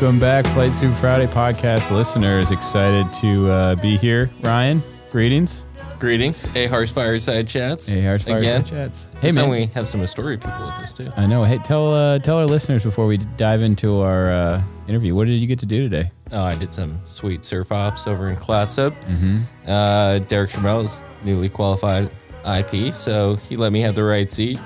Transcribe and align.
Welcome 0.00 0.18
back, 0.18 0.46
Flight 0.46 0.74
Suit 0.74 0.96
Friday 0.96 1.26
podcast 1.26 1.90
listeners. 1.90 2.52
Excited 2.52 3.12
to 3.20 3.50
uh, 3.50 3.74
be 3.74 3.98
here. 3.98 4.30
Ryan, 4.40 4.82
greetings. 5.10 5.66
Greetings, 5.98 6.48
A 6.56 6.68
Harsh 6.68 6.90
Fireside 6.90 7.46
Chats. 7.46 7.86
Hey, 7.86 8.06
Harsh 8.06 8.22
Again. 8.22 8.64
Fireside 8.64 8.66
Chats. 8.66 9.08
Hey, 9.20 9.30
man. 9.32 9.50
we 9.50 9.66
have 9.66 9.86
some 9.86 10.00
Astoria 10.00 10.38
people 10.38 10.58
with 10.64 10.74
us 10.76 10.94
too. 10.94 11.10
I 11.18 11.26
know. 11.26 11.44
Hey, 11.44 11.58
tell 11.58 11.94
uh, 11.94 12.18
tell 12.18 12.38
our 12.38 12.46
listeners 12.46 12.82
before 12.82 13.04
we 13.04 13.18
dive 13.18 13.60
into 13.60 14.00
our 14.00 14.32
uh, 14.32 14.62
interview. 14.88 15.14
What 15.14 15.26
did 15.26 15.34
you 15.34 15.46
get 15.46 15.58
to 15.58 15.66
do 15.66 15.82
today? 15.82 16.10
Oh, 16.32 16.44
I 16.44 16.54
did 16.54 16.72
some 16.72 16.98
sweet 17.04 17.44
surf 17.44 17.70
ops 17.70 18.06
over 18.06 18.30
in 18.30 18.36
Clatsop. 18.36 18.94
Mm-hmm. 19.04 19.70
Uh, 19.70 20.20
Derek 20.20 20.48
Schrammel 20.48 20.80
is 20.80 21.04
newly 21.24 21.50
qualified 21.50 22.10
IP, 22.46 22.90
so 22.90 23.36
he 23.36 23.58
let 23.58 23.70
me 23.70 23.80
have 23.82 23.94
the 23.94 24.04
right 24.04 24.30
seat. 24.30 24.58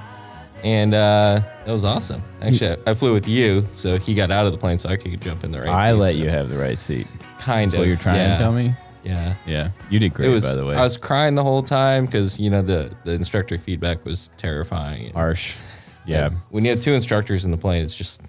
And 0.64 0.95
uh, 0.95 1.42
that 1.66 1.73
was 1.73 1.84
awesome. 1.84 2.23
Actually, 2.41 2.70
I, 2.86 2.91
I 2.91 2.95
flew 2.95 3.12
with 3.12 3.28
you, 3.28 3.68
so 3.70 3.98
he 3.98 4.14
got 4.14 4.30
out 4.30 4.46
of 4.46 4.52
the 4.52 4.56
plane 4.56 4.78
so 4.78 4.88
I 4.88 4.96
could 4.96 5.20
jump 5.20 5.45
in 5.45 5.52
the 5.52 5.59
right 5.59 5.66
seat. 5.66 5.72
I 5.72 5.92
let 5.92 6.12
so 6.12 6.16
you 6.16 6.30
have 6.30 6.48
the 6.48 6.56
right 6.56 6.78
seat. 6.78 7.06
Kind 7.38 7.68
That's 7.68 7.74
of. 7.74 7.78
what 7.80 7.88
you're 7.88 7.98
trying 7.98 8.16
yeah, 8.16 8.32
to 8.32 8.38
tell 8.38 8.52
me. 8.52 8.72
Yeah. 9.05 9.36
Yeah, 9.46 9.70
you 9.91 9.98
did 9.98 10.14
great. 10.14 10.30
Was. 10.30 10.46
by 10.46 10.55
the 10.55 10.64
way, 10.64 10.74
I 10.74 10.82
was 10.82 10.96
crying 10.96 11.34
the 11.34 11.45
whole 11.45 11.62
time 11.62 12.06
because 12.06 12.41
you 12.41 12.48
know 12.48 12.62
the 12.62 12.96
the 13.05 13.12
instructor 13.12 13.58
feedback 13.58 14.06
was 14.06 14.30
terrifying. 14.38 15.12
harsh. 15.12 15.55
Yeah. 16.06 16.30
When 16.48 16.64
you 16.64 16.70
have 16.70 16.80
two 16.80 16.92
instructors 16.92 17.44
in 17.44 17.50
the 17.50 17.58
plane, 17.58 17.84
it's 17.84 17.94
just 17.94 18.22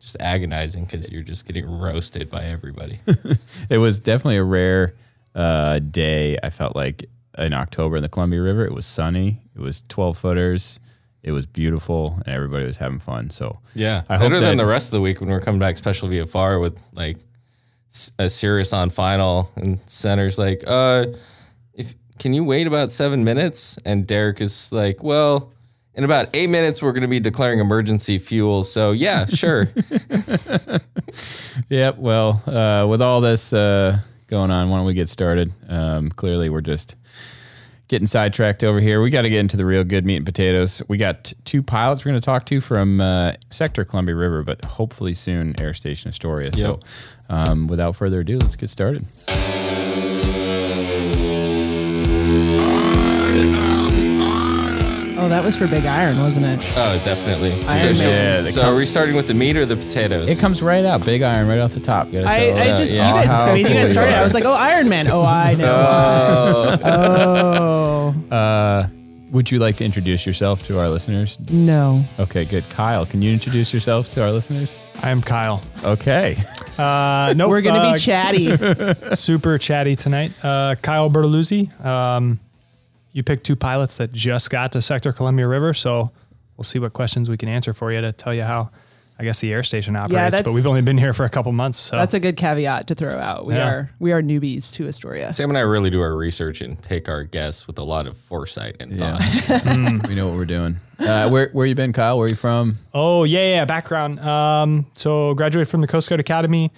just 0.00 0.16
agonizing 0.20 0.84
because 0.86 1.12
you're 1.12 1.22
just 1.22 1.44
getting 1.44 1.66
roasted 1.66 2.30
by 2.30 2.44
everybody. 2.44 2.98
It 3.70 3.78
was 3.78 4.00
definitely 4.00 4.38
a 4.38 4.44
rare 4.44 4.94
uh, 5.34 5.78
day. 5.78 6.38
I 6.42 6.50
felt 6.50 6.74
like 6.74 7.04
in 7.38 7.52
October 7.52 7.96
in 7.96 8.02
the 8.02 8.08
Columbia 8.08 8.42
River. 8.42 8.64
It 8.64 8.72
was 8.72 8.86
sunny. 8.86 9.42
It 9.54 9.60
was 9.60 9.84
12 9.88 10.18
footers. 10.18 10.80
It 11.22 11.32
was 11.32 11.46
beautiful, 11.46 12.18
and 12.26 12.34
everybody 12.34 12.66
was 12.66 12.76
having 12.78 12.98
fun. 12.98 13.30
So 13.30 13.60
Yeah, 13.74 14.02
I 14.08 14.14
hope 14.18 14.30
better 14.30 14.40
than 14.40 14.56
the 14.56 14.66
rest 14.66 14.88
of 14.88 14.92
the 14.92 15.00
week 15.00 15.20
when 15.20 15.30
we're 15.30 15.40
coming 15.40 15.60
back 15.60 15.76
special 15.76 16.08
VFR 16.08 16.60
with 16.60 16.82
like 16.92 17.16
a 18.18 18.28
serious 18.28 18.72
on 18.72 18.90
final 18.90 19.50
and 19.56 19.78
center's 19.88 20.38
like, 20.38 20.64
uh, 20.66 21.06
if 21.74 21.94
can 22.18 22.34
you 22.34 22.42
wait 22.44 22.66
about 22.66 22.90
seven 22.90 23.22
minutes? 23.24 23.78
And 23.84 24.06
Derek 24.06 24.40
is 24.40 24.72
like, 24.72 25.02
well. 25.02 25.52
In 25.94 26.04
about 26.04 26.30
eight 26.32 26.48
minutes, 26.48 26.80
we're 26.82 26.92
going 26.92 27.02
to 27.02 27.06
be 27.06 27.20
declaring 27.20 27.58
emergency 27.60 28.18
fuel. 28.18 28.64
So 28.64 28.92
yeah, 28.92 29.26
sure. 29.42 29.68
Yep. 31.68 31.98
Well, 31.98 32.42
uh, 32.46 32.86
with 32.88 33.02
all 33.02 33.20
this 33.20 33.52
uh, 33.52 33.98
going 34.26 34.50
on, 34.50 34.70
why 34.70 34.78
don't 34.78 34.86
we 34.86 34.94
get 34.94 35.08
started? 35.08 35.52
Um, 35.68 36.08
clearly, 36.10 36.48
we're 36.48 36.60
just 36.62 36.96
getting 37.92 38.06
sidetracked 38.06 38.64
over 38.64 38.80
here. 38.80 39.02
We 39.02 39.10
got 39.10 39.22
to 39.22 39.28
get 39.28 39.40
into 39.40 39.58
the 39.58 39.66
real 39.66 39.84
good 39.84 40.06
meat 40.06 40.16
and 40.16 40.24
potatoes. 40.24 40.82
We 40.88 40.96
got 40.96 41.34
two 41.44 41.62
pilots 41.62 42.02
we're 42.02 42.12
going 42.12 42.20
to 42.22 42.24
talk 42.24 42.46
to 42.46 42.62
from 42.62 43.02
uh, 43.02 43.34
Sector 43.50 43.84
Columbia 43.84 44.14
River, 44.14 44.42
but 44.42 44.64
hopefully 44.64 45.12
soon 45.12 45.54
Air 45.60 45.74
Station 45.74 46.08
Astoria. 46.08 46.56
So, 46.56 46.80
um, 47.28 47.66
without 47.66 47.94
further 47.94 48.20
ado, 48.20 48.38
let's 48.38 48.56
get 48.56 48.70
started. 48.70 49.04
Oh, 55.22 55.28
that 55.28 55.44
was 55.44 55.54
for 55.54 55.68
Big 55.68 55.86
Iron, 55.86 56.18
wasn't 56.18 56.46
it? 56.46 56.58
oh, 56.76 57.00
definitely. 57.04 57.52
Iron 57.66 57.94
so, 57.94 58.04
Man. 58.04 58.44
Yeah, 58.44 58.50
so 58.50 58.62
are 58.62 58.74
we 58.74 58.84
starting 58.84 59.14
with 59.14 59.28
the 59.28 59.34
meat 59.34 59.56
or 59.56 59.64
the 59.64 59.76
potatoes? 59.76 60.28
It 60.28 60.40
comes 60.40 60.64
right 60.64 60.84
out, 60.84 61.04
big 61.04 61.22
iron, 61.22 61.46
right 61.46 61.60
off 61.60 61.74
the 61.74 61.78
top. 61.80 62.10
Gotta 62.10 62.28
I, 62.28 62.38
tell 62.46 62.56
I 62.58 62.60
us 62.66 62.78
just, 62.80 62.94
yeah. 62.96 63.08
you 63.08 63.14
guys, 63.14 63.26
how 63.28 63.44
I 63.44 63.46
mean, 63.54 63.58
you 63.58 63.64
cool 63.66 63.74
guys 63.74 63.86
you 63.86 63.92
started. 63.92 64.14
are. 64.14 64.18
I 64.20 64.22
was 64.24 64.34
like, 64.34 64.44
oh, 64.44 64.52
Iron 64.52 64.88
Man. 64.88 65.08
Oh, 65.08 65.22
I 65.22 65.54
know. 65.54 66.78
oh, 66.84 68.36
Uh, 68.36 68.88
would 69.30 69.48
you 69.52 69.60
like 69.60 69.76
to 69.76 69.84
introduce 69.84 70.26
yourself 70.26 70.64
to 70.64 70.80
our 70.80 70.88
listeners? 70.88 71.38
no. 71.48 72.04
Okay, 72.18 72.44
good. 72.44 72.68
Kyle, 72.68 73.06
can 73.06 73.22
you 73.22 73.32
introduce 73.32 73.72
yourselves 73.72 74.08
to 74.10 74.22
our 74.24 74.32
listeners? 74.32 74.76
I'm 75.04 75.22
Kyle. 75.22 75.62
Okay. 75.84 76.36
Uh, 76.78 77.32
nope, 77.36 77.48
We're 77.48 77.62
going 77.62 77.76
to 77.76 77.80
uh, 77.80 77.92
be 77.94 77.98
chatty. 78.00 79.14
super 79.14 79.56
chatty 79.58 79.94
tonight. 79.94 80.32
Uh, 80.44 80.74
Kyle 80.82 81.08
Bertoluzzi. 81.08 81.70
Um, 81.84 82.40
you 83.12 83.22
picked 83.22 83.44
two 83.44 83.56
pilots 83.56 83.96
that 83.98 84.12
just 84.12 84.50
got 84.50 84.72
to 84.72 84.82
Sector 84.82 85.12
Columbia 85.12 85.46
River, 85.48 85.74
so 85.74 86.10
we'll 86.56 86.64
see 86.64 86.78
what 86.78 86.92
questions 86.92 87.28
we 87.30 87.36
can 87.36 87.48
answer 87.48 87.74
for 87.74 87.92
you 87.92 88.00
to 88.00 88.12
tell 88.12 88.32
you 88.32 88.42
how, 88.42 88.70
I 89.18 89.24
guess, 89.24 89.40
the 89.40 89.52
air 89.52 89.62
station 89.62 89.94
operates. 89.96 90.40
but 90.40 90.52
we've 90.54 90.66
only 90.66 90.82
been 90.82 90.96
here 90.98 91.12
for 91.12 91.24
a 91.24 91.28
couple 91.28 91.52
months, 91.52 91.78
so 91.78 91.96
That's 91.96 92.14
a 92.14 92.20
good 92.20 92.36
caveat 92.36 92.86
to 92.88 92.94
throw 92.94 93.18
out. 93.18 93.46
We 93.46 93.54
Yeah. 93.54 93.68
are 93.70 93.90
we 93.98 94.12
are 94.12 94.22
newbies 94.22 94.72
to 94.74 94.86
Astoria. 94.88 95.32
Sam 95.32 95.50
and 95.50 95.58
I 95.58 95.62
really 95.62 95.90
do 95.90 96.00
our 96.00 96.16
research 96.16 96.60
and 96.62 96.80
pick 96.82 97.08
our 97.08 97.22
guests 97.24 97.66
with 97.66 97.78
a 97.78 97.84
lot 97.84 98.06
of 98.06 98.16
foresight 98.16 98.76
and 98.80 98.92
Yeah. 98.92 99.18
thought. 99.18 100.06
we 100.08 100.14
know 100.14 100.28
what 100.28 100.36
we're 100.36 100.44
doing. 100.44 100.78
Uh, 100.98 101.28
where 101.28 101.50
where 101.52 101.66
you 101.66 101.74
been, 101.74 101.92
Kyle? 101.92 102.16
Where 102.16 102.26
are 102.26 102.30
you 102.30 102.36
from? 102.36 102.78
Oh 102.94 103.24
yeah, 103.24 103.40
yeah. 103.56 103.64
Background. 103.64 104.20
Um, 104.20 104.86
so 104.94 105.34
graduated 105.34 105.68
from 105.68 105.80
the 105.82 105.86
Coast 105.88 106.08
Guard 106.08 106.20
Academy, 106.20 106.70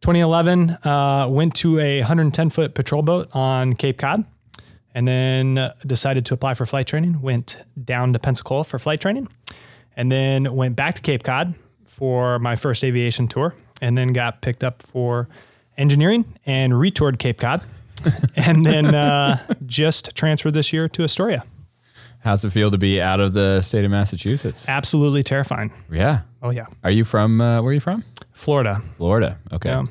2011. 0.00 0.70
Uh, 0.84 1.28
went 1.30 1.54
to 1.56 1.78
a 1.78 2.00
110 2.00 2.50
foot 2.50 2.74
patrol 2.74 3.02
boat 3.02 3.28
on 3.34 3.74
Cape 3.74 3.98
Cod, 3.98 4.24
and 4.94 5.06
then 5.06 5.72
decided 5.86 6.24
to 6.26 6.34
apply 6.34 6.54
for 6.54 6.66
flight 6.66 6.86
training. 6.86 7.20
Went 7.20 7.56
down 7.84 8.12
to 8.12 8.18
Pensacola 8.18 8.64
for 8.64 8.78
flight 8.78 9.00
training, 9.00 9.28
and 9.96 10.10
then 10.10 10.54
went 10.54 10.76
back 10.76 10.94
to 10.96 11.02
Cape 11.02 11.22
Cod 11.22 11.54
for 11.86 12.38
my 12.38 12.56
first 12.56 12.84
aviation 12.84 13.28
tour, 13.28 13.54
and 13.80 13.96
then 13.98 14.12
got 14.12 14.40
picked 14.42 14.62
up 14.64 14.82
for 14.82 15.28
engineering 15.76 16.24
and 16.46 16.78
retoured 16.78 17.18
Cape 17.18 17.38
Cod, 17.38 17.62
and 18.36 18.64
then 18.64 18.86
uh, 18.94 19.38
just 19.66 20.14
transferred 20.14 20.54
this 20.54 20.72
year 20.72 20.88
to 20.88 21.04
Astoria. 21.04 21.44
How's 22.20 22.44
it 22.44 22.50
feel 22.50 22.70
to 22.72 22.78
be 22.78 23.00
out 23.00 23.20
of 23.20 23.32
the 23.32 23.60
state 23.60 23.84
of 23.84 23.92
Massachusetts? 23.92 24.68
Absolutely 24.68 25.22
terrifying. 25.22 25.70
Yeah. 25.90 26.22
Oh 26.42 26.50
yeah, 26.50 26.66
Are 26.82 26.90
you 26.90 27.04
from? 27.04 27.40
Uh, 27.40 27.62
where 27.62 27.70
are 27.70 27.74
you 27.74 27.80
from? 27.80 28.04
Florida. 28.32 28.80
Florida. 28.96 29.38
Okay. 29.52 29.70
Yeah. 29.70 29.84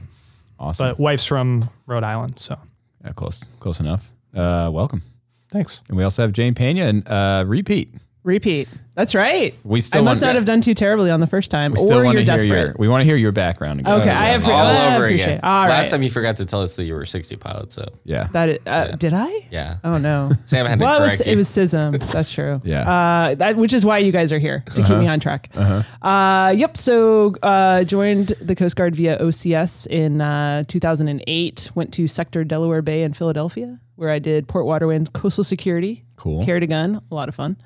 Awesome. 0.59 0.88
but 0.88 1.00
wife's 1.00 1.25
from 1.25 1.69
Rhode 1.86 2.03
Island, 2.03 2.40
so 2.40 2.57
Yeah, 3.06 3.12
close, 3.12 3.44
close 3.59 3.80
enough. 3.80 4.12
Uh, 4.38 4.70
welcome. 4.72 5.02
thanks. 5.50 5.81
And 5.88 5.98
we 5.98 6.03
also 6.03 6.22
have 6.22 6.31
Jane 6.31 6.53
Pena 6.53 6.84
and 6.84 7.08
uh, 7.08 7.44
repeat. 7.48 7.94
Repeat. 8.28 8.68
That's 8.94 9.16
right. 9.16 9.54
We 9.64 9.80
still 9.80 10.02
I 10.02 10.04
must 10.04 10.22
want- 10.22 10.30
not 10.30 10.36
have 10.36 10.44
done 10.44 10.60
too 10.60 10.74
terribly 10.74 11.12
on 11.12 11.22
the 11.22 11.28
first 11.28 11.50
time, 11.50 11.72
We 11.72 11.78
still 11.78 12.00
or 12.00 12.04
want 12.04 12.18
you're 12.18 12.26
to 12.26 12.32
hear 12.32 12.42
desperate. 12.42 12.66
your. 12.68 12.76
We 12.78 12.88
want 12.90 13.02
to 13.02 13.06
hear 13.06 13.16
your 13.16 13.32
background 13.32 13.80
again. 13.80 14.02
Okay, 14.02 14.10
I 14.10 14.26
have- 14.32 14.44
all 14.44 14.52
I 14.52 14.96
over 14.96 15.06
appreciate 15.06 15.26
again. 15.28 15.40
All 15.44 15.68
Last 15.68 15.86
right. 15.86 15.92
time 15.92 16.04
you 16.04 16.10
forgot 16.10 16.36
to 16.38 16.46
tell 16.46 16.62
us 16.62 16.76
that 16.76 16.84
you 16.84 16.94
were 16.94 17.06
60 17.06 17.38
pilot, 17.38 17.72
so 17.72 17.86
Yeah. 18.04 18.28
That 18.34 18.50
is, 18.50 18.58
uh, 18.68 18.88
did 18.98 19.14
I? 19.14 19.30
yeah. 19.50 19.78
Oh 19.86 19.98
no. 19.98 20.32
Sam 20.44 20.66
had 20.66 20.80
to 20.80 20.84
well, 20.84 20.98
it 21.00 21.04
was, 21.04 21.12
correct 21.22 21.28
it 21.28 21.38
was 21.38 21.48
SISM. 21.48 21.94
That's 22.12 22.32
true. 22.34 22.62
Yeah. 22.66 22.82
Uh, 23.30 23.36
that 23.36 23.56
which 23.56 23.72
is 23.72 23.86
why 23.86 24.00
you 24.00 24.12
guys 24.12 24.34
are 24.34 24.40
here 24.40 24.64
to 24.76 24.84
keep 24.84 24.98
me 24.98 25.08
on 25.08 25.22
track. 25.22 25.50
Uh-huh. 25.56 26.54
yep. 26.58 26.76
So 26.76 27.34
uh, 27.44 27.86
joined 27.86 28.30
the 28.42 28.56
Coast 28.56 28.76
Guard 28.76 28.94
via 28.94 29.20
OCS 29.20 29.88
in 29.88 30.20
uh, 30.20 30.64
2008. 30.68 31.72
Went 31.76 31.94
to 31.94 32.08
Sector 32.08 32.44
Delaware 32.44 32.82
Bay 32.82 33.04
in 33.04 33.14
Philadelphia, 33.14 33.80
where 33.96 34.10
I 34.10 34.20
did 34.20 34.48
port 34.50 34.66
waterway 34.66 34.98
and 34.98 35.12
coastal 35.14 35.44
security. 35.46 36.04
Cool. 36.18 36.44
Carried 36.44 36.64
a 36.64 36.68
gun. 36.68 37.02
A 37.12 37.16
lot 37.16 37.30
of 37.30 37.36
fun. 37.36 37.58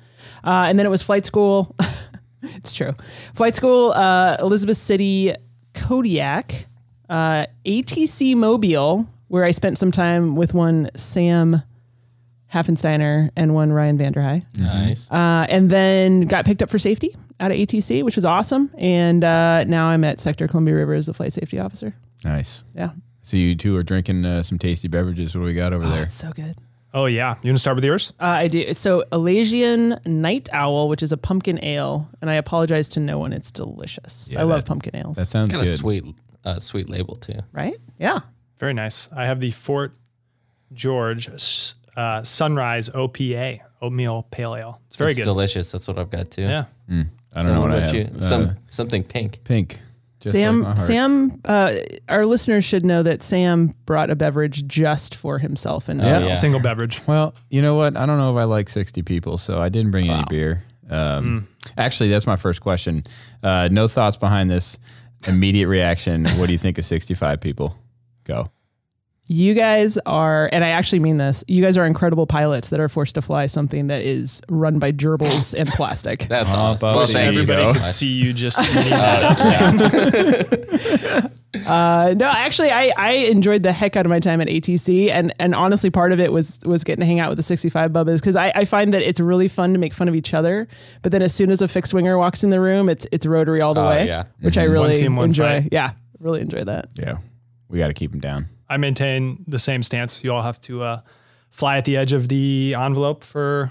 Uh, 0.44 0.66
and 0.68 0.78
then 0.78 0.86
it 0.86 0.90
was 0.90 1.02
flight 1.02 1.24
school. 1.26 1.74
it's 2.42 2.72
true. 2.72 2.94
Flight 3.34 3.54
school, 3.56 3.92
uh, 3.92 4.36
Elizabeth 4.40 4.76
City, 4.76 5.34
Kodiak, 5.74 6.66
uh, 7.08 7.46
ATC 7.64 8.34
Mobile, 8.36 9.06
where 9.28 9.44
I 9.44 9.50
spent 9.50 9.78
some 9.78 9.90
time 9.90 10.34
with 10.34 10.54
one 10.54 10.90
Sam 10.96 11.62
Haffensteiner 12.52 13.30
and 13.36 13.54
one 13.54 13.72
Ryan 13.72 13.98
Vanderhei. 13.98 14.44
Nice. 14.58 15.10
Uh, 15.10 15.46
and 15.48 15.70
then 15.70 16.22
got 16.22 16.44
picked 16.44 16.62
up 16.62 16.68
for 16.70 16.78
safety 16.78 17.16
out 17.40 17.50
of 17.50 17.56
ATC, 17.56 18.02
which 18.04 18.16
was 18.16 18.24
awesome. 18.24 18.70
And 18.76 19.24
uh, 19.24 19.64
now 19.64 19.86
I'm 19.86 20.04
at 20.04 20.20
Sector 20.20 20.48
Columbia 20.48 20.74
River 20.74 20.94
as 20.94 21.06
the 21.06 21.14
flight 21.14 21.32
safety 21.32 21.58
officer. 21.58 21.94
Nice. 22.24 22.62
Yeah. 22.74 22.90
So 23.22 23.36
you 23.36 23.54
two 23.54 23.74
are 23.76 23.82
drinking 23.82 24.24
uh, 24.26 24.42
some 24.42 24.58
tasty 24.58 24.88
beverages. 24.88 25.34
What 25.34 25.42
do 25.42 25.46
we 25.46 25.54
got 25.54 25.72
over 25.72 25.84
Oh, 25.84 25.88
there? 25.88 26.02
it's 26.02 26.12
so 26.14 26.30
good. 26.32 26.56
Oh 26.94 27.06
yeah, 27.06 27.36
you 27.42 27.48
want 27.50 27.56
to 27.58 27.60
start 27.60 27.76
with 27.76 27.84
yours? 27.84 28.12
Uh, 28.20 28.24
I 28.24 28.48
do. 28.48 28.74
So 28.74 29.04
Elysian 29.12 29.98
Night 30.04 30.48
Owl, 30.52 30.88
which 30.88 31.02
is 31.02 31.10
a 31.12 31.16
pumpkin 31.16 31.58
ale, 31.64 32.08
and 32.20 32.28
I 32.30 32.34
apologize 32.34 32.88
to 32.90 33.00
no 33.00 33.18
one. 33.18 33.32
It's 33.32 33.50
delicious. 33.50 34.30
Yeah, 34.32 34.40
I 34.40 34.42
love 34.42 34.60
that- 34.62 34.66
pumpkin 34.68 34.94
ales. 34.96 35.16
That 35.16 35.28
sounds 35.28 35.48
Got 35.50 35.60
good. 35.60 35.68
a 35.68 35.72
sweet, 35.72 36.04
uh, 36.44 36.58
sweet 36.58 36.88
label 36.90 37.16
too. 37.16 37.38
right. 37.52 37.74
Yeah. 37.98 38.20
Very 38.58 38.74
nice. 38.74 39.08
I 39.16 39.24
have 39.26 39.40
the 39.40 39.50
Fort 39.52 39.94
George 40.72 41.28
uh, 41.96 42.22
Sunrise 42.22 42.88
OPA 42.90 43.60
oatmeal 43.80 44.26
pale 44.30 44.54
ale. 44.54 44.80
It's 44.86 44.96
very 44.96 45.10
it's 45.10 45.18
good. 45.18 45.24
delicious. 45.24 45.72
That's 45.72 45.88
what 45.88 45.98
I've 45.98 46.10
got 46.10 46.30
too. 46.30 46.42
yeah. 46.42 46.64
I 46.88 46.92
don't 46.92 47.08
So 47.46 47.54
know 47.54 47.60
what 47.62 47.70
what 47.70 47.78
I 47.78 47.82
have. 47.86 47.94
you? 47.94 48.10
Uh, 48.14 48.20
Some 48.20 48.56
something 48.70 49.02
pink. 49.02 49.42
pink. 49.44 49.80
Just 50.22 50.36
Sam, 50.36 50.62
heart. 50.62 50.78
Sam, 50.78 51.32
uh, 51.44 51.74
our 52.08 52.24
listeners 52.24 52.64
should 52.64 52.84
know 52.84 53.02
that 53.02 53.22
Sam 53.22 53.74
brought 53.86 54.08
a 54.08 54.14
beverage 54.16 54.66
just 54.66 55.14
for 55.16 55.38
himself 55.38 55.88
and 55.88 56.00
Yeah. 56.00 56.20
no 56.20 56.26
Yeah. 56.28 56.34
Single 56.34 56.60
beverage. 56.62 57.00
Well, 57.06 57.34
you 57.50 57.60
know 57.60 57.74
what? 57.74 57.96
I 57.96 58.06
don't 58.06 58.18
know 58.18 58.30
if 58.36 58.40
I 58.40 58.44
like 58.44 58.68
60 58.68 59.02
people, 59.02 59.36
so 59.36 59.60
I 59.60 59.68
didn't 59.68 59.90
bring 59.90 60.08
any 60.08 60.24
beer. 60.30 60.62
Um, 60.88 61.48
Actually, 61.76 62.10
that's 62.10 62.26
my 62.26 62.36
first 62.36 62.60
question. 62.60 63.04
Uh, 63.42 63.68
no 63.72 63.88
thoughts 63.88 64.16
behind 64.16 64.50
this 64.50 64.78
immediate 65.26 65.68
reaction. 65.68 66.26
What 66.38 66.46
do 66.46 66.52
you 66.52 66.58
think 66.58 66.78
of 66.78 66.84
65 66.84 67.40
people? 67.40 67.76
Go. 68.24 68.50
You 69.32 69.54
guys 69.54 69.96
are, 70.04 70.50
and 70.52 70.62
I 70.62 70.68
actually 70.68 70.98
mean 70.98 71.16
this. 71.16 71.42
You 71.48 71.62
guys 71.62 71.78
are 71.78 71.86
incredible 71.86 72.26
pilots 72.26 72.68
that 72.68 72.80
are 72.80 72.88
forced 72.90 73.14
to 73.14 73.22
fly 73.22 73.46
something 73.46 73.86
that 73.86 74.02
is 74.02 74.42
run 74.50 74.78
by 74.78 74.92
gerbils 74.92 75.54
and 75.58 75.66
plastic. 75.70 76.26
That's 76.28 76.52
awesome. 76.52 76.80
buddy. 76.86 76.96
Well, 76.98 77.06
thank 77.06 77.34
you 77.34 77.40
Everybody 77.40 77.78
could 77.78 77.86
see 77.86 78.08
you 78.12 78.34
just 78.34 78.60
eating 78.60 78.90
that 78.90 79.22
up. 81.24 81.32
Uh, 81.66 82.14
no, 82.16 82.26
actually, 82.26 82.70
I, 82.70 82.92
I 82.96 83.10
enjoyed 83.12 83.62
the 83.62 83.72
heck 83.72 83.94
out 83.96 84.06
of 84.06 84.10
my 84.10 84.20
time 84.20 84.40
at 84.40 84.48
ATC, 84.48 85.10
and 85.10 85.34
and 85.38 85.54
honestly, 85.54 85.90
part 85.90 86.10
of 86.12 86.18
it 86.18 86.32
was 86.32 86.58
was 86.64 86.82
getting 86.82 87.00
to 87.00 87.06
hang 87.06 87.20
out 87.20 87.28
with 87.28 87.36
the 87.36 87.42
65 87.42 87.90
bubbas 87.90 88.16
because 88.20 88.36
I, 88.36 88.52
I 88.54 88.64
find 88.64 88.92
that 88.94 89.02
it's 89.02 89.20
really 89.20 89.48
fun 89.48 89.72
to 89.74 89.78
make 89.78 89.92
fun 89.92 90.08
of 90.08 90.14
each 90.14 90.32
other, 90.34 90.66
but 91.02 91.12
then 91.12 91.20
as 91.22 91.34
soon 91.34 91.50
as 91.50 91.60
a 91.60 91.68
fixed 91.68 91.92
winger 91.92 92.16
walks 92.16 92.42
in 92.42 92.48
the 92.50 92.58
room, 92.60 92.88
it's 92.88 93.06
it's 93.12 93.26
rotary 93.26 93.60
all 93.60 93.74
the 93.74 93.82
Oh, 93.82 93.88
way, 93.88 94.06
yeah. 94.06 94.24
which 94.40 94.56
I 94.56 94.64
really 94.64 94.94
team, 94.94 95.16
one 95.16 95.26
enjoy. 95.26 95.60
fight. 95.62 95.68
Yeah, 95.72 95.92
really 96.20 96.40
enjoy 96.40 96.64
that. 96.64 96.88
Yeah, 96.94 97.18
we 97.68 97.78
got 97.78 97.88
to 97.88 97.94
keep 97.94 98.10
them 98.12 98.20
down. 98.20 98.48
I 98.72 98.76
maintain 98.78 99.44
the 99.46 99.58
same 99.58 99.82
stance. 99.82 100.24
You 100.24 100.32
all 100.32 100.42
have 100.42 100.60
to 100.62 100.82
uh, 100.82 101.00
fly 101.50 101.76
at 101.76 101.84
the 101.84 101.96
edge 101.96 102.12
of 102.12 102.28
the 102.28 102.74
envelope 102.78 103.22
for 103.22 103.70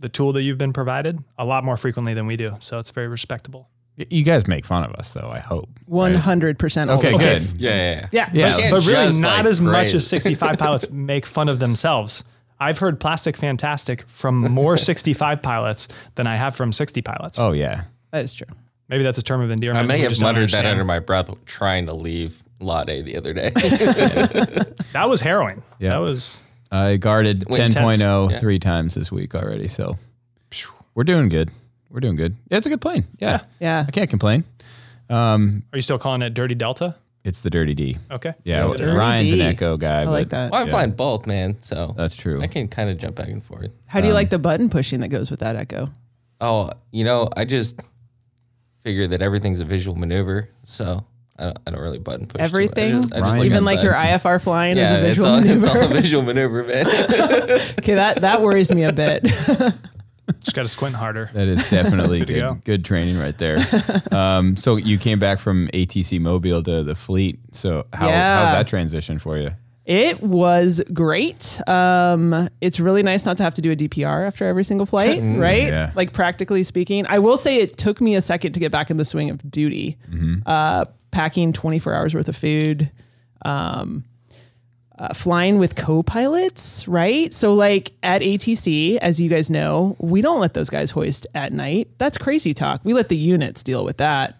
the 0.00 0.08
tool 0.08 0.32
that 0.32 0.42
you've 0.42 0.58
been 0.58 0.72
provided 0.72 1.22
a 1.38 1.44
lot 1.44 1.64
more 1.64 1.76
frequently 1.76 2.14
than 2.14 2.26
we 2.26 2.36
do. 2.36 2.56
So 2.60 2.78
it's 2.78 2.90
very 2.90 3.08
respectable. 3.08 3.68
You 3.96 4.22
guys 4.24 4.46
make 4.46 4.64
fun 4.64 4.84
of 4.84 4.92
us, 4.94 5.12
though. 5.12 5.28
I 5.28 5.40
hope. 5.40 5.68
Hundred 5.88 6.58
percent. 6.58 6.90
Okay, 6.90 7.14
Okay. 7.14 7.38
good. 7.38 7.60
Yeah, 7.60 7.70
yeah, 7.70 8.08
yeah. 8.12 8.30
Yeah, 8.32 8.56
Yeah. 8.56 8.70
But 8.70 8.86
really, 8.86 9.20
not 9.20 9.38
like, 9.38 9.46
as 9.46 9.60
much 9.60 9.94
as 9.94 10.06
65 10.08 10.58
pilots 10.58 10.90
make 10.90 11.26
fun 11.26 11.48
of 11.48 11.58
themselves. 11.58 12.22
I've 12.60 12.78
heard 12.78 12.98
plastic 13.00 13.36
fantastic 13.36 14.02
from 14.08 14.38
more 14.52 14.76
65 14.90 15.42
pilots 15.42 15.88
than 16.16 16.26
I 16.26 16.36
have 16.36 16.56
from 16.56 16.72
60 16.72 17.02
pilots. 17.02 17.38
Oh 17.38 17.52
yeah, 17.52 17.84
that 18.12 18.24
is 18.24 18.34
true. 18.34 18.46
Maybe 18.88 19.04
that's 19.04 19.18
a 19.18 19.22
term 19.22 19.40
of 19.42 19.50
endearment. 19.50 19.84
I 19.84 19.86
may 19.86 19.98
have 19.98 20.10
just 20.10 20.20
don't 20.20 20.32
muttered 20.32 20.50
that 20.50 20.64
under 20.64 20.84
my 20.84 20.98
breath 20.98 21.30
trying 21.44 21.86
to 21.86 21.92
leave 21.92 22.42
Lade 22.60 23.04
the 23.04 23.16
other 23.16 23.32
day. 23.32 23.50
That 24.92 25.08
was 25.08 25.20
harrowing. 25.20 25.62
Yeah. 25.78 25.90
That 25.90 25.98
was 25.98 26.40
I 26.72 26.96
guarded 26.96 27.42
Intense. 27.48 27.74
10.0 27.74 28.30
Yeah. 28.32 28.38
three 28.38 28.58
times 28.58 28.94
this 28.94 29.12
week 29.12 29.34
already, 29.34 29.68
so 29.68 29.96
we're 30.94 31.04
doing 31.04 31.28
good. 31.28 31.50
We're 31.90 32.00
doing 32.00 32.16
good. 32.16 32.36
Yeah, 32.50 32.56
it's 32.58 32.66
a 32.66 32.70
good 32.70 32.80
plane. 32.80 33.04
Yeah, 33.18 33.42
Yeah. 33.60 33.84
I 33.86 33.90
can't 33.90 34.10
complain. 34.10 34.44
Um, 35.10 35.62
Are 35.72 35.76
you 35.76 35.82
still 35.82 35.98
calling 35.98 36.22
it 36.22 36.34
Dirty 36.34 36.54
Delta? 36.54 36.96
It's 37.24 37.42
the 37.42 37.50
Dirty 37.50 37.74
D. 37.74 37.98
Okay. 38.10 38.32
Yeah, 38.44 38.66
the 38.66 38.76
Dirty 38.78 38.92
Ryan's 38.96 39.32
an 39.32 39.40
Echo 39.42 39.76
guy. 39.76 40.02
I 40.02 40.04
but 40.06 40.10
like 40.10 40.28
that. 40.30 40.50
well, 40.50 40.60
I'm 40.62 40.66
Yeah. 40.68 40.72
flying 40.72 40.90
both, 40.92 41.26
man. 41.26 41.60
So 41.60 41.94
That's 41.96 42.16
true. 42.16 42.40
I 42.42 42.46
can 42.46 42.66
kind 42.68 42.88
of 42.90 42.96
jump 42.98 43.16
back 43.16 43.28
and 43.28 43.44
forth. 43.44 43.70
How 43.86 44.00
do 44.00 44.06
you 44.06 44.14
like 44.14 44.30
the 44.30 44.38
button 44.38 44.68
pushing 44.70 45.00
that 45.00 45.08
goes 45.08 45.30
with 45.30 45.40
that 45.40 45.54
echo? 45.56 45.90
Oh, 46.40 46.70
you 46.92 47.04
know, 47.04 47.28
I 47.36 47.44
just 47.44 47.80
figure 48.82 49.06
that 49.08 49.20
everything's 49.22 49.60
a 49.60 49.64
visual 49.64 49.98
maneuver, 49.98 50.48
so 50.64 51.04
I 51.38 51.44
don't, 51.44 51.58
I 51.66 51.70
don't 51.70 51.80
really 51.80 51.98
button 51.98 52.26
push. 52.26 52.38
too 52.38 52.42
much. 52.42 52.50
I 52.52 52.54
Everything, 52.54 53.02
just- 53.02 53.12
I 53.14 53.18
just 53.18 53.22
Ryan- 53.22 53.38
look 53.38 53.46
even 53.46 53.64
like 53.64 53.82
your. 53.82 53.92
IFR 53.94 54.40
flying 54.42 54.76
yeah, 54.76 54.96
is 54.98 55.04
a 55.04 55.06
it's 55.06 55.16
visual 55.16 55.28
all, 55.28 55.40
maneuver. 55.40 55.56
it's 55.66 55.76
all 55.76 55.82
a 55.84 55.88
visual 56.02 56.22
maneuver, 56.24 56.64
man. 56.64 56.86
okay, 57.78 57.94
that 57.94 58.16
that 58.22 58.42
worries 58.42 58.72
me 58.74 58.84
a 58.84 58.92
bit. 58.92 59.22
Just 59.24 60.54
got 60.54 60.62
to 60.62 60.68
squint 60.68 60.94
harder. 60.94 61.30
That 61.32 61.48
is 61.48 61.68
definitely 61.70 62.20
to 62.24 62.26
good, 62.26 62.34
go. 62.40 62.58
good 62.64 62.84
training 62.84 63.18
right 63.18 63.36
there. 63.38 63.58
Um, 64.12 64.56
so 64.56 64.76
you 64.76 64.98
came 64.98 65.18
back 65.18 65.38
from 65.38 65.68
ATC 65.68 66.20
Mobile 66.20 66.62
to 66.64 66.82
the 66.82 66.94
fleet. 66.94 67.38
So 67.52 67.86
how, 67.94 68.08
Yeah. 68.08 68.44
how's 68.44 68.52
that 68.52 68.68
transition 68.68 69.18
for 69.18 69.38
you? 69.38 69.50
It 69.86 70.20
was 70.22 70.82
great. 70.92 71.58
Um, 71.66 72.50
it's 72.60 72.78
really 72.78 73.02
nice 73.02 73.24
not 73.24 73.38
to 73.38 73.42
have 73.42 73.54
to 73.54 73.62
do 73.62 73.72
a 73.72 73.76
DPR 73.76 74.26
after 74.26 74.46
every 74.46 74.64
single 74.64 74.84
flight, 74.84 75.18
right? 75.22 75.62
Yeah. 75.68 75.92
Like 75.96 76.12
practically 76.12 76.62
speaking, 76.62 77.06
I 77.08 77.20
will 77.20 77.38
say 77.38 77.56
it 77.56 77.78
took 77.78 77.98
me 78.02 78.14
a 78.14 78.20
second 78.20 78.52
to 78.52 78.60
get 78.60 78.70
back 78.70 78.90
in 78.90 78.98
the 78.98 79.04
swing 79.06 79.30
of 79.30 79.50
duty. 79.50 79.96
Uh, 80.44 80.84
packing 81.10 81.52
24 81.52 81.94
hours 81.94 82.14
worth 82.14 82.28
of 82.28 82.36
food, 82.36 82.90
um, 83.44 84.04
uh, 84.98 85.14
flying 85.14 85.58
with 85.58 85.76
co-pilots, 85.76 86.88
right? 86.88 87.32
So 87.32 87.54
like 87.54 87.92
at 88.02 88.20
ATC, 88.20 88.96
as 88.96 89.20
you 89.20 89.28
guys 89.28 89.48
know, 89.48 89.94
we 90.00 90.20
don't 90.20 90.40
let 90.40 90.54
those 90.54 90.70
guys 90.70 90.90
hoist 90.90 91.24
at 91.36 91.52
night. 91.52 91.88
That's 91.98 92.18
crazy 92.18 92.52
talk. 92.52 92.80
We 92.82 92.94
let 92.94 93.08
the 93.08 93.16
units 93.16 93.62
deal 93.62 93.84
with 93.84 93.98
that. 93.98 94.34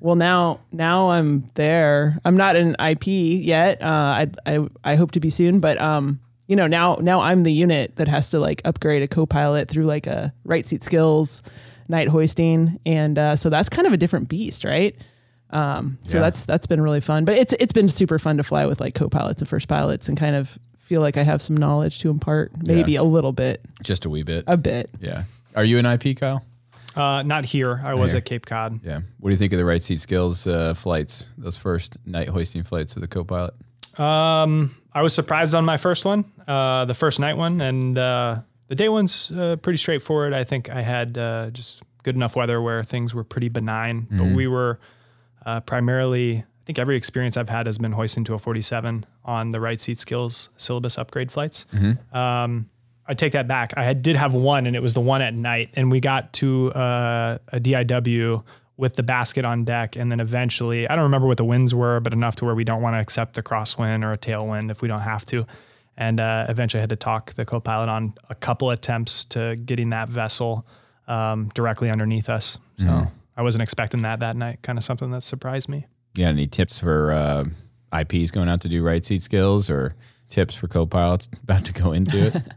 Well, 0.00 0.14
now 0.14 0.60
now 0.70 1.10
I'm 1.10 1.50
there. 1.54 2.16
I'm 2.24 2.36
not 2.36 2.54
an 2.54 2.76
IP 2.78 3.06
yet. 3.08 3.82
Uh, 3.82 3.86
I, 3.86 4.26
I 4.46 4.66
I 4.84 4.94
hope 4.94 5.10
to 5.12 5.20
be 5.20 5.30
soon, 5.30 5.58
but 5.58 5.80
um, 5.80 6.20
you 6.46 6.54
know 6.54 6.68
now 6.68 6.96
now 7.00 7.18
I'm 7.20 7.42
the 7.42 7.52
unit 7.52 7.96
that 7.96 8.06
has 8.06 8.30
to 8.30 8.38
like 8.38 8.62
upgrade 8.64 9.02
a 9.02 9.08
co-pilot 9.08 9.68
through 9.68 9.86
like 9.86 10.06
a 10.06 10.32
right 10.44 10.64
seat 10.64 10.84
skills, 10.84 11.42
night 11.88 12.06
hoisting, 12.06 12.78
and 12.86 13.18
uh, 13.18 13.34
so 13.34 13.50
that's 13.50 13.68
kind 13.68 13.84
of 13.88 13.92
a 13.92 13.96
different 13.96 14.28
beast, 14.28 14.62
right? 14.64 14.94
Um, 15.50 15.98
so 16.06 16.16
Yeah. 16.16 16.22
that's 16.22 16.44
that's 16.44 16.66
been 16.66 16.80
really 16.80 17.00
fun. 17.00 17.24
But 17.24 17.36
it's 17.36 17.54
it's 17.60 17.72
been 17.72 17.88
super 17.88 18.18
fun 18.18 18.36
to 18.38 18.42
fly 18.42 18.66
with 18.66 18.80
like 18.80 18.94
co-pilots 18.94 19.40
and 19.42 19.48
first 19.48 19.68
pilots 19.68 20.08
and 20.08 20.18
kind 20.18 20.34
of 20.36 20.58
feel 20.78 21.00
like 21.00 21.16
I 21.16 21.22
have 21.22 21.40
some 21.40 21.56
knowledge 21.56 21.98
to 22.00 22.10
impart, 22.10 22.52
maybe 22.66 22.92
Yeah. 22.92 23.00
a 23.00 23.04
little 23.04 23.32
bit, 23.32 23.60
Just 23.82 24.04
a 24.04 24.10
wee 24.10 24.22
bit. 24.22 24.44
a 24.46 24.56
bit. 24.56 24.90
yeah. 25.00 25.24
Are 25.56 25.64
you 25.64 25.78
an 25.78 25.86
IP, 25.86 26.14
Kyle? 26.18 26.44
Uh, 26.96 27.22
not 27.22 27.44
here. 27.44 27.80
I 27.84 27.94
was 27.94 28.12
Here. 28.12 28.18
at 28.18 28.24
Cape 28.24 28.46
Cod. 28.46 28.80
Yeah. 28.84 29.00
What 29.18 29.30
do 29.30 29.34
you 29.34 29.38
think 29.38 29.52
of 29.52 29.58
the 29.58 29.64
right 29.64 29.82
seat 29.82 29.98
skills 30.00 30.46
uh, 30.46 30.74
flights? 30.74 31.30
Those 31.38 31.56
first 31.56 31.96
night 32.06 32.28
hoisting 32.28 32.62
flights 32.64 32.94
with 32.94 33.02
the 33.02 33.08
co-pilot. 33.08 33.54
Um, 33.98 34.74
I 34.92 35.02
was 35.02 35.14
surprised 35.14 35.54
on 35.54 35.64
my 35.64 35.76
first 35.76 36.04
one, 36.04 36.24
uh, 36.46 36.84
the 36.84 36.94
first 36.94 37.18
night 37.20 37.36
one, 37.36 37.60
and 37.60 37.96
uh, 37.98 38.40
the 38.68 38.74
day 38.74 38.88
one's 38.88 39.30
uh, 39.32 39.56
pretty 39.56 39.76
straightforward. 39.78 40.32
I 40.32 40.44
think 40.44 40.68
I 40.70 40.82
had 40.82 41.16
uh, 41.18 41.50
just 41.50 41.82
good 42.02 42.14
enough 42.14 42.36
weather 42.36 42.60
where 42.60 42.82
things 42.82 43.14
were 43.14 43.24
pretty 43.24 43.48
benign, 43.48 44.06
but 44.10 44.26
we 44.34 44.46
were 44.46 44.78
uh, 45.46 45.60
primarily. 45.60 46.38
I 46.38 46.64
think 46.66 46.78
every 46.78 46.96
experience 46.96 47.36
I've 47.36 47.50
had 47.50 47.66
has 47.66 47.76
been 47.76 47.92
hoisting 47.92 48.24
to 48.24 48.34
a 48.34 48.38
47 48.38 49.04
on 49.24 49.50
the 49.50 49.60
right 49.60 49.78
seat 49.80 49.98
skills 49.98 50.48
syllabus 50.56 50.96
upgrade 50.96 51.30
flights. 51.30 51.66
Um, 52.12 52.70
I 53.06 53.12
take 53.12 53.32
that 53.32 53.46
back. 53.46 53.74
I 53.76 53.84
had, 53.84 54.02
did 54.02 54.16
have 54.16 54.32
one, 54.32 54.64
and 54.66 54.74
it 54.74 54.80
was 54.80 54.94
the 54.94 55.00
one 55.02 55.20
at 55.20 55.34
night, 55.34 55.68
and 55.74 55.90
we 55.90 56.00
got 56.00 56.32
to 56.34 56.72
uh, 56.72 57.38
a 57.48 57.60
DIW 57.60 58.42
with 58.78 58.94
the 58.94 59.02
basket 59.02 59.44
on 59.44 59.64
deck, 59.64 59.94
and 59.94 60.10
then 60.10 60.20
eventually, 60.20 60.88
I 60.88 60.94
don't 60.96 61.04
remember 61.04 61.28
what 61.28 61.36
the 61.36 61.44
winds 61.44 61.74
were, 61.74 62.00
but 62.00 62.12
enough 62.14 62.36
to 62.36 62.46
where 62.46 62.54
we 62.54 62.64
don't 62.64 62.80
want 62.80 62.96
to 62.96 63.00
accept 63.00 63.36
a 63.38 63.42
crosswind 63.42 64.02
or 64.02 64.12
a 64.12 64.16
tailwind 64.16 64.70
if 64.70 64.80
we 64.80 64.88
don't 64.88 65.02
have 65.02 65.24
to. 65.26 65.46
And 65.96 66.18
uh, 66.18 66.46
eventually, 66.48 66.80
I 66.80 66.82
had 66.82 66.90
to 66.90 66.96
talk 66.96 67.34
the 67.34 67.44
co-pilot 67.44 67.88
on 67.88 68.14
a 68.30 68.34
couple 68.34 68.70
attempts 68.70 69.24
to 69.26 69.54
getting 69.56 69.90
that 69.90 70.08
vessel 70.08 70.66
um, 71.06 71.50
directly 71.54 71.90
underneath 71.90 72.28
us. 72.28 72.58
So 72.78 72.86
I 73.36 73.42
wasn't 73.42 73.62
expecting 73.62 74.02
that 74.02 74.20
that 74.20 74.36
night. 74.36 74.62
Kind 74.62 74.78
of 74.78 74.84
something 74.84 75.10
that 75.10 75.22
surprised 75.22 75.68
me. 75.68 75.86
Yeah. 76.14 76.28
any 76.28 76.46
tips 76.46 76.78
for 76.78 77.10
uh, 77.10 77.44
IPs 77.92 78.30
going 78.30 78.48
out 78.48 78.60
to 78.60 78.68
do 78.68 78.84
right 78.84 79.04
seat 79.04 79.22
skills 79.22 79.68
or 79.68 79.96
tips 80.28 80.54
for 80.54 80.68
co-pilots 80.68 81.28
about 81.42 81.64
to 81.66 81.72
go 81.72 81.92
into 81.92 82.26
it? 82.28 82.36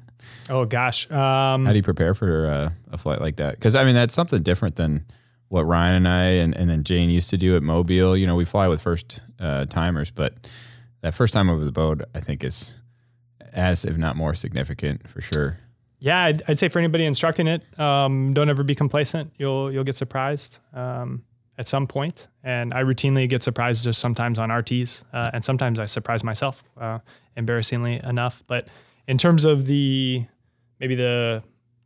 Oh 0.50 0.64
gosh, 0.66 1.10
um, 1.12 1.66
How 1.66 1.72
do 1.72 1.78
you 1.78 1.84
prepare 1.84 2.14
for 2.14 2.48
uh, 2.48 2.70
a 2.92 2.98
flight 2.98 3.20
like 3.20 3.36
that? 3.38 3.56
Because 3.56 3.76
I 3.76 3.84
mean, 3.84 3.96
that's 3.96 4.14
something 4.14 4.42
different 4.42 4.78
than 4.78 5.06
what 5.50 5.64
Ryan 5.64 5.96
and 5.96 6.08
I 6.08 6.24
and, 6.24 6.56
and 6.56 6.70
then 6.70 6.84
Jane 6.86 7.10
used 7.10 7.30
to 7.32 7.38
do 7.38 7.56
at 7.58 7.64
Mobile. 7.64 8.16
You 8.16 8.26
know, 8.28 8.36
we 8.36 8.46
fly 8.46 8.68
with 8.70 8.82
first 8.82 9.22
uh, 9.42 9.66
timers, 9.66 10.10
but 10.10 10.36
that 11.02 11.14
first 11.14 11.34
time 11.34 11.50
over 11.50 11.66
the 11.66 11.72
boat, 11.74 12.02
I 12.16 12.22
think 12.22 12.44
is 12.46 12.80
as 13.52 13.84
if 13.84 13.98
not 13.98 14.16
more 14.16 14.34
significant 14.34 15.10
for 15.10 15.20
sure. 15.20 15.60
Yeah, 16.00 16.24
I'd, 16.24 16.44
I'd 16.48 16.60
say 16.60 16.70
for 16.70 16.80
anybody 16.80 17.06
instructing 17.06 17.48
it, 17.48 17.80
um, 17.80 18.34
don't 18.34 18.50
ever 18.50 18.64
be 18.64 18.76
complacent. 18.76 19.34
You'll 19.38 19.72
you'll 19.72 19.84
get 19.84 19.96
surprised 19.96 20.60
um, 20.74 21.24
at 21.58 21.68
some 21.68 21.88
point, 21.88 22.28
and 22.44 22.74
I 22.74 22.84
routinely 22.84 23.28
get 23.28 23.44
surprised 23.44 23.84
just 23.84 24.00
sometimes 24.00 24.38
on 24.38 24.50
RTs, 24.50 25.04
uh, 25.14 25.32
and 25.34 25.44
sometimes 25.44 25.80
I 25.80 25.86
surprise 25.86 26.24
myself, 26.24 26.64
uh, 26.80 27.00
embarrassingly 27.36 28.00
enough. 28.04 28.44
But 28.48 28.68
in 29.08 29.18
terms 29.18 29.44
of 29.44 29.66
the 29.66 30.26
maybe 30.80 30.96
the 30.96 31.44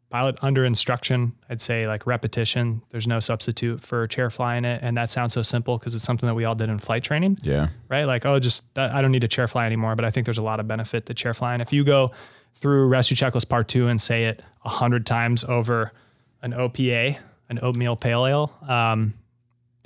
pilot 0.09 0.37
under 0.41 0.65
instruction, 0.65 1.33
I'd 1.49 1.61
say 1.61 1.87
like 1.87 2.05
repetition. 2.05 2.81
There's 2.89 3.07
no 3.07 3.21
substitute 3.21 3.81
for 3.81 4.07
chair 4.07 4.29
flying 4.29 4.65
it, 4.65 4.81
and 4.83 4.97
that 4.97 5.09
sounds 5.09 5.31
so 5.33 5.41
simple 5.41 5.77
because 5.77 5.95
it's 5.95 6.03
something 6.03 6.27
that 6.27 6.35
we 6.35 6.43
all 6.43 6.55
did 6.55 6.69
in 6.69 6.79
flight 6.79 7.03
training 7.03 7.37
Yeah, 7.43 7.69
right? 7.87 8.03
Like, 8.03 8.25
oh, 8.25 8.39
just 8.39 8.77
I 8.77 9.01
don't 9.01 9.11
need 9.11 9.21
to 9.21 9.29
chair 9.29 9.47
fly 9.47 9.65
anymore. 9.65 9.95
But 9.95 10.03
I 10.03 10.11
think 10.11 10.25
there's 10.25 10.37
a 10.37 10.43
lot 10.43 10.59
of 10.59 10.67
benefit 10.67 11.05
to 11.05 11.13
chair 11.13 11.33
flying. 11.33 11.61
If 11.61 11.71
you 11.71 11.85
go 11.85 12.11
through 12.53 12.87
rescue 12.87 13.15
checklist 13.17 13.49
part 13.49 13.67
two 13.67 13.87
and 13.87 13.99
say 14.01 14.25
it 14.25 14.43
a 14.63 14.69
hundred 14.69 15.05
times 15.05 15.43
over 15.43 15.91
an 16.41 16.51
OPA, 16.53 17.17
an 17.49 17.59
oatmeal 17.61 17.95
pale 17.95 18.25
ale, 18.27 18.53
um, 18.67 19.13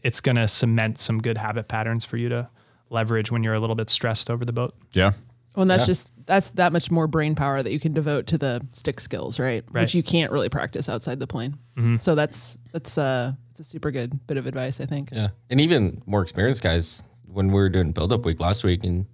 it's 0.04 0.22
going 0.22 0.36
to 0.36 0.48
cement 0.48 0.98
some 1.00 1.22
good 1.22 1.38
habit 1.38 1.68
patterns 1.68 2.06
for 2.06 2.18
you 2.18 2.30
to 2.30 2.50
leverage 2.90 3.32
when 3.32 3.44
you're 3.44 3.54
a 3.54 3.60
little 3.60 3.76
bit 3.76 3.90
stressed 3.90 4.30
over 4.30 4.46
the 4.46 4.54
boat. 4.54 4.76
yeah, 4.94 5.12
Well, 5.56 5.64
and 5.64 5.72
that's 5.72 5.82
Yeah. 5.84 5.86
just 5.88 6.14
that's 6.26 6.50
that 6.52 6.74
much 6.74 6.92
more 6.92 7.08
brain 7.08 7.34
power 7.36 7.64
that 7.64 7.72
you 7.72 7.80
can 7.80 7.94
devote 7.94 8.28
to 8.28 8.38
the 8.38 8.62
stick 8.72 9.00
skills, 9.00 9.40
right? 9.40 9.64
Right. 9.72 9.82
Which 9.82 9.96
you 9.96 10.04
can't 10.04 10.32
really 10.32 10.50
practice 10.50 10.90
outside 10.90 11.20
the 11.20 11.28
plane. 11.28 11.58
So 12.00 12.14
that's 12.16 12.58
that's 12.74 12.98
uh 12.98 13.34
it's 13.52 13.60
a 13.62 13.64
super 13.64 13.90
good 13.92 14.26
bit 14.28 14.38
of 14.38 14.48
advice, 14.48 14.80
I 14.82 14.86
think. 14.86 15.10
Yeah. 15.12 15.30
And 15.50 15.62
even 15.62 16.02
more 16.06 16.22
experienced 16.22 16.62
guys, 16.62 17.08
when 17.26 17.48
we 17.48 17.54
were 17.54 17.70
doing 17.70 17.92
build 17.94 18.12
up 18.14 18.26
week 18.26 18.40
last 18.40 18.64
week 18.64 18.84
and 18.84 19.06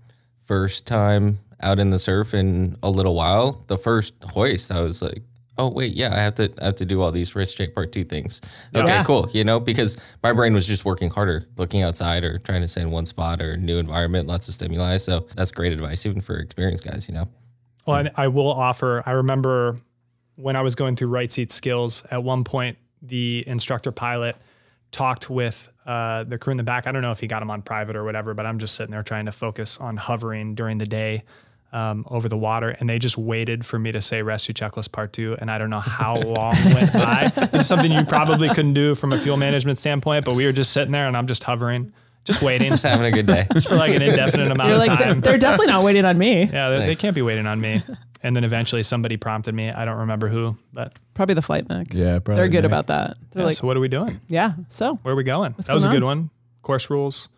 first 0.44 0.86
time 0.88 1.40
out 1.62 1.80
in 1.80 1.90
the 1.90 2.00
surf 2.00 2.34
in 2.34 2.78
a 2.84 2.90
little 2.90 3.16
while, 3.16 3.64
the 3.68 3.78
first 3.78 4.14
hoist, 4.24 4.72
I 4.72 4.82
was 4.82 5.02
like, 5.02 5.24
oh 5.58 5.70
wait, 5.70 5.94
yeah, 5.94 6.14
I 6.14 6.20
have 6.20 6.36
to 6.36 6.52
I 6.62 6.66
have 6.66 6.76
to 6.76 6.86
do 6.86 7.02
all 7.02 7.12
these 7.12 7.36
risk 7.36 7.58
check 7.58 7.76
part 7.76 7.92
two 7.92 8.04
things. 8.04 8.42
Okay, 8.76 8.88
Yeah. 8.88 9.04
cool. 9.04 9.30
You 9.32 9.44
know, 9.44 9.60
because 9.60 9.98
my 10.24 10.34
brain 10.34 10.54
was 10.54 10.68
just 10.68 10.86
working 10.86 11.10
harder, 11.10 11.46
looking 11.58 11.82
outside 11.84 12.24
or 12.24 12.38
trying 12.40 12.62
to 12.62 12.68
stay 12.68 12.82
in 12.82 12.92
one 12.92 13.06
spot 13.06 13.42
or 13.42 13.58
new 13.58 13.78
environment, 13.78 14.28
lots 14.28 14.48
of 14.48 14.54
stimuli. 14.54 14.98
So 14.98 15.28
that's 15.36 15.52
great 15.52 15.72
advice, 15.72 16.06
even 16.06 16.22
for 16.22 16.38
experienced 16.38 16.86
guys. 16.86 17.08
You 17.08 17.16
know. 17.16 17.28
Well, 17.86 17.98
and 17.98 18.12
I 18.16 18.28
will 18.28 18.52
offer, 18.52 19.02
I 19.06 19.12
remember 19.12 19.78
when 20.36 20.56
I 20.56 20.62
was 20.62 20.76
going 20.76 20.96
through 20.96 21.08
right 21.10 21.32
seat 21.32 21.52
skills, 21.52 22.06
at 22.12 22.24
one 22.24 22.44
point, 22.44 22.78
the 23.02 23.44
instructor 23.48 23.92
pilot 23.92 24.36
talked 24.92 25.30
with 25.30 25.72
uh, 25.86 26.24
the 26.24 26.38
crew 26.38 26.52
in 26.52 26.58
the 26.58 26.64
back. 26.64 26.86
I 26.86 26.92
don't 26.92 27.02
know 27.02 27.12
if 27.12 27.20
he 27.20 27.28
got 27.28 27.42
him 27.42 27.50
on 27.50 27.62
private 27.64 27.96
or 27.96 28.04
whatever, 28.04 28.34
but 28.34 28.46
I'm 28.46 28.60
just 28.60 28.76
sitting 28.76 28.92
there 28.92 29.04
trying 29.04 29.26
to 29.26 29.32
focus 29.32 29.80
on 29.80 29.98
hovering 29.98 30.54
during 30.54 30.78
the 30.78 30.86
day 30.86 31.24
um, 31.74 32.06
over 32.10 32.28
the 32.28 32.38
water. 32.38 32.70
And 32.70 32.90
they 32.90 33.00
just 33.00 33.18
waited 33.18 33.66
for 33.66 33.80
me 33.80 33.92
to 33.92 34.02
say 34.02 34.22
rescue 34.22 34.54
checklist 34.54 34.92
part 34.92 35.14
two. 35.14 35.36
And 35.40 35.50
I 35.50 35.58
don't 35.58 35.70
know 35.70 35.80
how 35.80 36.16
long 36.22 36.56
went 36.66 36.94
by. 36.94 37.32
This 37.36 37.62
is 37.62 37.68
something 37.68 37.92
you 37.92 38.06
probably 38.06 38.50
couldn't 38.50 38.74
do 38.74 38.96
from 38.96 39.14
a 39.14 39.20
fuel 39.20 39.38
management 39.38 39.80
standpoint, 39.80 40.26
but 40.26 40.36
we 40.36 40.46
were 40.46 40.52
just 40.52 40.72
sitting 40.74 40.92
there 40.92 41.08
and 41.08 41.16
I'm 41.16 41.28
just 41.28 41.44
hovering, 41.44 41.94
just 42.26 42.42
waiting 42.42 42.70
Just 42.72 42.84
having 42.84 43.06
a 43.06 43.12
good 43.12 43.28
day. 43.28 43.46
Just 43.54 43.68
for 43.68 43.76
like 43.76 43.94
an 43.96 44.02
indefinite 44.02 44.52
amount 44.52 44.70
You're 44.70 44.80
of 44.82 44.88
like, 44.88 45.00
they're, 45.00 45.08
time. 45.08 45.22
they're 45.22 45.38
definitely 45.38 45.68
not 45.68 45.84
waiting 45.84 46.06
on 46.06 46.18
me. 46.18 46.44
Yeah, 46.46 46.70
they, 46.70 46.86
they 46.88 46.96
can't 46.96 47.16
be 47.16 47.22
waiting 47.22 47.48
on 47.48 47.60
me. 47.60 47.82
And 48.24 48.36
then 48.36 48.44
eventually 48.44 48.84
somebody 48.84 49.18
prompted 49.18 49.56
me. 49.56 49.72
I 49.72 49.84
don't 49.86 49.98
remember 50.00 50.28
who, 50.28 50.56
but 50.72 50.94
Probably 51.16 51.34
the 51.34 51.42
flight 51.42 51.68
mech. 51.68 51.92
Yeah, 51.94 52.20
probably. 52.20 52.36
They're 52.36 52.48
good 52.50 52.56
Nick. 52.58 52.66
about 52.66 52.88
that. 52.88 53.18
They're 53.32 53.42
yeah, 53.42 53.46
like, 53.48 53.56
so 53.56 53.66
what 53.66 53.76
are 53.76 53.80
we 53.80 53.88
doing? 53.88 54.22
yeah. 54.28 54.54
So 54.70 54.96
Where 55.02 55.14
are 55.14 55.18
we 55.18 55.24
going? 55.24 55.54
that 55.58 55.74
was 55.74 55.86
a 55.86 55.88
going 55.88 56.00
good 56.02 56.06
one. 56.06 56.30
Course 56.62 56.92
rules, 56.92 57.30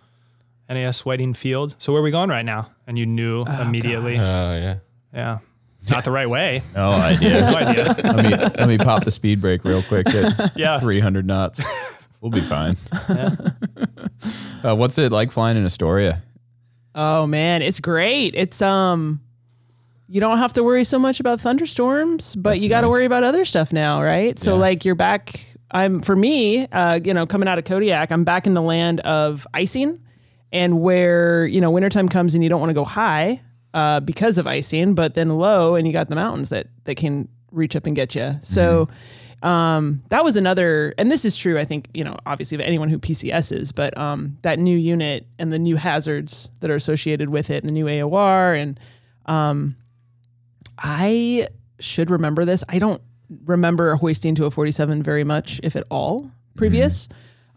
NAS 0.69 1.05
Whiting 1.05 1.33
Field. 1.33 1.75
So 1.77 1.91
where 1.93 2.01
are 2.01 2.03
we 2.03 2.11
going 2.11 2.29
right 2.29 2.45
now? 2.45 2.71
And 2.87 2.97
you 2.97 3.05
knew 3.05 3.43
immediately. 3.43 4.15
Oh 4.17 4.19
yeah. 4.55 4.75
Yeah, 5.13 5.37
not 5.91 6.03
the 6.05 6.11
right 6.11 6.29
way. 6.29 6.63
No 6.75 6.89
idea. 6.91 7.41
No 7.51 7.55
idea. 7.55 7.83
let 8.03 8.25
me 8.25 8.29
let 8.59 8.67
me 8.67 8.77
pop 8.77 9.03
the 9.03 9.11
speed 9.11 9.39
brake 9.41 9.63
real 9.63 9.83
quick 9.83 10.07
at 10.13 10.53
Yeah. 10.57 10.79
300 10.79 11.25
knots. 11.27 11.63
We'll 12.21 12.31
be 12.31 12.41
fine. 12.41 12.77
Uh, 14.63 14.75
what's 14.75 14.97
it 14.97 15.11
like 15.11 15.31
flying 15.31 15.57
in 15.57 15.65
Astoria? 15.65 16.23
Oh 16.95 17.27
man, 17.27 17.61
it's 17.61 17.79
great. 17.79 18.33
It's 18.35 18.61
um 18.61 19.19
you 20.07 20.21
don't 20.21 20.37
have 20.37 20.53
to 20.53 20.63
worry 20.63 20.83
so 20.83 20.99
much 20.99 21.19
about 21.19 21.41
thunderstorms, 21.41 22.35
but 22.35 22.51
That's 22.51 22.63
you 22.63 22.69
got 22.69 22.81
to 22.81 22.87
nice. 22.87 22.91
worry 22.91 23.05
about 23.05 23.23
other 23.23 23.45
stuff 23.45 23.73
now, 23.73 24.01
right? 24.03 24.37
So 24.37 24.53
Yeah. 24.55 24.59
like 24.61 24.85
you're 24.85 24.95
back 24.95 25.39
I'm 25.71 26.01
for 26.01 26.15
me, 26.15 26.67
uh, 26.67 26.99
you 27.03 27.13
know, 27.15 27.25
coming 27.25 27.47
out 27.47 27.57
of 27.57 27.65
Kodiak, 27.65 28.11
I'm 28.11 28.23
back 28.23 28.45
in 28.47 28.53
the 28.53 28.61
land 28.61 28.99
of 29.01 29.47
icing 29.55 29.99
and 30.53 30.79
where, 30.79 31.45
you 31.45 31.59
know, 31.59 31.71
wintertime 31.71 32.07
comes 32.07 32.35
and 32.35 32.43
you 32.43 32.49
don't 32.49 32.61
want 32.61 32.69
to 32.69 32.75
go 32.75 32.85
high 32.85 33.41
uh, 33.73 33.99
because 33.99 34.37
of 34.37 34.47
icing, 34.47 34.93
but 34.93 35.15
then 35.15 35.29
low 35.29 35.75
and 35.75 35.85
you 35.85 35.91
got 35.91 36.07
the 36.07 36.15
mountains 36.15 36.49
that 36.49 36.67
that 36.85 36.95
can 36.95 37.27
reach 37.51 37.75
up 37.75 37.85
and 37.85 37.95
get 37.95 38.15
you. 38.15 38.35
So 38.41 38.87
um, 39.41 40.01
that 40.09 40.23
was 40.23 40.37
another, 40.37 40.93
and 40.97 41.11
this 41.11 41.25
is 41.25 41.35
true, 41.35 41.59
I 41.59 41.65
think, 41.65 41.89
you 41.93 42.03
know, 42.03 42.15
obviously 42.25 42.55
of 42.55 42.61
anyone 42.61 42.89
who 42.89 42.97
PCS 42.97 43.51
is, 43.55 43.71
but 43.71 43.95
um, 43.97 44.37
that 44.43 44.57
new 44.57 44.77
unit 44.77 45.27
and 45.37 45.51
the 45.51 45.59
new 45.59 45.75
hazards 45.75 46.49
that 46.61 46.71
are 46.71 46.75
associated 46.75 47.29
with 47.29 47.49
it 47.49 47.63
and 47.63 47.69
the 47.69 47.73
new 47.73 47.85
AOR. 47.85 48.57
And 48.57 48.79
um, 49.25 49.75
I 50.77 51.49
should 51.79 52.09
remember 52.09 52.45
this. 52.45 52.63
I 52.69 52.79
don't 52.79 53.01
remember 53.45 53.95
hoisting 53.95 54.33
to 54.35 54.45
a 54.45 54.51
47 54.51 55.03
very 55.03 55.23
much, 55.23 55.59
if 55.61 55.75
at 55.75 55.83
all, 55.89 56.31
previous. 56.55 57.09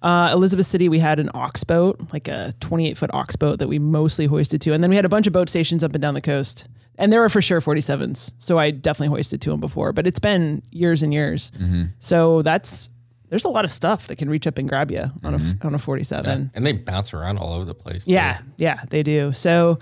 Uh, 0.03 0.31
Elizabeth 0.33 0.67
City, 0.67 0.89
we 0.89 0.99
had 0.99 1.19
an 1.19 1.31
ox 1.35 1.65
boat, 1.65 1.99
like 2.13 2.29
a 2.29 2.53
28 2.61 2.97
foot 2.99 3.11
ox 3.13 3.35
boat 3.37 3.59
that 3.59 3.69
we 3.69 3.79
mostly 3.79 4.27
hoisted 4.27 4.61
to. 4.63 4.73
And 4.73 4.83
then 4.83 4.91
we 4.91 4.97
had 4.97 5.05
a 5.05 5.09
bunch 5.09 5.27
of 5.27 5.33
boat 5.33 5.49
stations 5.49 5.83
up 5.83 5.95
and 5.95 6.03
down 6.03 6.15
the 6.15 6.21
coast. 6.21 6.69
And 6.99 7.13
there 7.13 7.21
were 7.21 7.29
for 7.29 7.43
sure 7.43 7.61
47s. 7.61 8.33
So 8.39 8.59
I 8.59 8.71
definitely 8.71 9.15
hoisted 9.17 9.41
to 9.43 9.51
them 9.51 9.61
before, 9.61 9.93
but 9.93 10.07
it's 10.07 10.19
been 10.21 10.63
years 10.71 11.03
and 11.03 11.13
years. 11.13 11.51
So 11.99 12.43
that's, 12.43 12.89
there's 13.29 13.45
a 13.45 13.49
lot 13.49 13.65
of 13.65 13.73
stuff 13.73 14.07
that 14.09 14.17
can 14.17 14.31
reach 14.31 14.47
up 14.47 14.57
and 14.59 14.69
grab 14.69 14.91
you 14.91 15.11
on 15.25 15.35
a, 15.35 15.67
on 15.67 15.75
a 15.75 15.79
47. 15.79 16.51
And 16.55 16.65
they 16.65 16.73
bounce 16.73 17.13
around 17.13 17.39
all 17.39 17.53
over 17.55 17.65
the 17.65 17.75
place. 17.75 18.05
too. 18.07 18.13
Yeah, 18.13 18.41
yeah, 18.59 18.83
they 18.89 19.03
do. 19.03 19.33
So, 19.33 19.79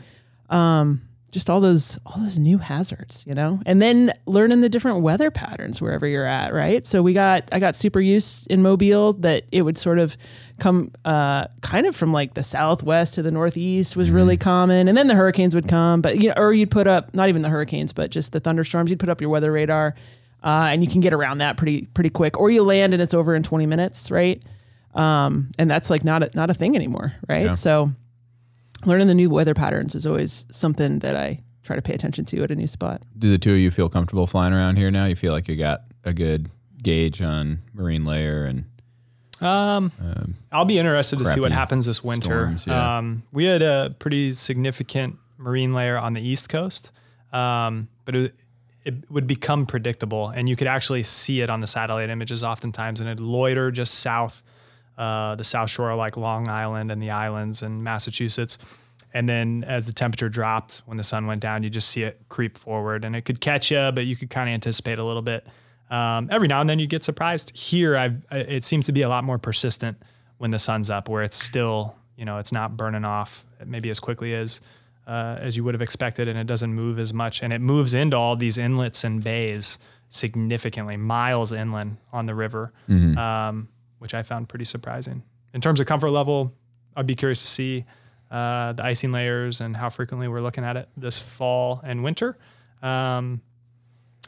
um, 0.51 1.03
just 1.35 1.51
all 1.51 1.61
those 1.61 1.99
all 2.07 2.23
those 2.23 2.39
new 2.39 2.59
hazards, 2.59 3.25
you 3.27 3.35
know, 3.35 3.61
and 3.67 3.83
then 3.83 4.13
learning 4.25 4.61
the 4.61 4.69
different 4.69 5.01
weather 5.01 5.33
patterns 5.33 5.83
wherever 5.83 6.07
you're 6.07 6.25
at, 6.25 6.55
right? 6.55 6.87
So 6.87 7.03
we 7.03 7.13
got 7.13 7.49
I 7.51 7.59
got 7.59 7.75
super 7.75 8.01
used 8.01 8.47
in 8.47 8.63
Mobile 8.63 9.15
that 9.15 9.43
it 9.51 9.63
would 9.63 9.77
sort 9.77 9.99
of 9.99 10.17
come 10.61 10.93
uh, 11.05 11.49
kind 11.61 11.87
of 11.87 11.97
from 11.97 12.13
like 12.13 12.35
the 12.35 12.45
southwest 12.45 13.15
to 13.15 13.23
the 13.23 13.33
northeast 13.33 13.97
was 13.97 14.13
really 14.13 14.37
common, 14.37 14.87
and 14.87 14.97
then 14.97 15.09
the 15.09 15.17
hurricanes 15.17 15.57
would 15.57 15.67
come, 15.67 16.01
but 16.01 16.21
you 16.21 16.29
know, 16.29 16.35
or 16.37 16.55
you'd 16.55 16.71
put 16.71 16.87
up 16.87 17.13
not 17.15 17.29
even 17.29 17.43
the 17.43 17.49
hurricanes, 17.51 17.93
but 17.93 18.13
just 18.13 18.31
the 18.31 18.39
thunderstorms. 18.39 18.89
You'd 18.89 19.01
put 19.01 19.09
up 19.09 19.21
your 19.21 19.29
weather 19.29 19.51
radar, 19.51 19.97
uh, 20.45 20.69
and 20.71 20.85
you 20.85 20.89
can 20.89 21.01
get 21.01 21.13
around 21.13 21.39
that 21.39 21.57
pretty 21.57 21.87
pretty 21.87 22.11
quick, 22.11 22.39
or 22.39 22.49
you 22.49 22.63
land 22.63 22.95
and 22.95 23.03
it's 23.03 23.13
over 23.13 23.35
in 23.35 23.43
20 23.43 23.67
minutes, 23.67 24.13
right? 24.13 24.41
Um, 24.95 25.51
and 25.59 25.69
that's 25.69 25.91
like 25.91 26.05
not 26.05 26.23
a, 26.23 26.31
not 26.35 26.49
a 26.49 26.55
thing 26.55 26.77
anymore, 26.77 27.13
right? 27.29 27.47
Yeah. 27.47 27.55
So 27.55 27.91
learning 28.85 29.07
the 29.09 29.15
new 29.15 29.31
weather 29.31 29.55
patterns 29.55 29.95
is 29.95 30.07
always 30.07 30.47
something 30.51 31.01
that 31.01 31.17
I 31.17 31.43
try 31.63 31.77
to 31.77 31.83
pay 31.83 31.95
attention 31.95 32.25
to 32.27 32.43
at 32.43 32.51
a 32.51 32.55
new 32.55 32.67
spot. 32.67 33.03
Do 33.19 33.31
the 33.31 33.39
two 33.39 33.53
of 33.55 33.59
you 33.59 33.71
feel 33.71 33.89
comfortable 33.89 34.27
flying 34.27 34.53
around 34.53 34.77
here 34.77 34.91
now? 34.91 35.07
You 35.07 35.17
feel 35.17 35.33
like 35.33 35.49
you 35.49 35.57
got 35.57 35.85
a 36.05 36.13
good 36.13 36.51
gauge 36.83 37.23
on 37.23 37.63
marine 37.73 38.05
layer 38.05 38.45
and 38.45 38.67
Um, 39.41 39.91
I'll 40.53 40.65
be 40.65 40.79
interested 40.79 41.19
to 41.19 41.25
see 41.25 41.41
what 41.41 41.53
happens 41.53 41.87
this 41.87 42.05
winter. 42.05 42.55
storms, 42.55 42.67
yeah. 42.67 42.99
Um, 42.99 43.25
we 43.33 43.45
had 43.45 43.63
a 43.63 43.95
pretty 43.99 44.33
significant 44.33 45.17
marine 45.39 45.75
layer 45.75 45.99
on 45.99 46.13
the 46.15 46.21
east 46.23 46.49
coast, 46.49 46.93
um, 47.33 47.89
but 48.05 48.15
it, 48.15 48.35
it 48.85 49.11
would 49.11 49.27
become 49.27 49.67
predictable, 49.67 50.29
and 50.29 50.49
you 50.49 50.55
could 50.55 50.69
actually 50.69 51.03
see 51.03 51.41
it 51.41 51.51
on 51.51 51.61
the 51.61 51.67
satellite 51.67 52.11
images 52.11 52.45
oftentimes, 52.45 53.01
and 53.01 53.09
it'd 53.09 53.19
loiter 53.21 53.71
just 53.73 53.95
south, 53.95 54.43
uh, 54.99 55.35
the 55.35 55.45
south 55.45 55.71
shore, 55.71 55.95
like 55.95 56.17
Long 56.17 56.49
Island 56.49 56.91
and 56.91 57.03
the 57.03 57.11
islands 57.11 57.63
and 57.63 57.83
Massachusetts. 57.83 58.59
And 59.13 59.29
then 59.29 59.65
as 59.65 59.87
the 59.87 59.93
temperature 59.93 60.29
dropped, 60.29 60.83
when 60.87 60.97
the 60.97 61.05
sun 61.05 61.27
went 61.27 61.41
down, 61.41 61.63
you 61.63 61.71
just 61.71 61.89
see 61.89 62.03
it 62.03 62.21
creep 62.29 62.59
forward, 62.59 63.05
and 63.05 63.15
it 63.15 63.25
could 63.25 63.41
catch 63.41 63.71
you, 63.71 63.93
but 63.95 64.07
you 64.07 64.17
could 64.17 64.31
kind 64.31 64.49
of 64.49 64.55
anticipate 64.55 64.99
a 64.99 65.05
little 65.05 65.23
bit. 65.23 65.47
Um, 65.91 66.29
every 66.33 66.49
now 66.49 66.61
and 66.61 66.69
then 66.69 66.79
you 66.81 66.87
get 66.89 67.05
surprised. 67.05 67.57
Here, 67.57 67.97
I've, 67.97 68.25
it 68.33 68.65
seems 68.65 68.87
to 68.87 68.93
be 68.93 69.03
a 69.03 69.09
lot 69.09 69.23
more 69.23 69.39
persistent 69.39 69.99
when 70.39 70.51
the 70.51 70.59
sun's 70.59 70.91
up, 70.91 71.09
where 71.09 71.23
it's 71.23 71.37
still, 71.37 71.95
you 72.17 72.25
know, 72.25 72.39
it's 72.39 72.51
not 72.51 72.77
burning 72.77 73.05
off 73.05 73.45
maybe 73.65 73.89
as 73.91 74.01
quickly 74.01 74.35
as 74.35 74.61
uh, 75.07 75.37
as 75.39 75.57
you 75.57 75.63
would 75.63 75.75
have 75.75 75.83
expected, 75.83 76.27
and 76.27 76.39
it 76.39 76.47
doesn't 76.47 76.75
move 76.75 76.99
as 76.99 77.13
much, 77.13 77.43
and 77.43 77.53
it 77.53 77.61
moves 77.61 77.95
into 77.95 78.17
all 78.17 78.35
these 78.37 78.59
inlets 78.59 79.05
and 79.05 79.23
bays 79.23 79.79
significantly, 80.09 80.97
miles 80.97 81.53
inland 81.53 81.99
on 82.13 82.27
the 82.27 82.35
river, 82.35 82.73
um, 83.19 83.69
which 84.05 84.13
I 84.13 84.23
found 84.23 84.51
pretty 84.51 84.67
surprising. 84.67 85.23
In 85.55 85.63
terms 85.63 85.81
of 85.81 85.87
comfort 85.87 86.11
level, 86.11 86.53
I'd 86.95 87.07
be 87.07 87.15
curious 87.15 87.41
to 87.41 87.49
see 87.49 87.87
uh, 88.31 88.75
the 88.75 88.85
icing 88.85 89.13
layers 89.13 89.63
and 89.63 89.75
how 89.75 89.89
frequently 89.89 90.29
we're 90.29 90.43
looking 90.43 90.63
at 90.63 90.77
it 90.77 90.91
this 90.95 91.21
fall 91.21 91.81
and 91.83 92.05
winter. 92.05 92.37
Um, 92.83 93.41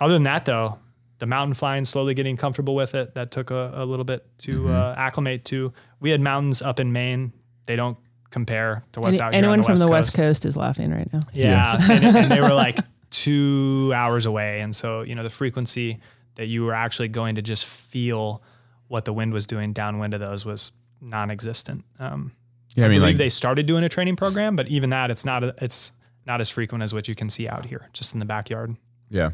other 0.00 0.14
than 0.14 0.22
that, 0.22 0.46
though, 0.46 0.78
the 1.18 1.26
mountain 1.26 1.52
flying, 1.52 1.84
slowly 1.84 2.14
getting 2.14 2.38
comfortable 2.38 2.74
with 2.74 2.94
it. 2.94 3.12
That 3.12 3.30
took 3.30 3.50
a, 3.50 3.70
a 3.74 3.84
little 3.84 4.06
bit 4.06 4.24
to 4.38 4.70
uh, 4.70 4.94
acclimate 4.96 5.44
to. 5.46 5.74
We 6.00 6.08
had 6.08 6.22
mountains 6.22 6.62
up 6.62 6.80
in 6.80 6.90
Maine. 6.94 7.34
They 7.66 7.76
don't 7.76 7.98
compare 8.30 8.82
to 8.92 9.00
what's 9.02 9.18
Any- 9.18 9.26
out 9.26 9.34
here 9.34 9.40
on 9.40 9.44
anyone 9.44 9.58
the 9.58 9.64
from 9.64 9.72
West 9.72 9.82
the 9.82 9.90
West 9.90 10.16
Coast 10.16 10.46
is 10.46 10.56
laughing 10.56 10.90
right 10.90 11.12
now. 11.12 11.20
Yeah, 11.34 11.76
and, 11.90 12.16
and 12.16 12.32
they 12.32 12.40
were 12.40 12.54
like 12.54 12.78
two 13.10 13.92
hours 13.94 14.24
away, 14.24 14.60
and 14.60 14.74
so 14.74 15.02
you 15.02 15.14
know 15.14 15.22
the 15.22 15.28
frequency 15.28 16.00
that 16.36 16.46
you 16.46 16.64
were 16.64 16.74
actually 16.74 17.08
going 17.08 17.34
to 17.34 17.42
just 17.42 17.66
feel 17.66 18.42
what 18.88 19.04
the 19.04 19.12
wind 19.12 19.32
was 19.32 19.46
doing 19.46 19.72
downwind 19.72 20.14
of 20.14 20.20
those 20.20 20.44
was 20.44 20.72
non-existent. 21.00 21.84
Um, 21.98 22.32
yeah, 22.74 22.84
I 22.84 22.86
I 22.86 22.90
mean 22.90 23.00
believe 23.00 23.14
like 23.14 23.18
they 23.18 23.28
started 23.28 23.66
doing 23.66 23.84
a 23.84 23.88
training 23.88 24.16
program, 24.16 24.56
but 24.56 24.68
even 24.68 24.90
that, 24.90 25.10
it's 25.10 25.24
not 25.24 25.42
it's 25.62 25.92
not 26.26 26.40
as 26.40 26.50
frequent 26.50 26.82
as 26.82 26.92
what 26.92 27.08
you 27.08 27.14
can 27.14 27.30
see 27.30 27.48
out 27.48 27.66
here, 27.66 27.88
just 27.92 28.12
in 28.14 28.18
the 28.20 28.26
backyard. 28.26 28.76
yeah. 29.10 29.30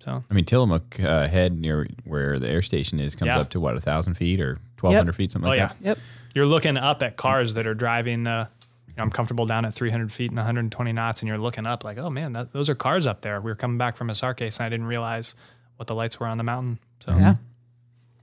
So 0.00 0.24
I 0.30 0.34
mean 0.34 0.46
Tillamook 0.46 0.98
uh, 0.98 1.28
head 1.28 1.58
near 1.60 1.86
where 2.04 2.38
the 2.38 2.48
air 2.48 2.62
station 2.62 2.98
is 2.98 3.14
comes 3.14 3.26
Yeah. 3.28 3.40
up 3.40 3.50
to 3.50 3.60
what 3.60 3.76
a 3.76 3.80
thousand 3.82 4.14
feet 4.14 4.40
or 4.40 4.58
twelve 4.78 4.94
hundred 4.96 5.14
feet 5.14 5.30
something 5.30 5.46
Oh 5.46 5.50
like 5.50 5.58
yeah. 5.58 5.66
that. 5.68 5.80
Yep. 5.80 5.98
You're 6.34 6.46
looking 6.46 6.78
up 6.78 7.02
at 7.02 7.16
cars 7.18 7.52
that 7.54 7.66
are 7.66 7.74
driving 7.74 8.24
the. 8.24 8.48
You 8.88 8.94
know, 8.96 9.02
I'm 9.04 9.10
comfortable 9.10 9.46
down 9.46 9.64
at 9.66 9.72
300 9.74 10.10
feet 10.12 10.30
and 10.32 10.36
120 10.38 10.92
knots, 10.92 11.20
and 11.22 11.28
you're 11.28 11.38
looking 11.38 11.64
up 11.64 11.84
like, 11.84 11.96
oh 11.98 12.10
man, 12.10 12.32
that, 12.32 12.52
those 12.52 12.68
are 12.68 12.74
cars 12.74 13.06
up 13.06 13.20
there. 13.20 13.40
We 13.40 13.48
were 13.50 13.54
coming 13.54 13.78
back 13.78 13.96
from 13.96 14.10
a 14.10 14.16
SAR 14.16 14.34
case, 14.34 14.58
and 14.58 14.66
I 14.66 14.68
didn't 14.68 14.86
realize 14.86 15.36
what 15.76 15.86
the 15.86 15.94
lights 15.94 16.18
were 16.18 16.26
on 16.26 16.38
the 16.38 16.42
mountain. 16.44 16.80
So 16.98 17.14
Yeah. 17.16 17.36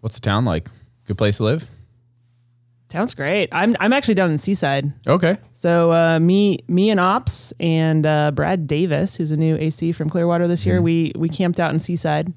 What's 0.08 0.16
the 0.16 0.22
town 0.22 0.46
like? 0.46 0.70
Good 1.04 1.18
place 1.18 1.36
to 1.36 1.44
live? 1.44 1.68
Sounds 2.90 3.14
great. 3.14 3.50
I'm 3.52 3.76
I'm 3.82 3.92
actually 3.92 4.14
down 4.14 4.32
in 4.32 4.38
Seaside. 4.38 4.94
Okay. 5.06 5.36
So 5.52 5.92
uh, 5.92 6.18
me 6.22 6.60
me 6.70 6.90
and 6.90 6.98
Ops 6.98 7.52
and 7.60 8.06
uh, 8.06 8.32
Brad 8.32 8.68
Davis, 8.68 9.18
who's 9.18 9.32
a 9.32 9.36
new 9.36 9.58
AC 9.58 9.92
from 9.92 10.10
Clearwater 10.10 10.48
this 10.48 10.66
year, 10.66 10.82
we 10.82 11.12
we 11.18 11.28
camped 11.28 11.60
out 11.60 11.74
in 11.74 11.80
Seaside, 11.80 12.32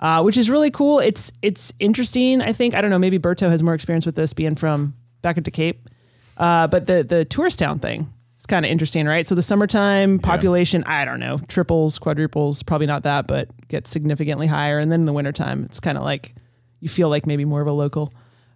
uh, 0.00 0.22
which 0.22 0.38
is 0.38 0.48
really 0.48 0.70
cool. 0.70 0.98
It's 0.98 1.30
it's 1.42 1.74
interesting. 1.78 2.40
I 2.40 2.54
think 2.54 2.72
I 2.72 2.80
don't 2.80 2.88
know. 2.88 2.98
Maybe 2.98 3.18
Berto 3.18 3.50
has 3.50 3.62
more 3.62 3.74
experience 3.74 4.06
with 4.06 4.14
this, 4.14 4.32
being 4.32 4.54
from 4.54 4.94
back 5.20 5.36
into 5.36 5.50
Cape. 5.50 5.90
Uh, 6.38 6.68
but 6.68 6.86
the 6.86 7.04
the 7.04 7.26
tourist 7.26 7.58
town 7.58 7.80
thing 7.80 8.10
is 8.38 8.46
kind 8.46 8.64
of 8.64 8.72
interesting, 8.72 9.04
right? 9.04 9.26
So 9.26 9.34
the 9.34 9.42
summertime 9.42 10.20
population, 10.20 10.84
I 10.84 11.04
don't 11.04 11.20
know, 11.20 11.36
triples, 11.48 11.98
quadruples, 11.98 12.62
probably 12.62 12.86
not 12.86 13.02
that, 13.02 13.26
but 13.26 13.50
gets 13.68 13.90
significantly 13.90 14.46
higher. 14.46 14.78
And 14.78 14.90
then 14.90 15.00
in 15.00 15.04
the 15.04 15.12
wintertime, 15.12 15.64
it's 15.64 15.80
kind 15.80 15.98
of 15.98 16.04
like 16.04 16.34
you 16.80 16.88
feel 16.88 17.08
like 17.08 17.26
maybe 17.26 17.44
more 17.44 17.60
of 17.60 17.66
a 17.66 17.72
local. 17.72 18.12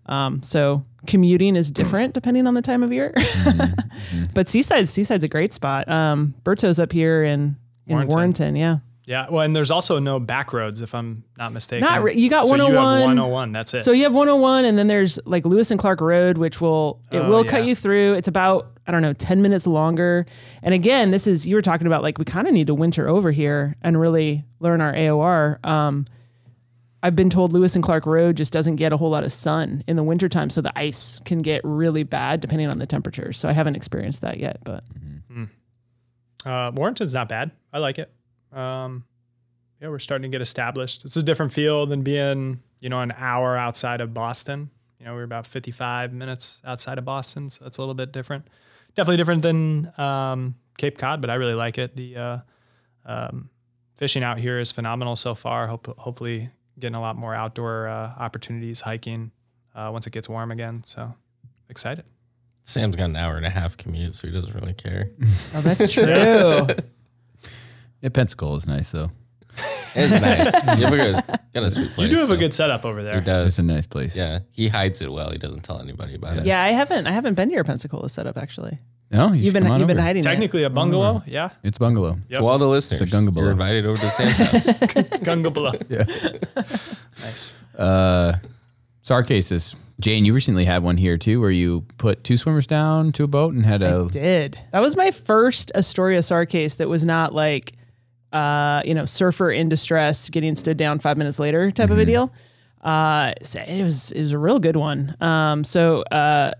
Um, 0.07 0.43
so 0.43 0.85
commuting 1.07 1.57
is 1.57 1.71
different 1.71 2.12
depending 2.14 2.47
on 2.47 2.54
the 2.54 2.62
time 2.62 2.83
of 2.83 2.93
year. 2.93 3.14
but 4.35 4.49
Seaside, 4.49 4.88
Seaside's 4.88 5.25
a 5.25 5.28
great 5.28 5.52
spot. 5.52 5.88
Um, 5.88 6.35
Berto's 6.45 6.78
up 6.78 6.93
here 6.93 7.23
in, 7.25 7.57
in 7.87 7.97
Warrenton. 7.97 8.14
Warrenton. 8.14 8.57
Yeah. 8.57 8.76
Yeah. 9.07 9.26
Well, 9.31 9.43
and 9.43 9.54
there's 9.54 9.71
also 9.71 9.99
no 9.99 10.19
back 10.19 10.52
roads, 10.54 10.81
if 10.81 10.95
I'm 10.95 11.25
not 11.37 11.52
mistaken. 11.52 11.87
Not 11.87 12.02
re- 12.02 12.14
you 12.14 12.31
got 12.31 12.47
So 12.47 12.54
you 12.54 12.62
have 12.62 12.75
101. 12.75 13.00
101. 13.19 13.52
That's 13.52 13.75
it. 13.75 13.83
So 13.83 13.93
you 13.93 14.04
have 14.04 14.14
101 14.14 14.64
and 14.64 14.78
then 14.78 14.87
there's 14.87 15.19
like 15.26 15.45
Lewis 15.45 15.71
and 15.71 15.78
Clark 15.78 16.00
Road, 16.00 16.38
which 16.38 16.61
will, 16.61 17.02
it 17.11 17.19
Oh, 17.19 17.28
will 17.28 17.45
cut 17.45 17.66
you 17.66 17.75
through. 17.76 18.14
It's 18.14 18.28
about, 18.28 18.73
I 18.87 18.93
don't 18.93 19.02
know, 19.02 19.12
10 19.12 19.43
minutes 19.43 19.66
longer. 19.66 20.25
And 20.62 20.73
again, 20.73 21.11
this 21.11 21.26
is, 21.26 21.47
you 21.47 21.54
were 21.54 21.62
talking 21.62 21.87
about 21.87 22.02
like, 22.02 22.19
we 22.19 22.25
kind 22.25 22.47
of 22.47 22.54
need 22.54 22.66
to 22.69 22.75
winter 22.75 23.07
over 23.09 23.31
here 23.31 23.76
and 23.83 24.00
really 24.00 24.45
learn 24.61 24.81
our 24.81 24.95
AOR. 24.95 25.64
Um, 25.66 26.07
I've 27.05 27.15
been 27.15 27.29
told 27.29 27.53
Lewis 27.53 27.75
and 27.75 27.85
Clark 27.85 28.07
Road 28.07 28.37
just 28.37 28.51
doesn't 28.51 28.77
get 28.77 28.93
a 28.93 28.97
whole 28.97 29.11
lot 29.11 29.25
of 29.25 29.33
sun 29.33 29.85
in 29.87 29.97
the 29.97 30.03
wintertime. 30.03 30.49
So 30.49 30.63
the 30.63 30.73
ice 30.77 31.21
can 31.27 31.39
get 31.39 31.61
really 31.63 32.03
bad 32.03 32.41
depending 32.41 32.69
on 32.69 32.79
the 32.79 32.87
temperatures. 32.87 33.39
So 33.39 33.47
I 33.47 33.53
haven't 33.53 33.77
experienced 33.77 34.23
that 34.23 34.39
yet, 34.39 34.59
but 34.65 34.85
Uh, 36.47 36.71
Warrenton's 36.75 37.13
not 37.15 37.29
bad. 37.29 37.51
I 37.73 37.79
like 37.79 37.99
it. 37.99 38.11
Um, 38.53 39.05
yeah, 39.81 39.89
we're 39.89 39.99
starting 39.99 40.31
to 40.31 40.35
get 40.35 40.41
established. 40.41 41.05
It's 41.05 41.17
a 41.17 41.23
different 41.23 41.53
feel 41.53 41.85
than 41.87 42.03
being, 42.03 42.61
you 42.81 42.89
know, 42.89 43.01
an 43.01 43.13
hour 43.17 43.57
outside 43.57 44.01
of 44.01 44.15
Boston. 44.15 44.71
You 44.99 45.07
know, 45.07 45.15
we're 45.15 45.25
about 45.25 45.47
55 45.47 46.13
minutes 46.13 46.61
outside 46.65 46.97
of 46.99 47.05
Boston, 47.05 47.51
so 47.51 47.67
it's 47.67 47.77
a 47.77 47.81
little 47.81 47.95
bit 47.95 48.13
different. 48.13 48.49
Definitely 48.95 49.17
different 49.19 49.43
than 49.43 49.93
um, 49.99 50.55
Cape 50.79 50.97
Cod, 50.97 51.21
but 51.21 51.29
I 51.29 51.35
really 51.35 51.55
like 51.55 51.77
it. 51.79 51.97
The 51.97 52.17
uh, 52.17 52.39
um, 53.05 53.51
fishing 53.97 54.23
out 54.23 54.39
here 54.39 54.59
is 54.59 54.71
phenomenal 54.73 55.17
so 55.17 55.35
far. 55.35 55.67
Hope, 55.67 55.99
hopefully, 55.99 56.51
getting 56.78 56.97
a 56.97 57.00
lot 57.00 57.16
more 57.16 57.35
outdoor 57.35 57.88
uh, 57.88 58.12
opportunities 58.19 58.81
hiking 58.81 59.31
uh, 59.75 59.90
once 59.93 60.07
it 60.07 60.12
gets 60.12 60.28
warm 60.28 60.50
again. 60.50 60.83
So 60.85 61.14
excited. 61.69 62.04
Sam's 62.62 62.97
got 62.97 63.04
an 63.11 63.16
hour 63.16 63.37
and 63.37 63.45
a 63.45 63.50
half 63.50 63.76
commute, 63.76 64.14
so 64.14 64.26
he 64.26 64.33
doesn't 64.33 64.54
really 64.54 64.73
care. 64.75 65.11
oh, 65.54 65.61
that's 65.61 65.93
true. 65.93 66.04
Yeah, 68.00 68.09
Pensacola 68.11 68.57
is 68.57 68.66
nice 68.66 68.90
though. 68.90 69.11
It's 69.97 70.12
nice. 70.21 70.52
You 70.81 70.87
have 70.87 70.93
a 70.93 70.97
good, 70.97 71.38
got 71.54 71.62
a 71.62 71.71
sweet 71.71 71.90
place. 71.93 72.11
You 72.11 72.16
do 72.16 72.21
have 72.23 72.31
a 72.31 72.37
good 72.37 72.52
setup 72.52 72.85
over 72.85 72.99
He 72.99 73.04
there. 73.04 73.19
It's 73.19 73.26
does. 73.26 73.59
a 73.61 73.62
nice 73.62 73.87
place. 73.87 74.16
Yeah, 74.16 74.40
he 74.50 74.66
hides 74.66 75.00
it 75.00 75.12
well. 75.12 75.31
He 75.31 75.38
doesn't 75.38 75.62
tell 75.62 75.81
anybody 75.81 76.16
about 76.16 76.37
it. 76.38 76.47
yeah, 76.47 76.61
I 76.61 76.71
haven't, 76.73 77.07
I 77.07 77.12
haven't 77.12 77.35
been 77.35 77.50
to 77.50 77.54
your 77.54 77.62
Pensacola 77.62 78.09
setup 78.09 78.37
actually. 78.37 78.81
No, 79.11 79.33
you 79.33 79.45
You've 79.45 79.55
been, 79.55 79.63
come 79.65 79.73
on 79.73 79.81
you've 79.81 79.87
been 79.87 79.99
over. 79.99 80.07
hiding 80.07 80.21
it. 80.21 80.25
Technically 80.25 80.65
a 80.65 80.71
bungalow, 80.71 81.23
yeah. 81.27 81.51
It's 81.63 81.79
bungalow. 81.79 82.19
Yep. 82.31 82.41
To 82.41 82.47
all 82.47 82.59
the 82.59 82.67
listeners, 82.67 83.01
It's 83.01 83.11
a 83.11 83.15
gunga 83.15 83.33
you're 83.39 83.53
invited 83.53 83.87
over 83.87 84.01
to 84.01 84.11
Sam's 84.11 84.39
house. 84.39 84.67
Gungabala. 85.23 85.75
Yeah. 85.89 86.05
nice. 87.23 87.57
Uh, 87.79 88.39
SAR 89.03 89.23
cases. 89.23 89.77
Jane, 90.01 90.25
you 90.25 90.35
recently 90.35 90.65
had 90.65 90.83
one 90.83 90.97
here 90.97 91.17
too, 91.17 91.41
where 91.41 91.51
you 91.51 91.85
put 91.99 92.25
two 92.25 92.37
swimmers 92.37 92.67
down 92.67 93.13
to 93.13 93.23
a 93.25 93.29
boat 93.29 93.55
and 93.55 93.65
had 93.65 93.83
a. 93.83 94.09
did. 94.11 94.59
That 94.73 94.81
was 94.81 94.97
my 94.97 95.11
first 95.13 95.71
Astoria 95.75 96.21
SAR 96.23 96.47
case 96.47 96.77
that 96.77 96.89
was 96.89 97.05
not 97.05 97.33
like, 97.33 97.75
uh, 98.33 98.83
you 98.85 98.95
know, 98.95 99.05
surfer 99.05 99.51
in 99.53 99.69
distress 99.69 100.29
getting 100.31 100.57
stood 100.57 100.77
down 100.77 100.99
five 100.99 101.17
minutes 101.17 101.39
later 101.39 101.71
type 101.71 101.91
of 101.91 101.99
a 101.99 102.05
deal. 102.05 102.33
Uh, 102.83 103.33
so 103.43 103.61
it 103.61 103.83
was 103.85 104.11
it 104.13 104.21
was 104.23 104.33
a 104.33 104.39
real 104.39 104.59
good 104.59 104.77
one. 104.77 105.15
Um, 105.21 105.63
so 105.63 106.03
uh, 106.11 106.51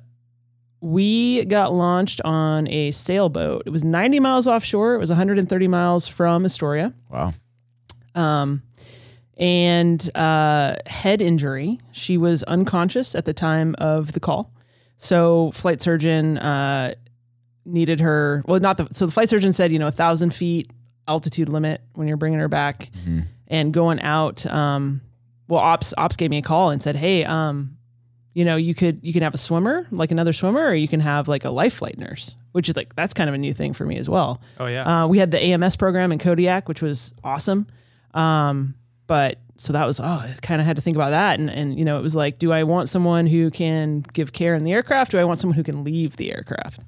we 0.85 1.47
got 1.47 1.73
launched 1.73 2.21
on 2.27 2.69
a 2.69 2.91
sailboat. 2.91 3.63
It 3.65 3.71
was 3.71 3.83
90 3.83 4.21
miles 4.21 4.47
offshore. 4.47 4.95
It 4.95 4.99
was 4.99 5.09
130 5.09 5.67
miles 5.67 6.07
from 6.07 6.45
Astoria. 6.45 6.93
Wow. 7.09 7.33
Um, 8.15 8.63
and 9.39 10.15
uh, 10.15 10.77
head 10.85 11.23
injury. 11.23 11.81
She 11.93 12.19
was 12.19 12.43
unconscious 12.43 13.15
at 13.15 13.25
the 13.25 13.33
time 13.33 13.75
of 13.79 14.13
the 14.13 14.21
call. 14.21 14.53
So 14.99 15.53
flight 15.53 15.81
surgeon 15.81 16.37
uh, 16.37 16.97
needed 17.65 18.01
her. 18.01 18.45
Well, 18.47 18.61
not 18.61 18.77
the. 18.77 18.87
So 18.93 19.07
the 19.07 19.13
flight 19.13 19.31
surgeon 19.31 19.55
said, 19.55 19.73
you 19.73 19.79
know, 19.79 19.89
a 19.89 19.93
thousand 19.93 20.35
feet 20.35 20.71
altitude 21.09 21.49
limit 21.49 21.81
when 21.95 22.09
you're 22.09 22.19
bringing 22.19 22.41
her 22.41 22.49
back 22.49 22.91
and 23.49 23.73
going 23.73 24.01
out. 24.01 24.45
Um, 24.45 25.01
well, 25.49 25.61
ops 25.61 25.95
ops 25.97 26.17
gave 26.19 26.29
me 26.29 26.37
a 26.39 26.43
call 26.43 26.69
and 26.69 26.83
said, 26.83 26.95
hey, 26.95 27.25
um, 27.25 27.79
you 28.35 28.45
know, 28.45 28.57
you 28.57 28.75
could 28.75 29.01
you 29.03 29.13
can 29.13 29.23
have 29.23 29.35
a 29.35 29.39
swimmer 29.39 29.87
like 29.91 30.11
another 30.11 30.33
swimmer, 30.33 30.67
or 30.67 30.75
you 30.75 30.89
can 30.89 31.01
have 31.01 31.29
like 31.29 31.45
a 31.45 31.51
life 31.51 31.75
flight 31.75 31.99
nurse, 31.99 32.37
which 32.53 32.69
is 32.69 32.77
like 32.77 32.95
that's 32.95 33.15
kind 33.15 33.29
of 33.29 33.35
a 33.35 33.39
new 33.39 33.55
thing 33.55 33.73
for 33.73 33.87
me 33.87 33.97
as 33.97 34.09
well. 34.09 34.41
Oh 34.61 34.67
yeah. 34.67 35.05
Uh, 35.05 35.07
we 35.07 35.19
had 35.19 35.31
the 35.31 35.43
AMS 35.43 35.77
program 35.77 36.13
in 36.13 36.19
Kodiak, 36.19 36.69
which 36.69 36.83
was 36.83 37.15
awesome. 37.25 37.67
Um, 38.13 38.75
but 39.07 39.39
so 39.57 39.73
that 39.73 39.87
was, 39.87 40.01
oh, 40.01 40.05
I 40.05 40.35
kind 40.43 40.61
of 40.61 40.67
had 40.67 40.77
to 40.77 40.83
think 40.83 40.97
about 40.97 41.11
that. 41.11 41.39
And, 41.39 41.49
and, 41.49 41.79
you 41.79 41.85
know, 41.85 41.97
it 41.97 42.03
was 42.03 42.17
like, 42.17 42.39
do 42.39 42.53
I 42.53 42.65
want 42.65 42.89
someone 42.89 43.27
who 43.27 43.51
can 43.51 44.01
give 44.13 44.33
care 44.33 44.55
in 44.55 44.65
the 44.65 44.73
aircraft? 44.73 45.13
Do 45.13 45.19
I 45.19 45.25
want 45.25 45.39
someone 45.39 45.57
who 45.57 45.63
can 45.63 45.85
leave 45.85 46.17
the 46.17 46.33
aircraft? 46.33 46.81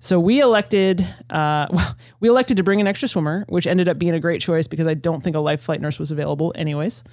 So 0.00 0.20
we 0.20 0.40
elected, 0.40 1.00
uh, 1.30 1.66
well, 1.70 1.96
we 2.20 2.28
elected 2.28 2.58
to 2.58 2.62
bring 2.62 2.80
an 2.80 2.86
extra 2.86 3.08
swimmer, 3.08 3.46
which 3.48 3.66
ended 3.66 3.88
up 3.88 3.98
being 3.98 4.12
a 4.12 4.20
great 4.20 4.42
choice 4.42 4.66
because 4.66 4.86
I 4.86 4.94
don't 4.94 5.22
think 5.22 5.34
a 5.34 5.40
life 5.40 5.62
flight 5.62 5.80
nurse 5.80 5.98
was 5.98 6.10
available 6.10 6.52
anyways. 6.56 7.04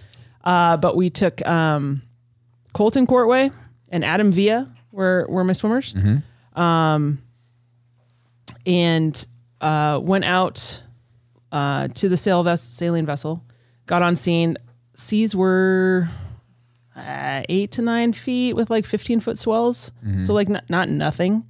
Uh, 0.43 0.75
but 0.75 0.97
we 0.97 1.09
took, 1.09 1.45
um, 1.47 2.01
Colton 2.73 3.07
Courtway 3.07 3.53
and 3.89 4.03
Adam 4.05 4.31
Villa 4.31 4.71
were, 4.91 5.25
were 5.29 5.43
my 5.43 5.53
swimmers. 5.53 5.93
Um, 6.55 7.19
and, 8.65 9.27
uh, 9.61 9.99
went 10.01 10.25
out, 10.25 10.83
uh, 11.51 11.87
to 11.89 12.09
the 12.09 12.17
sail 12.17 12.43
ves- 12.43 12.61
sailing 12.61 13.05
vessel, 13.05 13.43
got 13.85 14.01
on 14.01 14.15
scene. 14.15 14.57
Seas 14.95 15.35
were 15.35 16.09
uh, 16.95 17.43
eight 17.49 17.71
to 17.73 17.81
nine 17.81 18.11
feet 18.13 18.53
with 18.55 18.69
like 18.69 18.85
15 18.85 19.19
foot 19.19 19.37
swells. 19.37 19.91
So, 20.25 20.33
like, 20.33 20.49
not, 20.49 20.69
not 20.69 20.89
nothing. 20.89 21.45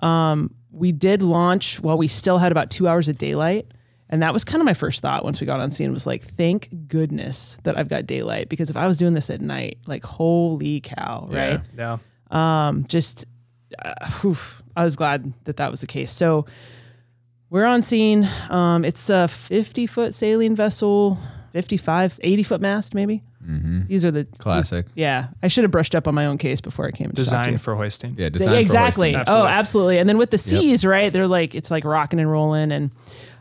Um, 0.00 0.54
we 0.70 0.92
did 0.92 1.22
launch 1.22 1.80
while 1.80 1.96
we 1.98 2.08
still 2.08 2.38
had 2.38 2.52
about 2.52 2.70
two 2.70 2.88
hours 2.88 3.08
of 3.08 3.16
daylight. 3.18 3.66
And 4.08 4.22
that 4.22 4.32
was 4.32 4.44
kind 4.44 4.60
of 4.60 4.66
my 4.66 4.74
first 4.74 5.02
thought 5.02 5.24
once 5.24 5.40
we 5.40 5.46
got 5.46 5.58
on 5.60 5.72
scene 5.72 5.92
was 5.92 6.06
like, 6.06 6.22
thank 6.22 6.68
goodness 6.86 7.58
that 7.64 7.76
I've 7.76 7.88
got 7.88 8.06
daylight 8.06 8.48
because 8.48 8.70
if 8.70 8.76
I 8.76 8.86
was 8.86 8.98
doing 8.98 9.14
this 9.14 9.30
at 9.30 9.40
night, 9.40 9.78
like, 9.86 10.04
holy 10.04 10.80
cow, 10.80 11.26
right? 11.30 11.60
Yeah. 11.76 11.98
um, 12.30 12.84
just 12.86 13.24
uh, 13.84 13.94
whew, 14.20 14.36
I 14.76 14.84
was 14.84 14.94
glad 14.96 15.32
that 15.44 15.56
that 15.56 15.70
was 15.72 15.80
the 15.80 15.86
case. 15.88 16.12
So 16.12 16.46
we're 17.50 17.64
on 17.64 17.82
scene. 17.82 18.28
Um, 18.48 18.84
it's 18.84 19.10
a 19.10 19.26
50 19.28 19.86
foot 19.86 20.14
sailing 20.14 20.54
vessel, 20.54 21.18
55, 21.52 22.20
80 22.22 22.42
foot 22.44 22.60
mast, 22.60 22.94
maybe. 22.94 23.22
These 23.86 24.04
are 24.04 24.10
the 24.10 24.24
Classic. 24.38 24.86
yeah, 24.96 25.28
I 25.40 25.46
should 25.46 25.62
have 25.62 25.70
brushed 25.70 25.94
up 25.94 26.08
on 26.08 26.16
my 26.16 26.26
own 26.26 26.36
case 26.36 26.60
before 26.60 26.84
I 26.86 26.90
came. 26.90 27.10
to 27.10 27.12
talk. 27.12 27.16
Designed 27.16 27.60
for 27.60 27.76
hoisting. 27.76 28.16
Yeah, 28.16 28.24
Yeah, 28.24 28.28
design 28.30 28.54
for 28.54 28.58
exactly. 28.60 29.12
hoisting. 29.12 29.34
Oh, 29.36 29.46
Absolutely. 29.46 29.52
absolutely. 29.52 29.98
And 29.98 30.08
then 30.08 30.18
with 30.18 30.30
the 30.32 30.38
seas, 30.38 30.84
right? 30.84 31.12
They're 31.12 31.28
like 31.28 31.54
it's 31.54 31.70
like 31.70 31.84
rocking 31.84 32.18
and 32.18 32.28
rolling. 32.28 32.72
And 32.72 32.90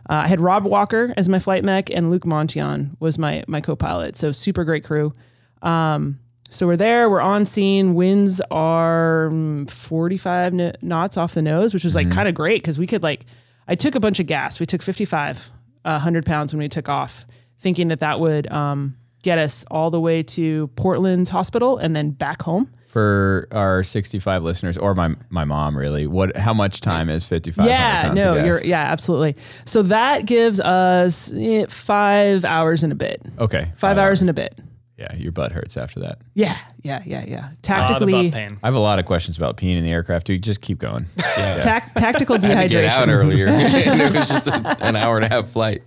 uh, 0.09 0.23
I 0.25 0.27
had 0.27 0.39
Rob 0.39 0.65
Walker 0.65 1.13
as 1.17 1.27
my 1.27 1.39
flight 1.39 1.63
mech, 1.63 1.89
and 1.89 2.09
Luke 2.09 2.25
Montion 2.25 2.95
was 2.99 3.17
my 3.17 3.43
my 3.47 3.61
co-pilot. 3.61 4.17
So 4.17 4.31
super 4.31 4.63
great 4.63 4.83
crew. 4.83 5.13
Um, 5.61 6.19
so 6.49 6.67
we're 6.67 6.77
there. 6.77 7.09
We're 7.09 7.21
on 7.21 7.45
scene. 7.45 7.95
Winds 7.95 8.39
are 8.51 9.29
mm, 9.31 9.69
45 9.69 10.53
kn- 10.53 10.75
knots 10.81 11.17
off 11.17 11.33
the 11.33 11.41
nose, 11.41 11.73
which 11.73 11.83
was 11.83 11.95
like 11.95 12.11
kind 12.11 12.27
of 12.27 12.35
great 12.35 12.61
because 12.61 12.77
we 12.77 12.87
could 12.87 13.03
like. 13.03 13.25
I 13.67 13.73
took 13.73 13.95
a 13.95 13.99
bunch 13.99 14.19
of 14.19 14.27
gas. 14.27 14.59
We 14.59 14.67
took 14.67 14.83
55, 14.83 15.51
uh, 15.85 15.91
100 15.93 16.23
pounds 16.23 16.53
when 16.53 16.59
we 16.59 16.69
took 16.69 16.87
off, 16.87 17.25
thinking 17.59 17.87
that 17.87 17.99
that 18.01 18.19
would 18.19 18.51
um, 18.51 18.95
get 19.23 19.39
us 19.39 19.65
all 19.71 19.89
the 19.89 19.99
way 19.99 20.21
to 20.21 20.67
Portland's 20.75 21.31
hospital 21.31 21.79
and 21.79 21.95
then 21.95 22.11
back 22.11 22.43
home. 22.43 22.71
For 22.95 23.49
our 23.51 23.83
65 23.83 24.41
listeners, 24.41 24.77
or 24.77 24.95
my 24.95 25.13
my 25.29 25.43
mom, 25.43 25.77
really, 25.77 26.07
what? 26.07 26.37
How 26.37 26.53
much 26.53 26.79
time 26.79 27.09
is 27.09 27.25
55? 27.25 27.67
Yeah, 27.67 28.13
no, 28.15 28.41
you're 28.41 28.63
yeah, 28.63 28.83
absolutely. 28.83 29.35
So 29.65 29.81
that 29.81 30.25
gives 30.25 30.61
us 30.61 31.29
eh, 31.35 31.65
five 31.67 32.45
hours 32.45 32.83
and 32.83 32.93
a 32.93 32.95
bit. 32.95 33.21
okay. 33.37 33.73
Five 33.75 33.97
hours 33.97 34.21
and 34.21 34.29
a 34.29 34.33
bit. 34.33 34.57
Yeah, 34.97 35.13
your 35.17 35.33
butt 35.33 35.51
hurts 35.51 35.75
after 35.75 35.99
that. 35.99 36.19
Yeah, 36.35 36.57
yeah, 36.83 37.03
yeah, 37.05 37.25
yeah. 37.27 37.49
Ah, 37.51 37.55
Tactically, 37.63 38.29
butt 38.29 38.33
pain. 38.33 38.59
I 38.63 38.67
have 38.67 38.75
a 38.75 38.79
lot 38.79 38.97
of 38.97 39.03
questions 39.03 39.35
about 39.35 39.57
peeing 39.57 39.75
in 39.75 39.83
the 39.83 39.91
aircraft. 39.91 40.27
Dude, 40.27 40.41
just 40.41 40.61
keep 40.61 40.77
going. 40.77 41.05
tac- 41.17 41.95
tactical 41.95 42.37
I 42.41 42.47
had 42.47 42.61
to 42.61 42.69
get 42.69 42.85
out 42.85 43.09
dehydration. 43.09 43.11
earlier, 43.11 43.47
it 43.49 44.13
was 44.13 44.29
just 44.29 44.47
a, 44.47 44.77
an 44.85 44.95
hour 44.95 45.17
and 45.17 45.25
a 45.25 45.29
half 45.35 45.49
flight. 45.49 45.81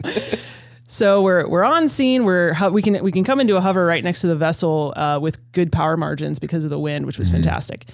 So 0.90 1.20
we're 1.20 1.46
we're 1.46 1.64
on 1.64 1.87
scene. 1.87 2.24
We're 2.24 2.57
we 2.70 2.81
can 2.81 3.05
we 3.05 3.12
can 3.12 3.22
come 3.22 3.40
into 3.40 3.57
a 3.57 3.61
hover 3.61 3.85
right 3.85 4.03
next 4.03 4.22
to 4.22 4.27
the 4.27 4.35
vessel 4.35 4.94
uh, 4.96 5.18
with 5.20 5.38
good 5.53 5.70
power 5.70 5.98
margins 5.98 6.38
because 6.38 6.64
of 6.64 6.70
the 6.70 6.79
wind, 6.79 7.05
which 7.05 7.18
was 7.18 7.29
fantastic. 7.31 7.90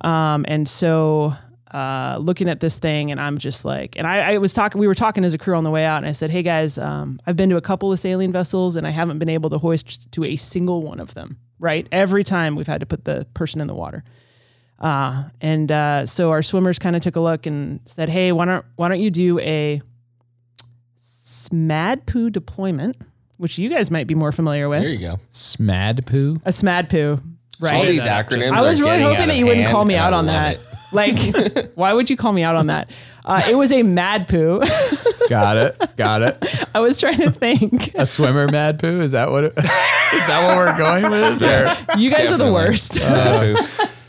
Um, 0.00 0.46
and 0.48 0.66
so 0.66 1.34
uh, 1.74 2.16
looking 2.18 2.48
at 2.48 2.60
this 2.60 2.78
thing, 2.78 3.10
and 3.10 3.20
I'm 3.20 3.36
just 3.36 3.66
like, 3.66 3.98
and 3.98 4.06
I, 4.06 4.32
I 4.32 4.38
was 4.38 4.54
talking. 4.54 4.80
We 4.80 4.86
were 4.86 4.94
talking 4.94 5.26
as 5.26 5.34
a 5.34 5.38
crew 5.38 5.56
on 5.56 5.64
the 5.64 5.70
way 5.70 5.84
out, 5.84 5.98
and 5.98 6.06
I 6.06 6.12
said, 6.12 6.30
"Hey 6.30 6.42
guys, 6.42 6.78
um, 6.78 7.20
I've 7.26 7.36
been 7.36 7.50
to 7.50 7.58
a 7.58 7.60
couple 7.60 7.92
of 7.92 8.00
sailing 8.00 8.32
vessels, 8.32 8.76
and 8.76 8.86
I 8.86 8.90
haven't 8.90 9.18
been 9.18 9.28
able 9.28 9.50
to 9.50 9.58
hoist 9.58 10.10
to 10.12 10.24
a 10.24 10.36
single 10.36 10.80
one 10.82 11.00
of 11.00 11.12
them. 11.12 11.36
Right, 11.58 11.86
every 11.92 12.24
time 12.24 12.56
we've 12.56 12.66
had 12.66 12.80
to 12.80 12.86
put 12.86 13.04
the 13.04 13.26
person 13.34 13.60
in 13.60 13.66
the 13.66 13.74
water." 13.74 14.04
Uh, 14.78 15.24
and 15.42 15.70
uh, 15.70 16.06
so 16.06 16.30
our 16.30 16.40
swimmers 16.40 16.78
kind 16.78 16.96
of 16.96 17.02
took 17.02 17.16
a 17.16 17.20
look 17.20 17.44
and 17.44 17.80
said, 17.84 18.08
"Hey, 18.08 18.32
why 18.32 18.46
don't 18.46 18.64
why 18.76 18.88
don't 18.88 19.00
you 19.00 19.10
do 19.10 19.38
a 19.40 19.82
SMAD 21.48 22.06
poo 22.06 22.30
deployment, 22.30 22.96
which 23.36 23.58
you 23.58 23.68
guys 23.70 23.90
might 23.90 24.06
be 24.06 24.14
more 24.14 24.32
familiar 24.32 24.68
with? 24.68 24.82
There 24.82 24.90
you 24.90 24.98
go. 24.98 25.20
Smad 25.30 26.04
poo. 26.06 26.36
A 26.44 26.50
SMAD 26.50 26.90
poo, 26.90 27.20
right? 27.60 27.74
All 27.74 27.84
these 27.84 28.04
acronyms. 28.04 28.50
I 28.50 28.62
was 28.62 28.80
really 28.80 29.00
hoping 29.02 29.28
that 29.28 29.36
you 29.36 29.46
wouldn't 29.46 29.68
call 29.70 29.84
me 29.84 29.94
out 29.96 30.12
on 30.12 30.26
that. 30.26 30.54
it. 30.56 30.64
Like, 30.90 31.18
why 31.74 31.92
would 31.92 32.08
you 32.08 32.16
call 32.16 32.32
me 32.32 32.42
out 32.42 32.56
on 32.56 32.68
that? 32.68 32.88
Uh, 33.22 33.42
it 33.50 33.54
was 33.56 33.70
a 33.72 33.82
mad 33.82 34.26
poo. 34.26 34.62
Got 35.28 35.58
it. 35.58 35.96
Got 35.98 36.22
it. 36.22 36.38
I 36.74 36.80
was 36.80 36.96
trying 36.98 37.18
to 37.18 37.30
think. 37.30 37.94
A 37.94 38.06
swimmer 38.06 38.48
mad 38.48 38.78
poo. 38.78 39.02
Is 39.02 39.12
that 39.12 39.30
what? 39.30 39.44
It, 39.44 39.52
is 39.58 39.64
that 40.26 40.46
what 40.48 40.56
we're 40.56 40.78
going 40.78 41.10
with? 41.10 41.42
Or- 41.42 41.98
You 41.98 42.08
guys 42.10 42.30
are 42.30 42.38
the 42.38 42.50
Definitely. 42.50 42.52
worst. 42.52 42.92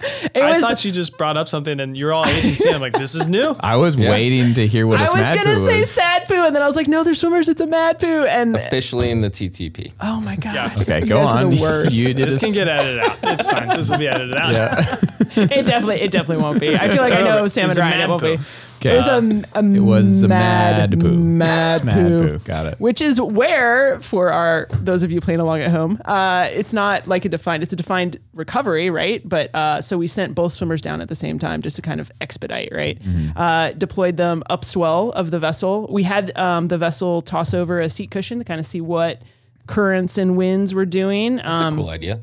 It 0.02 0.42
I 0.42 0.54
was. 0.56 0.62
thought 0.64 0.86
you 0.86 0.92
just 0.92 1.18
brought 1.18 1.38
up 1.38 1.48
something 1.48 1.80
and 1.80 1.96
you're 1.98 2.12
all 2.14 2.26
ATC. 2.26 2.74
I'm 2.74 2.82
like, 2.82 2.94
this 2.94 3.16
is 3.16 3.28
new. 3.28 3.56
I 3.60 3.76
was 3.78 3.98
waiting 3.98 4.54
to 4.56 4.66
hear 4.68 4.88
what 4.88 5.00
a 5.00 5.04
I 5.04 5.06
was 5.12 5.32
gonna 5.38 5.56
poo 5.56 5.66
say 5.66 5.80
was. 5.80 5.92
sad 5.92 6.28
poo, 6.28 6.36
and 6.46 6.56
then 6.56 6.62
I 6.62 6.68
was 6.68 6.76
like, 6.76 6.88
no, 6.88 7.04
they're 7.04 7.14
swimmers. 7.16 7.50
It's 7.50 7.62
a 7.62 7.68
mad 7.68 8.00
poo, 8.00 8.24
and 8.26 8.56
Officially 8.56 9.10
in 9.10 9.22
the 9.22 9.30
TTP. 9.30 9.92
oh 10.02 10.22
my 10.22 10.36
god. 10.36 10.80
Okay, 10.82 11.00
You 11.02 11.06
go 11.08 11.22
on. 11.22 11.50
the 11.52 11.62
worst. 11.62 11.96
You 11.96 12.14
did 12.14 12.28
This 12.28 12.38
a 12.38 12.40
can 12.46 12.54
get 12.54 12.68
edited 12.68 13.00
out. 13.00 13.18
It's 13.24 13.48
fine. 13.48 13.68
This 13.70 13.90
will 13.90 13.98
be 13.98 14.08
edited 14.08 14.36
out. 14.36 14.54
Yeah. 14.54 14.86
It 15.40 15.66
definitely, 15.68 16.02
it 16.02 16.12
definitely 16.12 16.44
won't 16.44 16.60
be. 16.60 16.76
I 16.76 16.88
feel 16.90 16.98
like 16.98 17.12
I 17.14 17.22
Start 17.22 17.24
know 17.24 17.38
over. 17.38 17.50
Sam 17.50 17.70
and 17.70 17.78
a 17.78 17.82
Ryan. 17.82 18.02
It 18.02 18.10
won't 18.10 18.22
poo. 18.22 18.36
be. 18.38 18.44
Okay. 18.80 18.94
It 18.94 18.98
was 18.98 19.08
a, 19.08 19.60
a 19.60 19.64
It 19.74 19.80
was 19.82 20.24
a 20.24 20.28
mad, 20.30 20.92
mad 20.92 21.00
poo. 21.02 21.18
Mad 21.18 21.82
Smad 21.84 22.08
poo. 22.20 22.28
poo. 22.38 22.40
Got 22.46 22.66
it. 22.68 22.80
Which 22.80 23.02
is 23.02 23.20
where, 23.20 24.00
for 24.00 24.32
our 24.32 24.68
those 24.72 25.04
of 25.04 25.12
you 25.12 25.20
playing 25.22 25.42
along 25.42 25.60
at 25.62 25.70
home, 25.72 26.02
uh, 26.06 26.48
it's 26.50 26.72
not 26.74 27.08
like 27.08 27.26
a 27.26 27.30
defined. 27.30 27.62
It's 27.64 27.74
a 27.74 27.76
defined 27.76 28.18
recovery, 28.34 28.90
right? 28.90 29.22
But 29.28 29.54
uh, 29.54 29.82
so 29.82 29.98
we 29.98 30.08
sent 30.08 30.34
both 30.34 30.54
swimmers 30.54 30.82
down 30.82 31.02
at 31.02 31.10
the 31.10 31.16
same 31.16 31.40
time 31.40 31.62
just 31.62 31.76
to 31.76 31.82
kind 31.82 32.00
of 32.00 32.10
expedite, 32.22 32.70
right? 32.74 32.98
Mm-hmm. 33.04 33.38
Uh, 33.38 33.72
deployed 33.74 34.18
them 34.18 34.44
upswell 34.50 35.12
of 35.12 35.32
the 35.32 35.40
vessel. 35.40 35.88
We 35.92 36.04
had 36.04 36.36
um, 36.38 36.70
the 36.70 36.78
vessel 36.78 37.22
toss 37.22 37.54
over 37.54 37.80
a 37.80 37.90
seat 37.90 38.12
cushion 38.12 38.40
to 38.40 38.46
kind 38.46 38.60
of 38.60 38.66
see 38.66 38.82
what 38.82 39.22
currents 39.68 40.18
and 40.18 40.36
winds 40.38 40.74
were 40.74 40.86
doing. 40.86 41.36
That's 41.36 41.62
Um, 41.62 41.74
a 41.74 41.78
cool 41.78 41.90
idea. 41.90 42.22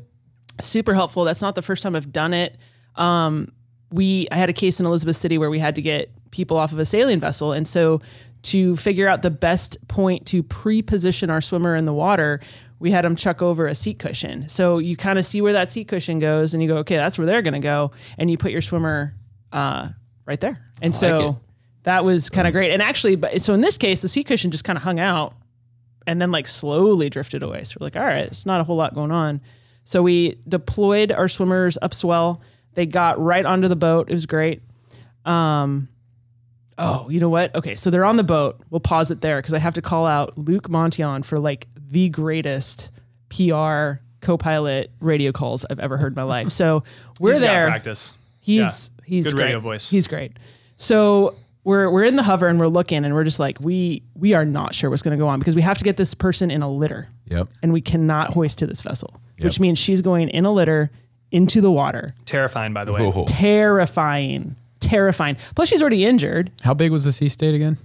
super 0.59 0.93
helpful. 0.95 1.23
That's 1.23 1.41
not 1.41 1.55
the 1.55 1.61
first 1.61 1.83
time 1.83 1.95
I've 1.95 2.11
done 2.11 2.33
it. 2.33 2.57
Um, 2.95 3.51
we 3.91 4.27
I 4.31 4.35
had 4.35 4.49
a 4.49 4.53
case 4.53 4.79
in 4.79 4.85
Elizabeth 4.85 5.15
City 5.15 5.37
where 5.37 5.49
we 5.49 5.59
had 5.59 5.75
to 5.75 5.81
get 5.81 6.11
people 6.31 6.57
off 6.57 6.71
of 6.71 6.79
a 6.79 6.85
sailing 6.85 7.19
vessel, 7.19 7.53
and 7.53 7.67
so 7.67 8.01
to 8.43 8.75
figure 8.77 9.07
out 9.07 9.23
the 9.23 9.31
best 9.31 9.77
point 9.87 10.25
to 10.27 10.43
pre-position 10.43 11.29
our 11.29 11.41
swimmer 11.41 11.75
in 11.75 11.85
the 11.85 11.93
water, 11.93 12.39
we 12.79 12.91
had 12.91 13.03
them 13.03 13.15
chuck 13.15 13.41
over 13.41 13.65
a 13.65 13.75
seat 13.75 13.99
cushion. 13.99 14.47
So 14.47 14.77
you 14.77 14.95
kind 14.95 15.17
of 15.19 15.25
see 15.25 15.41
where 15.41 15.53
that 15.53 15.69
seat 15.69 15.87
cushion 15.87 16.19
goes, 16.19 16.53
and 16.53 16.61
you 16.61 16.69
go, 16.69 16.77
okay, 16.77 16.95
that's 16.95 17.17
where 17.17 17.25
they're 17.25 17.41
going 17.41 17.55
to 17.55 17.59
go, 17.59 17.91
and 18.17 18.29
you 18.29 18.37
put 18.37 18.51
your 18.51 18.61
swimmer 18.61 19.15
uh, 19.51 19.89
right 20.25 20.39
there. 20.39 20.59
And 20.81 20.93
like 20.93 20.99
so 20.99 21.29
it. 21.29 21.35
that 21.83 22.05
was 22.05 22.29
kind 22.29 22.47
of 22.47 22.53
great. 22.53 22.71
And 22.71 22.81
actually, 22.81 23.15
but 23.15 23.41
so 23.41 23.53
in 23.53 23.61
this 23.61 23.77
case, 23.77 24.01
the 24.01 24.07
seat 24.07 24.27
cushion 24.27 24.51
just 24.51 24.63
kind 24.63 24.77
of 24.77 24.83
hung 24.83 24.99
out 24.99 25.33
and 26.05 26.21
then 26.21 26.31
like 26.31 26.47
slowly 26.47 27.09
drifted 27.09 27.43
away. 27.43 27.63
So 27.63 27.77
we're 27.79 27.85
like, 27.85 27.95
all 27.95 28.03
right, 28.03 28.25
it's 28.25 28.45
not 28.45 28.61
a 28.61 28.63
whole 28.63 28.77
lot 28.77 28.95
going 28.95 29.11
on. 29.11 29.41
So 29.83 30.01
we 30.01 30.39
deployed 30.47 31.11
our 31.11 31.27
swimmers 31.27 31.77
upswell. 31.81 32.41
They 32.73 32.85
got 32.85 33.19
right 33.19 33.45
onto 33.45 33.67
the 33.67 33.75
boat. 33.75 34.09
It 34.09 34.13
was 34.13 34.25
great. 34.25 34.61
Um, 35.25 35.89
oh, 36.77 37.09
you 37.09 37.19
know 37.19 37.29
what? 37.29 37.53
Okay, 37.55 37.75
so 37.75 37.89
they're 37.89 38.05
on 38.05 38.15
the 38.17 38.23
boat. 38.23 38.59
We'll 38.69 38.79
pause 38.79 39.11
it 39.11 39.21
there 39.21 39.39
because 39.41 39.53
I 39.53 39.59
have 39.59 39.75
to 39.75 39.81
call 39.81 40.05
out 40.05 40.37
Luke 40.37 40.69
Montion 40.69 41.23
for 41.23 41.37
like 41.37 41.67
the 41.75 42.09
greatest 42.09 42.91
PR 43.29 43.99
co-pilot 44.21 44.91
radio 44.99 45.31
calls 45.31 45.65
I've 45.69 45.79
ever 45.79 45.97
heard 45.97 46.13
in 46.13 46.15
my 46.15 46.23
life. 46.37 46.49
So 46.51 46.83
we're 47.19 47.31
He's 47.33 47.41
got 47.41 47.47
there. 47.47 47.67
practice. 47.67 48.15
He's 48.39 48.91
he's 49.05 49.25
Good 49.25 49.33
great. 49.33 49.43
radio 49.45 49.59
voice. 49.59 49.89
He's 49.89 50.07
great. 50.07 50.33
So 50.77 51.35
we're 51.63 51.89
we're 51.89 52.05
in 52.05 52.15
the 52.15 52.23
hover 52.23 52.47
and 52.47 52.59
we're 52.59 52.67
looking 52.67 53.03
and 53.03 53.13
we're 53.13 53.23
just 53.25 53.39
like 53.39 53.59
we 53.59 54.03
we 54.15 54.33
are 54.33 54.45
not 54.45 54.73
sure 54.73 54.89
what's 54.89 55.01
going 55.01 55.17
to 55.17 55.21
go 55.21 55.27
on 55.29 55.39
because 55.39 55.55
we 55.55 55.61
have 55.61 55.77
to 55.79 55.83
get 55.83 55.97
this 55.97 56.13
person 56.13 56.49
in 56.49 56.61
a 56.61 56.69
litter 56.71 57.09
Yep. 57.25 57.49
and 57.61 57.73
we 57.73 57.81
cannot 57.81 58.33
hoist 58.33 58.59
to 58.59 58.67
this 58.67 58.81
vessel, 58.81 59.19
which 59.39 59.59
means 59.59 59.77
she's 59.77 60.01
going 60.01 60.29
in 60.29 60.45
a 60.45 60.51
litter 60.51 60.89
into 61.29 61.59
the 61.59 61.69
water. 61.69 62.15
Terrifying, 62.25 62.71
by 62.73 62.85
the 62.85 62.93
way. 62.93 63.01
Oh, 63.01 63.25
Terrifying, 63.27 64.55
terrifying. 64.79 65.37
Plus 65.55 65.69
she's 65.69 65.81
already 65.81 66.05
injured. 66.05 66.51
How 66.63 66.73
big 66.73 66.91
was 66.91 67.03
the 67.03 67.11
sea 67.11 67.29
state 67.29 67.55
again? 67.55 67.77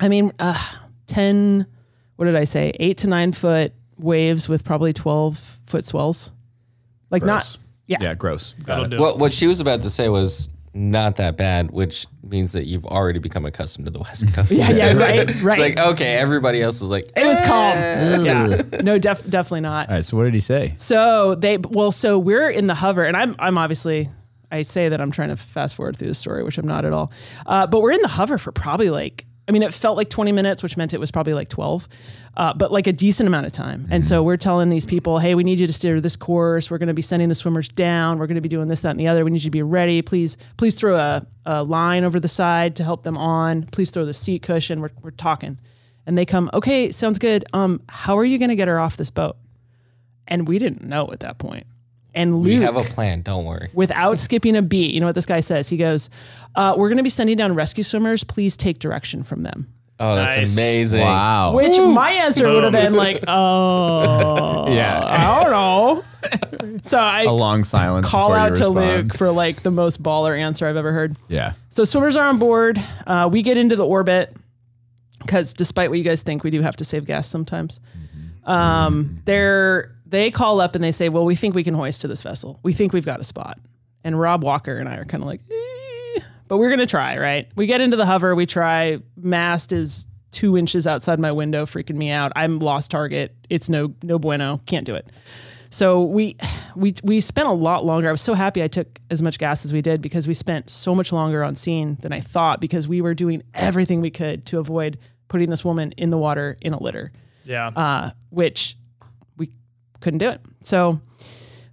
I 0.00 0.08
mean, 0.08 0.32
uh, 0.38 0.58
ten. 1.06 1.66
What 2.16 2.26
did 2.26 2.36
I 2.36 2.44
say? 2.44 2.72
Eight 2.78 2.98
to 2.98 3.08
nine 3.08 3.32
foot 3.32 3.72
waves 3.98 4.48
with 4.48 4.64
probably 4.64 4.92
twelve 4.92 5.58
foot 5.66 5.84
swells. 5.84 6.32
Like 7.10 7.22
Gross. 7.22 7.56
not. 7.56 7.58
Yeah. 7.86 7.98
Yeah, 8.00 8.14
gross. 8.14 8.52
Got 8.52 8.66
That'll 8.66 8.84
it. 8.84 8.88
do. 8.90 8.98
What 9.00 9.18
what 9.18 9.32
she 9.32 9.46
was 9.46 9.60
about 9.60 9.82
to 9.82 9.90
say 9.90 10.08
was 10.08 10.48
not 10.74 11.16
that 11.16 11.36
bad, 11.36 11.70
which 11.70 12.06
means 12.22 12.52
that 12.52 12.64
you've 12.66 12.86
already 12.86 13.18
become 13.18 13.44
accustomed 13.44 13.84
to 13.86 13.90
the 13.90 13.98
West 13.98 14.32
Coast. 14.34 14.50
Yeah, 14.52 14.70
yeah, 14.70 14.92
right, 14.94 15.28
It's 15.28 15.42
right. 15.42 15.58
like 15.58 15.78
okay, 15.78 16.14
everybody 16.14 16.62
else 16.62 16.80
is 16.80 16.90
like, 16.90 17.10
It 17.14 17.26
was 17.26 17.40
calm. 17.42 17.76
"Eh." 17.76 18.22
Yeah. 18.22 18.80
No, 18.82 18.98
def- 18.98 19.28
definitely 19.28 19.60
not. 19.60 19.88
All 19.90 19.96
right. 19.96 20.04
So 20.04 20.16
what 20.16 20.24
did 20.24 20.32
he 20.34 20.40
say? 20.40 20.72
So 20.78 21.34
they 21.34 21.58
well, 21.58 21.92
so 21.92 22.18
we're 22.18 22.48
in 22.48 22.66
the 22.68 22.74
hover, 22.74 23.04
and 23.04 23.16
I'm 23.16 23.36
I'm 23.38 23.58
obviously 23.58 24.08
I 24.52 24.62
say 24.62 24.88
that 24.88 25.00
I'm 25.00 25.10
trying 25.10 25.30
to 25.30 25.36
fast 25.36 25.76
forward 25.76 25.96
through 25.96 26.08
the 26.08 26.14
story, 26.14 26.44
which 26.44 26.58
I'm 26.58 26.66
not 26.66 26.84
at 26.84 26.92
all. 26.92 27.10
Uh, 27.46 27.66
but 27.66 27.80
we're 27.80 27.92
in 27.92 28.02
the 28.02 28.08
hover 28.08 28.38
for 28.38 28.52
probably 28.52 28.90
like 28.90 29.26
I 29.48 29.50
mean, 29.50 29.62
it 29.62 29.74
felt 29.74 29.96
like 29.96 30.08
20 30.08 30.30
minutes, 30.30 30.62
which 30.62 30.76
meant 30.76 30.94
it 30.94 31.00
was 31.00 31.10
probably 31.10 31.34
like 31.34 31.48
12, 31.48 31.88
uh, 32.36 32.54
but 32.54 32.70
like 32.70 32.86
a 32.86 32.92
decent 32.92 33.26
amount 33.26 33.44
of 33.44 33.52
time. 33.52 33.88
And 33.90 34.06
so 34.06 34.22
we're 34.22 34.36
telling 34.36 34.68
these 34.68 34.86
people, 34.86 35.18
hey, 35.18 35.34
we 35.34 35.42
need 35.42 35.58
you 35.58 35.66
to 35.66 35.72
steer 35.72 36.00
this 36.00 36.14
course. 36.14 36.70
We're 36.70 36.78
going 36.78 36.88
to 36.88 36.94
be 36.94 37.02
sending 37.02 37.28
the 37.28 37.34
swimmers 37.34 37.68
down. 37.68 38.18
We're 38.18 38.28
going 38.28 38.36
to 38.36 38.40
be 38.40 38.48
doing 38.48 38.68
this, 38.68 38.82
that, 38.82 38.90
and 38.90 39.00
the 39.00 39.08
other. 39.08 39.24
We 39.24 39.32
need 39.32 39.42
you 39.42 39.48
to 39.48 39.50
be 39.50 39.62
ready. 39.62 40.00
Please, 40.00 40.36
please 40.56 40.76
throw 40.76 40.96
a, 40.96 41.26
a 41.44 41.64
line 41.64 42.04
over 42.04 42.20
the 42.20 42.28
side 42.28 42.76
to 42.76 42.84
help 42.84 43.02
them 43.02 43.18
on. 43.18 43.64
Please 43.64 43.90
throw 43.90 44.04
the 44.04 44.14
seat 44.14 44.42
cushion. 44.42 44.80
We're, 44.80 44.92
we're 45.02 45.10
talking. 45.10 45.58
And 46.06 46.16
they 46.16 46.24
come, 46.24 46.48
okay, 46.54 46.92
sounds 46.92 47.18
good. 47.18 47.44
Um, 47.52 47.82
how 47.88 48.16
are 48.18 48.24
you 48.24 48.38
going 48.38 48.50
to 48.50 48.56
get 48.56 48.68
her 48.68 48.78
off 48.78 48.96
this 48.96 49.10
boat? 49.10 49.36
And 50.28 50.46
we 50.46 50.60
didn't 50.60 50.84
know 50.84 51.10
at 51.12 51.20
that 51.20 51.38
point. 51.38 51.66
And 52.14 52.36
Luke, 52.40 52.44
We 52.44 52.54
have 52.56 52.76
a 52.76 52.84
plan. 52.84 53.22
Don't 53.22 53.44
worry. 53.44 53.70
without 53.72 54.20
skipping 54.26 54.56
a 54.56 54.62
beat, 54.62 54.92
you 54.94 55.00
know 55.00 55.06
what 55.06 55.14
this 55.14 55.26
guy 55.26 55.40
says? 55.40 55.68
He 55.68 55.76
goes, 55.76 56.10
uh, 56.56 56.74
"We're 56.76 56.88
going 56.88 56.98
to 56.98 57.02
be 57.02 57.08
sending 57.10 57.36
down 57.36 57.54
rescue 57.54 57.82
swimmers. 57.84 58.22
Please 58.24 58.56
take 58.56 58.78
direction 58.78 59.22
from 59.22 59.42
them." 59.42 59.68
Oh, 60.00 60.16
that's 60.16 60.36
Nice. 60.36 60.56
amazing. 60.56 61.00
Wow. 61.02 61.54
Which 61.54 61.76
my 61.78 62.10
answer 62.10 62.46
would 62.52 62.64
have 62.64 62.72
been 62.72 62.94
like, 62.94 63.22
"Oh, 63.28 64.66
Yeah. 64.74 65.00
I 65.02 65.42
don't 65.42 65.50
know." 65.52 66.78
so 66.82 66.98
I 66.98 67.22
A 67.22 67.30
long 67.32 67.62
silence. 67.64 68.06
call 68.08 68.32
out 68.32 68.48
to 68.56 68.64
respond. 68.64 68.74
Luke 68.76 69.14
for 69.16 69.30
like 69.30 69.62
the 69.62 69.70
most 69.70 70.02
baller 70.02 70.38
answer 70.38 70.66
I've 70.66 70.76
ever 70.76 70.92
heard. 70.92 71.16
Yeah. 71.28 71.52
So 71.70 71.84
swimmers 71.84 72.16
are 72.16 72.28
on 72.28 72.38
board. 72.38 72.82
Uh, 73.06 73.28
we 73.30 73.42
get 73.42 73.56
into 73.58 73.76
the 73.76 73.86
orbit 73.86 74.34
because, 75.20 75.54
despite 75.54 75.88
what 75.88 75.98
you 75.98 76.04
guys 76.04 76.22
think, 76.22 76.42
we 76.44 76.50
do 76.50 76.60
have 76.62 76.76
to 76.76 76.84
save 76.84 77.04
gas 77.06 77.28
sometimes. 77.28 77.80
Um, 78.44 79.22
they're 79.24 79.91
they 80.12 80.30
call 80.30 80.60
up 80.60 80.76
and 80.76 80.84
they 80.84 80.92
say, 80.92 81.08
"Well, 81.08 81.24
we 81.24 81.34
think 81.34 81.54
we 81.56 81.64
can 81.64 81.74
hoist 81.74 82.00
to 82.02 82.08
this 82.08 82.22
vessel. 82.22 82.60
We 82.62 82.72
think 82.72 82.92
we've 82.92 83.04
got 83.04 83.18
a 83.18 83.24
spot." 83.24 83.58
And 84.04 84.18
Rob 84.18 84.44
Walker 84.44 84.76
and 84.78 84.88
I 84.88 84.96
are 84.96 85.04
kind 85.04 85.22
of 85.22 85.26
like, 85.28 85.40
eh, 85.50 86.20
"But 86.46 86.58
we're 86.58 86.70
gonna 86.70 86.86
try, 86.86 87.18
right?" 87.18 87.48
We 87.56 87.66
get 87.66 87.80
into 87.80 87.96
the 87.96 88.06
hover. 88.06 88.34
We 88.36 88.46
try. 88.46 88.98
Mast 89.16 89.72
is 89.72 90.06
two 90.30 90.56
inches 90.56 90.86
outside 90.86 91.18
my 91.18 91.32
window, 91.32 91.66
freaking 91.66 91.96
me 91.96 92.10
out. 92.10 92.32
I'm 92.36 92.58
lost 92.60 92.90
target. 92.90 93.34
It's 93.50 93.68
no 93.68 93.94
no 94.02 94.18
bueno. 94.18 94.60
Can't 94.66 94.86
do 94.86 94.94
it. 94.94 95.06
So 95.70 96.02
we 96.04 96.36
we 96.76 96.94
we 97.02 97.20
spent 97.20 97.48
a 97.48 97.52
lot 97.52 97.84
longer. 97.84 98.08
I 98.08 98.12
was 98.12 98.20
so 98.20 98.34
happy 98.34 98.62
I 98.62 98.68
took 98.68 98.98
as 99.10 99.22
much 99.22 99.38
gas 99.38 99.64
as 99.64 99.72
we 99.72 99.80
did 99.80 100.02
because 100.02 100.28
we 100.28 100.34
spent 100.34 100.68
so 100.68 100.94
much 100.94 101.12
longer 101.12 101.42
on 101.42 101.54
scene 101.56 101.96
than 102.02 102.12
I 102.12 102.20
thought 102.20 102.60
because 102.60 102.86
we 102.86 103.00
were 103.00 103.14
doing 103.14 103.42
everything 103.54 104.02
we 104.02 104.10
could 104.10 104.44
to 104.46 104.58
avoid 104.58 104.98
putting 105.28 105.48
this 105.48 105.64
woman 105.64 105.92
in 105.96 106.10
the 106.10 106.18
water 106.18 106.58
in 106.60 106.74
a 106.74 106.82
litter, 106.82 107.10
Yeah. 107.46 107.68
uh, 107.74 108.10
which 108.28 108.76
couldn't 110.02 110.18
do 110.18 110.28
it. 110.28 110.40
So 110.62 111.00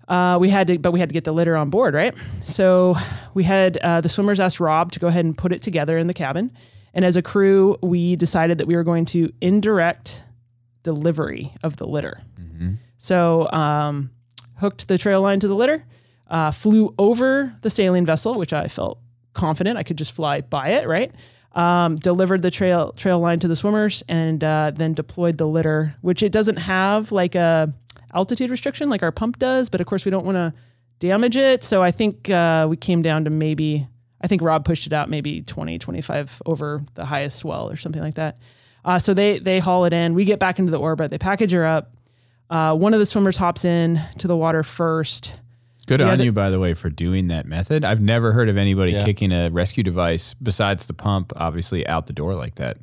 uh, 0.07 0.37
we 0.39 0.49
had 0.49 0.67
to, 0.67 0.79
but 0.79 0.91
we 0.91 0.99
had 0.99 1.09
to 1.09 1.13
get 1.13 1.23
the 1.23 1.33
litter 1.33 1.57
on 1.57 1.69
board, 1.69 1.93
right? 1.93 2.15
So 2.43 2.95
we 3.33 3.43
had 3.43 3.77
uh, 3.77 4.01
the 4.01 4.09
swimmers 4.09 4.39
asked 4.39 4.59
Rob 4.59 4.91
to 4.93 4.99
go 4.99 5.07
ahead 5.07 5.25
and 5.25 5.37
put 5.37 5.51
it 5.51 5.61
together 5.61 5.97
in 5.97 6.07
the 6.07 6.13
cabin, 6.13 6.51
and 6.93 7.05
as 7.05 7.17
a 7.17 7.21
crew, 7.21 7.77
we 7.81 8.15
decided 8.15 8.57
that 8.57 8.67
we 8.67 8.75
were 8.75 8.83
going 8.83 9.05
to 9.07 9.31
indirect 9.41 10.23
delivery 10.83 11.53
of 11.61 11.75
the 11.75 11.85
litter. 11.85 12.21
So 12.97 13.49
um, 13.51 14.09
hooked 14.57 14.87
the 14.87 14.97
trail 14.97 15.21
line 15.21 15.39
to 15.41 15.47
the 15.47 15.55
litter, 15.55 15.85
uh, 16.27 16.51
flew 16.51 16.93
over 16.97 17.55
the 17.61 17.69
sailing 17.69 18.05
vessel, 18.05 18.35
which 18.35 18.53
I 18.53 18.67
felt 18.67 18.99
confident 19.33 19.77
I 19.77 19.83
could 19.83 19.97
just 19.97 20.11
fly 20.13 20.41
by 20.41 20.69
it, 20.69 20.87
right? 20.87 21.11
Um, 21.53 21.95
delivered 21.97 22.41
the 22.41 22.51
trail 22.51 22.91
trail 22.93 23.19
line 23.19 23.39
to 23.39 23.47
the 23.47 23.55
swimmers, 23.55 24.03
and 24.07 24.43
uh, 24.43 24.71
then 24.73 24.93
deployed 24.93 25.37
the 25.37 25.47
litter, 25.47 25.95
which 26.01 26.23
it 26.23 26.31
doesn't 26.31 26.57
have 26.57 27.11
like 27.11 27.35
a 27.35 27.73
altitude 28.13 28.49
restriction 28.49 28.89
like 28.89 29.03
our 29.03 29.11
pump 29.11 29.39
does, 29.39 29.69
but 29.69 29.81
of 29.81 29.87
course 29.87 30.05
we 30.05 30.11
don't 30.11 30.25
want 30.25 30.35
to 30.35 30.53
damage 30.99 31.37
it. 31.37 31.63
So 31.63 31.81
I 31.83 31.91
think 31.91 32.29
uh, 32.29 32.67
we 32.69 32.77
came 32.77 33.01
down 33.01 33.23
to 33.25 33.29
maybe 33.29 33.87
I 34.21 34.27
think 34.27 34.41
Rob 34.41 34.65
pushed 34.65 34.85
it 34.85 34.91
out 34.93 35.09
maybe 35.09 35.41
20, 35.43 35.79
25 35.79 36.41
over 36.45 36.81
the 36.95 37.05
highest 37.05 37.37
swell 37.37 37.69
or 37.69 37.77
something 37.77 38.01
like 38.01 38.15
that. 38.15 38.37
Uh, 38.83 38.99
so 38.99 39.13
they 39.13 39.39
they 39.39 39.59
haul 39.59 39.85
it 39.85 39.93
in. 39.93 40.13
We 40.13 40.25
get 40.25 40.39
back 40.39 40.59
into 40.59 40.71
the 40.71 40.79
orbit. 40.79 41.09
They 41.11 41.17
package 41.17 41.51
her 41.51 41.65
up. 41.65 41.93
Uh, 42.49 42.75
one 42.75 42.93
of 42.93 42.99
the 42.99 43.05
swimmers 43.05 43.37
hops 43.37 43.63
in 43.63 44.01
to 44.17 44.27
the 44.27 44.35
water 44.35 44.63
first. 44.63 45.33
Good 45.85 45.99
Yeah, 46.01 46.11
on 46.11 46.17
the- 46.19 46.25
you, 46.25 46.31
by 46.31 46.49
the 46.49 46.59
way, 46.59 46.73
for 46.73 46.89
doing 46.89 47.27
that 47.27 47.45
method. 47.45 47.83
I've 47.85 48.01
never 48.01 48.31
heard 48.31 48.47
of 48.49 48.57
anybody 48.57 48.91
Yeah. 48.93 49.03
kicking 49.05 49.31
a 49.31 49.49
rescue 49.49 49.83
device 49.83 50.33
besides 50.35 50.85
the 50.85 50.93
pump, 50.93 51.31
obviously, 51.35 51.85
out 51.87 52.07
the 52.07 52.13
door 52.13 52.35
like 52.35 52.55
that. 52.55 52.77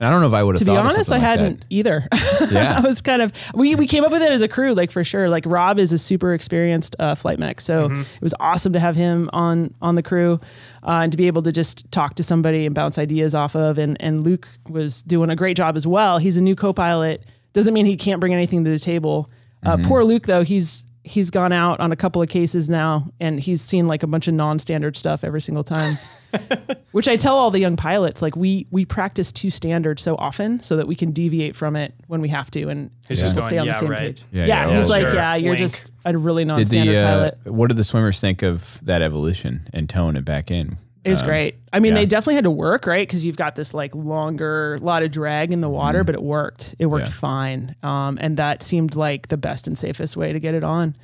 And 0.00 0.08
I 0.08 0.10
don't 0.10 0.20
know 0.20 0.26
if 0.26 0.34
I 0.34 0.42
would 0.42 0.56
have 0.58 0.66
thought 0.66 0.72
to 0.72 0.76
thought 0.76 0.82
be 0.82 0.88
of 0.88 0.92
honest, 0.96 1.10
I 1.12 1.14
like 1.16 1.22
hadn't 1.22 1.64
either. 1.70 2.08
Yeah. 2.50 2.76
I 2.78 2.80
was 2.80 3.00
kind 3.00 3.22
of 3.22 3.32
we 3.54 3.74
we 3.76 3.86
came 3.86 4.04
up 4.04 4.10
with 4.12 4.20
it 4.22 4.30
as 4.32 4.42
a 4.42 4.48
crew, 4.48 4.74
like 4.74 4.90
for 4.90 5.04
sure. 5.04 5.28
Like 5.30 5.44
Rob 5.46 5.78
is 5.78 5.92
a 5.92 5.98
super 5.98 6.34
experienced 6.34 6.96
uh, 6.98 7.14
flight 7.14 7.38
mech, 7.38 7.60
so 7.60 7.88
Mm-hmm. 7.88 8.00
it 8.00 8.20
was 8.22 8.34
awesome 8.40 8.72
to 8.74 8.80
have 8.80 8.96
him 8.96 9.30
on 9.32 9.72
on 9.80 9.94
the 9.94 10.02
crew 10.02 10.40
uh, 10.82 11.00
and 11.02 11.12
to 11.12 11.16
be 11.16 11.26
able 11.28 11.42
to 11.42 11.52
just 11.52 11.90
talk 11.92 12.14
to 12.16 12.22
somebody 12.24 12.66
and 12.66 12.74
bounce 12.74 12.98
ideas 12.98 13.34
off 13.34 13.54
of. 13.54 13.78
And 13.78 13.96
and 14.00 14.24
Luke 14.24 14.48
was 14.68 15.02
doing 15.04 15.30
a 15.30 15.36
great 15.36 15.56
job 15.56 15.76
as 15.76 15.86
well. 15.86 16.18
He's 16.18 16.36
a 16.36 16.42
new 16.42 16.56
co-pilot. 16.56 17.24
Doesn't 17.52 17.72
mean 17.72 17.86
he 17.86 17.96
can't 17.96 18.20
bring 18.20 18.32
anything 18.34 18.64
to 18.64 18.70
the 18.70 18.78
table. 18.80 19.30
Uh, 19.64 19.76
Mm-hmm. 19.76 19.86
Poor 19.88 20.04
Luke 20.04 20.26
though, 20.26 20.42
he's 20.42 20.84
he's 21.04 21.30
gone 21.30 21.52
out 21.52 21.78
on 21.80 21.92
a 21.92 21.96
couple 21.96 22.20
of 22.22 22.28
cases 22.28 22.68
now, 22.68 23.10
and 23.20 23.38
he's 23.38 23.62
seen 23.62 23.86
like 23.86 24.02
a 24.02 24.06
bunch 24.06 24.26
of 24.26 24.34
non-standard 24.34 24.96
stuff 24.96 25.22
every 25.22 25.40
single 25.40 25.62
time. 25.62 25.96
Which 26.92 27.06
I 27.08 27.16
tell 27.16 27.36
all 27.36 27.50
the 27.50 27.60
young 27.60 27.76
pilots, 27.76 28.22
like 28.22 28.34
we 28.36 28.66
we 28.70 28.84
practice 28.84 29.30
to 29.32 29.50
standard 29.50 30.00
so 30.00 30.16
often 30.16 30.60
so 30.60 30.76
that 30.76 30.86
we 30.88 30.94
can 30.96 31.12
deviate 31.12 31.54
from 31.56 31.76
it 31.76 31.94
when 32.08 32.20
we 32.20 32.28
have 32.28 32.50
to, 32.52 32.68
and 32.68 32.90
He's 33.08 33.18
we'll 33.18 33.24
just 33.26 33.34
going, 33.36 33.46
stay 33.48 33.58
on 33.58 33.66
"Yeah, 33.66 33.72
the 33.72 33.78
same 33.80 33.90
right." 33.90 33.98
page. 34.16 34.24
Yeah, 34.32 34.46
Yeah, 34.46 34.68
yeah, 34.68 34.76
he's 34.76 34.88
like, 34.88 35.00
sure. 35.02 35.14
yeah, 35.14 35.34
you're 35.36 35.50
Wink. 35.52 35.58
just 35.58 35.92
a 36.04 36.16
really 36.16 36.42
Did 36.44 36.48
non-standard 36.48 36.92
the 36.92 36.98
uh, 36.98 37.04
pilot. 37.18 37.38
what 37.52 37.68
did 37.68 37.76
the 37.76 37.84
swimmers 37.84 38.20
think 38.20 38.42
of 38.42 38.78
that 38.84 39.02
evolution 39.02 39.68
and 39.72 39.88
tone 39.88 40.16
it 40.16 40.24
back 40.24 40.50
in? 40.50 40.78
It 41.04 41.10
was 41.10 41.20
Um, 41.20 41.28
great. 41.28 41.56
I 41.72 41.80
mean, 41.80 41.92
yeah. 41.92 42.00
they 42.00 42.06
definitely 42.06 42.36
had 42.36 42.44
to 42.44 42.50
work, 42.50 42.86
right? 42.86 43.06
Because 43.06 43.24
you've 43.24 43.36
got 43.36 43.54
this 43.56 43.74
like 43.74 43.94
longer, 43.94 44.78
lot 44.80 45.02
of 45.02 45.10
drag 45.10 45.52
in 45.52 45.60
the 45.60 45.68
water, 45.68 46.02
but 46.02 46.14
it 46.14 46.22
worked. 46.22 46.74
It 46.78 46.86
worked 46.86 47.06
Mm-hmm. 47.10 47.26
Yeah. 47.26 47.34
fine, 47.44 47.76
um, 47.82 48.18
and 48.20 48.36
that 48.38 48.62
seemed 48.62 48.96
like 48.96 49.28
the 49.28 49.36
best 49.36 49.66
and 49.66 49.76
safest 49.76 50.16
way 50.16 50.32
to 50.32 50.40
get 50.40 50.54
it 50.54 50.64
on. 50.64 50.96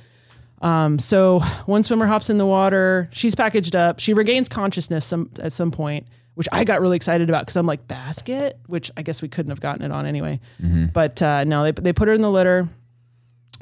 Um, 0.61 0.99
so 0.99 1.39
one 1.65 1.83
swimmer 1.83 2.05
hops 2.07 2.29
in 2.29 2.37
the 2.37 2.45
water. 2.45 3.09
She's 3.11 3.35
packaged 3.35 3.75
up. 3.75 3.99
She 3.99 4.13
regains 4.13 4.47
consciousness 4.49 5.05
some 5.05 5.29
at 5.39 5.51
some 5.53 5.71
point, 5.71 6.07
which 6.35 6.47
I 6.51 6.63
got 6.63 6.81
really 6.81 6.95
excited 6.95 7.29
about 7.29 7.41
because 7.43 7.55
I'm 7.55 7.65
like 7.65 7.87
basket, 7.87 8.59
which 8.67 8.91
I 8.97 9.01
guess 9.01 9.21
we 9.21 9.27
couldn't 9.27 9.49
have 9.51 9.59
gotten 9.61 9.83
it 9.83 9.91
on 9.91 10.05
anyway. 10.05 10.39
Mm-hmm. 10.61 10.85
But 10.93 11.21
uh, 11.21 11.43
no, 11.45 11.63
they 11.63 11.71
they 11.71 11.93
put 11.93 12.07
her 12.07 12.13
in 12.13 12.21
the 12.21 12.29
litter. 12.31 12.69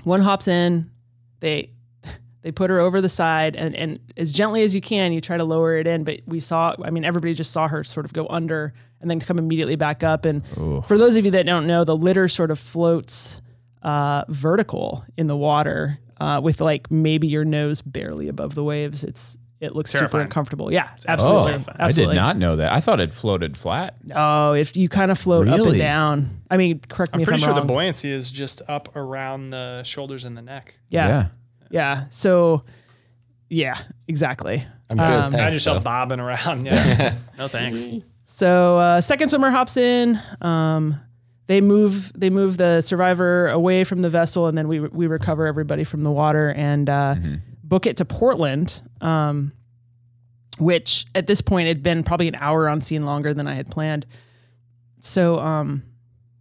One 0.04 0.22
hops 0.22 0.48
in. 0.48 0.90
They 1.42 1.72
they 2.42 2.52
put 2.52 2.70
her 2.70 2.80
over 2.80 3.02
the 3.02 3.10
side 3.10 3.56
and, 3.56 3.76
and 3.76 4.00
as 4.18 4.32
gently 4.32 4.64
as 4.64 4.74
you 4.74 4.82
can, 4.82 5.12
you 5.12 5.20
try 5.22 5.38
to 5.38 5.44
lower 5.44 5.78
it 5.78 5.88
in. 5.88 6.04
But 6.04 6.22
we 6.26 6.40
saw, 6.40 6.76
I 6.84 6.90
mean, 6.90 7.04
everybody 7.04 7.34
just 7.34 7.52
saw 7.52 7.68
her 7.68 7.84
sort 7.84 8.06
of 8.06 8.14
go 8.14 8.28
under 8.30 8.74
and 9.02 9.10
then 9.10 9.20
come 9.20 9.38
immediately 9.38 9.76
back 9.76 10.04
up. 10.04 10.26
And 10.26 10.46
for 10.86 10.98
those 10.98 11.16
of 11.18 11.26
you 11.26 11.32
that 11.32 11.46
don't 11.46 11.68
know, 11.68 11.84
the 11.84 11.96
litter 11.98 12.28
sort 12.28 12.52
of 12.52 12.60
floats 12.60 13.42
uh, 13.82 14.24
vertical 14.30 15.04
in 15.18 15.28
the 15.28 15.38
water 15.38 16.00
uh, 16.20 16.40
with 16.44 16.60
like 16.62 16.90
maybe 16.92 17.28
your 17.28 17.46
nose 17.46 17.82
barely 17.82 18.28
above 18.28 18.56
the 18.56 18.64
waves. 18.64 19.04
It's 19.04 19.38
it 19.62 19.76
looks 19.76 19.92
super 19.92 20.22
uncomfortable. 20.22 20.72
Yeah, 20.72 20.90
Oh, 21.00 21.04
absolutely. 21.10 21.66
I 21.78 21.92
did 21.92 22.14
not 22.16 22.38
know 22.38 22.56
that. 22.56 22.72
I 22.72 22.80
thought 22.80 23.02
it 23.02 23.14
floated 23.14 23.58
flat. 23.58 23.96
Oh, 24.16 24.54
if 24.54 24.78
you 24.78 24.88
kind 24.88 25.12
of 25.12 25.20
float 25.20 25.50
up 25.50 25.60
and 25.60 25.78
down. 25.78 26.42
I 26.50 26.56
mean, 26.56 26.80
correct 26.88 27.14
me 27.14 27.18
I'm 27.18 27.22
if 27.24 27.28
pretty 27.28 27.28
I'm 27.28 27.28
pretty 27.28 27.40
sure 27.44 27.50
wrong. 27.54 27.68
the 27.68 27.74
buoyancy 27.74 28.10
is 28.10 28.32
just 28.32 28.62
up 28.70 28.96
around 28.96 29.50
the 29.50 29.84
shoulders 29.84 30.24
and 30.24 30.38
the 30.38 30.42
neck. 30.42 30.78
yeah, 30.88 31.08
yeah. 31.08 31.28
So, 32.10 32.64
yeah, 33.50 33.78
exactly. 34.08 34.66
I'm 34.90 34.98
good. 34.98 35.06
Um, 35.06 35.22
thanks, 35.22 35.34
Imagine 35.36 35.54
yourself 35.54 35.78
though. 35.80 35.90
bobbing 35.90 36.20
around. 36.20 36.66
Yeah. 36.66 37.14
no 37.38 37.48
thanks. 37.48 37.86
So 38.26 38.78
uh, 38.78 39.02
second 39.02 39.30
swimmer 39.30 39.50
hops 39.52 39.78
in. 39.78 40.20
Um, 40.42 41.00
they 41.48 41.62
move 41.62 42.12
they 42.16 42.30
move 42.30 42.58
the 42.58 42.82
survivor 42.82 43.48
away 43.50 43.84
from 43.84 44.02
the 44.04 44.10
vessel, 44.10 44.46
and 44.48 44.58
then 44.58 44.68
we 44.68 44.80
we 44.80 45.08
recover 45.08 45.48
everybody 45.48 45.84
from 45.84 46.04
the 46.04 46.12
water 46.12 46.52
and 46.52 46.90
uh, 46.90 47.16
book 47.64 47.88
it 47.88 47.98
to 47.98 48.06
Portland. 48.06 48.82
Um, 49.02 49.52
which 50.60 51.06
at 51.16 51.26
this 51.26 51.40
point 51.42 51.68
had 51.70 51.82
been 51.82 52.04
probably 52.04 52.28
an 52.28 52.36
hour 52.36 52.68
on 52.68 52.82
scene 52.82 53.06
longer 53.06 53.34
than 53.34 53.48
I 53.48 53.54
had 53.56 53.72
planned. 53.72 54.06
So 55.00 55.40
um, 55.40 55.84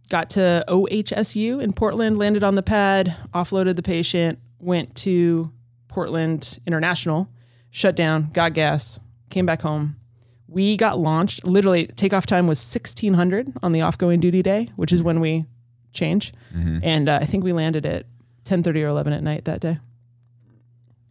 got 0.09 0.29
to 0.31 0.65
OHSU 0.67 1.61
in 1.61 1.71
Portland, 1.71 2.17
landed 2.19 2.43
on 2.43 2.55
the 2.55 2.61
pad, 2.61 3.15
offloaded 3.33 3.77
the 3.77 3.81
patient, 3.81 4.37
went 4.59 4.95
to 4.97 5.51
Portland 5.87 6.59
International, 6.65 7.29
shut 7.71 7.95
down, 7.95 8.29
got 8.31 8.53
gas, 8.53 8.99
came 9.29 9.45
back 9.45 9.61
home. 9.61 9.95
We 10.47 10.77
got 10.77 10.99
launched. 10.99 11.43
Literally, 11.45 11.87
takeoff 11.87 12.25
time 12.25 12.47
was 12.47 12.59
1600 12.59 13.53
on 13.61 13.71
the 13.71 13.81
off-going 13.81 14.19
duty 14.19 14.41
day, 14.41 14.69
which 14.75 14.91
is 14.91 15.03
when 15.03 15.19
we 15.19 15.45
change. 15.93 16.33
And 16.53 17.07
uh, 17.07 17.19
I 17.21 17.25
think 17.25 17.43
we 17.43 17.53
landed 17.53 17.85
at 17.85 18.05
10:30 18.45 18.83
or 18.83 18.87
11 18.87 19.13
at 19.13 19.21
night 19.21 19.45
that 19.45 19.61
day. 19.61 19.77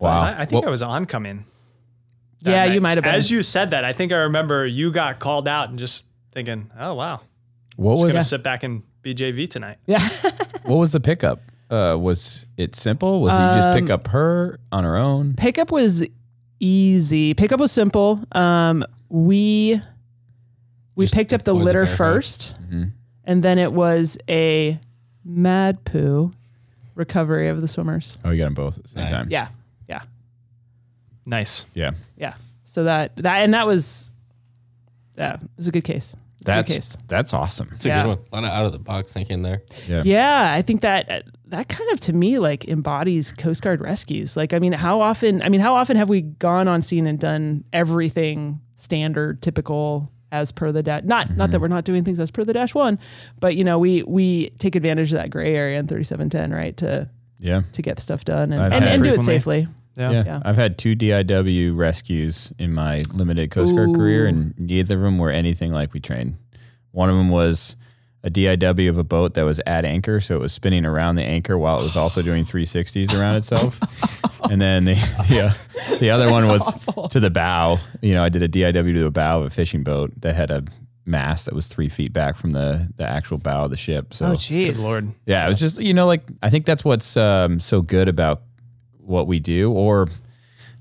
Wow. 0.00 0.16
I, 0.18 0.42
I 0.42 0.44
think 0.44 0.62
Well, 0.62 0.68
I 0.68 0.70
was 0.70 0.82
oncoming. 0.82 1.44
Yeah, 2.40 2.66
night. 2.66 2.72
you 2.72 2.80
might 2.80 2.96
have 2.98 3.04
been. 3.04 3.14
As 3.14 3.30
you 3.30 3.42
said 3.42 3.70
that, 3.72 3.84
I 3.84 3.92
think 3.92 4.12
I 4.12 4.16
remember 4.18 4.66
you 4.66 4.92
got 4.92 5.18
called 5.18 5.48
out 5.48 5.70
and 5.70 5.78
just 5.78 6.04
thinking, 6.32 6.70
"Oh 6.78 6.94
wow, 6.94 7.20
what 7.76 7.94
just 7.94 8.04
was 8.04 8.12
gonna 8.14 8.24
sit 8.24 8.42
back 8.44 8.62
and 8.62 8.82
be 9.02 9.14
JV 9.14 9.48
tonight." 9.50 9.78
yeah. 9.86 10.08
what 10.62 10.76
was 10.76 10.92
the 10.92 11.00
pickup? 11.00 11.40
Uh, 11.70 11.96
was 12.00 12.46
it 12.56 12.74
simple? 12.74 13.20
Was 13.20 13.34
you 13.34 13.38
just 13.60 13.68
Um, 13.68 13.74
pick 13.74 13.90
up 13.90 14.08
her 14.08 14.58
on 14.72 14.84
her 14.84 14.96
own? 14.96 15.34
Pickup 15.34 15.70
was 15.70 16.04
easy. 16.60 17.34
Pickup 17.34 17.60
was 17.60 17.70
simple. 17.72 18.20
Um, 18.32 18.84
we 19.08 19.80
we 20.94 21.04
Just 21.04 21.14
picked 21.14 21.32
up 21.32 21.42
the 21.44 21.52
deploy 21.52 21.58
the 21.58 21.64
litter 21.64 21.84
barricade. 21.84 22.22
1st 22.24 22.92
and 23.24 23.42
then 23.42 23.58
it 23.58 23.72
was 23.72 24.16
a 24.28 24.80
mad 25.24 25.84
poo 25.84 26.32
recovery 26.94 27.48
of 27.48 27.60
the 27.60 27.68
swimmers. 27.68 28.16
Oh, 28.24 28.30
you 28.30 28.38
got 28.38 28.44
them 28.46 28.54
both 28.54 28.78
at 28.78 28.82
the 28.84 28.88
same 28.88 29.04
Nice. 29.04 29.12
time. 29.12 29.26
Yeah, 29.30 29.48
yeah, 29.88 30.00
Nice. 31.26 31.66
Yeah. 31.74 31.90
yeah. 32.16 32.34
So 32.64 32.84
that 32.84 33.14
that 33.16 33.38
and 33.38 33.52
that 33.54 33.66
was 33.66 34.10
yeah, 35.16 35.34
it 35.34 35.40
was 35.56 35.68
a 35.68 35.72
good 35.72 35.84
case. 35.84 36.14
It 36.40 36.44
That's 36.46 36.68
good 36.68 36.74
case. 36.76 36.96
that's 37.08 37.34
awesome. 37.34 37.68
It's 37.74 37.84
a 37.84 37.88
Yeah. 37.88 38.02
good 38.04 38.08
one. 38.08 38.18
A 38.32 38.34
lot 38.36 38.44
of 38.44 38.50
out 38.50 38.64
of 38.66 38.72
the 38.72 38.78
box 38.78 39.12
thinking 39.12 39.42
there. 39.42 39.62
Yeah. 39.86 40.02
Yeah, 40.04 40.52
I 40.52 40.62
think 40.62 40.80
that 40.82 41.24
that 41.50 41.68
kind 41.68 41.90
of 41.92 42.00
to 42.00 42.12
me 42.12 42.38
like 42.38 42.66
embodies 42.68 43.32
Coast 43.32 43.62
Guard 43.62 43.80
rescues. 43.80 44.36
Like, 44.36 44.52
I 44.52 44.58
mean, 44.58 44.72
how 44.72 45.00
often? 45.00 45.42
I 45.42 45.48
mean, 45.48 45.60
how 45.60 45.74
often 45.74 45.96
have 45.96 46.08
we 46.08 46.22
gone 46.22 46.68
on 46.68 46.82
scene 46.82 47.06
and 47.06 47.18
done 47.18 47.64
everything 47.72 48.60
standard, 48.76 49.42
typical, 49.42 50.10
as 50.30 50.52
per 50.52 50.72
the 50.72 50.82
dash? 50.82 51.02
Not 51.04 51.30
not 51.30 51.50
that 51.50 51.56
mm-hmm. 51.56 51.62
we're 51.62 51.68
not 51.68 51.84
doing 51.84 52.04
things 52.04 52.20
as 52.20 52.30
per 52.30 52.44
the 52.44 52.52
dash 52.52 52.74
one, 52.74 52.98
but 53.40 53.56
you 53.56 53.64
know, 53.64 53.78
we 53.78 54.02
we 54.02 54.50
take 54.58 54.76
advantage 54.76 55.12
of 55.12 55.18
that 55.18 55.30
gray 55.30 55.54
area 55.54 55.78
in 55.78 55.86
thirty 55.86 56.04
seven 56.04 56.28
ten, 56.28 56.52
right, 56.52 56.76
to 56.78 57.08
Yeah. 57.38 57.62
to 57.72 57.82
get 57.82 58.00
stuff 58.00 58.24
done 58.24 58.52
and 58.52 58.74
and, 58.74 58.84
and 58.84 59.02
do 59.02 59.12
it 59.12 59.22
safely. 59.22 59.68
Yeah. 59.96 60.10
Yeah. 60.12 60.22
Yeah. 60.26 60.42
I've 60.44 60.56
had 60.56 60.78
two 60.78 60.94
DIW 60.94 61.76
rescues 61.76 62.52
in 62.58 62.72
my 62.72 63.02
limited 63.12 63.50
Coast 63.50 63.74
Guard 63.74 63.94
career, 63.94 64.26
and 64.26 64.54
neither 64.58 64.94
of 64.94 65.02
them 65.02 65.18
were 65.18 65.30
anything 65.30 65.72
like 65.72 65.92
we 65.92 65.98
trained. 65.98 66.36
One 66.92 67.10
of 67.10 67.16
them 67.16 67.30
was 67.30 67.76
a 68.24 68.30
DIW 68.30 68.88
of 68.88 68.98
a 68.98 69.04
boat 69.04 69.34
that 69.34 69.42
was 69.44 69.60
at 69.66 69.84
anchor, 69.84 70.20
so 70.20 70.34
it 70.36 70.40
was 70.40 70.52
spinning 70.52 70.84
around 70.84 71.14
the 71.16 71.22
anchor 71.24 71.56
while 71.56 71.78
it 71.78 71.82
was 71.84 71.96
also 71.96 72.20
doing 72.22 72.44
360s 72.46 73.18
around 73.18 73.36
itself. 73.36 73.78
and 74.50 74.60
then 74.60 74.84
the 74.86 74.94
the, 75.28 75.40
uh, 75.92 75.96
the 75.98 76.10
other 76.10 76.30
one 76.30 76.48
was 76.48 76.84
to 77.10 77.20
the 77.20 77.30
bow. 77.30 77.78
You 78.02 78.14
know, 78.14 78.24
I 78.24 78.28
did 78.28 78.42
a 78.42 78.48
DIW 78.48 78.94
to 78.94 79.04
the 79.04 79.10
bow 79.10 79.40
of 79.40 79.46
a 79.46 79.50
fishing 79.50 79.84
boat 79.84 80.12
that 80.20 80.34
had 80.34 80.50
a 80.50 80.64
mast 81.06 81.46
that 81.46 81.54
was 81.54 81.66
three 81.68 81.88
feet 81.88 82.12
back 82.12 82.36
from 82.36 82.52
the 82.52 82.90
the 82.96 83.04
actual 83.06 83.38
bow 83.38 83.64
of 83.64 83.70
the 83.70 83.76
ship. 83.76 84.12
So 84.12 84.26
Oh, 84.26 84.32
jeez, 84.32 84.74
Good 84.74 84.78
lord. 84.78 85.08
yeah, 85.26 85.46
it 85.46 85.48
was 85.48 85.58
just 85.60 85.80
you 85.80 85.94
know 85.94 86.06
like 86.06 86.22
I 86.42 86.50
think 86.50 86.66
that's 86.66 86.84
what's 86.84 87.16
um, 87.16 87.60
so 87.60 87.80
good 87.82 88.08
about 88.08 88.42
what 88.98 89.26
we 89.26 89.38
do, 89.40 89.72
or 89.72 90.08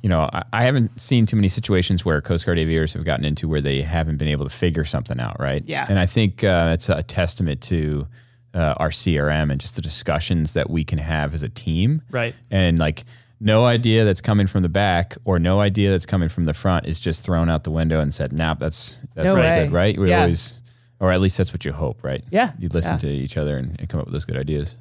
you 0.08 0.10
know 0.10 0.30
I, 0.32 0.44
I 0.54 0.64
haven't 0.64 1.02
seen 1.02 1.26
too 1.26 1.36
many 1.36 1.50
situations 1.50 2.06
where 2.06 2.22
Coast 2.22 2.46
Guard 2.46 2.58
aviators 2.58 2.94
have 2.94 3.04
gotten 3.04 3.26
into 3.26 3.46
where 3.50 3.60
they 3.60 3.82
haven't 3.82 4.16
been 4.16 4.30
able 4.30 4.46
to 4.46 4.50
figure 4.66 4.86
something 4.86 5.20
out, 5.20 5.38
right? 5.38 5.62
Yeah. 5.68 5.86
and 5.90 6.00
I 6.00 6.06
think 6.06 6.46
uh, 6.46 6.70
it's 6.74 6.88
a 6.88 7.04
testament 7.04 7.60
to 7.64 8.08
uh, 8.54 8.76
our 8.78 8.90
CRM 8.90 9.52
and 9.52 9.60
just 9.60 9.76
the 9.76 9.82
discussions 9.82 10.54
that 10.54 10.70
we 10.70 10.86
can 10.86 10.98
have 11.00 11.34
as 11.34 11.44
a 11.44 11.50
team, 11.50 12.02
Right. 12.10 12.34
and 12.50 12.80
like 12.80 13.04
no 13.42 13.66
idea 13.66 14.06
that's 14.06 14.22
coming 14.22 14.48
from 14.48 14.64
the 14.64 14.70
back 14.70 15.16
or 15.26 15.40
no 15.40 15.60
idea 15.60 15.92
that's 15.92 16.06
coming 16.06 16.30
from 16.30 16.46
the 16.46 16.54
front 16.54 16.86
is 16.88 17.02
just 17.02 17.26
thrown 17.26 17.50
out 17.50 17.66
the 17.66 17.72
window 17.72 18.00
and 18.00 18.14
said, 18.14 18.32
"Nah, 18.32 18.54
that's 18.54 19.04
that's 19.14 19.34
No 19.34 19.40
way. 19.42 19.66
good, 19.66 19.74
right?" 19.74 19.98
We 20.00 20.10
Yeah. 20.12 20.22
always, 20.22 20.62
or 21.02 21.12
at 21.12 21.20
least 21.20 21.38
that's 21.38 21.52
what 21.52 21.66
you 21.66 21.74
hope, 21.74 22.02
right? 22.04 22.24
Yeah. 22.32 22.54
you 22.58 22.70
listen 22.70 22.94
Yeah. 22.94 23.00
to 23.00 23.10
each 23.10 23.36
other 23.36 23.58
and, 23.58 23.76
and 23.80 23.90
come 23.90 24.00
up 24.00 24.06
with 24.08 24.14
those 24.14 24.26
good 24.26 24.38
ideas. 24.38 24.78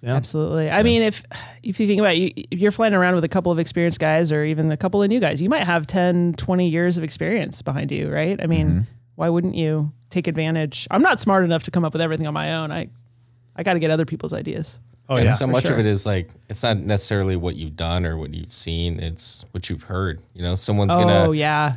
Yeah. 0.00 0.14
Absolutely. 0.14 0.70
I 0.70 0.82
mean, 0.84 1.02
if 1.02 1.24
if 1.62 1.80
you 1.80 1.86
think 1.88 1.98
about 2.00 2.14
it, 2.14 2.18
you, 2.36 2.44
if 2.52 2.58
you're 2.60 2.70
flying 2.70 2.94
around 2.94 3.16
with 3.16 3.24
a 3.24 3.28
couple 3.28 3.50
of 3.50 3.58
experienced 3.58 3.98
guys 3.98 4.30
or 4.30 4.44
even 4.44 4.70
a 4.70 4.76
couple 4.76 5.02
of 5.02 5.08
new 5.08 5.18
guys, 5.20 5.42
you 5.42 5.48
might 5.48 5.64
have 5.64 5.86
10, 5.88 6.34
20 6.34 6.68
years 6.68 6.98
of 6.98 7.04
experience 7.04 7.62
behind 7.62 7.90
you, 7.90 8.08
right? 8.10 8.40
I 8.42 8.46
mean, 8.46 8.68
Mm-hmm. 8.68 8.80
why 9.16 9.28
wouldn't 9.28 9.56
you 9.56 9.92
take 10.10 10.28
advantage? 10.28 10.86
I'm 10.90 11.02
not 11.02 11.18
smart 11.18 11.44
enough 11.44 11.64
to 11.64 11.70
come 11.72 11.84
up 11.84 11.92
with 11.92 12.00
everything 12.02 12.26
on 12.28 12.34
my 12.34 12.54
own. 12.54 12.70
I 12.70 12.88
I 13.56 13.64
got 13.64 13.72
to 13.72 13.80
get 13.80 13.90
other 13.90 14.04
people's 14.06 14.32
ideas. 14.32 14.78
Oh 15.08 15.16
and 15.16 15.24
yeah. 15.24 15.30
so 15.32 15.46
much 15.46 15.64
sure. 15.64 15.72
of 15.72 15.80
it 15.80 15.86
is 15.86 16.04
like 16.06 16.30
it's 16.48 16.62
not 16.62 16.76
necessarily 16.76 17.34
what 17.34 17.56
you've 17.56 17.74
done 17.76 18.06
or 18.06 18.16
what 18.16 18.32
you've 18.34 18.52
seen. 18.52 19.00
It's 19.00 19.44
what 19.52 19.68
you've 19.68 19.82
heard. 19.84 20.22
You 20.34 20.42
know, 20.42 20.54
someone's 20.54 20.92
Oh, 20.92 20.96
gonna 21.00 21.24
oh, 21.28 21.32
yeah. 21.32 21.76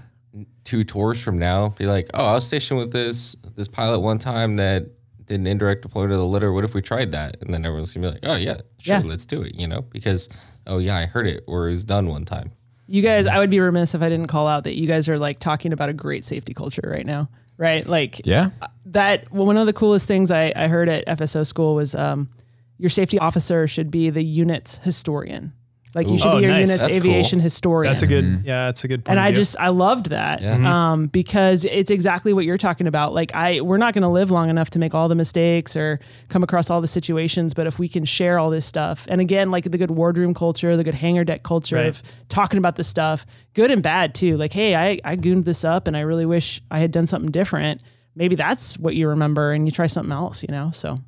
two 0.64 0.84
tours 0.84 1.20
from 1.24 1.40
now 1.40 1.70
be 1.70 1.86
like, 1.88 2.10
"Oh, 2.14 2.26
I 2.26 2.34
was 2.34 2.46
stationed 2.46 2.80
with 2.80 2.92
this 2.92 3.36
this 3.56 3.68
pilot 3.68 4.00
one 4.02 4.20
time 4.20 4.58
that 4.58 4.86
did 5.32 5.40
an 5.40 5.48
indirect 5.48 5.82
deployment 5.82 6.14
of 6.14 6.20
the 6.20 6.26
litter. 6.26 6.52
What 6.52 6.64
if 6.64 6.74
we 6.76 6.82
tried 6.82 7.12
that? 7.12 7.38
And 7.42 7.54
then 7.54 7.66
everyone's 7.66 7.94
gonna 7.94 8.08
be 8.08 8.12
like, 8.14 8.20
oh 8.24 8.36
yeah, 8.38 8.58
sure, 8.80 8.98
Yeah. 8.98 9.02
let's 9.06 9.26
do 9.26 9.42
it. 9.42 9.56
You 9.56 9.68
know, 9.68 9.82
because 9.82 10.30
oh 10.68 10.78
yeah, 10.78 10.98
I 10.98 11.06
heard 11.06 11.26
it 11.28 11.44
or 11.48 11.68
it 11.68 11.72
was 11.72 11.84
done 11.84 12.08
one 12.08 12.26
time. 12.26 12.52
You 12.88 13.02
guys, 13.02 13.26
I 13.26 13.40
would 13.40 13.50
be 13.50 13.60
remiss 13.62 13.96
if 13.96 14.02
I 14.02 14.10
didn't 14.10 14.28
call 14.28 14.48
out 14.48 14.66
that 14.66 14.76
you 14.78 14.86
guys 14.88 15.08
are 15.08 15.18
like 15.18 15.40
talking 15.40 15.72
about 15.72 15.88
a 15.90 15.94
great 15.94 16.26
safety 16.26 16.54
culture 16.54 16.84
right 16.86 17.06
now, 17.06 17.30
right? 17.58 17.88
Like 17.88 18.26
Yeah. 18.28 18.50
that. 18.88 19.32
Well, 19.32 19.46
one 19.46 19.56
of 19.58 19.66
the 19.66 19.74
coolest 19.74 20.08
things 20.08 20.30
I, 20.30 20.52
I 20.56 20.68
heard 20.68 20.90
at 20.90 21.06
FSO 21.08 21.46
school 21.48 21.76
was 21.76 21.96
um, 21.96 22.30
your 22.78 22.90
safety 22.90 23.18
officer 23.18 23.66
should 23.68 23.92
be 23.92 24.10
the 24.10 24.24
unit's 24.24 24.80
historian. 24.80 25.54
Like 25.94 26.08
you 26.10 26.18
should 26.18 26.28
Oh, 26.28 26.36
be 26.38 26.44
your 26.44 26.52
nice. 26.52 26.70
unit's 26.70 26.80
That's 26.82 26.96
aviation 26.96 27.40
cool. 27.40 27.44
historian. 27.44 27.92
That's 27.92 28.02
a 28.02 28.08
good, 28.08 28.44
yeah, 28.46 28.68
that's 28.68 28.84
a 28.86 28.88
good 28.88 29.04
point. 29.04 29.10
and 29.18 29.20
of 29.20 29.26
I 29.26 29.32
view. 29.32 29.42
just 29.42 29.60
I 29.60 29.68
loved 29.70 30.06
that 30.12 30.42
um, 30.44 31.08
because 31.08 31.66
it's 31.66 31.92
exactly 31.92 32.32
what 32.32 32.46
you're 32.46 32.58
talking 32.58 32.88
about. 32.88 33.14
Like 33.14 33.36
I, 33.36 33.60
we're 33.60 33.78
not 33.78 33.94
going 33.94 34.04
to 34.04 34.08
live 34.08 34.32
long 34.32 34.50
enough 34.50 34.70
to 34.70 34.80
make 34.80 34.94
all 34.96 35.10
the 35.10 35.16
mistakes 35.16 35.76
or 35.76 36.00
come 36.30 36.44
across 36.44 36.70
all 36.70 36.80
the 36.80 36.88
situations. 36.88 37.54
But 37.54 37.68
if 37.68 37.78
we 37.78 37.90
can 37.90 38.06
share 38.06 38.40
all 38.40 38.50
this 38.50 38.66
stuff, 38.66 39.06
and 39.10 39.20
again, 39.20 39.52
like 39.52 39.66
the 39.70 39.78
good 39.78 39.92
wardroom 39.92 40.34
culture, 40.34 40.78
the 40.78 40.84
good 40.86 40.96
hangar 40.96 41.26
deck 41.26 41.44
culture 41.44 41.76
Right. 41.76 41.88
of 41.88 42.02
talking 42.30 42.58
about 42.58 42.78
this 42.78 42.88
stuff, 42.88 43.26
good 43.54 43.70
and 43.70 43.84
bad 43.84 44.16
too. 44.16 44.38
Like, 44.38 44.54
hey, 44.54 44.76
I 44.76 45.00
I 45.04 45.18
gooned 45.18 45.44
this 45.44 45.66
up, 45.66 45.88
and 45.88 45.98
I 45.98 46.02
really 46.02 46.26
wish 46.26 46.62
I 46.72 46.80
had 46.80 46.92
done 46.92 47.06
something 47.06 47.32
different. 47.32 47.82
Maybe 48.16 48.36
that's 48.36 48.80
what 48.80 48.96
you 48.96 49.10
remember, 49.10 49.52
and 49.52 49.66
you 49.68 49.72
try 49.72 49.88
something 49.88 50.14
else. 50.14 50.42
You 50.42 50.50
know, 50.52 50.72
so 50.72 51.00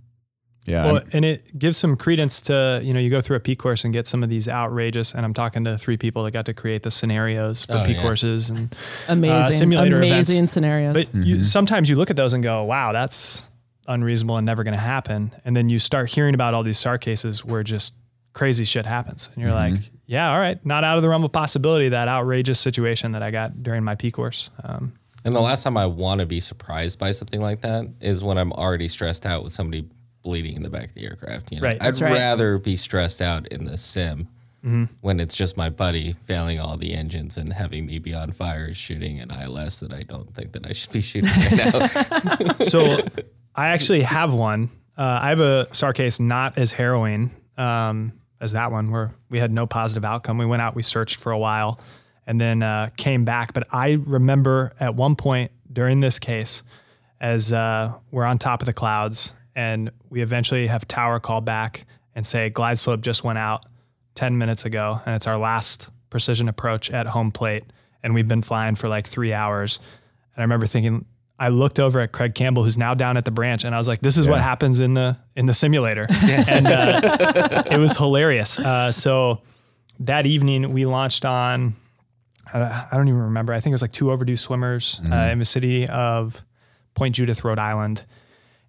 Yeah. 0.65 0.91
Well, 0.91 1.01
and 1.11 1.25
it 1.25 1.57
gives 1.59 1.77
some 1.77 1.97
credence 1.97 2.39
to, 2.41 2.79
you 2.83 2.93
know, 2.93 2.99
you 2.99 3.09
go 3.09 3.21
through 3.21 3.35
a 3.35 3.39
P 3.41 3.55
course 3.55 3.83
and 3.83 3.91
get 3.93 4.07
some 4.07 4.23
of 4.23 4.29
these 4.29 4.47
outrageous, 4.47 5.13
and 5.13 5.25
I'm 5.25 5.33
talking 5.33 5.63
to 5.65 5.77
three 5.77 5.97
people 5.97 6.23
that 6.23 6.31
got 6.31 6.45
to 6.45 6.53
create 6.53 6.83
the 6.83 6.91
scenarios 6.91 7.65
for 7.65 7.73
Oh, 7.73 7.85
P 7.85 7.93
yeah. 7.93 8.01
courses 8.01 8.49
and 8.49 8.73
uh, 9.09 9.13
amazing, 9.13 9.51
simulator 9.51 9.97
amazing 9.97 10.35
events. 10.37 10.53
scenarios. 10.53 10.93
But 10.93 11.13
you, 11.15 11.35
mm-hmm. 11.35 11.43
sometimes 11.43 11.89
you 11.89 11.95
look 11.95 12.09
at 12.09 12.15
those 12.15 12.33
and 12.33 12.41
go, 12.43 12.63
wow, 12.63 12.93
that's 12.93 13.49
unreasonable 13.87 14.37
and 14.37 14.45
never 14.45 14.63
going 14.63 14.73
to 14.73 14.79
happen. 14.79 15.33
And 15.43 15.55
then 15.55 15.69
you 15.69 15.79
start 15.79 16.09
hearing 16.09 16.33
about 16.33 16.53
all 16.53 16.63
these 16.63 16.79
SAR 16.79 16.97
cases 16.97 17.43
where 17.43 17.63
just 17.63 17.95
crazy 18.31 18.63
shit 18.63 18.85
happens. 18.85 19.29
And 19.33 19.43
you're 19.43 19.51
mm-hmm. 19.51 19.75
like, 19.75 19.91
yeah, 20.05 20.31
all 20.31 20.39
right, 20.39 20.65
not 20.65 20.83
out 20.85 20.97
of 20.97 21.03
the 21.03 21.09
realm 21.09 21.23
of 21.25 21.31
possibility 21.33 21.89
that 21.89 22.07
outrageous 22.07 22.59
situation 22.59 23.11
that 23.11 23.21
I 23.21 23.31
got 23.31 23.61
during 23.61 23.83
my 23.83 23.95
P 23.95 24.11
course. 24.11 24.49
Um, 24.63 24.93
And 25.25 25.35
the 25.35 25.41
last 25.41 25.63
time 25.63 25.75
I 25.75 25.87
want 25.87 26.19
to 26.21 26.25
be 26.25 26.39
surprised 26.39 26.99
by 26.99 27.11
something 27.11 27.41
like 27.41 27.61
that 27.61 27.85
is 27.99 28.23
when 28.23 28.37
I'm 28.37 28.53
already 28.53 28.87
stressed 28.87 29.25
out 29.25 29.43
with 29.43 29.51
somebody 29.51 29.89
bleeding 30.23 30.55
in 30.55 30.63
the 30.63 30.69
back 30.69 30.85
of 30.85 30.93
the 30.93 31.05
aircraft. 31.05 31.51
You 31.51 31.59
know? 31.59 31.67
Right. 31.67 31.77
I'd 31.81 31.99
right. 32.01 32.13
rather 32.13 32.57
be 32.57 32.75
stressed 32.75 33.21
out 33.21 33.47
in 33.47 33.65
the 33.65 33.77
sim 33.77 34.27
when 35.01 35.19
it's 35.19 35.35
just 35.35 35.57
my 35.57 35.69
buddy 35.69 36.13
failing 36.23 36.57
all 36.57 36.77
the 36.77 36.93
engines 36.93 37.37
and 37.37 37.51
having 37.51 37.85
me 37.85 37.99
be 37.99 38.13
on 38.13 38.31
fire 38.31 38.73
shooting 38.73 39.19
an 39.19 39.29
ILS 39.29 39.81
that 39.81 39.91
I 39.91 40.03
don't 40.03 40.33
think 40.33 40.53
that 40.53 40.65
I 40.65 40.71
should 40.71 40.93
be 40.93 41.01
shooting 41.01 41.29
right 41.29 41.73
now. 41.73 41.85
so 42.59 42.97
I 43.53 43.69
actually 43.69 44.03
have 44.03 44.33
one. 44.33 44.69
Uh, 44.97 45.19
I 45.21 45.29
have 45.29 45.41
a 45.41 45.67
SAR 45.73 45.91
case 45.91 46.19
not 46.19 46.57
as 46.57 46.71
harrowing 46.71 47.31
um, 47.57 48.13
as 48.39 48.53
that 48.53 48.71
one, 48.71 48.89
where 48.89 49.11
we 49.29 49.37
had 49.37 49.51
no 49.51 49.67
positive 49.67 50.05
outcome. 50.05 50.37
We 50.37 50.45
went 50.45 50.61
out, 50.61 50.75
we 50.75 50.83
searched 50.83 51.19
for 51.19 51.33
a 51.33 51.37
while, 51.37 51.81
and 52.25 52.39
then 52.39 52.63
uh, 52.63 52.89
came 52.95 53.25
back. 53.25 53.51
But 53.51 53.67
I 53.69 53.99
remember 54.05 54.73
at 54.79 54.95
one 54.95 55.17
point 55.17 55.51
during 55.73 55.99
this 55.99 56.19
case, 56.19 56.63
as 57.19 57.51
uh, 57.51 57.93
we're 58.11 58.25
on 58.25 58.37
top 58.37 58.61
of 58.61 58.65
the 58.65 58.73
clouds, 58.73 59.33
and 59.55 59.91
we 60.09 60.21
eventually 60.21 60.67
have 60.67 60.87
tower 60.87 61.19
call 61.19 61.41
back 61.41 61.85
and 62.15 62.25
say 62.25 62.49
glide 62.49 62.79
slope 62.79 63.01
just 63.01 63.23
went 63.23 63.39
out 63.39 63.65
10 64.15 64.37
minutes 64.37 64.65
ago, 64.65 65.01
and 65.05 65.15
it's 65.15 65.27
our 65.27 65.37
last 65.37 65.89
precision 66.09 66.47
approach 66.47 66.91
at 66.91 67.07
home 67.07 67.31
plate, 67.31 67.63
and 68.03 68.13
we've 68.13 68.27
been 68.27 68.41
flying 68.41 68.75
for 68.75 68.87
like 68.87 69.07
three 69.07 69.33
hours. 69.33 69.79
And 70.35 70.41
I 70.41 70.43
remember 70.43 70.65
thinking, 70.65 71.05
I 71.39 71.49
looked 71.49 71.79
over 71.79 71.99
at 71.99 72.11
Craig 72.11 72.35
Campbell, 72.35 72.63
who's 72.63 72.77
now 72.77 72.93
down 72.93 73.17
at 73.17 73.25
the 73.25 73.31
branch, 73.31 73.63
and 73.63 73.73
I 73.73 73.77
was 73.77 73.87
like, 73.87 74.01
"This 74.01 74.17
is 74.17 74.27
what 74.27 74.39
happens 74.39 74.79
in 74.79 74.93
the 74.93 75.17
in 75.35 75.47
the 75.47 75.53
simulator," 75.53 76.07
and 76.23 76.67
uh, 76.67 77.63
it 77.69 77.79
was 77.79 77.97
hilarious. 77.97 78.59
Uh, 78.59 78.91
so 78.91 79.41
that 79.99 80.25
evening, 80.27 80.71
we 80.71 80.85
launched 80.85 81.25
on. 81.25 81.73
Uh, 82.53 82.85
I 82.91 82.95
don't 82.95 83.07
even 83.07 83.19
remember. 83.19 83.51
I 83.51 83.59
think 83.59 83.71
it 83.71 83.75
was 83.75 83.81
like 83.81 83.91
two 83.91 84.11
overdue 84.11 84.37
swimmers 84.37 85.01
uh, 85.11 85.15
in 85.15 85.39
the 85.39 85.45
city 85.45 85.87
of 85.87 86.43
Point 86.93 87.15
Judith, 87.15 87.43
Rhode 87.43 87.59
Island. 87.59 88.05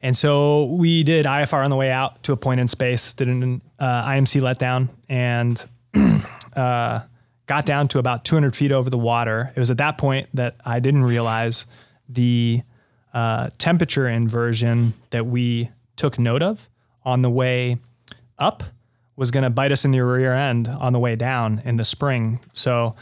And 0.04 0.14
so 0.14 0.66
we 0.66 1.02
did 1.02 1.24
IFR 1.24 1.64
on 1.64 1.70
the 1.70 1.76
way 1.76 1.90
out 1.90 2.22
to 2.24 2.32
a 2.32 2.36
point 2.36 2.60
in 2.60 2.68
space, 2.68 3.14
did 3.14 3.26
an 3.26 3.62
uh, 3.78 4.04
IMC 4.04 4.42
letdown, 4.42 4.90
and 5.08 5.64
uh, 6.54 7.00
got 7.46 7.64
down 7.64 7.88
to 7.88 7.98
about 7.98 8.22
200 8.22 8.54
feet 8.54 8.70
over 8.70 8.90
the 8.90 8.98
water. 8.98 9.50
It 9.56 9.58
was 9.58 9.70
at 9.70 9.78
that 9.78 9.96
point 9.96 10.28
that 10.34 10.56
I 10.62 10.78
didn't 10.78 11.04
realize 11.04 11.64
the 12.06 12.60
uh, 13.14 13.48
temperature 13.56 14.06
inversion 14.06 14.92
that 15.08 15.24
we 15.24 15.70
took 15.96 16.18
note 16.18 16.42
of 16.42 16.68
on 17.06 17.22
the 17.22 17.30
way 17.30 17.78
up 18.38 18.62
was 19.16 19.30
going 19.30 19.44
to 19.44 19.50
bite 19.50 19.72
us 19.72 19.86
in 19.86 19.92
the 19.92 20.00
rear 20.00 20.34
end 20.34 20.68
on 20.68 20.92
the 20.92 20.98
way 20.98 21.16
down 21.16 21.62
in 21.64 21.78
the 21.78 21.84
spring. 21.84 22.40
So 22.52 22.94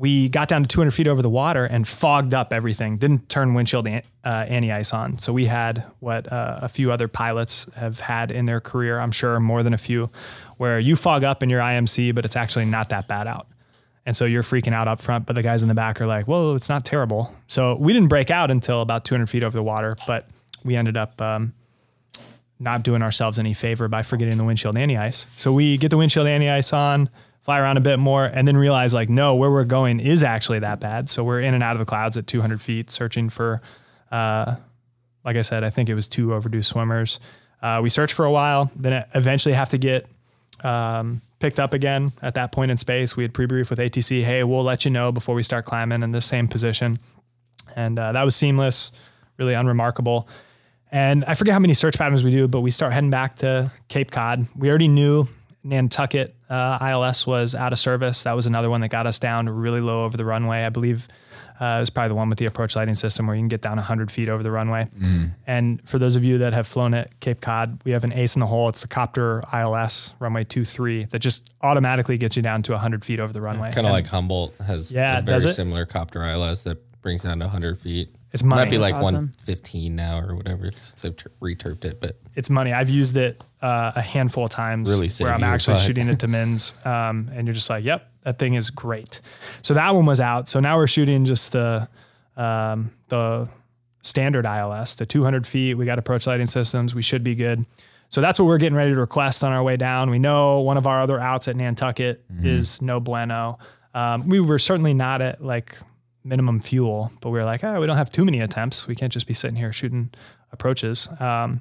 we 0.00 0.30
got 0.30 0.48
down 0.48 0.62
to 0.62 0.68
200 0.68 0.92
feet 0.92 1.06
over 1.06 1.20
the 1.20 1.28
water 1.28 1.66
and 1.66 1.86
fogged 1.86 2.32
up 2.32 2.54
everything. 2.54 2.96
Didn't 2.96 3.28
turn 3.28 3.52
windshield 3.52 3.86
an- 3.86 4.02
uh, 4.24 4.46
anti-ice 4.48 4.94
on. 4.94 5.18
So 5.18 5.30
we 5.30 5.44
had 5.44 5.84
what 5.98 6.32
uh, 6.32 6.60
a 6.62 6.70
few 6.70 6.90
other 6.90 7.06
pilots 7.06 7.66
have 7.76 8.00
had 8.00 8.30
in 8.30 8.46
their 8.46 8.60
career. 8.62 8.98
I'm 8.98 9.12
sure 9.12 9.38
more 9.38 9.62
than 9.62 9.74
a 9.74 9.78
few, 9.78 10.08
where 10.56 10.78
you 10.78 10.96
fog 10.96 11.22
up 11.22 11.42
in 11.42 11.50
your 11.50 11.60
IMC, 11.60 12.14
but 12.14 12.24
it's 12.24 12.34
actually 12.34 12.64
not 12.64 12.88
that 12.88 13.08
bad 13.08 13.26
out. 13.26 13.46
And 14.06 14.16
so 14.16 14.24
you're 14.24 14.42
freaking 14.42 14.72
out 14.72 14.88
up 14.88 15.00
front, 15.02 15.26
but 15.26 15.34
the 15.34 15.42
guys 15.42 15.60
in 15.60 15.68
the 15.68 15.74
back 15.74 16.00
are 16.00 16.06
like, 16.06 16.26
"Whoa, 16.26 16.54
it's 16.54 16.70
not 16.70 16.86
terrible." 16.86 17.36
So 17.46 17.76
we 17.78 17.92
didn't 17.92 18.08
break 18.08 18.30
out 18.30 18.50
until 18.50 18.80
about 18.80 19.04
200 19.04 19.28
feet 19.28 19.42
over 19.42 19.56
the 19.58 19.62
water, 19.62 19.98
but 20.06 20.26
we 20.64 20.76
ended 20.76 20.96
up 20.96 21.20
um, 21.20 21.52
not 22.58 22.82
doing 22.82 23.02
ourselves 23.02 23.38
any 23.38 23.52
favor 23.52 23.86
by 23.86 24.02
forgetting 24.02 24.38
the 24.38 24.44
windshield 24.44 24.78
anti-ice. 24.78 25.26
So 25.36 25.52
we 25.52 25.76
get 25.76 25.90
the 25.90 25.98
windshield 25.98 26.26
anti-ice 26.26 26.72
on, 26.72 27.10
fly 27.42 27.58
around 27.58 27.76
a 27.76 27.80
bit 27.80 27.98
more, 27.98 28.24
and 28.24 28.46
then 28.46 28.56
realize 28.56 28.92
like, 28.92 29.08
no, 29.08 29.34
where 29.34 29.50
we're 29.50 29.64
going 29.64 30.00
is 30.00 30.22
actually 30.22 30.58
that 30.60 30.80
bad. 30.80 31.08
So 31.08 31.24
we're 31.24 31.40
in 31.40 31.54
and 31.54 31.62
out 31.62 31.72
of 31.72 31.78
the 31.78 31.86
clouds 31.86 32.16
at 32.16 32.26
200 32.26 32.60
feet, 32.60 32.90
searching 32.90 33.28
for, 33.28 33.60
uh, 34.12 34.56
like 35.24 35.36
I 35.36 35.42
said, 35.42 35.64
I 35.64 35.70
think 35.70 35.88
it 35.88 35.94
was 35.94 36.06
two 36.06 36.34
overdue 36.34 36.62
swimmers. 36.62 37.18
Uh, 37.62 37.80
we 37.82 37.88
search 37.88 38.12
for 38.12 38.24
a 38.24 38.30
while, 38.30 38.70
then 38.76 39.04
eventually 39.14 39.54
have 39.54 39.70
to 39.70 39.78
get 39.78 40.06
um, 40.64 41.22
picked 41.38 41.58
up 41.58 41.74
again 41.74 42.12
at 42.22 42.34
that 42.34 42.52
point 42.52 42.70
in 42.70 42.76
space. 42.76 43.16
We 43.16 43.24
had 43.24 43.34
pre-briefed 43.34 43.70
with 43.70 43.78
ATC, 43.78 44.22
hey, 44.22 44.44
we'll 44.44 44.62
let 44.62 44.84
you 44.84 44.90
know 44.90 45.12
before 45.12 45.34
we 45.34 45.42
start 45.42 45.64
climbing 45.64 46.02
in 46.02 46.12
the 46.12 46.20
same 46.20 46.48
position. 46.48 46.98
And 47.76 47.98
uh, 47.98 48.12
that 48.12 48.22
was 48.22 48.36
seamless, 48.36 48.92
really 49.38 49.54
unremarkable. 49.54 50.28
And 50.92 51.24
I 51.24 51.34
forget 51.34 51.52
how 51.52 51.60
many 51.60 51.74
search 51.74 51.96
patterns 51.96 52.24
we 52.24 52.30
do, 52.30 52.48
but 52.48 52.60
we 52.60 52.70
start 52.70 52.92
heading 52.92 53.10
back 53.10 53.36
to 53.36 53.70
Cape 53.88 54.10
Cod. 54.10 54.46
We 54.56 54.68
already 54.68 54.88
knew 54.88 55.28
Nantucket 55.62 56.34
uh, 56.48 56.78
ILS 56.90 57.26
was 57.26 57.54
out 57.54 57.72
of 57.72 57.78
service. 57.78 58.22
That 58.22 58.32
was 58.34 58.46
another 58.46 58.70
one 58.70 58.80
that 58.80 58.88
got 58.88 59.06
us 59.06 59.18
down 59.18 59.48
really 59.48 59.80
low 59.80 60.04
over 60.04 60.16
the 60.16 60.24
runway. 60.24 60.64
I 60.64 60.70
believe 60.70 61.06
uh, 61.60 61.76
it 61.76 61.80
was 61.80 61.90
probably 61.90 62.08
the 62.08 62.14
one 62.14 62.30
with 62.30 62.38
the 62.38 62.46
approach 62.46 62.74
lighting 62.76 62.94
system 62.94 63.26
where 63.26 63.36
you 63.36 63.40
can 63.42 63.48
get 63.48 63.60
down 63.60 63.76
100 63.76 64.10
feet 64.10 64.30
over 64.30 64.42
the 64.42 64.50
runway. 64.50 64.88
And 65.46 65.86
for 65.86 65.98
those 65.98 66.16
of 66.16 66.24
you 66.24 66.38
that 66.38 66.54
have 66.54 66.66
flown 66.66 66.94
at 66.94 67.20
Cape 67.20 67.42
Cod, 67.42 67.80
we 67.84 67.90
have 67.92 68.04
an 68.04 68.12
ace 68.14 68.34
in 68.34 68.40
the 68.40 68.46
hole. 68.46 68.70
It's 68.70 68.80
the 68.80 68.88
Copter 68.88 69.42
ILS 69.52 70.14
runway 70.18 70.44
23 70.44 71.04
that 71.06 71.18
just 71.18 71.50
automatically 71.60 72.16
gets 72.16 72.36
you 72.36 72.42
down 72.42 72.62
to 72.62 72.72
100 72.72 73.04
feet 73.04 73.20
over 73.20 73.32
the 73.32 73.42
runway. 73.42 73.70
kind 73.72 73.86
of 73.86 73.92
like 73.92 74.06
Humboldt 74.06 74.54
has 74.66 74.92
Yeah, 74.94 75.18
a 75.18 75.22
very 75.22 75.36
does 75.36 75.44
it? 75.44 75.52
similar 75.52 75.84
copter 75.84 76.22
ILS 76.24 76.64
that 76.64 76.78
brings 77.02 77.22
down 77.24 77.38
to 77.40 77.44
100 77.44 77.78
feet. 77.78 78.14
It's 78.32 78.42
money. 78.42 78.62
Might 78.62 78.70
be 78.70 78.78
like 78.78 78.94
awesome. 78.94 79.04
115 79.14 79.94
now 79.96 80.20
or 80.20 80.34
whatever 80.36 80.70
since 80.76 81.02
they've 81.02 81.16
tur- 81.16 81.32
returped 81.40 81.84
it, 81.84 82.00
but 82.00 82.16
it's 82.40 82.50
money. 82.50 82.72
I've 82.72 82.88
used 82.88 83.16
it 83.16 83.44
uh, 83.60 83.92
a 83.94 84.00
handful 84.00 84.44
of 84.44 84.50
times 84.50 84.90
Really 84.90 85.10
where 85.20 85.32
I'm 85.32 85.44
actually 85.44 85.78
shooting 85.78 86.08
it 86.08 86.20
to 86.20 86.26
mins, 86.26 86.74
um, 86.86 87.30
and 87.34 87.46
you're 87.46 87.54
just 87.54 87.68
like, 87.68 87.84
"Yep, 87.84 88.10
that 88.24 88.38
thing 88.38 88.54
is 88.54 88.70
great." 88.70 89.20
So 89.60 89.74
that 89.74 89.94
one 89.94 90.06
was 90.06 90.20
out. 90.20 90.48
So 90.48 90.58
now 90.58 90.78
we're 90.78 90.86
shooting 90.86 91.26
just 91.26 91.52
the 91.52 91.86
um, 92.36 92.92
the 93.08 93.48
standard 94.00 94.46
ILS, 94.46 94.94
the 94.94 95.04
200 95.04 95.46
feet. 95.46 95.74
We 95.74 95.84
got 95.84 95.98
approach 95.98 96.26
lighting 96.26 96.46
systems. 96.46 96.94
We 96.94 97.02
should 97.02 97.22
be 97.22 97.34
good. 97.34 97.66
So 98.08 98.22
that's 98.22 98.40
what 98.40 98.46
we're 98.46 98.58
getting 98.58 98.76
ready 98.76 98.92
to 98.92 98.98
request 98.98 99.44
on 99.44 99.52
our 99.52 99.62
way 99.62 99.76
down. 99.76 100.08
We 100.08 100.18
know 100.18 100.60
one 100.60 100.78
of 100.78 100.86
our 100.86 101.02
other 101.02 101.20
outs 101.20 101.46
at 101.46 101.56
Nantucket 101.56 102.24
is 102.42 102.80
no 102.80 102.98
bueno. 102.98 103.58
Um, 103.94 104.28
we 104.28 104.40
were 104.40 104.58
certainly 104.58 104.94
not 104.94 105.20
at 105.20 105.44
like 105.44 105.76
minimum 106.24 106.58
fuel, 106.58 107.12
but 107.20 107.30
we 107.30 107.38
were 107.38 107.44
like, 107.44 107.62
oh, 107.62 107.78
we 107.78 107.86
don't 107.86 107.98
have 107.98 108.10
too 108.10 108.24
many 108.24 108.40
attempts. 108.40 108.88
We 108.88 108.94
can't 108.94 109.12
just 109.12 109.26
be 109.26 109.34
sitting 109.34 109.56
here 109.56 109.72
shooting 109.72 110.10
approaches. 110.52 111.08
Um, 111.20 111.60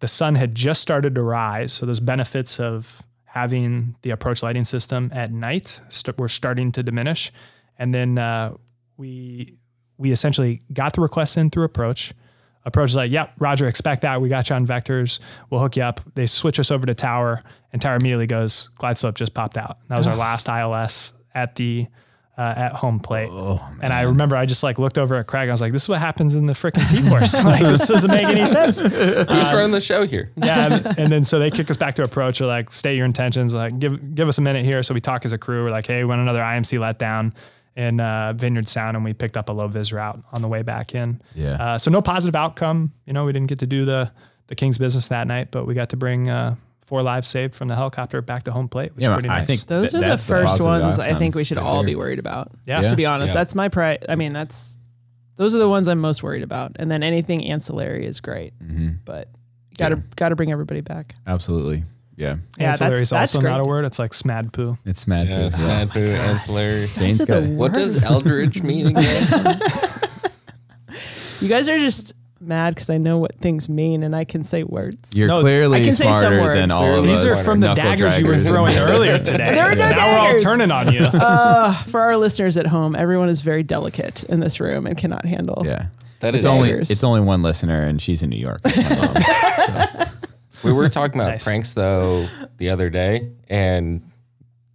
the 0.00 0.08
sun 0.08 0.34
had 0.34 0.54
just 0.54 0.80
started 0.80 1.14
to 1.14 1.22
rise, 1.22 1.72
so 1.72 1.86
those 1.86 2.00
benefits 2.00 2.58
of 2.58 3.02
having 3.24 3.94
the 4.02 4.10
approach 4.10 4.42
lighting 4.42 4.64
system 4.64 5.10
at 5.14 5.30
night 5.32 5.80
st- 5.88 6.18
were 6.18 6.28
starting 6.28 6.72
to 6.72 6.82
diminish. 6.82 7.30
And 7.78 7.94
then 7.94 8.18
uh, 8.18 8.54
we 8.96 9.56
we 9.98 10.12
essentially 10.12 10.62
got 10.72 10.94
the 10.94 11.00
request 11.00 11.36
in 11.36 11.50
through 11.50 11.64
approach. 11.64 12.12
Approach 12.64 12.90
is 12.90 12.96
like, 12.96 13.10
yep, 13.10 13.32
Roger, 13.38 13.68
expect 13.68 14.02
that. 14.02 14.20
We 14.20 14.28
got 14.28 14.50
you 14.50 14.56
on 14.56 14.66
vectors. 14.66 15.20
We'll 15.48 15.60
hook 15.60 15.76
you 15.76 15.82
up. 15.82 16.00
They 16.14 16.26
switch 16.26 16.58
us 16.58 16.70
over 16.70 16.86
to 16.86 16.94
tower, 16.94 17.42
and 17.72 17.80
tower 17.80 17.96
immediately 17.96 18.26
goes, 18.26 18.68
glide 18.78 18.98
slope 18.98 19.14
just 19.14 19.34
popped 19.34 19.56
out. 19.56 19.78
That 19.88 19.96
was 19.96 20.06
our 20.06 20.16
last 20.16 20.48
ILS 20.48 21.12
at 21.34 21.54
the 21.56 21.86
uh, 22.40 22.54
at 22.56 22.72
home 22.72 22.98
plate. 22.98 23.28
and 23.82 23.92
I 23.92 24.02
remember 24.02 24.34
I 24.34 24.46
just 24.46 24.62
like 24.62 24.78
looked 24.78 24.96
over 24.96 25.16
at 25.16 25.26
Craig. 25.26 25.50
I 25.50 25.52
was 25.52 25.60
like, 25.60 25.72
"This 25.72 25.82
is 25.82 25.88
what 25.90 25.98
happens 25.98 26.34
in 26.34 26.46
the 26.46 26.54
freaking 26.54 26.88
P 26.88 27.06
course. 27.06 27.34
like 27.44 27.60
this 27.60 27.86
doesn't 27.86 28.10
make 28.10 28.26
any 28.26 28.46
sense." 28.46 28.80
Who's 28.80 29.52
running 29.52 29.72
the 29.72 29.80
show 29.80 30.06
here? 30.06 30.32
yeah, 30.36 30.72
and, 30.72 30.98
and 30.98 31.12
then 31.12 31.22
so 31.22 31.38
they 31.38 31.50
kick 31.50 31.70
us 31.70 31.76
back 31.76 31.96
to 31.96 32.02
approach. 32.02 32.38
They're 32.38 32.48
like, 32.48 32.70
"State 32.70 32.96
your 32.96 33.04
intentions. 33.04 33.52
Like, 33.52 33.78
give 33.78 34.14
give 34.14 34.26
us 34.26 34.38
a 34.38 34.40
minute 34.40 34.64
here." 34.64 34.82
So 34.82 34.94
we 34.94 35.02
talk 35.02 35.26
as 35.26 35.32
a 35.32 35.38
crew. 35.38 35.64
We're 35.64 35.70
like, 35.70 35.86
"Hey, 35.86 36.02
we 36.02 36.08
went 36.08 36.22
another 36.22 36.40
IMC 36.40 36.78
letdown." 36.78 37.34
In 37.76 38.00
uh, 38.00 38.32
Vineyard 38.36 38.68
Sound, 38.68 38.96
and 38.96 39.04
we 39.04 39.14
picked 39.14 39.36
up 39.36 39.48
a 39.48 39.52
low 39.52 39.68
vis 39.68 39.92
route 39.92 40.20
on 40.32 40.42
the 40.42 40.48
way 40.48 40.62
back 40.62 40.92
in. 40.94 41.22
Yeah. 41.34 41.52
Uh, 41.52 41.78
so 41.78 41.90
no 41.90 42.02
positive 42.02 42.34
outcome. 42.34 42.92
You 43.06 43.12
know, 43.12 43.24
we 43.24 43.32
didn't 43.32 43.48
get 43.48 43.60
to 43.60 43.66
do 43.66 43.84
the 43.84 44.10
the 44.48 44.56
King's 44.56 44.76
business 44.76 45.06
that 45.08 45.26
night, 45.28 45.50
but 45.50 45.66
we 45.66 45.74
got 45.74 45.90
to 45.90 45.96
bring 45.96 46.28
uh, 46.28 46.56
four 46.90 47.02
lives 47.02 47.28
saved 47.28 47.54
from 47.54 47.68
the 47.68 47.76
helicopter 47.76 48.20
back 48.20 48.42
to 48.42 48.52
home 48.52 48.68
plate, 48.68 48.94
which 48.96 49.02
Yeah, 49.04 49.10
is 49.12 49.14
pretty 49.14 49.28
I 49.28 49.38
nice. 49.38 49.46
think 49.46 49.66
Those 49.66 49.92
th- 49.92 49.94
are 49.94 50.04
the 50.04 50.10
that's 50.10 50.26
first 50.26 50.44
positive 50.58 50.66
ones 50.66 50.98
I 50.98 51.14
think 51.14 51.36
we 51.36 51.44
should 51.44 51.56
right 51.56 51.64
all 51.64 51.76
there. 51.78 51.86
be 51.86 51.94
worried 51.94 52.18
about. 52.18 52.50
Yeah. 52.66 52.82
To 52.90 52.96
be 52.96 53.06
honest, 53.06 53.28
Yeah. 53.28 53.34
that's 53.34 53.54
my 53.54 53.68
pri 53.68 53.98
I 54.08 54.16
mean, 54.16 54.32
that's 54.32 54.76
those 55.36 55.54
are 55.54 55.58
the 55.58 55.68
ones 55.68 55.86
I'm 55.88 56.00
most 56.00 56.22
worried 56.22 56.42
about. 56.42 56.72
And 56.80 56.90
then 56.90 57.02
anything 57.04 57.44
ancillary 57.46 58.04
is 58.04 58.20
great, 58.20 58.52
Mm-hmm. 58.58 58.88
but 59.04 59.28
got 59.78 59.90
to 59.90 60.02
got 60.16 60.30
to 60.30 60.36
bring 60.36 60.50
everybody 60.52 60.80
back. 60.80 61.14
Absolutely. 61.26 61.84
Yeah. 62.16 62.36
Yeah, 62.58 62.70
Ancillary 62.70 62.90
that's- 62.96 63.02
is 63.04 63.10
that's 63.10 63.34
also 63.36 63.48
not 63.48 63.60
a 63.60 63.64
word. 63.64 63.86
It's 63.86 63.98
like 64.00 64.10
smad 64.10 64.52
poo. 64.52 64.76
It's 64.84 65.06
mad. 65.06 65.28
Yeah, 65.28 65.36
poo. 65.42 65.46
Smad 65.48 65.90
Poo, 65.90 66.00
Ancillary. 66.04 66.86
Jane's 66.98 67.18
Those 67.18 67.30
are 67.30 67.40
got 67.40 67.48
What 67.50 67.72
does 67.72 67.94
worst. 67.94 68.10
Eldridge 68.10 68.62
mean 68.62 68.88
again? 68.88 69.60
You 71.40 71.48
guys 71.48 71.68
are 71.70 71.78
just 71.78 72.12
mad 72.40 72.74
because 72.74 72.88
I 72.90 72.98
know 72.98 73.18
what 73.18 73.36
things 73.38 73.68
mean 73.68 74.02
and 74.02 74.16
I 74.16 74.24
can 74.24 74.44
say 74.44 74.62
words. 74.62 75.10
You're 75.14 75.28
No, 75.28 75.38
I 75.38 75.40
clearly 75.40 75.84
can 75.84 75.92
say 75.92 76.04
some 76.04 76.12
smarter 76.20 76.40
words. 76.40 76.54
than 76.58 76.70
all 76.70 76.84
of 76.98 77.04
us. 77.04 77.06
These 77.06 77.24
us. 77.32 77.40
are 77.40 77.44
from 77.44 77.60
the 77.60 77.68
knuckle 77.74 77.84
daggers 77.84 78.18
you 78.18 78.26
were 78.26 78.34
draggers. 78.34 78.46
throwing 78.46 78.76
earlier 78.78 79.18
today. 79.18 79.54
There 79.54 79.64
are 79.70 79.74
no 79.74 79.90
now 79.90 80.12
we're 80.12 80.18
all 80.18 80.26
daggers. 80.28 80.42
turning 80.42 80.70
on 80.70 80.92
you. 80.92 81.00
Uh, 81.12 81.74
for 81.84 82.00
our 82.00 82.16
listeners 82.16 82.56
at 82.56 82.66
home, 82.66 82.96
everyone 82.96 83.28
is 83.28 83.42
very 83.42 83.62
delicate 83.62 84.24
in 84.24 84.40
this 84.40 84.58
room 84.60 84.86
and 84.86 84.96
cannot 84.96 85.24
handle. 85.26 85.62
Yeah. 85.66 85.86
That 86.20 86.34
It's 86.34 86.44
only 86.46 86.68
Daggers. 86.70 86.90
it's 86.90 87.04
only 87.04 87.20
one 87.20 87.42
listener, 87.42 87.82
and 87.82 88.00
she's 88.00 88.22
in 88.22 88.30
New 88.30 88.38
York. 88.38 88.60
That's 88.62 88.76
my 88.90 89.94
mom. 89.98 90.06
We 90.62 90.72
were 90.74 90.90
talking 90.90 91.18
about 91.18 91.30
Nice. 91.30 91.44
pranks 91.44 91.72
though 91.72 92.28
the 92.58 92.68
other 92.68 92.90
day, 92.90 93.30
and 93.48 94.02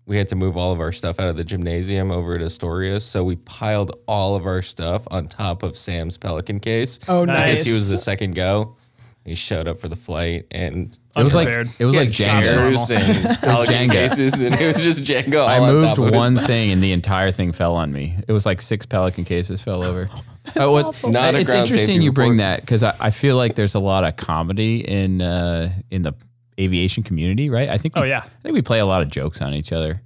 we 0.06 0.18
had 0.18 0.28
to 0.30 0.36
move 0.36 0.56
all 0.58 0.72
of 0.72 0.80
our 0.80 0.92
stuff 0.92 1.20
out 1.20 1.28
of 1.28 1.36
the 1.38 1.44
gymnasium 1.44 2.12
over 2.12 2.38
to 2.38 2.46
Astoria. 2.46 3.00
So 3.00 3.24
we 3.24 3.36
piled 3.38 3.92
all 4.08 4.36
of 4.36 4.46
our 4.46 4.62
stuff 4.62 5.08
on 5.10 5.26
top 5.28 5.64
of 5.64 5.78
Sam's 5.78 6.18
Pelican 6.18 6.60
case. 6.60 7.00
Oh, 7.08 7.26
nice. 7.26 7.38
I 7.40 7.50
guess 7.50 7.66
he 7.66 7.74
was 7.74 7.90
the 7.90 7.98
second 7.98 8.36
go. 8.36 8.76
He 9.24 9.34
showed 9.34 9.68
up 9.68 9.80
for 9.80 9.88
the 9.88 9.96
flight 9.96 10.46
and 10.52 10.96
It 11.18 11.24
was 11.24 11.34
like 11.34 11.48
it 11.48 11.86
was 11.86 11.96
like 11.96 12.14
had 12.14 12.44
Jenga. 12.44 12.44
chairs 12.52 12.92
and 12.92 13.38
Pelican 13.42 13.76
Jenga. 13.76 13.92
cases, 13.92 14.40
and 14.44 14.54
it 14.54 14.76
was 14.76 14.84
just 14.84 15.02
Jenga. 15.04 15.42
All 15.42 15.48
I 15.48 15.58
on 15.58 15.74
moved 15.74 15.88
top 15.88 15.98
of 15.98 16.14
it. 16.14 16.16
one 16.16 16.38
thing, 16.38 16.70
and 16.70 16.84
the 16.84 16.92
entire 16.92 17.32
thing 17.32 17.52
fell 17.52 17.76
on 17.76 17.92
me. 17.92 18.16
It 18.28 18.32
was 18.34 18.46
like 18.46 18.62
six 18.62 18.86
Pelican 18.86 19.26
cases 19.26 19.62
fell 19.64 19.84
over. 19.84 20.10
Uh, 20.56 20.70
what, 20.70 21.04
Not 21.04 21.34
a 21.34 21.40
it's 21.40 21.50
interesting 21.50 21.88
safety 21.88 22.04
you 22.04 22.12
bring 22.12 22.38
that 22.38 22.62
because 22.62 22.84
I, 22.84 22.94
I 23.00 23.10
feel 23.10 23.36
like 23.36 23.56
there's 23.56 23.74
a 23.74 23.80
lot 23.80 24.04
of 24.04 24.16
comedy 24.16 24.88
in 24.88 25.20
uh, 25.20 25.72
in 25.90 26.04
the 26.04 26.14
aviation 26.60 27.04
community, 27.04 27.50
right? 27.50 27.70
I 27.70 27.78
think. 27.78 27.96
We, 27.96 28.02
Oh, 28.02 28.06
yeah. 28.06 28.24
I 28.26 28.42
think 28.44 28.54
we 28.54 28.62
play 28.62 28.80
a 28.80 28.86
lot 28.86 29.02
of 29.02 29.10
jokes 29.10 29.42
on 29.42 29.54
each 29.54 29.72
other. 29.72 30.02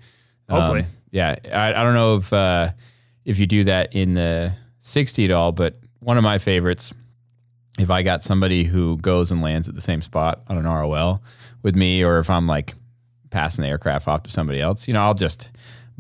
Hopefully. 0.49 0.81
Um, 0.81 0.85
yeah, 1.11 1.35
I, 1.53 1.69
I 1.73 1.83
don't 1.83 1.93
know 1.93 2.15
if 2.17 2.31
uh, 2.33 2.69
if 3.25 3.39
you 3.39 3.47
do 3.47 3.63
that 3.65 3.95
in 3.95 4.13
the 4.13 4.53
60 4.79 5.25
at 5.25 5.31
all, 5.31 5.51
but 5.51 5.79
one 5.99 6.17
of 6.17 6.23
my 6.23 6.37
favorites, 6.37 6.93
if 7.77 7.89
I 7.89 8.03
got 8.03 8.23
somebody 8.23 8.63
who 8.63 8.97
goes 8.97 9.31
and 9.31 9.41
lands 9.41 9.67
at 9.69 9.75
the 9.75 9.81
same 9.81 10.01
spot 10.01 10.41
on 10.47 10.57
an 10.57 10.63
ROL 10.65 11.21
with 11.61 11.75
me, 11.75 12.03
or 12.03 12.19
if 12.19 12.29
I'm 12.29 12.47
like 12.47 12.73
passing 13.29 13.61
the 13.63 13.69
aircraft 13.69 14.07
off 14.07 14.23
to 14.23 14.29
somebody 14.29 14.59
else, 14.61 14.87
you 14.87 14.93
know, 14.93 15.01
I'll 15.01 15.13
just 15.13 15.51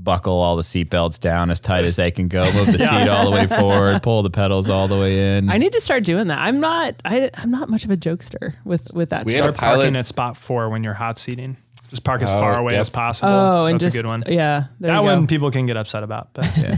buckle 0.03 0.39
all 0.39 0.55
the 0.55 0.61
seatbelts 0.61 1.19
down 1.19 1.49
as 1.51 1.59
tight 1.59 1.83
as 1.83 1.97
they 1.97 2.09
can 2.11 2.27
go, 2.27 2.51
move 2.53 2.67
the 2.71 2.77
seat 2.89 3.07
all 3.09 3.25
the 3.25 3.31
way 3.31 3.47
forward, 3.47 4.01
pull 4.01 4.23
the 4.23 4.29
pedals 4.29 4.69
all 4.69 4.87
the 4.87 4.97
way 4.97 5.37
in. 5.37 5.49
I 5.49 5.57
need 5.57 5.73
to 5.73 5.81
start 5.81 6.03
doing 6.03 6.27
that. 6.27 6.39
I'm 6.39 6.59
not. 6.59 6.95
I, 7.05 7.29
I'm 7.35 7.51
not 7.51 7.69
much 7.69 7.83
of 7.85 7.91
a 7.91 7.97
jokester 7.97 8.55
with 8.63 8.93
with 8.93 9.09
that 9.09 9.25
We 9.25 9.33
had 9.33 9.39
stuff. 9.39 9.49
a 9.55 9.57
Start 9.57 9.69
parking 9.75 9.81
pilot- 9.93 9.99
at 9.99 10.07
spot 10.07 10.37
four 10.37 10.69
when 10.69 10.83
you're 10.83 10.93
hot 10.93 11.17
seating. 11.19 11.57
Just 11.89 12.03
park 12.03 12.21
as 12.21 12.31
Oh, 12.31 12.39
far 12.39 12.55
away 12.59 12.73
yep. 12.73 12.81
as 12.81 12.89
possible. 12.91 13.31
oh, 13.31 13.65
and 13.65 13.75
That's 13.75 13.85
just 13.85 13.95
a 13.95 14.01
good 14.03 14.07
one. 14.09 14.23
Yeah, 14.27 14.65
there 14.79 14.91
that 14.91 15.01
you 15.01 15.07
go. 15.09 15.15
one 15.15 15.25
people 15.27 15.49
can 15.51 15.65
get 15.65 15.75
upset 15.75 16.03
about. 16.03 16.33
But 16.33 16.45
yeah. 16.57 16.77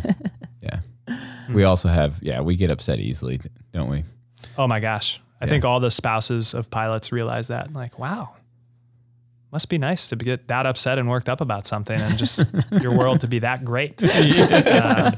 Yeah. 0.61 0.79
Hmm. 1.07 1.53
We 1.53 1.63
also 1.65 1.89
have, 1.89 2.19
yeah, 2.21 2.39
we 2.41 2.55
get 2.55 2.71
upset 2.71 2.99
easily, 2.99 3.39
don't 3.73 3.89
we? 3.89 4.03
oh 4.57 4.67
my 4.67 4.79
gosh, 4.79 5.19
I 5.41 5.47
think 5.47 5.65
all 5.65 5.79
the 5.79 5.91
spouses 5.91 6.53
of 6.53 6.69
pilots 6.69 7.11
realize 7.11 7.47
that. 7.49 7.73
Like, 7.73 7.99
wow, 7.99 8.35
must 9.51 9.69
be 9.69 9.77
nice 9.77 10.07
to 10.07 10.15
get 10.15 10.47
that 10.47 10.65
upset 10.65 10.97
and 10.97 11.09
worked 11.09 11.27
up 11.29 11.41
about 11.41 11.67
something, 11.67 11.99
and 11.99 12.17
just 12.17 12.41
your 12.81 12.97
world 12.97 13.21
to 13.21 13.27
be 13.27 13.39
that 13.39 13.63
great. 13.63 14.01
Uh, 14.71 15.11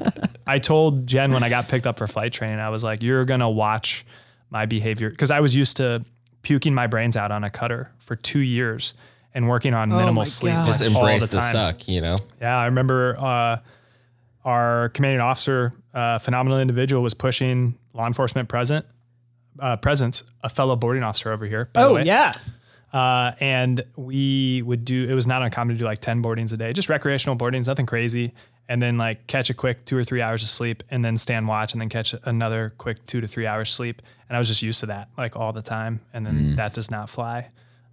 I 0.46 0.60
told 0.60 1.08
Jen 1.08 1.32
when 1.32 1.44
I 1.44 1.50
got 1.50 1.68
picked 1.68 1.88
up 1.88 1.98
for 1.98 2.08
flight 2.08 2.34
training, 2.34 2.60
I 2.60 2.70
was 2.70 2.84
like, 2.84 3.02
"You're 3.02 3.26
gonna 3.26 3.50
watch 3.50 4.06
my 4.50 4.66
behavior," 4.66 5.10
because 5.10 5.32
I 5.32 5.40
was 5.40 5.56
used 5.56 5.78
to 5.78 6.04
puking 6.42 6.74
my 6.74 6.88
brains 6.88 7.16
out 7.16 7.32
on 7.32 7.44
a 7.44 7.50
cutter 7.50 7.92
for 7.98 8.16
two 8.16 8.40
years 8.40 8.94
and 9.34 9.48
working 9.48 9.74
on 9.74 9.90
minimal 9.90 10.26
sleep. 10.26 10.54
God. 10.54 10.66
Just 10.66 10.82
like, 10.82 10.92
all 10.96 11.06
embrace 11.06 11.30
the, 11.30 11.38
time. 11.38 11.52
suck, 11.52 11.88
you 11.88 12.02
know. 12.02 12.16
Yeah, 12.42 12.58
I 12.58 12.66
remember 12.66 13.16
uh, 13.18 13.58
our 14.46 14.90
commanding 14.90 15.22
officer, 15.22 15.74
uh, 15.94 16.20
phenomenal 16.20 16.60
individual, 16.60 17.02
was 17.02 17.14
pushing 17.14 17.78
law 17.94 18.08
enforcement 18.08 18.50
present 18.50 18.86
uh, 19.60 19.78
presence, 19.78 20.24
a 20.42 20.50
fellow 20.50 20.76
boarding 20.76 21.04
officer 21.04 21.32
over 21.32 21.46
here. 21.46 21.70
By 21.74 21.84
the 21.84 21.88
oh 21.88 21.94
way. 21.96 22.04
yeah. 22.06 22.32
Uh, 22.94 23.32
and 23.40 23.84
we 23.96 24.62
would 24.62 24.86
do. 24.86 25.10
It 25.10 25.16
was 25.16 25.26
not 25.26 25.42
uncommon 25.42 25.76
to 25.76 25.80
do 25.80 25.86
like 25.86 26.00
ten 26.00 26.22
boardings 26.22 26.54
a 26.54 26.58
day, 26.58 26.74
just 26.74 26.90
recreational 26.90 27.36
boardings, 27.36 27.68
nothing 27.68 27.88
crazy. 27.88 28.34
And 28.70 28.82
then 28.82 28.98
like 28.98 29.28
catch 29.28 29.50
a 29.50 29.54
quick 29.54 29.84
two 29.84 29.98
or 29.98 30.04
three 30.04 30.22
hours 30.22 30.44
of 30.44 30.50
sleep, 30.50 30.84
and 30.90 31.04
then 31.04 31.18
stand 31.18 31.48
watch, 31.48 31.74
and 31.74 31.82
then 31.82 31.90
catch 31.90 32.14
another 32.24 32.74
quick 32.78 33.06
two 33.08 33.20
to 33.20 33.28
three 33.28 33.48
hours 33.48 33.70
sleep. 33.72 34.02
And 34.30 34.36
I 34.36 34.40
was 34.40 34.48
just 34.48 34.62
used 34.62 34.80
to 34.82 34.86
that, 34.86 35.10
like 35.18 35.36
all 35.36 35.52
the 35.52 35.62
time. 35.64 36.00
And 36.14 36.26
then 36.26 36.56
that 36.56 36.74
does 36.74 36.90
not 36.90 37.10
fly 37.10 37.50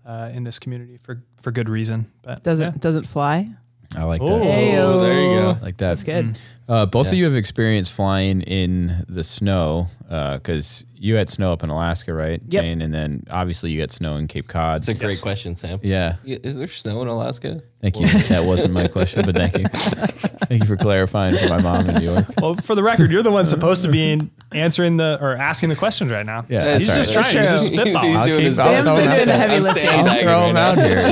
uh, 0.06 0.30
in 0.32 0.44
this 0.44 0.58
community 0.58 0.98
for 1.02 1.22
for 1.40 1.50
good 1.50 1.68
reason. 1.68 2.12
But 2.22 2.44
Doesn't 2.44 2.74
yeah. 2.74 2.78
doesn't 2.78 3.04
fly. 3.04 3.48
I 3.96 4.04
like 4.04 4.20
that. 4.20 4.24
Oh, 4.24 5.00
there 5.00 5.20
you 5.22 5.40
go. 5.40 5.48
Like 5.62 5.76
that. 5.78 5.88
That's 5.88 6.02
good. 6.04 6.38
Uh, 6.68 6.86
both 6.86 7.08
of 7.08 7.14
you 7.14 7.24
have 7.24 7.34
experience 7.34 7.88
flying 7.90 8.42
in 8.42 9.04
the 9.08 9.24
snow 9.24 9.88
because 10.08 10.84
you 10.94 11.16
had 11.16 11.28
snow 11.28 11.52
up 11.52 11.64
in 11.64 11.70
Alaska, 11.70 12.14
right, 12.14 12.40
Yep. 12.46 12.62
Jane? 12.62 12.82
And 12.82 12.94
then 12.94 13.24
obviously 13.28 13.72
you 13.72 13.80
got 13.80 13.90
snow 13.90 14.14
in 14.14 14.28
Cape 14.28 14.46
Cod. 14.46 14.76
It's 14.76 14.88
a 14.88 14.94
great 14.94 15.10
Yes. 15.14 15.20
question, 15.20 15.56
Sam. 15.56 15.80
yeah. 15.82 16.16
Yeah, 16.22 16.38
Is 16.44 16.56
there 16.56 16.68
snow 16.68 17.02
in 17.02 17.08
Alaska? 17.08 17.62
Thank 17.80 17.98
you. 17.98 18.06
That 18.28 18.44
wasn't 18.44 18.72
my 18.74 18.86
question, 18.86 19.22
but 19.26 19.34
thank 19.34 19.58
you. 19.58 19.64
Thank 20.50 20.62
you 20.62 20.68
for 20.68 20.76
clarifying 20.76 21.36
for 21.36 21.48
my 21.48 21.60
mom 21.62 21.88
in 21.88 21.94
New 21.96 22.10
York. 22.12 22.26
Well, 22.40 22.54
for 22.56 22.74
the 22.74 22.82
record, 22.82 23.10
you're 23.12 23.22
the 23.22 23.30
one 23.30 23.46
supposed 23.46 23.82
to 23.84 23.90
be 23.90 24.10
in 24.12 24.30
answering 24.52 24.96
the 24.96 25.16
or 25.20 25.36
asking 25.36 25.68
the 25.70 25.76
questions 25.76 26.10
right 26.10 26.26
now. 26.26 26.44
Yeah, 26.48 26.76
he's 26.76 26.88
that's 26.88 27.12
just 27.12 27.16
right. 27.16 27.24
trying. 27.32 27.38
He's 27.42 27.50
just 27.50 27.68
He's- 27.72 27.88
spitballing. 27.88 28.16
he's 28.16 28.24
doing 28.26 28.44
his 28.44 28.58
I'll 28.58 28.72
best. 28.72 28.88
throw 28.88 28.96
him 28.96 29.10
out. 29.10 29.26
the 29.26 29.36
heavy 29.36 29.54
I'm 29.56 29.62
lifting. 29.62 29.82
sandbagging 29.84 30.28
I'll 30.28 30.44
throw 30.44 30.52
right 30.52 30.56
out 30.56 30.78
here. 30.78 31.10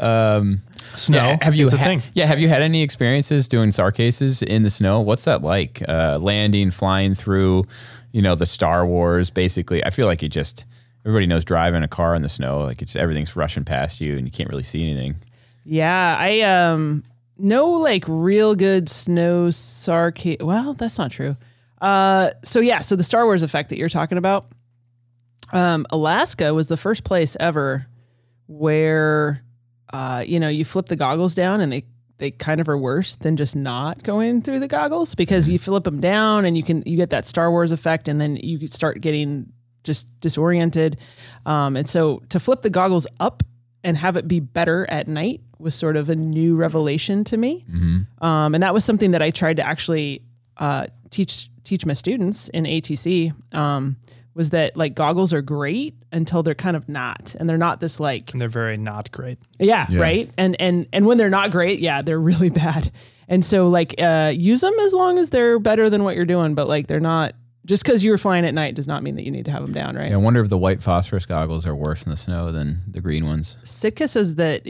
Yeah. 0.00 0.34
Um, 0.36 0.62
Snow. 0.96 1.18
yeah, 1.18 1.38
have 1.42 1.54
you 1.54 1.64
It's 1.64 1.74
a 1.74 1.78
ha- 1.78 1.84
thing. 1.84 2.02
Yeah, 2.14 2.26
have 2.26 2.38
you 2.40 2.48
had 2.48 2.62
any 2.62 2.82
experiences 2.82 3.48
doing 3.48 3.72
SAR 3.72 3.90
cases 3.92 4.42
in 4.42 4.62
the 4.62 4.70
snow? 4.70 5.00
What's 5.00 5.24
that 5.24 5.42
like? 5.42 5.82
Uh, 5.88 6.18
landing, 6.20 6.70
flying 6.70 7.14
through, 7.14 7.64
you 8.12 8.22
know, 8.22 8.34
the 8.34 8.46
Star 8.46 8.86
Wars. 8.86 9.30
Basically, 9.30 9.84
I 9.84 9.90
feel 9.90 10.06
like 10.06 10.22
you 10.22 10.28
just 10.28 10.64
everybody 11.04 11.26
knows 11.26 11.44
driving 11.44 11.82
a 11.82 11.88
car 11.88 12.14
in 12.14 12.22
the 12.22 12.28
snow. 12.28 12.60
Like 12.62 12.80
it's 12.82 12.96
everything's 12.96 13.34
rushing 13.36 13.64
past 13.64 14.00
you, 14.00 14.16
and 14.16 14.26
you 14.26 14.30
can't 14.30 14.48
really 14.50 14.62
see 14.62 14.82
anything. 14.82 15.16
Yeah, 15.64 16.16
I 16.18 16.40
um 16.42 17.04
no 17.38 17.70
like 17.70 18.04
real 18.06 18.54
good 18.54 18.88
snow 18.88 19.50
sarcasm. 19.50 20.46
Well, 20.46 20.74
that's 20.74 20.98
not 20.98 21.10
true. 21.10 21.36
Uh, 21.80 22.30
so 22.42 22.60
yeah, 22.60 22.78
so 22.80 22.96
the 22.96 23.02
Star 23.02 23.24
Wars 23.24 23.42
effect 23.42 23.68
that 23.70 23.78
you're 23.78 23.88
talking 23.90 24.16
about, 24.16 24.46
um, 25.52 25.84
Alaska 25.90 26.54
was 26.54 26.66
the 26.68 26.76
first 26.78 27.04
place 27.04 27.36
ever 27.40 27.86
where, 28.46 29.42
uh, 29.94 30.24
you 30.26 30.40
know, 30.40 30.48
you 30.48 30.64
flip 30.64 30.86
the 30.86 30.96
goggles 30.96 31.36
down 31.36 31.60
and 31.60 31.72
they 31.72 31.84
they 32.18 32.32
kind 32.32 32.60
of 32.60 32.68
are 32.68 32.76
worse 32.78 33.14
than 33.16 33.36
just 33.36 33.54
not 33.54 34.02
going 34.02 34.42
through 34.42 34.58
the 34.58 34.66
goggles 34.66 35.14
because 35.14 35.48
you 35.48 35.58
flip 35.58 35.84
them 35.84 36.00
down 36.00 36.44
and 36.44 36.56
you 36.56 36.64
can 36.64 36.82
you 36.84 36.96
get 36.96 37.10
that 37.10 37.26
Star 37.26 37.48
Wars 37.48 37.70
effect 37.70 38.08
and 38.08 38.20
then 38.20 38.34
you 38.36 38.66
start 38.66 39.00
getting 39.00 39.52
just 39.84 40.08
disoriented. 40.18 40.98
Um, 41.46 41.76
and 41.76 41.88
so 41.88 42.22
to 42.30 42.40
flip 42.40 42.62
the 42.62 42.70
goggles 42.70 43.06
up 43.20 43.44
and 43.84 43.96
have 43.96 44.16
it 44.16 44.26
be 44.26 44.40
better 44.40 44.84
at 44.90 45.06
night 45.06 45.42
was 45.58 45.76
sort 45.76 45.96
of 45.96 46.08
a 46.08 46.16
new 46.16 46.56
revelation 46.56 47.22
to 47.24 47.36
me. 47.36 47.64
Um, 48.20 48.54
and 48.54 48.62
that 48.62 48.74
was 48.74 48.84
something 48.84 49.12
that 49.12 49.22
I 49.22 49.30
tried 49.30 49.58
to 49.58 49.66
actually 49.66 50.22
uh, 50.56 50.86
teach 51.10 51.50
teach 51.62 51.86
my 51.86 51.92
students 51.92 52.48
in 52.48 52.64
ATC. 52.64 53.32
Um, 53.54 53.96
was 54.34 54.50
that 54.50 54.76
like 54.76 54.94
goggles 54.94 55.32
are 55.32 55.42
great 55.42 55.94
until 56.12 56.42
they're 56.42 56.54
kind 56.54 56.76
of 56.76 56.88
not, 56.88 57.34
and 57.38 57.48
they're 57.48 57.56
not 57.56 57.80
this 57.80 58.00
like 58.00 58.32
and 58.32 58.40
they're 58.40 58.48
very 58.48 58.76
not 58.76 59.10
great. 59.12 59.38
yeah, 59.58 59.86
right. 59.92 60.30
And 60.36 60.60
and 60.60 60.86
and 60.92 61.06
when 61.06 61.18
they're 61.18 61.30
not 61.30 61.50
great, 61.50 61.80
yeah, 61.80 62.02
they're 62.02 62.20
really 62.32 62.50
bad. 62.50 62.90
And 63.28 63.44
so 63.44 63.68
like 63.68 63.94
uh, 64.00 64.32
use 64.34 64.60
them 64.60 64.74
as 64.80 64.92
long 64.92 65.18
as 65.18 65.30
they're 65.30 65.58
better 65.58 65.88
than 65.88 66.04
what 66.04 66.16
you're 66.16 66.24
doing, 66.26 66.54
but 66.54 66.68
like 66.68 66.86
they're 66.86 67.00
not. 67.00 67.34
Just 67.66 67.82
because 67.82 68.04
you 68.04 68.10
were 68.10 68.18
flying 68.18 68.44
at 68.44 68.52
night 68.52 68.74
does 68.74 68.86
not 68.86 69.02
mean 69.02 69.14
that 69.14 69.24
you 69.24 69.30
need 69.30 69.46
to 69.46 69.50
have 69.50 69.62
them 69.62 69.72
down, 69.72 69.96
right? 69.96 70.10
Yeah, 70.10 70.16
I 70.16 70.18
wonder 70.18 70.42
if 70.42 70.50
the 70.50 70.58
white 70.58 70.82
phosphorus 70.82 71.24
goggles 71.24 71.66
are 71.66 71.74
worse 71.74 72.02
in 72.02 72.10
the 72.10 72.16
snow 72.16 72.52
than 72.52 72.82
the 72.86 73.00
green 73.00 73.24
ones. 73.24 73.56
Sitka 73.64 74.06
says 74.06 74.34
that 74.34 74.66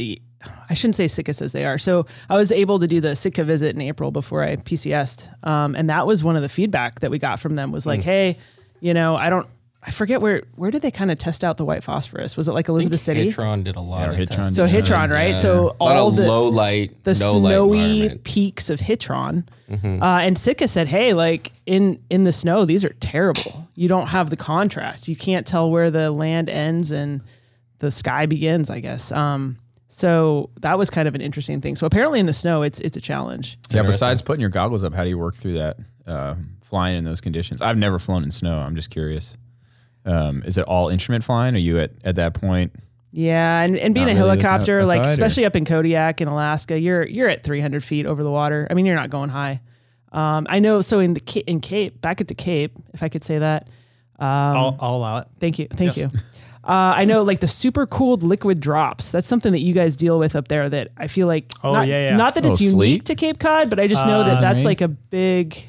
I 0.71 0.75
shouldn't 0.75 0.97
say 0.97 1.09
sick 1.09 1.29
as 1.29 1.53
they 1.53 1.65
are. 1.65 1.79
So 1.79 2.07
I 2.31 2.37
was 2.37 2.53
able 2.53 2.79
to 2.79 2.87
do 2.87 3.01
the 3.01 3.17
Sitka 3.17 3.45
visit 3.45 3.75
in 3.75 3.81
April 3.81 4.11
before 4.11 4.45
I 4.45 4.55
PCS'd. 4.57 5.29
Um, 5.43 5.75
and 5.75 5.91
that 5.91 6.07
was 6.07 6.23
one 6.23 6.37
of 6.37 6.43
the 6.43 6.49
feedback 6.49 7.01
that 7.01 7.11
we 7.11 7.19
got 7.19 7.41
from 7.41 7.57
them 7.57 7.73
was 7.73 7.85
like, 7.85 8.03
hey, 8.03 8.37
you 8.85 8.93
know, 8.93 9.17
I 9.17 9.31
don't, 9.31 9.47
I 9.83 9.91
forget 9.91 10.21
where, 10.21 10.43
where 10.57 10.71
did 10.71 10.83
they 10.83 10.91
kind 10.91 11.11
of 11.11 11.19
test 11.19 11.43
out 11.43 11.57
the 11.57 11.65
white 11.65 11.83
phosphorus? 11.83 12.37
Was 12.37 12.49
it 12.49 12.53
like 12.53 12.65
I 12.67 12.69
think 12.69 12.91
Elizabeth 12.91 13.01
City? 13.01 13.29
Hitron 13.31 13.65
did 13.65 13.77
a 13.77 13.81
lot 13.81 14.01
Yeah, 14.13 14.23
of 14.23 14.29
Hitron. 14.29 14.45
So 14.55 14.67
Hitron, 14.67 15.11
right? 15.11 15.29
Yeah. 15.29 15.35
So 15.35 15.77
a 15.81 15.85
lot 15.85 15.97
all 15.97 16.09
of 16.09 16.17
the, 16.17 16.27
low 16.27 16.49
light, 16.49 17.03
the 17.05 17.13
no 17.13 17.39
snowy 17.41 17.79
environment. 17.79 18.25
peaks 18.25 18.69
of 18.71 18.81
Hitron. 18.81 19.45
Mm-hmm. 19.71 20.03
Uh, 20.03 20.19
and 20.21 20.39
Sitka 20.39 20.69
said, 20.69 20.89
"Hey, 20.89 21.15
like 21.15 21.53
in 21.67 21.99
in 22.11 22.25
the 22.25 22.33
snow, 22.33 22.65
these 22.67 22.85
are 22.85 22.93
terrible. 23.01 23.67
You 23.75 23.89
don't 23.89 24.07
have 24.09 24.29
the 24.31 24.37
contrast. 24.37 25.09
You 25.09 25.17
can't 25.17 25.47
tell 25.47 25.71
where 25.71 25.91
the 25.91 26.11
land 26.11 26.49
ends 26.51 26.91
and 26.93 27.23
the 27.79 27.91
sky 27.91 28.27
begins. 28.27 28.69
I 28.71 28.81
guess. 28.81 29.13
Um, 29.13 29.57
so 29.89 30.51
that 30.61 30.77
was 30.79 30.91
kind 30.91 31.09
of 31.09 31.15
an 31.15 31.21
interesting 31.21 31.61
thing. 31.61 31.77
So 31.77 31.87
apparently, 31.87 32.21
in 32.21 32.27
the 32.27 32.35
snow, 32.35 32.63
it's 32.63 32.81
it's 32.81 32.97
a 32.97 33.01
challenge. 33.01 33.59
Yeah. 33.71 33.83
Besides 33.83 34.21
putting 34.23 34.41
your 34.41 34.51
goggles 34.51 34.83
up, 34.85 34.95
how 34.95 35.05
do 35.05 35.09
you 35.11 35.19
work 35.19 35.35
through 35.37 35.55
that 35.55 35.77
uh, 36.07 36.35
flying 36.63 36.97
in 36.99 37.05
those 37.05 37.21
conditions? 37.21 37.63
I've 37.63 37.79
never 37.79 37.99
flown 37.99 38.23
in 38.23 38.31
snow. 38.31 38.59
I'm 38.61 38.75
just 38.77 38.91
curious. 38.91 39.37
Um, 40.05 40.43
is 40.45 40.59
it 40.59 40.63
all 40.67 40.89
instrument 40.91 41.25
flying? 41.25 41.55
Are 41.55 41.59
you 41.59 41.79
at 41.79 41.93
at 42.05 42.17
that 42.17 42.35
point? 42.35 42.75
Yeah, 43.11 43.61
and, 43.61 43.77
and 43.77 43.95
being 43.95 44.07
Not 44.07 44.13
a 44.13 44.17
really 44.17 44.29
helicopter, 44.41 44.81
out- 44.81 44.89
like 44.89 44.99
outside, 44.99 45.09
or- 45.09 45.13
especially 45.13 45.45
up 45.45 45.55
in 45.57 45.65
Kodiak 45.65 46.21
in 46.21 46.29
Alaska, 46.29 46.79
you're 46.81 47.07
you're 47.07 47.29
at 47.29 47.43
300 47.45 47.83
feet 47.85 48.07
over 48.07 48.23
the 48.23 48.31
water. 48.31 48.67
I 48.71 48.75
mean, 48.75 48.87
you're 48.87 48.97
not 48.97 49.09
going 49.11 49.31
high. 49.31 49.61
Um, 50.13 50.47
I 50.51 50.59
know. 50.59 50.81
So 50.81 50.99
in 51.01 51.15
the 51.15 51.43
in 51.47 51.61
Cape, 51.61 52.01
back 52.01 52.21
at 52.21 52.29
the 52.29 52.35
Cape, 52.35 52.77
if 52.93 53.03
I 53.03 53.09
could 53.09 53.25
say 53.25 53.39
that. 53.39 53.69
I'll, 54.19 54.77
I'll 54.81 54.97
allow 54.97 55.19
it. 55.19 55.27
Thank 55.41 55.59
you. 55.59 55.67
Thank 55.73 55.97
Yes. 55.97 56.13
you. 56.13 56.21
Uh, 56.65 56.95
I 56.97 57.05
know 57.05 57.23
like 57.25 57.41
the 57.41 57.47
super 57.47 57.87
cooled 57.87 58.23
liquid 58.23 58.59
drops. 58.59 59.13
That's 59.13 59.29
something 59.29 59.53
that 59.53 59.61
you 59.61 59.75
guys 59.75 59.97
deal 59.97 60.19
with 60.19 60.35
up 60.35 60.49
there 60.49 60.67
that 60.67 60.93
I 60.97 61.09
feel 61.09 61.27
like 61.27 61.53
Oh, 61.63 61.75
not, 61.75 61.87
yeah, 61.89 62.09
yeah. 62.09 62.17
not 62.17 62.37
that 62.37 62.47
Oh, 62.47 62.53
it's 62.53 62.61
unique 62.63 62.73
sleet? 62.75 63.05
to 63.05 63.15
Cape 63.17 63.39
Cod, 63.39 63.69
but 63.69 63.79
I 63.79 63.87
just 63.87 64.07
know 64.07 64.25
that 64.25 64.39
Uh, 64.39 64.41
that's 64.41 64.57
rain? 64.61 64.65
like 64.65 64.81
a 64.81 64.89
big 64.89 65.69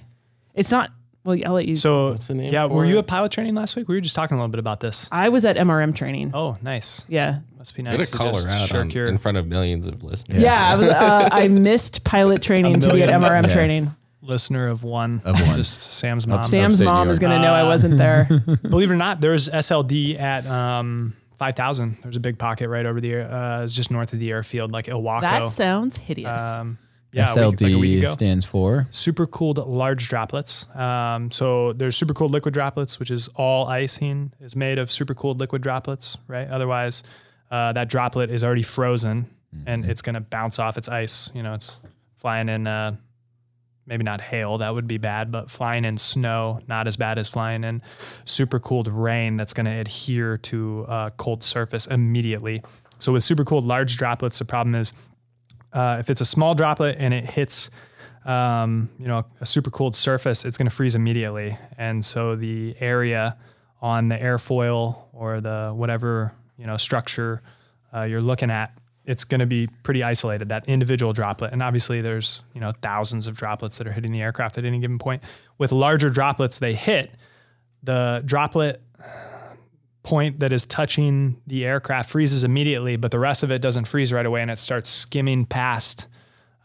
it's 0.55 0.71
not 0.71 0.89
well 1.23 1.37
I'll 1.45 1.53
let 1.53 1.67
you 1.67 1.75
So, 1.75 2.09
What's 2.11 2.27
the 2.27 2.33
name 2.33 2.51
yeah, 2.53 2.67
for 2.67 2.73
were 2.73 2.85
you 2.85 2.97
at 2.97 3.07
pilot 3.07 3.31
training 3.31 3.53
last 3.55 3.75
week? 3.75 3.87
We 3.87 3.95
were 3.95 4.01
just 4.01 4.15
talking 4.15 4.35
a 4.35 4.39
little 4.39 4.49
bit 4.51 4.59
about 4.59 4.79
this. 4.79 5.07
I 5.11 5.29
was 5.29 5.45
at 5.45 5.55
MRM 5.57 5.95
training. 5.95 6.31
Oh, 6.33 6.57
nice. 6.61 7.03
Yeah. 7.07 7.39
Must 7.57 7.75
be 7.75 7.81
Way 7.83 7.91
nice 7.91 8.11
to 8.11 8.17
call 8.17 8.31
just 8.33 8.67
shirk 8.69 8.79
on, 8.81 8.89
your- 8.91 9.07
in 9.07 9.17
front 9.17 9.37
of 9.37 9.47
millions 9.47 9.87
of 9.87 10.03
listeners. 10.03 10.37
Yeah, 10.41 10.73
I 10.73 10.75
was 10.77 10.87
uh, 10.87 11.29
I 11.31 11.47
missed 11.67 12.03
pilot 12.03 12.41
training 12.43 12.79
to 12.81 12.93
be 12.93 13.01
at 13.03 13.09
million. 13.09 13.21
MRM 13.21 13.47
Yeah. 13.47 13.53
training. 13.53 13.95
listener 14.21 14.67
of 14.67 14.83
one. 14.83 15.21
Of 15.25 15.39
one. 15.41 15.55
Just 15.57 15.81
Sam's 15.81 16.25
mom. 16.27 16.45
Sam's 16.45 16.73
Upstate 16.75 16.85
New 16.87 16.91
mom 16.93 17.09
is 17.09 17.19
going 17.19 17.31
to 17.35 17.39
know 17.45 17.53
I 17.53 17.63
wasn't 17.63 17.97
there. 17.97 18.27
Believe 18.69 18.89
it 18.91 18.93
or 18.93 18.97
not, 18.97 19.19
there's 19.21 19.49
SLD 19.49 20.19
at 20.19 20.45
um, 20.47 21.15
5,000. 21.37 21.97
There's 22.03 22.15
a 22.17 22.19
big 22.19 22.37
pocket 22.39 22.69
right 22.69 22.85
over 22.85 22.99
the 23.01 23.11
air. 23.13 23.31
Uh, 23.31 23.63
it's 23.63 23.73
just 23.75 23.89
north 23.91 24.13
of 24.13 24.19
the 24.19 24.31
airfield, 24.31 24.71
like 24.71 24.85
Ilwaco. 24.85 25.21
that 25.21 25.49
sounds 25.49 25.97
hideous. 25.97 26.41
um, 26.41 26.77
yeah, 27.15 27.31
a 27.31 27.49
week- 27.49 27.57
SLD 27.59 27.73
like 27.73 27.81
week 27.81 28.07
stands 28.07 28.45
for. 28.45 28.87
super 28.91 29.25
cooled 29.25 29.57
large 29.57 30.09
droplets. 30.09 30.67
Um, 30.75 31.31
so 31.31 31.73
there's 31.73 31.95
super 31.95 32.13
cooled 32.13 32.31
liquid 32.31 32.53
droplets, 32.53 32.99
which 32.99 33.09
is 33.11 33.29
all 33.35 33.67
icing 33.67 34.33
is 34.39 34.55
made 34.55 34.77
of 34.77 34.91
super 34.91 35.13
cooled 35.13 35.39
liquid 35.39 35.61
droplets, 35.61 36.17
right? 36.27 36.47
Otherwise, 36.47 37.03
uh, 37.51 37.71
that 37.73 37.89
droplet 37.89 38.29
is 38.29 38.43
already 38.43 38.63
frozen 38.63 39.27
and 39.65 39.85
it's 39.85 40.01
going 40.01 40.15
to 40.15 40.19
bounce 40.21 40.59
off 40.59 40.77
its 40.77 40.89
ice. 40.89 41.31
You 41.33 41.41
know, 41.41 41.53
it's 41.53 41.79
flying 42.17 42.49
in, 42.49 42.67
uh, 42.67 42.97
maybe 43.85 44.03
not 44.03 44.19
hail, 44.19 44.57
that 44.57 44.73
would 44.73 44.87
be 44.87 44.97
bad, 44.97 45.31
but 45.31 45.49
flying 45.49 45.85
in 45.85 45.97
snow, 45.97 46.59
not 46.67 46.87
as 46.87 46.97
bad 46.97 47.17
as 47.17 47.29
flying 47.29 47.63
in 47.63 47.81
super 48.25 48.59
cooled 48.59 48.87
rain 48.89 49.37
that's 49.37 49.53
going 49.53 49.65
to 49.67 49.71
adhere 49.71 50.37
to 50.39 50.85
a 50.89 51.11
cold 51.15 51.43
surface 51.43 51.87
immediately. 51.87 52.61
So 52.99 53.13
with 53.13 53.23
super 53.23 53.45
cooled 53.45 53.65
large 53.65 53.95
droplets, 53.95 54.39
the 54.39 54.45
problem 54.45 54.75
is 54.75 54.91
uh, 55.75 55.97
if 55.99 56.09
it's 56.09 56.21
a 56.21 56.25
small 56.25 56.55
droplet 56.55 56.95
and 56.97 57.13
it 57.13 57.25
hits 57.25 57.69
um, 58.25 58.89
you 58.97 59.05
know, 59.05 59.23
a 59.39 59.45
super 59.45 59.69
cooled 59.69 59.93
surface, 59.93 60.45
it's 60.45 60.57
going 60.57 60.67
to 60.67 60.75
freeze 60.75 60.95
immediately. 60.95 61.57
And 61.77 62.03
so 62.03 62.35
the 62.35 62.75
area 62.79 63.37
on 63.81 64.07
the 64.09 64.17
airfoil 64.17 65.03
or 65.13 65.41
the 65.41 65.71
whatever, 65.75 66.33
you 66.57 66.65
know, 66.65 66.77
structure 66.77 67.43
uh, 67.93 68.01
you're 68.03 68.21
looking 68.21 68.49
at, 68.49 68.75
it's 69.05 69.23
going 69.23 69.39
to 69.39 69.45
be 69.45 69.67
pretty 69.83 70.01
isolated, 70.01 70.49
that 70.49 70.67
individual 70.67 71.13
droplet. 71.13 71.53
And 71.53 71.61
obviously 71.61 72.01
there's, 72.01 72.41
you 72.55 72.61
know, 72.61 72.71
thousands 72.81 73.27
of 73.27 73.37
droplets 73.37 73.77
that 73.77 73.85
are 73.85 73.91
hitting 73.91 74.11
the 74.11 74.21
aircraft 74.21 74.57
at 74.57 74.65
any 74.65 74.79
given 74.79 74.97
point. 74.97 75.21
With 75.59 75.71
larger 75.71 76.09
droplets, 76.09 76.57
they 76.57 76.73
hit 76.73 77.11
the 77.83 78.23
droplet 78.25 78.81
point 80.05 80.39
that 80.39 80.53
is 80.53 80.65
touching 80.65 81.41
the 81.47 81.65
aircraft 81.65 82.09
freezes 82.09 82.43
immediately, 82.45 82.95
but 82.95 83.11
the 83.11 83.19
rest 83.19 83.43
of 83.43 83.51
it 83.51 83.61
doesn't 83.61 83.85
freeze 83.85 84.13
right 84.13 84.25
away 84.25 84.41
and 84.41 84.49
it 84.51 84.57
starts 84.59 84.89
skimming 84.89 85.45
past 85.45 86.07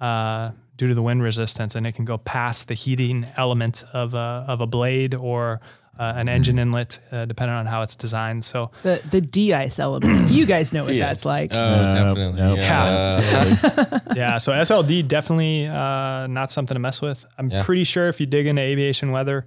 uh, 0.00 0.50
due 0.76 0.86
to 0.88 0.94
the 0.94 1.02
wind 1.02 1.22
resistance, 1.22 1.74
and 1.74 1.86
it 1.86 1.92
can 1.94 2.04
go 2.04 2.16
past 2.18 2.68
the 2.68 2.74
heating 2.74 3.26
element 3.36 3.82
of 3.92 4.14
a, 4.14 4.44
of 4.46 4.60
a 4.60 4.66
blade 4.66 5.14
or 5.14 5.60
uh, 5.98 6.14
an 6.16 6.28
engine 6.30 6.58
inlet, 6.58 6.98
uh, 7.12 7.26
depending 7.26 7.54
on 7.54 7.66
how 7.66 7.82
it's 7.82 7.94
designed. 7.94 8.42
So, 8.42 8.70
the 8.82 9.02
the 9.10 9.20
de-ice 9.20 9.78
element. 9.78 10.30
you 10.38 10.46
guys 10.46 10.72
know 10.72 10.84
what 10.84 10.94
Yes. 10.94 11.08
that's 11.10 11.24
like. 11.26 11.50
Oh, 11.52 11.92
Nope, 11.92 12.16
definitely. 12.16 12.40
nope. 12.40 12.58
Yeah. 12.58 13.98
yeah, 14.16 14.38
so 14.44 14.52
SLD 14.52 15.06
definitely 15.06 15.66
uh, 15.66 16.26
not 16.28 16.50
something 16.50 16.74
to 16.74 16.78
mess 16.78 17.02
with. 17.02 17.26
I'm 17.36 17.50
Yeah. 17.50 17.62
pretty 17.64 17.84
sure 17.84 18.08
if 18.08 18.18
you 18.20 18.24
dig 18.24 18.46
into 18.46 18.62
aviation 18.62 19.10
weather, 19.10 19.44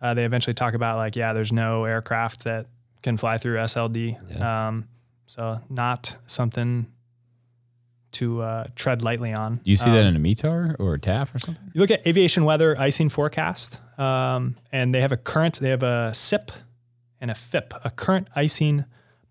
uh, 0.00 0.14
they 0.14 0.24
eventually 0.24 0.54
talk 0.54 0.74
about 0.74 0.96
like, 0.98 1.16
yeah, 1.16 1.32
there's 1.32 1.52
no 1.52 1.84
aircraft 1.84 2.44
that 2.44 2.66
can 3.02 3.16
fly 3.16 3.38
through 3.38 3.56
SLD. 3.58 4.40
Um, 4.40 4.88
so 5.26 5.60
not 5.68 6.16
something 6.26 6.86
to 8.12 8.40
uh, 8.42 8.64
tread 8.74 9.02
lightly 9.02 9.32
on. 9.32 9.56
Do 9.56 9.70
you 9.70 9.76
see 9.76 9.90
Um, 9.90 9.96
that 9.96 10.06
in 10.06 10.16
a 10.16 10.18
METAR 10.18 10.76
or 10.78 10.94
a 10.94 10.98
TAF 10.98 11.34
or 11.34 11.38
something? 11.38 11.70
You 11.74 11.80
look 11.80 11.90
at 11.90 12.06
aviation 12.06 12.44
weather 12.44 12.78
icing 12.78 13.08
forecast, 13.10 13.80
um, 13.98 14.56
and 14.72 14.94
they 14.94 15.00
have 15.02 15.12
a 15.12 15.16
current, 15.18 15.58
they 15.60 15.68
have 15.70 15.82
a 15.82 16.14
CIP 16.14 16.50
and 17.20 17.30
a 17.30 17.34
FIP, 17.34 17.74
a 17.84 17.90
current 17.90 18.28
icing 18.34 18.84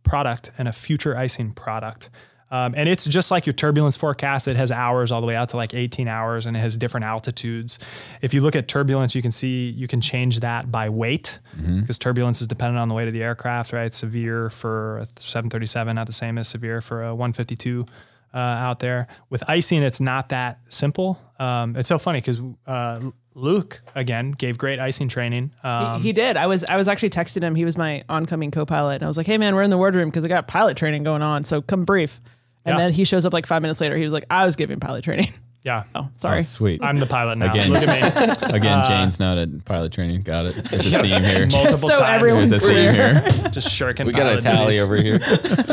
product 0.03 0.51
and 0.57 0.68
a 0.68 0.72
future 0.72 1.18
icing 1.18 1.51
product. 1.51 2.09
Um, 2.52 2.74
and 2.78 2.88
it's 2.88 3.06
just 3.06 3.32
like 3.32 3.46
your 3.46 3.54
turbulence 3.54 3.98
forecast. 3.98 4.48
It 4.48 4.56
has 4.56 4.72
hours 4.72 5.12
all 5.12 5.20
the 5.20 5.28
way 5.28 5.36
out 5.36 5.50
to 5.50 5.58
like 5.58 5.74
18 5.74 6.08
hours 6.08 6.46
and 6.46 6.56
it 6.56 6.60
has 6.60 6.78
different 6.78 7.06
altitudes. 7.06 7.80
If 8.22 8.34
you 8.34 8.41
look 8.41 8.56
at 8.56 8.68
turbulence, 8.68 9.16
you 9.16 9.22
can 9.22 9.32
see 9.32 9.70
you 9.70 9.88
can 9.88 10.00
change 10.00 10.41
that 10.41 10.72
by 10.72 10.89
weight 10.89 11.39
because 11.82 11.98
turbulence 11.98 12.41
is 12.41 12.48
dependent 12.48 12.80
on 12.80 12.88
the 12.88 12.93
weight 12.96 13.08
of 13.08 13.14
the 13.14 13.24
aircraft, 13.24 13.74
right? 13.74 13.93
Severe 13.93 14.50
for 14.50 15.00
a 15.00 15.06
737, 15.06 15.96
not 15.96 16.06
the 16.08 16.14
same 16.14 16.38
as 16.38 16.48
severe 16.48 16.82
for 16.82 17.04
a 17.04 17.16
152 17.16 17.86
uh, 18.34 18.38
out 18.38 18.80
there. 18.80 19.08
With 19.30 19.43
icing, 19.50 19.82
it's 19.82 20.02
not 20.02 20.30
that 20.30 20.60
simple. 20.70 21.20
Um, 21.39 21.76
it's 21.76 21.88
so 21.88 21.98
funny 21.98 22.20
because 22.20 22.39
uh, 22.68 23.00
Luke 23.34 23.82
again 23.96 24.32
gave 24.32 24.58
great 24.58 24.80
icing 24.80 25.08
training. 25.08 25.52
Um, 25.64 26.02
he 26.02 26.14
did. 26.14 26.38
I 26.38 26.48
was 26.48 26.64
I 26.64 26.78
was 26.78 26.88
actually 26.88 27.10
texting 27.10 27.41
him. 27.41 27.56
He 27.56 27.66
was 27.66 27.78
my 27.78 28.04
oncoming 28.08 28.52
co-pilot, 28.52 28.96
and 28.96 29.04
I 29.04 29.08
was 29.08 29.18
like, 29.18 29.28
"Hey 29.28 29.38
man, 29.38 29.56
we're 29.56 29.64
in 29.64 29.70
the 29.70 29.78
wardroom 29.78 30.10
because 30.10 30.24
I 30.24 30.28
got 30.28 30.48
pilot 30.48 30.78
training 30.78 31.04
going 31.04 31.22
on. 31.22 31.43
So 31.43 31.62
come 31.62 31.86
brief." 31.86 32.22
And 32.66 32.74
Yeah. 32.74 32.86
then 32.86 32.93
he 32.93 33.03
shows 33.03 33.26
up 33.26 33.34
like 33.34 33.45
five 33.45 33.61
minutes 33.61 33.80
later. 33.80 33.95
He 33.95 34.03
was 34.03 34.13
like, 34.13 34.26
"I 34.30 34.43
was 34.45 34.55
giving 34.55 34.80
pilot 34.80 35.03
training." 35.03 35.28
yeah, 35.63 35.84
oh, 35.95 36.01
oh, 36.01 36.09
sorry. 36.16 36.39
Oh, 36.39 36.41
sweet. 36.41 36.84
I'm 36.84 36.99
the 36.99 37.05
pilot 37.05 37.38
now. 37.38 37.51
Again. 37.51 37.70
Look 37.72 37.84
at 37.88 38.16
me. 38.16 38.47
Again, 38.55 38.80
uh, 38.80 38.88
Jane's 38.88 39.20
not 39.20 39.38
at 39.38 39.63
pilot 39.66 39.91
training. 39.91 40.22
Got 40.22 40.47
it. 40.47 40.55
There's 40.55 40.91
a 40.93 40.99
theme 40.99 41.24
here. 41.24 41.47
Multiple 41.51 41.89
so 41.89 41.99
times. 41.99 42.01
everyone's 42.24 42.49
There's 42.49 42.63
a 42.63 43.22
theme 43.22 43.41
here. 43.41 43.49
just 43.51 43.72
shirking. 43.72 44.07
we 44.07 44.13
got 44.13 44.36
a 44.36 44.41
tally 44.41 44.74
duties. 44.78 44.82
over 44.82 44.95
here. 44.97 45.20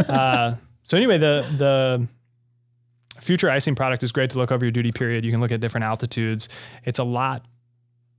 Uh, 0.09 0.53
so 0.83 0.97
anyway, 0.97 1.19
the 1.19 1.47
the 1.57 2.07
future 3.21 3.49
icing 3.51 3.75
product 3.75 4.03
is 4.03 4.13
great 4.13 4.31
to 4.31 4.39
look 4.39 4.51
over 4.53 4.65
your 4.65 4.73
duty 4.73 4.93
period. 4.93 5.25
You 5.25 5.31
can 5.31 5.41
look 5.41 5.53
at 5.53 5.61
different 5.61 5.85
altitudes. 5.85 6.49
It's 6.85 6.99
a 6.99 7.05
lot 7.05 7.45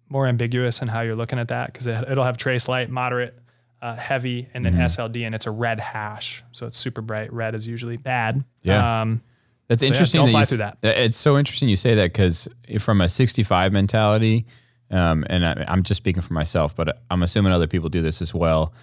more 0.10 0.28
ambiguous 0.28 0.82
in 0.82 0.88
how 0.88 1.02
you're 1.02 1.16
looking 1.16 1.40
at 1.40 1.50
that 1.50 1.68
because 1.74 1.88
it, 1.88 2.08
it'll 2.10 2.24
have 2.24 2.38
trace 2.38 2.68
light, 2.70 2.90
moderate, 2.90 3.38
uh, 3.84 3.96
heavy, 3.96 4.48
and 4.54 4.66
then 4.66 4.76
SLD, 4.76 5.26
and 5.26 5.36
it's 5.36 5.46
a 5.46 5.52
red 5.52 5.80
hash. 5.80 6.42
So 6.54 6.66
it's 6.66 6.78
super 6.78 7.02
bright. 7.02 7.32
Red 7.34 7.54
is 7.54 7.68
usually 7.68 7.98
bad. 7.98 8.44
Yeah. 8.62 9.02
Um, 9.02 9.22
That's 9.68 9.84
yeah, 9.84 9.90
interesting. 9.90 10.20
don't 10.20 10.28
that 10.28 10.32
fly 10.32 10.40
you, 10.40 10.46
through 10.46 10.58
that. 10.60 10.78
It's 10.82 11.18
so 11.18 11.38
interesting 11.38 11.68
you 11.68 11.76
say 11.76 11.94
that 11.96 12.14
because 12.14 12.48
from 12.80 13.02
a 13.02 13.10
65 13.10 13.74
mentality, 13.74 14.46
um, 14.90 15.26
and 15.30 15.46
I, 15.46 15.66
I'm 15.68 15.84
just 15.84 15.98
speaking 15.98 16.22
for 16.22 16.34
myself, 16.34 16.74
but 16.76 16.98
I'm 17.12 17.24
assuming 17.24 17.52
other 17.52 17.68
people 17.68 17.90
do 17.90 18.02
this 18.02 18.22
as 18.22 18.34
well. 18.34 18.74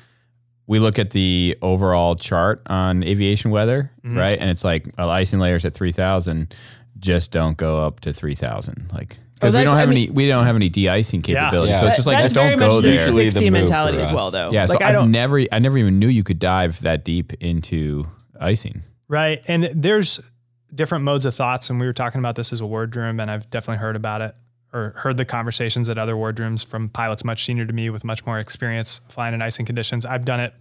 We 0.67 0.79
look 0.79 0.99
at 0.99 1.11
the 1.11 1.57
overall 1.63 2.15
chart 2.15 2.63
on 2.67 3.03
aviation 3.03 3.51
weather, 3.51 3.91
Mm-hmm. 4.05 4.19
right? 4.19 4.39
And 4.39 4.51
it's 4.51 4.65
like 4.65 4.87
well, 4.99 5.09
icing 5.11 5.41
layers 5.41 5.65
at 5.65 5.73
3,000 5.75 6.55
just 6.99 7.33
don't 7.33 7.57
go 7.57 7.79
up 7.79 8.01
to 8.01 8.13
3,000, 8.13 8.91
like 8.93 9.17
because 9.41 9.55
we 9.55 9.65
don't 9.65 9.77
have 9.77 9.89
I 9.89 9.93
any 9.93 10.11
we 10.11 10.29
don't 10.29 10.45
have 10.45 10.57
any 10.57 10.69
de-icing 10.69 11.23
capability. 11.23 11.73
Yeah. 11.73 11.81
So 11.81 11.87
it's 11.87 11.97
just 11.97 12.07
like 12.07 12.19
That's 12.19 12.33
just 12.33 12.35
don't 12.35 12.59
very 12.59 12.71
go 12.71 12.75
much 12.77 12.83
there. 12.85 12.93
the 12.93 12.99
Usually 12.99 13.25
the 13.25 13.31
60 13.31 13.51
mentality 13.51 13.99
as 13.99 14.13
well, 14.13 14.31
though. 14.31 14.51
Yeah, 14.53 14.67
like 14.67 14.79
so 14.79 14.85
I 14.85 14.89
I've 14.89 14.95
don't. 14.95 15.11
never 15.11 15.41
I 15.51 15.59
never 15.59 15.79
even 15.79 15.99
knew 15.99 16.09
you 16.09 16.23
could 16.23 16.39
dive 16.39 16.81
that 16.83 17.05
deep 17.05 17.33
into 17.41 18.07
icing. 18.39 18.83
Right. 19.09 19.41
And 19.49 19.65
there's 19.75 20.31
different 20.75 21.05
modes 21.05 21.27
of 21.27 21.35
thoughts. 21.35 21.71
And 21.71 21.81
we 21.81 21.87
were 21.87 21.93
talking 21.93 22.19
about 22.19 22.37
this 22.37 22.53
as 22.53 22.61
a 22.61 22.67
wardroom, 22.67 23.19
and 23.19 23.31
I've 23.31 23.49
definitely 23.51 23.79
heard 23.79 23.97
about 23.97 24.21
it 24.21 24.35
or 24.73 24.93
heard 24.99 25.17
the 25.17 25.25
conversations 25.25 25.89
at 25.89 25.99
other 25.99 26.15
wardrooms 26.15 26.65
from 26.65 26.89
pilots 26.89 27.25
much 27.25 27.45
senior 27.45 27.67
to 27.67 27.73
me 27.73 27.91
with 27.91 28.05
much 28.05 28.25
more 28.25 28.39
experience 28.39 29.01
flying 29.09 29.35
in 29.35 29.43
icing 29.43 29.67
conditions. 29.67 30.07
I've 30.07 30.25
done 30.25 30.39
it 30.39 30.55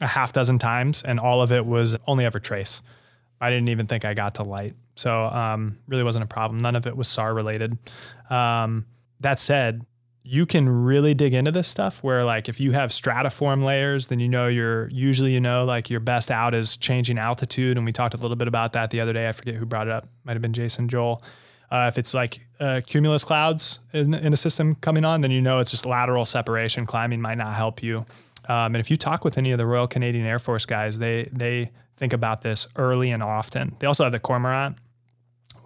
a 0.00 0.06
half 0.06 0.32
dozen 0.32 0.58
times, 0.58 1.02
and 1.02 1.18
all 1.18 1.42
of 1.42 1.50
it 1.50 1.66
was 1.66 1.96
only 2.06 2.24
ever 2.24 2.38
trace. 2.38 2.82
I 3.40 3.50
didn't 3.50 3.68
even 3.68 3.86
think 3.86 4.04
I 4.04 4.14
got 4.14 4.36
to 4.36 4.44
light. 4.44 4.74
So 5.00 5.24
um, 5.26 5.78
really 5.88 6.02
wasn't 6.02 6.24
a 6.24 6.28
problem. 6.28 6.60
None 6.60 6.76
of 6.76 6.86
it 6.86 6.94
was 6.96 7.08
SAR 7.08 7.32
related. 7.32 7.78
Um, 8.28 8.84
that 9.20 9.38
said, 9.38 9.86
you 10.22 10.44
can 10.44 10.68
really 10.68 11.14
dig 11.14 11.32
into 11.32 11.50
this 11.50 11.66
stuff 11.66 12.04
where 12.04 12.22
like 12.24 12.50
if 12.50 12.60
you 12.60 12.72
have 12.72 12.90
stratiform 12.90 13.64
layers, 13.64 14.08
then 14.08 14.20
you 14.20 14.28
know 14.28 14.46
you're 14.46 14.88
usually 14.90 15.32
you 15.32 15.40
know 15.40 15.64
like 15.64 15.88
your 15.88 16.00
best 16.00 16.30
out 16.30 16.54
is 16.54 16.76
changing 16.76 17.18
altitude. 17.18 17.78
And 17.78 17.86
we 17.86 17.92
talked 17.92 18.12
a 18.12 18.18
little 18.18 18.36
bit 18.36 18.46
about 18.46 18.74
that 18.74 18.90
the 18.90 19.00
other 19.00 19.14
day. 19.14 19.26
I 19.26 19.32
forget 19.32 19.54
who 19.54 19.64
brought 19.64 19.86
it 19.88 19.92
up. 19.92 20.06
Might 20.24 20.34
have 20.34 20.42
been 20.42 20.52
Jason 20.52 20.88
Joel. 20.88 21.22
Uh, 21.70 21.86
if 21.88 21.96
it's 21.96 22.12
like 22.12 22.38
uh, 22.58 22.82
cumulus 22.86 23.24
clouds 23.24 23.78
in, 23.92 24.12
in 24.12 24.32
a 24.32 24.36
system 24.36 24.74
coming 24.74 25.04
on, 25.04 25.22
then 25.22 25.30
you 25.30 25.40
know 25.40 25.60
it's 25.60 25.70
just 25.70 25.86
lateral 25.86 26.26
separation. 26.26 26.84
Climbing 26.84 27.22
might 27.22 27.38
not 27.38 27.54
help 27.54 27.82
you. 27.82 28.04
Um, 28.48 28.74
and 28.74 28.76
if 28.76 28.90
you 28.90 28.98
talk 28.98 29.24
with 29.24 29.38
any 29.38 29.52
of 29.52 29.58
the 29.58 29.66
Royal 29.66 29.86
Canadian 29.86 30.26
Air 30.26 30.38
Force 30.38 30.66
guys, 30.66 30.98
they 30.98 31.30
they 31.32 31.70
think 31.96 32.12
about 32.12 32.42
this 32.42 32.68
early 32.76 33.10
and 33.10 33.22
often. 33.22 33.76
They 33.78 33.86
also 33.86 34.04
have 34.04 34.12
the 34.12 34.18
cormorant. 34.18 34.76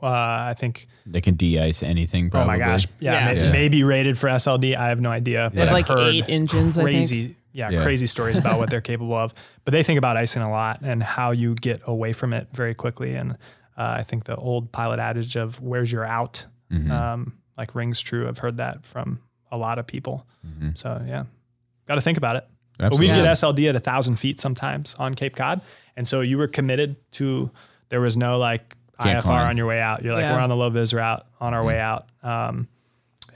Uh, 0.05 0.51
I 0.51 0.55
think. 0.57 0.87
They 1.07 1.21
can 1.21 1.35
de-ice 1.35 1.83
anything. 1.83 2.31
Probably. 2.31 2.45
Oh 2.45 2.47
my 2.47 2.59
gosh, 2.59 2.87
yeah, 3.01 3.13
Yeah. 3.29 3.35
may- 3.35 3.45
Yeah. 3.47 3.53
maybe 3.53 3.85
rated 3.85 4.19
for 4.19 4.29
SLD. 4.29 4.75
I 4.77 4.89
have 4.89 5.01
no 5.01 5.11
idea, 5.11 5.51
but 5.53 5.59
Yeah. 5.61 5.67
I've 5.67 5.73
Like 5.73 5.87
heard 5.89 6.15
eight 6.15 6.25
engines, 6.29 6.79
I 6.79 6.83
think. 6.85 6.95
crazy, 6.97 7.37
yeah, 7.53 7.71
Yeah. 7.71 7.83
crazy 7.83 8.07
stories 8.07 8.39
about 8.39 8.59
what 8.59 8.71
they're 8.71 8.81
capable 8.81 9.15
of. 9.15 9.35
But 9.65 9.73
they 9.73 9.83
think 9.83 9.99
about 9.99 10.17
icing 10.17 10.43
a 10.43 10.51
lot 10.51 10.81
and 10.83 11.03
how 11.03 11.31
you 11.33 11.55
get 11.57 11.81
away 11.87 12.13
from 12.13 12.33
it 12.33 12.49
very 12.53 12.75
quickly. 12.75 13.15
And 13.15 13.33
uh, 13.77 13.97
I 13.99 14.03
think 14.03 14.25
the 14.25 14.37
old 14.37 14.73
pilot 14.73 14.99
adage 15.01 15.37
of 15.37 15.61
"Where's 15.61 15.91
your 15.93 16.05
out?" 16.05 16.47
Mm-hmm. 16.73 16.91
um, 16.91 17.33
like 17.59 17.75
rings 17.75 18.01
true. 18.01 18.27
I've 18.29 18.39
heard 18.39 18.57
that 18.59 18.87
from 18.87 19.21
a 19.53 19.57
lot 19.59 19.79
of 19.79 19.87
people. 19.87 20.27
Mm-hmm. 20.47 20.71
So 20.75 21.03
yeah, 21.07 21.25
got 21.87 21.97
to 21.97 22.01
think 22.01 22.17
about 22.19 22.37
it. 22.37 22.47
But 22.79 22.99
we'd 22.99 23.09
get 23.09 23.25
SLD 23.25 23.69
at 23.69 23.77
a 23.77 23.81
thousand 23.81 24.17
feet 24.17 24.41
sometimes 24.41 24.95
on 24.99 25.15
Cape 25.15 25.37
Cod, 25.37 25.61
and 25.97 26.09
so 26.09 26.21
you 26.23 26.39
were 26.39 26.49
committed 26.49 26.97
to. 27.13 27.51
There 27.91 28.01
was 28.01 28.17
no 28.17 28.39
like 28.39 28.75
Can't 29.03 29.19
IFR 29.19 29.23
climb. 29.23 29.49
on 29.49 29.57
your 29.57 29.67
way 29.67 29.81
out. 29.81 30.03
You're 30.05 30.15
like 30.15 30.23
Yeah. 30.23 30.35
we're 30.35 30.41
on 30.41 30.49
the 30.49 30.57
low 30.57 30.71
vis 30.71 30.93
route 30.95 31.27
on 31.41 31.53
our 31.55 31.65
way 31.65 31.81
out. 31.81 32.07
Um, 32.23 32.69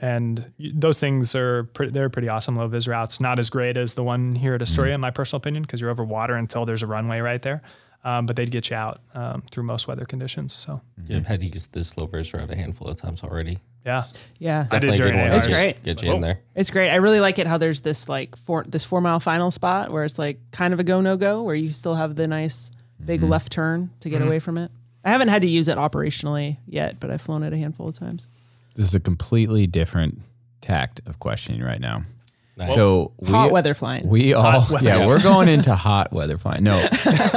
and 0.01 0.51
those 0.59 0.99
things 0.99 1.35
are 1.35 1.65
pretty, 1.65 1.91
they're 1.91 2.09
pretty 2.09 2.29
awesome 2.29 2.55
low 2.55 2.67
vis 2.67 2.87
routes. 2.87 3.19
Not 3.19 3.37
as 3.39 3.49
great 3.49 3.75
as 3.75 3.95
the 3.95 4.03
one 4.03 4.35
here 4.35 4.53
at 4.55 4.61
Astoria, 4.61 4.95
in 4.95 5.01
my 5.01 5.11
personal 5.11 5.37
opinion, 5.39 5.63
because 5.63 5.81
you're 5.81 5.89
over 5.89 6.03
water 6.05 6.35
until 6.35 6.65
there's 6.65 6.83
a 6.83 6.87
runway 6.87 7.19
right 7.19 7.41
there. 7.41 7.61
Um, 8.05 8.25
but 8.25 8.37
they'd 8.37 8.49
get 8.49 8.69
you 8.69 8.77
out 8.77 9.01
um, 9.13 9.43
through 9.51 9.63
most 9.63 9.85
weather 9.89 10.05
conditions. 10.05 10.53
So 10.53 10.79
Yeah, 11.03 11.17
I've 11.17 11.25
had 11.27 11.41
to 11.41 11.47
use 11.47 11.67
this 11.67 11.97
low 11.97 12.05
vis 12.05 12.33
route 12.33 12.49
a 12.49 12.55
handful 12.55 12.87
of 12.87 12.95
times 12.95 13.23
already. 13.23 13.59
yeah, 13.85 14.01
Yeah. 14.37 14.59
I 14.59 14.63
did 14.63 14.69
Definitely 14.69 14.93
a 14.93 14.97
during 14.99 15.13
good 15.15 15.19
one. 15.23 15.31
ARs. 15.31 15.47
great. 15.47 15.83
Get 15.83 16.01
you 16.01 16.11
in 16.13 16.17
Oh. 16.19 16.21
there. 16.21 16.39
It's 16.55 16.69
great. 16.71 16.91
I 16.91 16.95
really 16.95 17.19
like 17.19 17.39
it 17.39 17.45
how 17.47 17.57
there's 17.57 17.81
this 17.81 18.07
like 18.07 18.37
four 18.37 18.63
this 18.65 18.85
four 18.85 19.01
mile 19.01 19.19
final 19.19 19.51
spot 19.51 19.91
where 19.91 20.05
it's 20.05 20.17
like 20.17 20.39
kind 20.51 20.73
of 20.73 20.79
a 20.79 20.83
go 20.85 21.01
no 21.01 21.17
go 21.17 21.43
where 21.43 21.55
you 21.55 21.73
still 21.73 21.95
have 21.95 22.15
the 22.15 22.25
nice 22.25 22.71
big 23.03 23.19
Mm-hmm. 23.19 23.29
left 23.31 23.51
turn 23.51 23.89
to 23.99 24.09
get 24.09 24.21
away 24.21 24.39
from 24.39 24.57
it. 24.57 24.71
I 25.09 25.11
haven't 25.11 25.29
had 25.29 25.41
to 25.41 25.47
use 25.49 25.67
it 25.67 25.77
operationally 25.77 26.57
yet, 26.67 26.99
but 26.99 27.09
I've 27.09 27.21
flown 27.21 27.41
it 27.41 27.51
a 27.51 27.57
handful 27.57 27.87
of 27.87 27.97
times. 27.97 28.27
This 28.75 28.85
is 28.87 28.93
a 28.93 28.99
completely 28.99 29.65
different 29.65 30.19
tact 30.61 31.01
of 31.07 31.17
questioning 31.17 31.61
right 31.63 31.81
now. 31.81 32.03
Nice. 32.57 32.75
So 32.75 33.13
we, 33.19 33.29
Hot 33.31 33.51
weather 33.51 33.73
flying. 33.73 34.07
We 34.07 34.33
all, 34.33 34.65
weather. 34.69 34.85
yeah, 34.85 35.07
we're 35.07 35.21
going 35.23 35.47
into 35.49 35.73
hot 35.73 36.11
weather 36.13 36.37
flying. 36.37 36.63
No, 36.63 36.87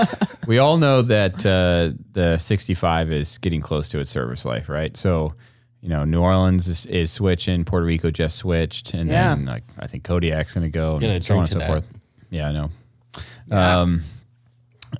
we 0.47 0.59
all 0.59 0.77
know 0.77 1.01
that 1.03 1.47
uh, 1.47 1.97
the 2.13 2.37
65 2.37 3.11
is 3.11 3.39
getting 3.39 3.61
close 3.61 3.89
to 3.91 4.01
its 4.01 4.11
service 4.11 4.45
life, 4.45 4.69
right? 4.69 4.95
So, 4.97 5.35
you 5.81 5.89
know, 5.89 6.05
New 6.05 6.21
Orleans 6.21 6.69
is, 6.69 6.85
is 6.87 7.11
switching, 7.11 7.65
Puerto 7.65 7.87
Rico 7.87 8.11
just 8.11 8.37
switched, 8.37 8.93
and 8.95 9.09
Yeah. 9.11 9.35
then 9.35 9.47
like 9.47 9.63
I 9.79 9.87
think 9.87 10.05
Kodiak's 10.05 10.55
going 10.55 10.65
to 10.67 10.71
go, 10.71 10.99
Gonna 10.99 11.15
and 11.15 11.25
so 11.25 11.35
on 11.35 11.41
and 11.41 11.49
so 11.49 11.61
to 11.61 11.67
forth. 11.67 11.89
Yeah, 12.31 12.49
I 12.49 12.53
know. 12.53 12.71
Um, 13.51 14.01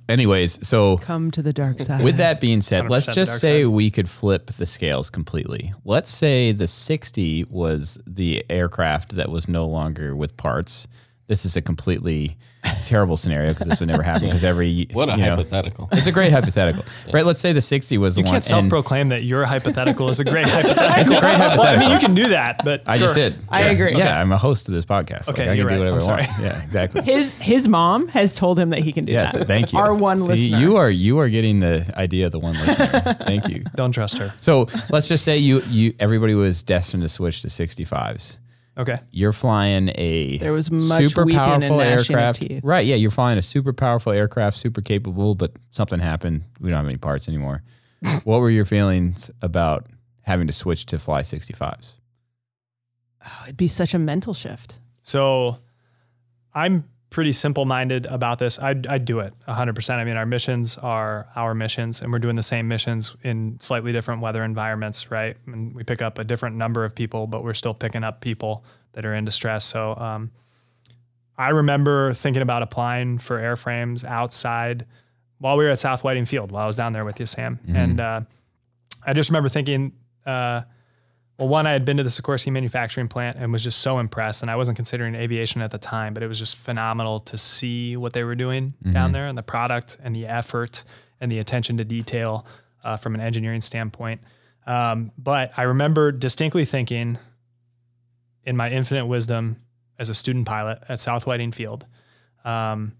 anyways, 0.09 0.65
so 0.67 0.97
Come 0.97 1.31
to 1.31 1.41
the 1.41 1.53
dark 1.53 1.79
side. 1.81 2.03
with 2.03 2.17
that 2.17 2.39
being 2.41 2.61
said, 2.61 2.89
let's 2.89 3.13
just 3.13 3.39
say 3.39 3.63
side. 3.63 3.67
we 3.69 3.89
could 3.91 4.09
flip 4.09 4.47
the 4.47 4.65
scales 4.65 5.09
completely. 5.09 5.73
Let's 5.85 6.11
say 6.11 6.51
the 6.51 6.67
60 6.67 7.45
was 7.45 7.99
the 8.05 8.45
aircraft 8.49 9.15
that 9.15 9.29
was 9.29 9.47
no 9.47 9.65
longer 9.65 10.15
with 10.15 10.35
parts. 10.37 10.87
This 11.27 11.45
is 11.45 11.55
a 11.55 11.61
completely 11.61 12.37
terrible 12.85 13.15
scenario 13.15 13.53
because 13.53 13.67
this 13.67 13.79
would 13.79 13.87
never 13.87 14.03
happen 14.03 14.27
because 14.27 14.43
every 14.43 14.87
what 14.91 15.07
a 15.07 15.13
you 15.13 15.19
know, 15.19 15.29
hypothetical. 15.35 15.87
it's 15.93 16.05
a 16.05 16.11
great 16.11 16.33
hypothetical, 16.33 16.83
right? 17.13 17.25
Let's 17.25 17.39
say 17.39 17.53
the 17.53 17.61
60 17.61 17.97
was 17.97 18.17
you 18.17 18.23
the 18.23 18.27
one. 18.27 18.33
can't 18.33 18.43
self-proclaim 18.43 19.07
that 19.09 19.23
your 19.23 19.45
hypothetical 19.45 20.09
is 20.09 20.19
a 20.19 20.25
great 20.25 20.45
hypothetical. 20.49 20.99
It's 21.01 21.11
a 21.11 21.19
great 21.21 21.37
Well, 21.37 21.61
I 21.61 21.77
mean, 21.77 21.91
you 21.91 21.99
can 21.99 22.13
do 22.13 22.27
that, 22.29 22.63
but 22.65 22.83
I 22.85 22.97
just 22.97 23.15
sure. 23.15 23.29
did. 23.29 23.39
I 23.49 23.63
agree. 23.63 23.95
Yeah, 23.95 24.19
I'm 24.21 24.31
a 24.33 24.37
host 24.37 24.67
of 24.67 24.73
this 24.73 24.85
podcast. 24.85 25.29
Okay, 25.29 25.43
like, 25.43 25.49
I 25.51 25.53
you're 25.53 25.67
can 25.69 25.77
do 25.77 25.83
right. 25.85 25.93
whatever 25.93 26.11
I'm 26.11 26.25
I 26.27 26.27
want. 26.29 26.41
Yeah, 26.43 26.63
exactly. 26.63 27.01
his 27.05 27.35
his 27.35 27.69
mom 27.69 28.09
has 28.09 28.35
told 28.35 28.59
him 28.59 28.69
that 28.71 28.79
he 28.79 28.91
can 28.91 29.05
do 29.05 29.13
Yes, 29.13 29.33
that. 29.33 29.45
thank 29.47 29.71
you. 29.71 29.79
Our 29.79 29.93
one 29.93 30.17
See, 30.17 30.27
listener. 30.27 30.57
You 30.59 30.75
are 30.75 30.89
you 30.89 31.19
are 31.19 31.29
getting 31.29 31.59
the 31.59 31.89
idea 31.95 32.25
of 32.25 32.33
the 32.33 32.39
one 32.39 32.53
listener. 32.55 33.13
thank 33.21 33.47
you. 33.47 33.63
Don't 33.75 33.93
trust 33.93 34.17
her. 34.17 34.33
So 34.41 34.67
let's 34.89 35.07
just 35.07 35.23
say 35.23 35.37
you 35.37 35.61
you 35.69 35.93
everybody 35.99 36.35
was 36.35 36.63
destined 36.63 37.03
to 37.03 37.09
switch 37.09 37.41
to 37.43 37.47
65s. 37.47 38.39
Okay. 38.77 38.99
You're 39.11 39.33
flying 39.33 39.91
a 39.95 40.37
There 40.39 40.53
was 40.53 40.71
much 40.71 40.99
super 40.99 41.25
weeping 41.25 41.39
and 41.39 41.61
powerful 41.61 41.77
gnashing 41.77 42.15
of 42.15 42.19
aircraft, 42.19 42.41
teeth. 42.41 42.61
right? 42.63 42.85
Yeah, 42.85 42.95
you're 42.95 43.11
flying 43.11 43.37
a 43.37 43.41
super 43.41 43.71
powerful 43.73 44.11
aircraft, 44.11 44.57
super 44.57 44.81
capable, 44.81 45.35
but 45.35 45.51
something 45.69 45.99
happened. 45.99 46.43
We 46.59 46.69
don't 46.69 46.77
have 46.77 46.87
any 46.87 46.97
parts 46.97 47.27
anymore. 47.27 47.61
what 48.23 48.39
were 48.39 48.49
your 48.49 48.65
feelings 48.65 49.29
about 49.41 49.85
having 50.21 50.47
to 50.47 50.53
switch 50.53 50.85
to 50.87 50.97
fly 50.97 51.21
65s? 51.21 51.97
Oh, 53.25 53.41
it'd 53.43 53.57
be 53.57 53.67
such 53.67 53.93
a 53.93 53.99
mental 53.99 54.33
shift. 54.33 54.79
So 55.03 55.59
I'm 56.53 56.89
pretty 57.13 57.31
simple 57.31 57.63
minded 57.63 58.07
about 58.07 58.39
this. 58.39 58.59
I'd, 58.59 58.87
I'd 58.87 59.05
do 59.05 59.19
it 59.19 59.33
100%. 59.47 59.89
I 59.91 60.03
mean, 60.03 60.17
our 60.17 60.25
missions 60.25 60.77
are 60.79 61.27
our 61.35 61.53
missions, 61.53 62.01
and 62.01 62.11
we're 62.11 62.19
doing 62.19 62.35
the 62.35 62.43
same 62.43 62.67
missions 62.67 63.15
in 63.23 63.57
slightly 63.61 63.91
different 63.91 64.21
weather 64.21 64.43
environments, 64.43 65.11
right? 65.11 65.37
And 65.45 65.73
we 65.75 65.83
pick 65.83 66.01
up 66.01 66.17
a 66.17 66.23
different 66.23 66.55
number 66.57 66.83
of 66.83 66.95
people, 66.95 67.27
but 67.27 67.43
we're 67.43 67.53
still 67.53 67.75
picking 67.75 68.03
up 68.03 68.19
people 68.19 68.65
that 68.93 69.05
are 69.05 69.13
in 69.13 69.25
distress. 69.25 69.63
So 69.63 69.95
um, 69.95 70.31
I 71.37 71.49
remember 71.49 72.13
thinking 72.13 72.41
about 72.41 72.63
applying 72.63 73.19
for 73.19 73.39
airframes 73.39 74.03
outside 74.03 74.85
while 75.37 75.55
we 75.55 75.65
were 75.65 75.71
at 75.71 75.79
South 75.79 76.03
Whiting 76.03 76.25
Field, 76.25 76.51
while 76.51 76.63
I 76.63 76.67
was 76.67 76.75
down 76.75 76.93
there 76.93 77.05
with 77.05 77.19
you, 77.19 77.25
Sam. 77.27 77.59
And 77.67 77.99
uh, 77.99 78.21
I 79.05 79.13
just 79.13 79.29
remember 79.29 79.49
thinking, 79.49 79.93
uh, 80.25 80.61
well, 81.37 81.47
one, 81.47 81.65
I 81.65 81.71
had 81.71 81.83
been 81.83 81.97
to 81.97 82.03
the 82.03 82.09
Sikorsky 82.09 82.51
manufacturing 82.51 83.07
plant 83.07 83.37
and 83.39 83.51
was 83.51 83.63
just 83.63 83.79
so 83.79 83.97
impressed. 83.97 84.43
And 84.43 84.51
I 84.51 84.55
wasn't 84.55 84.75
considering 84.75 85.15
aviation 85.15 85.61
at 85.61 85.71
the 85.71 85.79
time, 85.79 86.13
but 86.13 86.21
it 86.21 86.27
was 86.27 86.37
just 86.37 86.55
phenomenal 86.55 87.19
to 87.21 87.37
see 87.37 87.97
what 87.97 88.13
they 88.13 88.23
were 88.23 88.35
doing 88.35 88.75
down 88.91 89.13
there 89.13 89.25
and 89.25 89.37
the 89.37 89.43
product 89.43 89.97
and 90.03 90.15
the 90.15 90.27
effort 90.27 90.83
and 91.19 91.31
the 91.31 91.39
attention 91.39 91.77
to 91.77 91.83
detail 91.83 92.45
uh, 92.83 92.97
from 92.97 93.15
an 93.15 93.21
engineering 93.21 93.61
standpoint. 93.61 94.21
Um, 94.67 95.11
but 95.17 95.51
I 95.57 95.63
remember 95.63 96.11
distinctly 96.11 96.65
thinking, 96.65 97.17
in 98.45 98.55
my 98.55 98.69
infinite 98.69 99.05
wisdom 99.07 99.57
as 99.97 100.09
a 100.09 100.13
student 100.13 100.45
pilot 100.45 100.79
at 100.87 100.99
South 100.99 101.25
Whiting 101.25 101.51
Field, 101.51 101.85
um, 102.45 102.93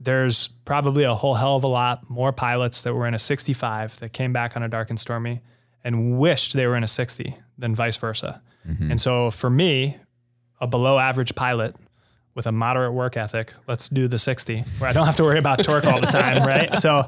there's 0.00 0.48
probably 0.48 1.04
a 1.04 1.14
whole 1.14 1.34
hell 1.34 1.56
of 1.56 1.64
a 1.64 1.68
lot 1.68 2.08
more 2.10 2.32
pilots 2.32 2.82
that 2.82 2.94
were 2.94 3.06
in 3.06 3.14
a 3.14 3.18
65 3.18 4.00
that 4.00 4.12
came 4.12 4.32
back 4.32 4.56
on 4.56 4.62
a 4.62 4.68
dark 4.68 4.90
and 4.90 4.98
stormy 4.98 5.42
and 5.84 6.18
wished 6.18 6.54
they 6.54 6.66
were 6.66 6.76
in 6.76 6.84
a 6.84 6.88
60 6.88 7.36
than 7.58 7.74
vice 7.74 7.96
versa. 7.96 8.40
And 8.80 9.00
so 9.00 9.30
for 9.30 9.48
me, 9.48 9.96
a 10.60 10.66
below 10.66 10.98
average 10.98 11.34
pilot 11.34 11.74
with 12.34 12.46
a 12.46 12.52
moderate 12.52 12.92
work 12.92 13.16
ethic, 13.16 13.54
let's 13.66 13.88
do 13.88 14.06
the 14.08 14.18
60 14.18 14.58
where 14.78 14.90
I 14.90 14.92
don't 14.92 15.06
have 15.06 15.16
to 15.16 15.22
worry 15.24 15.38
about 15.38 15.64
torque 15.64 15.86
all 15.86 16.00
the 16.00 16.06
time, 16.06 16.42
right? 16.46 16.76
So 16.76 16.98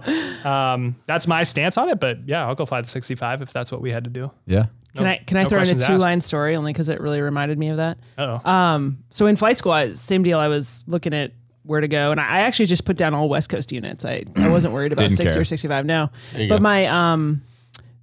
um, 0.48 0.96
that's 1.06 1.26
my 1.26 1.42
stance 1.42 1.76
on 1.76 1.90
it. 1.90 2.00
But 2.00 2.26
yeah, 2.26 2.46
I'll 2.46 2.54
go 2.54 2.64
fly 2.64 2.80
the 2.80 2.88
65 2.88 3.42
if 3.42 3.52
that's 3.52 3.70
what 3.70 3.82
we 3.82 3.90
had 3.92 4.04
to 4.04 4.10
do. 4.10 4.30
Yeah. 4.46 4.66
Can 4.96 5.06
I 5.06 5.18
can 5.18 5.36
I 5.36 5.44
no 5.44 5.48
throw 5.50 5.60
in 5.60 5.68
a 5.68 5.74
two 5.74 5.80
asked. 5.80 6.00
line 6.00 6.20
story 6.20 6.56
only 6.56 6.72
because 6.72 6.88
it 6.88 7.00
really 7.00 7.20
reminded 7.20 7.58
me 7.58 7.68
of 7.68 7.76
that? 7.76 7.98
Uh-oh. 8.18 8.50
Um, 8.50 9.04
so 9.10 9.26
in 9.26 9.36
flight 9.36 9.56
school, 9.58 9.72
I, 9.72 9.92
same 9.92 10.22
deal. 10.22 10.38
I 10.38 10.48
was 10.48 10.82
looking 10.88 11.14
at 11.14 11.32
where 11.62 11.80
to 11.80 11.86
go, 11.88 12.10
and 12.10 12.18
I 12.18 12.40
actually 12.40 12.66
just 12.66 12.84
put 12.84 12.96
down 12.96 13.14
all 13.14 13.28
West 13.28 13.50
Coast 13.50 13.70
units. 13.70 14.04
I, 14.04 14.24
I 14.34 14.48
wasn't 14.48 14.74
worried 14.74 14.92
about 14.92 15.02
Didn't 15.04 15.18
sixty 15.18 15.34
care. 15.34 15.42
or 15.42 15.44
sixty 15.44 15.68
five. 15.68 15.86
No, 15.86 16.10
but 16.32 16.48
go. 16.48 16.58
my 16.58 16.86
um 16.86 17.42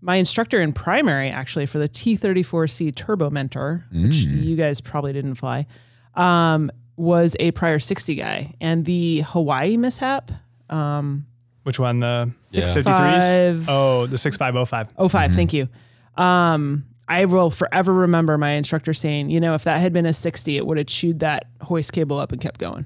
my 0.02 0.16
instructor 0.16 0.62
in 0.62 0.74
primary 0.74 1.30
actually 1.30 1.66
for 1.66 1.80
the 1.80 1.88
T 1.88 2.16
thirty 2.16 2.43
four 2.43 2.68
C 2.68 2.91
Turbo 2.91 3.30
Mentor, 3.30 3.86
which 3.91 4.16
you 4.18 4.56
guys 4.56 4.80
probably 4.82 5.14
didn't 5.14 5.36
fly, 5.36 5.66
um, 6.16 6.72
was 6.95 7.36
a 7.39 7.52
prior 7.52 7.80
sixty 7.80 8.16
guy, 8.16 8.54
and 8.62 8.86
the 8.86 9.22
Hawaii 9.22 9.78
mishap. 9.78 10.32
Which 11.64 11.80
one? 11.80 12.00
The 12.00 12.32
Yeah. 12.52 12.64
653s? 12.64 13.66
Oh, 13.68 14.06
the 14.08 14.18
6505. 14.18 14.88
Oh, 14.98 15.08
thank 15.10 15.52
you. 15.54 15.68
Um, 16.16 16.86
I 17.10 17.26
will 17.26 17.50
forever 17.52 17.93
remember 17.93 18.38
my 18.38 18.52
instructor 18.52 18.93
saying, 18.93 19.30
you 19.30 19.39
know, 19.39 19.54
if 19.54 19.64
that 19.66 19.80
had 19.80 19.91
been 19.93 20.06
a 20.06 20.14
60, 20.14 20.56
it 20.58 20.66
would 20.66 20.78
have 20.78 20.88
chewed 20.88 21.20
that 21.20 21.45
hoist 21.62 21.91
cable 21.93 22.20
up 22.20 22.32
and 22.32 22.39
kept 22.41 22.60
going. 22.60 22.86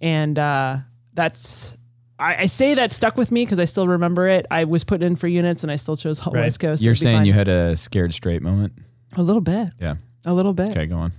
And 0.00 0.38
uh, 0.38 0.78
that's, 1.14 1.76
I, 2.20 2.42
I 2.42 2.46
say 2.46 2.74
that 2.74 2.92
stuck 2.92 3.16
with 3.16 3.32
me 3.32 3.44
because 3.44 3.58
I 3.58 3.64
still 3.64 3.88
remember 3.88 4.28
it. 4.28 4.46
I 4.50 4.64
was 4.64 4.84
put 4.84 5.02
in 5.02 5.16
for 5.16 5.26
units 5.28 5.62
and 5.64 5.72
I 5.72 5.76
still 5.76 5.96
chose 5.96 6.24
Right. 6.26 6.34
West 6.42 6.60
Coast. 6.60 6.82
You're 6.82 6.92
It'd 6.92 7.00
be 7.00 7.04
saying 7.04 7.16
fine. 7.18 7.24
you 7.26 7.32
had 7.32 7.48
a 7.48 7.76
scared 7.76 8.12
straight 8.14 8.42
moment? 8.42 8.74
a 9.16 9.22
little 9.22 9.40
bit, 9.40 9.70
Yeah. 9.80 9.96
a 10.24 10.32
little 10.34 10.52
bit. 10.52 10.70
Okay, 10.70 10.86
go 10.86 10.96
on. 10.96 11.12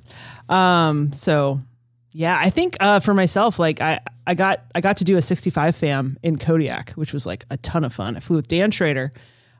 Um, 0.50 1.12
so 1.14 1.60
Yeah, 2.14 2.38
I 2.40 2.50
think 2.50 2.78
uh, 2.80 3.00
for 3.00 3.14
myself, 3.14 3.58
like 3.60 3.82
I, 3.82 4.00
I 4.28 4.34
got 4.34 4.64
I 4.76 4.82
got 4.82 4.98
to 4.98 5.04
do 5.04 5.18
a 5.18 5.22
65 5.22 5.76
fam 5.76 6.18
in 6.24 6.38
Kodiak, 6.38 6.92
which 6.92 7.12
was 7.14 7.26
like 7.26 7.46
a 7.50 7.58
ton 7.58 7.84
of 7.84 7.94
fun. 7.94 8.16
I 8.16 8.20
flew 8.20 8.36
with 8.38 8.48
Dan 8.48 8.72
Schrader. 8.72 9.12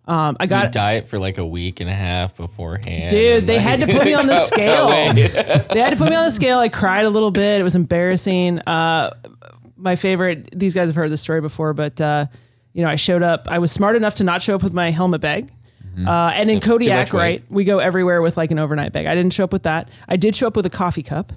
Um, 0.06 0.36
I 0.40 0.44
You 0.44 0.50
got 0.50 0.72
diet 0.72 1.08
for 1.08 1.20
like 1.20 1.38
a 1.38 1.46
week 1.46 1.80
and 1.80 1.90
a 1.90 1.94
half 1.94 2.36
beforehand. 2.36 3.12
Dude, 3.12 3.44
they 3.46 3.58
like, 3.58 3.62
had 3.66 3.80
to 3.82 3.86
put 3.98 4.04
me 4.06 4.14
on 4.14 4.28
the 4.28 4.40
scale. 4.46 4.88
they 5.14 5.80
had 5.80 5.92
to 5.92 5.96
put 5.96 6.10
me 6.10 6.16
on 6.16 6.26
the 6.26 6.32
scale. 6.32 6.58
I 6.60 6.70
cried 6.70 7.06
a 7.06 7.10
little 7.10 7.32
bit. 7.32 7.62
It 7.62 7.64
was 7.64 7.76
embarrassing. 7.76 8.60
Uh, 8.60 9.12
my 9.82 9.96
favorite. 9.96 10.50
These 10.58 10.74
guys 10.74 10.90
have 10.90 10.96
heard 10.96 11.12
this 11.12 11.22
story 11.22 11.42
before, 11.42 11.74
but 11.74 12.00
uh, 12.00 12.28
you 12.74 12.84
know, 12.84 12.90
I 12.90 12.96
showed 12.96 13.24
up. 13.24 13.48
I 13.50 13.60
was 13.60 13.72
smart 13.72 13.96
enough 13.96 14.16
to 14.16 14.24
not 14.24 14.42
show 14.42 14.56
up 14.56 14.64
with 14.64 14.74
my 14.74 14.92
helmet 14.92 15.22
bag. 15.22 15.52
Uh, 16.08 16.32
and 16.34 16.50
in 16.50 16.62
Kodiak, 16.62 17.12
right, 17.12 17.44
we 17.50 17.66
go 17.66 17.80
everywhere 17.80 18.22
with 18.22 18.38
like 18.38 18.50
an 18.50 18.60
overnight 18.60 18.94
bag. 18.94 19.08
I 19.08 19.14
didn't 19.14 19.34
show 19.34 19.44
up 19.44 19.52
with 19.52 19.64
that. 19.64 19.90
I 20.08 20.16
did 20.16 20.36
show 20.36 20.48
up 20.48 20.56
with 20.56 20.66
a 20.66 20.70
coffee 20.70 21.04
cup, 21.04 21.34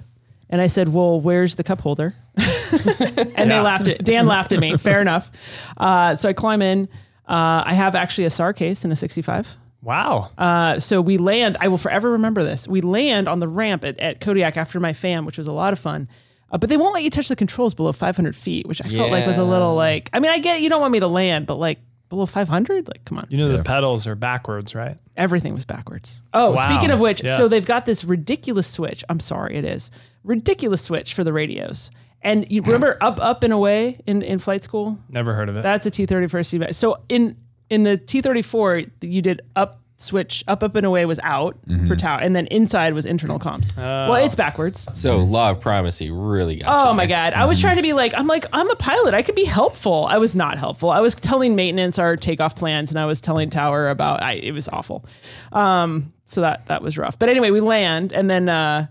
and 0.49 0.61
I 0.61 0.67
said, 0.67 0.89
"Well, 0.89 1.19
where's 1.19 1.55
the 1.55 1.63
cup 1.63 1.81
holder?" 1.81 2.15
and 2.37 3.51
they 3.51 3.59
laughed 3.59 3.89
at 3.89 4.03
Dan 4.03 4.27
laughed 4.27 4.53
at 4.53 4.59
me. 4.59 4.77
Fair 4.77 5.01
enough. 5.01 5.29
Uh, 5.75 6.15
so 6.15 6.29
I 6.29 6.33
climb 6.33 6.61
in. 6.61 6.87
Uh, 7.27 7.63
I 7.65 7.73
have 7.73 7.95
actually 7.95 8.25
a 8.25 8.29
SAR 8.29 8.53
case 8.53 8.85
in 8.85 8.91
a 8.91 8.95
65. 8.95 9.57
Wow. 9.81 10.29
Uh, 10.37 10.79
so 10.79 11.01
we 11.01 11.17
land. 11.17 11.57
I 11.59 11.67
will 11.67 11.77
forever 11.77 12.11
remember 12.11 12.43
this. 12.43 12.67
We 12.67 12.81
land 12.81 13.27
on 13.27 13.39
the 13.39 13.47
ramp 13.47 13.83
at, 13.83 13.99
at 13.99 14.21
Kodiak 14.21 14.57
after 14.57 14.79
my 14.79 14.93
fam, 14.93 15.25
which 15.25 15.37
was 15.37 15.47
a 15.47 15.51
lot 15.51 15.73
of 15.73 15.79
fun. 15.79 16.07
Uh, 16.51 16.57
but 16.57 16.69
they 16.69 16.77
won't 16.77 16.93
let 16.93 17.03
you 17.03 17.09
touch 17.09 17.27
the 17.27 17.35
controls 17.35 17.73
below 17.73 17.91
500 17.91 18.35
feet, 18.35 18.67
which 18.67 18.83
I 18.85 18.87
felt 18.87 19.11
like 19.11 19.25
was 19.25 19.37
a 19.37 19.43
little 19.43 19.75
like. 19.75 20.09
I 20.13 20.19
mean, 20.19 20.31
I 20.31 20.37
get 20.39 20.61
you 20.61 20.69
don't 20.69 20.81
want 20.81 20.91
me 20.93 20.99
to 20.99 21.07
land, 21.07 21.47
but 21.47 21.55
like 21.55 21.79
below 22.09 22.25
500, 22.25 22.87
like 22.87 23.03
come 23.05 23.17
on, 23.17 23.25
you 23.29 23.37
know 23.37 23.49
the 23.49 23.63
pedals 23.63 24.05
are 24.07 24.15
backwards, 24.15 24.75
right? 24.75 24.97
everything 25.17 25.53
was 25.53 25.63
backwards. 25.65 26.21
Oh, 26.33 26.51
Wow. 26.51 26.69
speaking 26.69 26.91
of 26.91 26.99
which, 26.99 27.23
Yeah. 27.23 27.37
so 27.37 27.47
they've 27.47 27.65
got 27.65 27.85
this 27.85 28.03
ridiculous 28.03 28.67
switch. 28.67 29.01
I'm 29.09 29.19
sorry, 29.21 29.55
it 29.55 29.63
is 29.65 29.89
ridiculous 30.25 30.81
switch 30.81 31.13
for 31.13 31.23
the 31.23 31.31
radios. 31.33 31.89
And 32.21 32.45
you 32.51 32.61
remember 32.65 32.97
up, 33.01 33.17
up 33.21 33.43
and 33.43 33.53
away 33.53 33.95
in, 34.05 34.21
in 34.21 34.39
flight 34.39 34.61
school? 34.63 34.97
Never 35.09 35.33
heard 35.33 35.47
of 35.49 35.55
it. 35.55 35.63
That's 35.63 35.85
a 35.87 35.91
T34 35.91 36.45
C. 36.45 36.73
So 36.73 36.97
in 37.09 37.37
in 37.69 37.83
the 37.83 37.97
T34, 37.97 38.89
you 39.01 39.21
did 39.21 39.41
up 39.55 39.79
switch, 39.97 40.43
up, 40.47 40.61
up 40.61 40.75
and 40.75 40.85
away 40.85 41.05
was 41.05 41.19
out 41.23 41.57
for 41.87 41.95
tower, 41.95 42.19
and 42.19 42.35
then 42.35 42.47
inside 42.47 42.93
was 42.93 43.05
internal 43.05 43.39
comms. 43.39 43.75
Well, 43.77 44.15
it's 44.15 44.35
backwards. 44.35 44.87
So 44.97 45.19
law 45.19 45.49
of 45.51 45.61
primacy 45.61 46.11
really 46.11 46.57
got 46.57 46.85
Oh 46.85 46.91
you 46.91 46.97
my 46.97 47.05
god! 47.05 47.33
I 47.33 47.45
was 47.45 47.61
trying 47.61 47.77
to 47.77 47.81
be 47.81 47.93
like, 47.93 48.13
I'm 48.15 48.27
like, 48.27 48.45
I'm 48.53 48.69
a 48.69 48.75
pilot. 48.75 49.13
I 49.13 49.21
could 49.21 49.35
be 49.35 49.45
helpful. 49.45 50.05
I 50.09 50.17
was 50.17 50.35
not 50.35 50.57
helpful. 50.57 50.89
I 50.89 50.99
was 50.99 51.15
telling 51.15 51.55
maintenance 51.55 51.97
our 51.97 52.15
takeoff 52.15 52.55
plans, 52.55 52.91
and 52.91 52.99
I 52.99 53.05
was 53.05 53.21
telling 53.21 53.49
Tower 53.49 53.89
about. 53.89 54.21
I, 54.21 54.33
it 54.33 54.51
was 54.51 54.67
awful. 54.69 55.05
Um, 55.51 56.11
so 56.25 56.41
that 56.41 56.65
that 56.67 56.81
was 56.81 56.97
rough. 56.97 57.17
But 57.17 57.29
anyway, 57.29 57.51
we 57.51 57.61
land, 57.61 58.11
and 58.11 58.29
then 58.29 58.49
uh, 58.49 58.87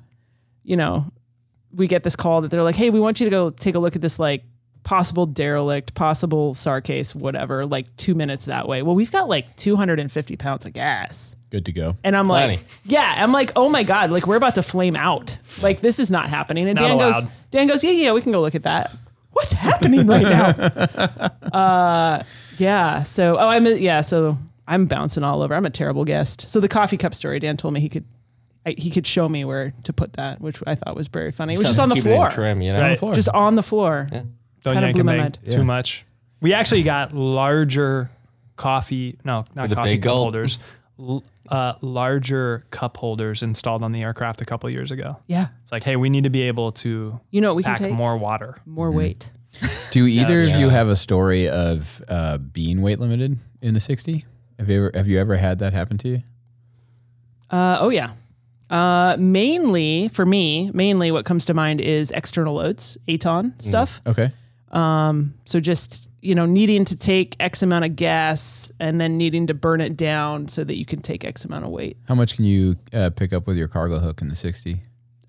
you 0.63 0.77
know, 0.77 1.11
we 1.73 1.87
get 1.87 2.05
this 2.05 2.17
call 2.17 2.41
that 2.41 2.51
they're 2.51 2.63
like, 2.63 2.77
hey, 2.77 2.91
we 2.91 3.01
want 3.01 3.21
you 3.21 3.27
to 3.27 3.31
go 3.31 3.51
take 3.51 3.75
a 3.75 3.79
look 3.79 3.95
at 3.97 4.03
this 4.03 4.19
like 4.19 4.43
possible 4.85 5.27
derelict, 5.27 5.95
possible 5.95 6.55
SAR 6.55 6.81
case, 6.81 7.15
whatever. 7.15 7.67
Like 7.67 7.95
two 7.97 8.15
minutes 8.15 8.45
that 8.45 8.69
way. 8.69 8.83
Well, 8.83 8.95
we've 8.95 9.11
got 9.11 9.29
like 9.29 9.57
250 9.57 10.37
pounds 10.37 10.67
of 10.67 10.73
gas. 10.73 11.35
Good 11.51 11.67
to 11.67 11.73
go. 11.73 11.97
And 12.05 12.17
I'm 12.17 12.27
Plenty. 12.27 12.57
like, 12.57 12.67
yeah, 12.85 13.15
I'm 13.19 13.33
like, 13.33 13.53
oh 13.57 13.69
my 13.69 13.83
god, 13.83 14.11
like 14.11 14.27
we're 14.27 14.37
about 14.37 14.55
to 14.57 14.63
flame 14.63 14.97
out. 14.97 15.37
Like 15.63 15.81
this 15.81 15.99
is 15.99 16.11
not 16.11 16.29
happening. 16.29 16.69
And 16.69 16.77
Not 16.77 16.89
Dan 16.89 16.99
goes. 16.99 17.25
Dan 17.51 17.67
goes, 17.67 17.83
yeah, 17.83 17.91
yeah, 17.91 18.13
we 18.13 18.21
can 18.21 18.33
go 18.33 18.41
look 18.41 18.55
at 18.55 18.65
that. 18.65 18.91
What's 19.33 19.53
happening 19.53 20.07
right 20.07 20.23
now? 20.23 20.49
uh, 21.53 22.23
yeah. 22.59 23.03
So, 23.03 23.37
oh, 23.37 23.49
I'm 23.49 23.67
yeah. 23.67 24.01
So 24.01 24.39
I'm 24.67 24.87
bouncing 24.87 25.25
all 25.25 25.43
over. 25.43 25.55
I'm 25.55 25.67
a 25.67 25.71
terrible 25.71 26.05
guest. 26.05 26.43
So 26.43 26.61
the 26.61 26.69
coffee 26.69 26.97
cup 26.97 27.15
story, 27.15 27.39
Dan 27.39 27.57
told 27.57 27.75
me 27.75 27.81
he 27.81 27.89
could, 27.89 28.05
I, 28.65 28.75
he 28.79 28.91
could 28.91 29.07
show 29.07 29.29
me 29.29 29.45
where 29.45 29.75
to 29.85 29.93
put 29.93 30.15
that, 30.15 30.41
which 30.41 30.63
I 30.67 30.75
thought 30.75 30.97
was 30.97 31.09
very 31.09 31.33
funny. 31.33 31.55
It 31.55 31.59
was 31.59 31.67
Sounds 31.67 31.77
just 31.77 31.83
on 31.83 31.89
the 31.91 31.95
keeping 31.97 32.13
it 32.13 32.15
in 32.15 32.21
floor, 32.21 32.31
Trim, 32.31 32.63
you 32.63 32.73
know? 32.73 32.81
Right. 32.81 32.99
floor. 32.99 33.15
just 33.15 33.29
on 33.29 33.57
the 33.57 33.63
floor. 33.63 34.09
Don't 34.65 34.75
kinda 34.75 34.89
yank 34.89 34.95
blew 34.97 35.01
a 35.03 35.05
my 35.05 35.13
big 35.13 35.21
mind. 35.23 35.39
Yeah. 35.45 35.57
too 35.57 35.65
much. 35.65 36.05
We 36.41 36.53
actually 36.53 36.83
got 36.83 37.13
larger 37.15 38.11
coffee, 38.57 39.17
no, 39.25 39.45
not 39.55 39.69
the 39.69 39.77
coffee 39.77 39.91
big 39.93 40.03
cup 40.03 40.11
gulp. 40.11 40.23
holders, 40.25 40.59
l- 40.99 41.23
uh, 41.49 41.75
larger 41.81 42.65
cup 42.71 42.97
holders 42.97 43.43
installed 43.43 43.83
on 43.83 43.93
the 43.93 44.03
aircraft 44.03 44.41
a 44.41 44.45
couple 44.45 44.69
years 44.71 44.91
ago. 44.91 45.17
Yeah. 45.27 45.49
It's 45.63 45.71
like, 45.73 45.85
hey, 45.85 45.97
we 45.97 46.11
need 46.11 46.25
to 46.25 46.31
be 46.31 46.43
able 46.43 46.73
to 46.73 47.21
You 47.31 47.41
know 47.41 47.49
what 47.51 47.57
we 47.57 47.63
pack 47.63 47.79
can 47.79 47.89
take 47.89 47.97
more 47.97 48.17
water. 48.17 48.57
more 48.67 48.91
weight. 48.91 49.31
Do 49.93 50.07
either 50.07 50.39
of 50.39 50.43
that's- 50.45 50.59
you 50.61 50.69
have 50.71 50.89
a 50.89 50.97
story 50.97 51.49
of 51.49 52.03
uh, 52.09 52.39
being 52.39 52.83
weight 52.83 52.99
limited 52.99 53.39
in 53.63 53.75
the 53.75 53.81
60? 53.81 54.25
Have 54.59 54.69
you 54.69 54.77
ever 54.87 54.91
have 54.95 55.09
you 55.09 55.19
ever 55.19 55.37
had 55.37 55.59
that 55.61 55.73
happen 55.73 55.99
to 55.99 56.09
you? 56.09 56.23
Uh, 57.51 57.79
oh 57.81 57.89
yeah. 57.91 58.11
Uh, 58.71 59.17
mainly 59.19 60.09
for 60.09 60.25
me, 60.25 60.71
mainly 60.73 61.11
what 61.11 61.25
comes 61.25 61.45
to 61.47 61.55
mind 61.55 61.81
is 61.81 62.11
external 62.13 62.55
loads, 62.55 62.97
ATON 63.09 63.61
stuff. 63.63 64.01
Okay. 64.07 64.33
So 64.75 65.61
just 65.61 66.09
you 66.21 66.35
know 66.35 66.47
needing 66.47 66.85
to 66.87 66.97
take 66.97 67.37
X 67.41 67.63
amount 67.63 67.85
of 67.85 67.97
gas 67.97 68.71
and 68.81 69.01
then 69.01 69.17
needing 69.17 69.47
to 69.49 69.55
burn 69.55 69.81
it 69.81 69.97
down 69.97 70.49
so 70.49 70.65
that 70.65 70.77
you 70.79 70.85
can 70.85 71.01
take 71.01 71.25
X 71.25 71.45
amount 71.45 71.65
of 71.65 71.71
weight. 71.71 71.97
How 72.09 72.15
much 72.15 72.37
can 72.37 72.45
you 72.45 72.77
uh, 72.93 73.11
pick 73.11 73.33
up 73.33 73.47
with 73.47 73.57
your 73.57 73.69
cargo 73.69 73.99
hook 73.99 74.21
in 74.23 74.29
the 74.29 74.35
60? 74.35 74.81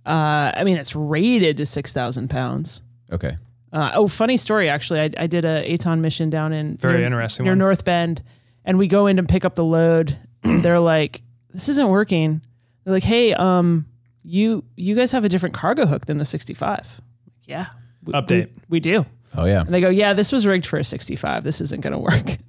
Uh, 0.05 0.51
I 0.55 0.63
mean, 0.63 0.77
it's 0.77 0.95
rated 0.95 1.57
to 1.57 1.65
six 1.65 1.91
thousand 1.93 2.29
pounds. 2.29 2.81
Okay. 3.11 3.37
Uh, 3.73 3.91
oh, 3.95 4.07
funny 4.07 4.37
story 4.37 4.69
actually. 4.69 5.01
I, 5.01 5.09
I 5.17 5.27
did 5.27 5.43
a 5.45 5.63
ATON 5.69 5.99
mission 5.99 6.29
down 6.29 6.53
in 6.53 6.77
Very 6.77 6.97
near, 6.97 7.07
interesting 7.07 7.43
near 7.43 7.51
one. 7.53 7.57
North 7.59 7.83
Bend, 7.83 8.21
and 8.63 8.77
we 8.77 8.87
go 8.87 9.07
in 9.07 9.17
to 9.17 9.23
pick 9.23 9.43
up 9.43 9.55
the 9.55 9.63
load. 9.65 10.17
they're 10.43 10.79
like, 10.79 11.23
"This 11.51 11.67
isn't 11.69 11.87
working." 11.89 12.41
They're 12.83 12.93
like, 12.93 13.03
"Hey, 13.03 13.33
um, 13.33 13.85
you 14.23 14.63
you 14.77 14.95
guys 14.95 15.11
have 15.11 15.23
a 15.25 15.29
different 15.29 15.55
cargo 15.55 15.85
hook 15.87 16.05
than 16.05 16.19
the 16.19 16.25
65." 16.25 17.01
Yeah, 17.45 17.65
we- 18.03 18.13
Update. 18.13 18.47
We, 18.47 18.61
we 18.69 18.79
do. 18.79 19.05
Oh 19.35 19.45
yeah. 19.45 19.61
And 19.61 19.69
they 19.69 19.81
go, 19.81 19.89
"Yeah, 19.89 20.13
this 20.13 20.31
was 20.31 20.45
rigged 20.47 20.65
for 20.65 20.77
a 20.77 20.83
65. 20.83 21.43
This 21.43 21.61
isn't 21.61 21.81
going 21.81 21.93
to 21.93 21.99
work." 21.99 22.37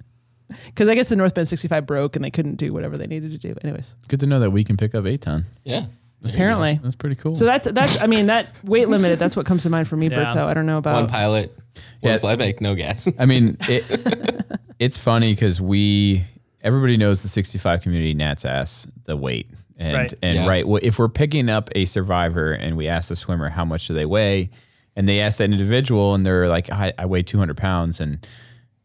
Because 0.67 0.87
I 0.87 0.95
guess 0.95 1.09
the 1.09 1.17
North 1.17 1.35
Bend 1.35 1.47
65 1.47 1.85
broke 1.85 2.15
and 2.15 2.23
they 2.23 2.31
couldn't 2.31 2.55
do 2.55 2.71
whatever 2.71 2.97
they 2.97 3.05
needed 3.05 3.31
to 3.31 3.37
do. 3.37 3.53
Anyways, 3.65 3.95
Good 4.07 4.21
to 4.21 4.27
know 4.27 4.39
that 4.39 4.51
we 4.51 4.63
can 4.63 4.77
pick 4.77 4.95
up 4.95 5.05
eight 5.05 5.19
ton. 5.21 5.43
Yeah. 5.65 5.87
apparently. 6.23 6.79
That's 6.81 6.95
pretty 6.95 7.15
cool. 7.17 7.35
So 7.35 7.43
that's 7.43 7.69
that's. 7.71 8.01
I 8.01 8.07
mean, 8.07 8.27
that 8.27 8.47
weight 8.63 8.87
limited. 8.87 9.19
That's 9.19 9.35
what 9.35 9.45
comes 9.45 9.63
to 9.63 9.69
mind 9.69 9.89
for 9.89 9.97
me, 9.97 10.07
Yeah. 10.07 10.33
Berto. 10.33 10.45
I 10.47 10.53
don't 10.53 10.65
know 10.65 10.77
about. 10.77 10.95
One 11.01 11.07
pilot, 11.09 11.53
one 11.99 12.13
Yeah. 12.13 12.17
flight 12.19 12.39
make, 12.39 12.61
no 12.61 12.75
gas. 12.75 13.11
I 13.19 13.25
mean, 13.25 13.57
it, 13.67 14.45
it's 14.79 14.97
funny 14.97 15.33
because 15.33 15.59
we 15.59 16.23
everybody 16.61 16.95
knows 16.95 17.23
the 17.23 17.27
65 17.29 17.81
community 17.81 18.13
Nats 18.13 18.45
ass 18.45 18.87
the 19.03 19.17
weight 19.17 19.47
and 19.77 19.93
Right. 19.97 20.13
and 20.23 20.35
Yeah. 20.35 20.47
right. 20.47 20.65
Well, 20.65 20.79
if 20.81 20.97
we're 20.97 21.09
picking 21.09 21.49
up 21.49 21.69
a 21.75 21.83
survivor 21.85 22.53
and 22.53 22.77
we 22.77 22.87
ask 22.87 23.09
the 23.09 23.17
swimmer 23.17 23.49
how 23.49 23.65
much 23.65 23.87
do 23.87 23.93
they 23.93 24.05
weigh, 24.05 24.49
and 24.97 25.07
they 25.07 25.21
ask 25.21 25.37
that 25.37 25.45
individual 25.51 26.13
and 26.13 26.25
they're 26.25 26.47
like, 26.49 26.69
I, 26.69 26.91
I 26.97 27.05
weigh 27.05 27.23
200 27.23 27.55
pounds, 27.55 28.01
and 28.01 28.27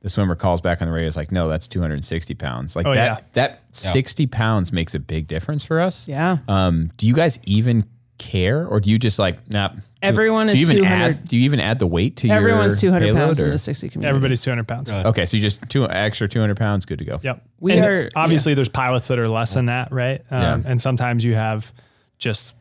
the 0.03 0.09
swimmer 0.09 0.35
calls 0.37 0.61
back 0.61 0.81
on 0.83 0.87
the 0.89 0.95
radio, 0.95 1.09
is 1.09 1.17
like, 1.17 1.33
no, 1.33 1.49
that's 1.49 1.67
260 1.67 2.35
pounds. 2.35 2.77
Like 2.77 2.87
Oh, 2.87 2.95
that 2.95 3.19
yeah. 3.21 3.27
that 3.33 3.63
60 3.71 4.27
pounds 4.29 4.73
makes 4.73 4.95
a 4.95 5.01
big 5.01 5.27
difference 5.27 5.65
for 5.65 5.81
us. 5.81 6.07
Yeah. 6.07 6.39
Um, 6.47 6.91
do 6.97 7.07
you 7.07 7.15
guys 7.15 7.41
even 7.47 7.85
care, 8.19 8.65
or 8.67 8.79
do 8.81 8.91
you 8.91 8.99
just 8.99 9.19
like, 9.19 9.51
nah? 9.53 9.69
two- 9.69 9.81
Everyone 10.03 10.49
do 10.49 10.53
is 10.53 10.61
you 10.61 10.67
even 10.67 10.77
200 10.79 10.95
add? 11.05 11.25
Do 11.25 11.37
you 11.37 11.43
even 11.45 11.61
add 11.61 11.79
the 11.79 11.87
weight 11.87 12.17
to 12.19 12.27
your 12.29 12.37
Everyone's 12.37 12.81
200 12.81 13.07
payload, 13.07 13.21
pounds 13.23 13.41
in 13.41 13.47
or- 13.49 13.51
the 13.53 13.59
60 13.59 13.89
community. 13.89 14.09
Everybody's 14.09 14.43
200 14.43 14.67
pounds. 14.69 14.91
Okay, 14.93 15.25
so 15.25 15.37
you 15.37 15.43
just 15.43 15.63
two 15.69 15.89
extra 15.89 16.29
200 16.29 16.57
pounds, 16.57 16.85
good 16.85 16.99
to 16.99 17.05
go. 17.05 17.21
Yep. 17.23 17.43
We 17.61 17.73
and 17.73 17.85
are- 17.87 18.11
obviously 18.17 18.55
there's 18.55 18.69
pilots 18.69 19.09
that 19.09 19.19
are 19.19 19.29
less 19.29 19.55
than 19.55 19.67
that, 19.67 19.93
right? 19.93 20.21
Um, 20.31 20.43
Yeah. 20.43 20.61
And 20.67 20.81
sometimes 20.81 21.25
you 21.25 21.35
have 21.35 21.73
just 22.19 22.55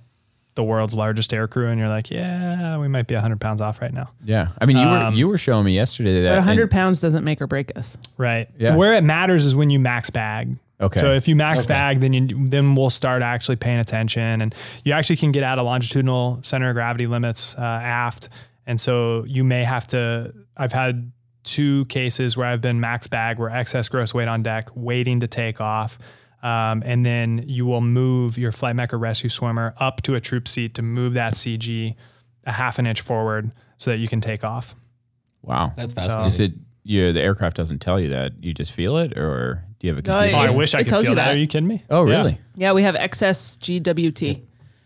the 0.55 0.63
world's 0.63 0.95
largest 0.95 1.33
air 1.33 1.47
crew, 1.47 1.67
and 1.69 1.79
you're 1.79 1.87
like, 1.89 2.11
yeah, 2.11 2.77
we 2.77 2.87
might 2.87 3.07
be 3.07 3.15
100 3.15 3.39
pounds 3.39 3.61
off 3.61 3.81
right 3.81 3.93
now. 3.93 4.09
Yeah, 4.23 4.49
I 4.59 4.65
mean, 4.65 4.77
you 4.77 4.85
were 4.87 4.97
Um, 4.97 5.13
you 5.13 5.27
were 5.27 5.37
showing 5.37 5.65
me 5.65 5.73
yesterday 5.73 6.21
that 6.21 6.29
But 6.29 6.37
100 6.39 6.63
and- 6.63 6.71
pounds 6.71 6.99
doesn't 6.99 7.23
make 7.23 7.41
or 7.41 7.47
break 7.47 7.71
us. 7.77 7.97
Right. 8.17 8.49
Yeah. 8.57 8.75
Where 8.75 8.93
it 8.95 9.03
matters 9.03 9.45
is 9.45 9.55
when 9.55 9.69
you 9.69 9.79
max 9.79 10.09
bag. 10.09 10.55
Okay. 10.81 10.99
So 10.99 11.13
if 11.13 11.27
you 11.27 11.35
max 11.35 11.63
Okay. 11.63 11.69
bag, 11.73 11.99
then 12.01 12.11
you 12.11 12.47
then 12.49 12.73
we'll 12.75 12.89
start 12.89 13.21
actually 13.21 13.55
paying 13.57 13.79
attention, 13.79 14.41
and 14.41 14.53
you 14.83 14.93
actually 14.93 15.17
can 15.17 15.31
get 15.31 15.43
out 15.43 15.59
of 15.59 15.65
longitudinal 15.65 16.39
center 16.43 16.69
of 16.69 16.73
gravity 16.73 17.05
limits 17.07 17.55
uh, 17.57 17.61
aft, 17.61 18.29
and 18.65 18.81
so 18.81 19.23
you 19.27 19.43
may 19.43 19.63
have 19.63 19.85
to. 19.87 20.33
I've 20.57 20.73
had 20.73 21.11
two 21.43 21.85
cases 21.85 22.35
where 22.35 22.47
I've 22.47 22.61
been 22.61 22.79
max 22.79 23.07
bag, 23.07 23.37
where 23.39 23.49
excess 23.49 23.89
gross 23.89 24.13
weight 24.13 24.27
on 24.27 24.41
deck, 24.43 24.69
waiting 24.75 25.19
to 25.21 25.27
take 25.27 25.61
off. 25.61 25.97
Um, 26.43 26.81
and 26.85 27.05
then 27.05 27.43
you 27.47 27.65
will 27.65 27.81
move 27.81 28.37
your 28.37 28.51
flight 28.51 28.75
mech 28.75 28.93
or 28.93 28.97
rescue 28.97 29.29
swimmer 29.29 29.73
up 29.77 30.01
to 30.03 30.15
a 30.15 30.19
troop 30.19 30.47
seat 30.47 30.73
to 30.75 30.81
move 30.81 31.13
that 31.13 31.33
CG 31.33 31.95
a 32.45 32.51
half 32.51 32.79
an 32.79 32.87
inch 32.87 33.01
forward 33.01 33.51
so 33.77 33.91
that 33.91 33.97
you 33.97 34.07
can 34.07 34.21
take 34.21 34.43
off. 34.43 34.75
wow, 35.43 35.71
That's 35.75 35.93
So- 35.93 36.01
fascinating. 36.01 36.27
is 36.27 36.39
it? 36.39 36.53
You 36.83 37.13
the 37.13 37.21
aircraft 37.21 37.57
doesn't 37.57 37.77
tell 37.79 37.99
you 37.99 38.09
that. 38.09 38.33
You 38.43 38.53
just 38.55 38.71
feel 38.71 38.97
it, 38.97 39.15
or 39.15 39.63
do 39.79 39.85
you 39.87 39.93
have 39.93 40.03
a 40.03 40.07
No, 40.07 40.13
computer? 40.13 40.35
Oh, 40.35 40.39
I 40.39 40.45
It- 40.49 40.55
wish 40.55 40.73
I 40.73 40.79
it 40.79 40.83
could 40.85 40.89
tells 40.89 41.03
feel 41.03 41.11
you 41.11 41.15
that. 41.17 41.25
that. 41.25 41.35
Are 41.35 41.37
you 41.37 41.45
kidding 41.45 41.67
me? 41.69 41.83
oh, 41.91 42.01
really? 42.01 42.39
Yeah, 42.55 42.71
we 42.73 42.81
have 42.81 42.95
XS 42.95 43.57
GWT 43.61 44.41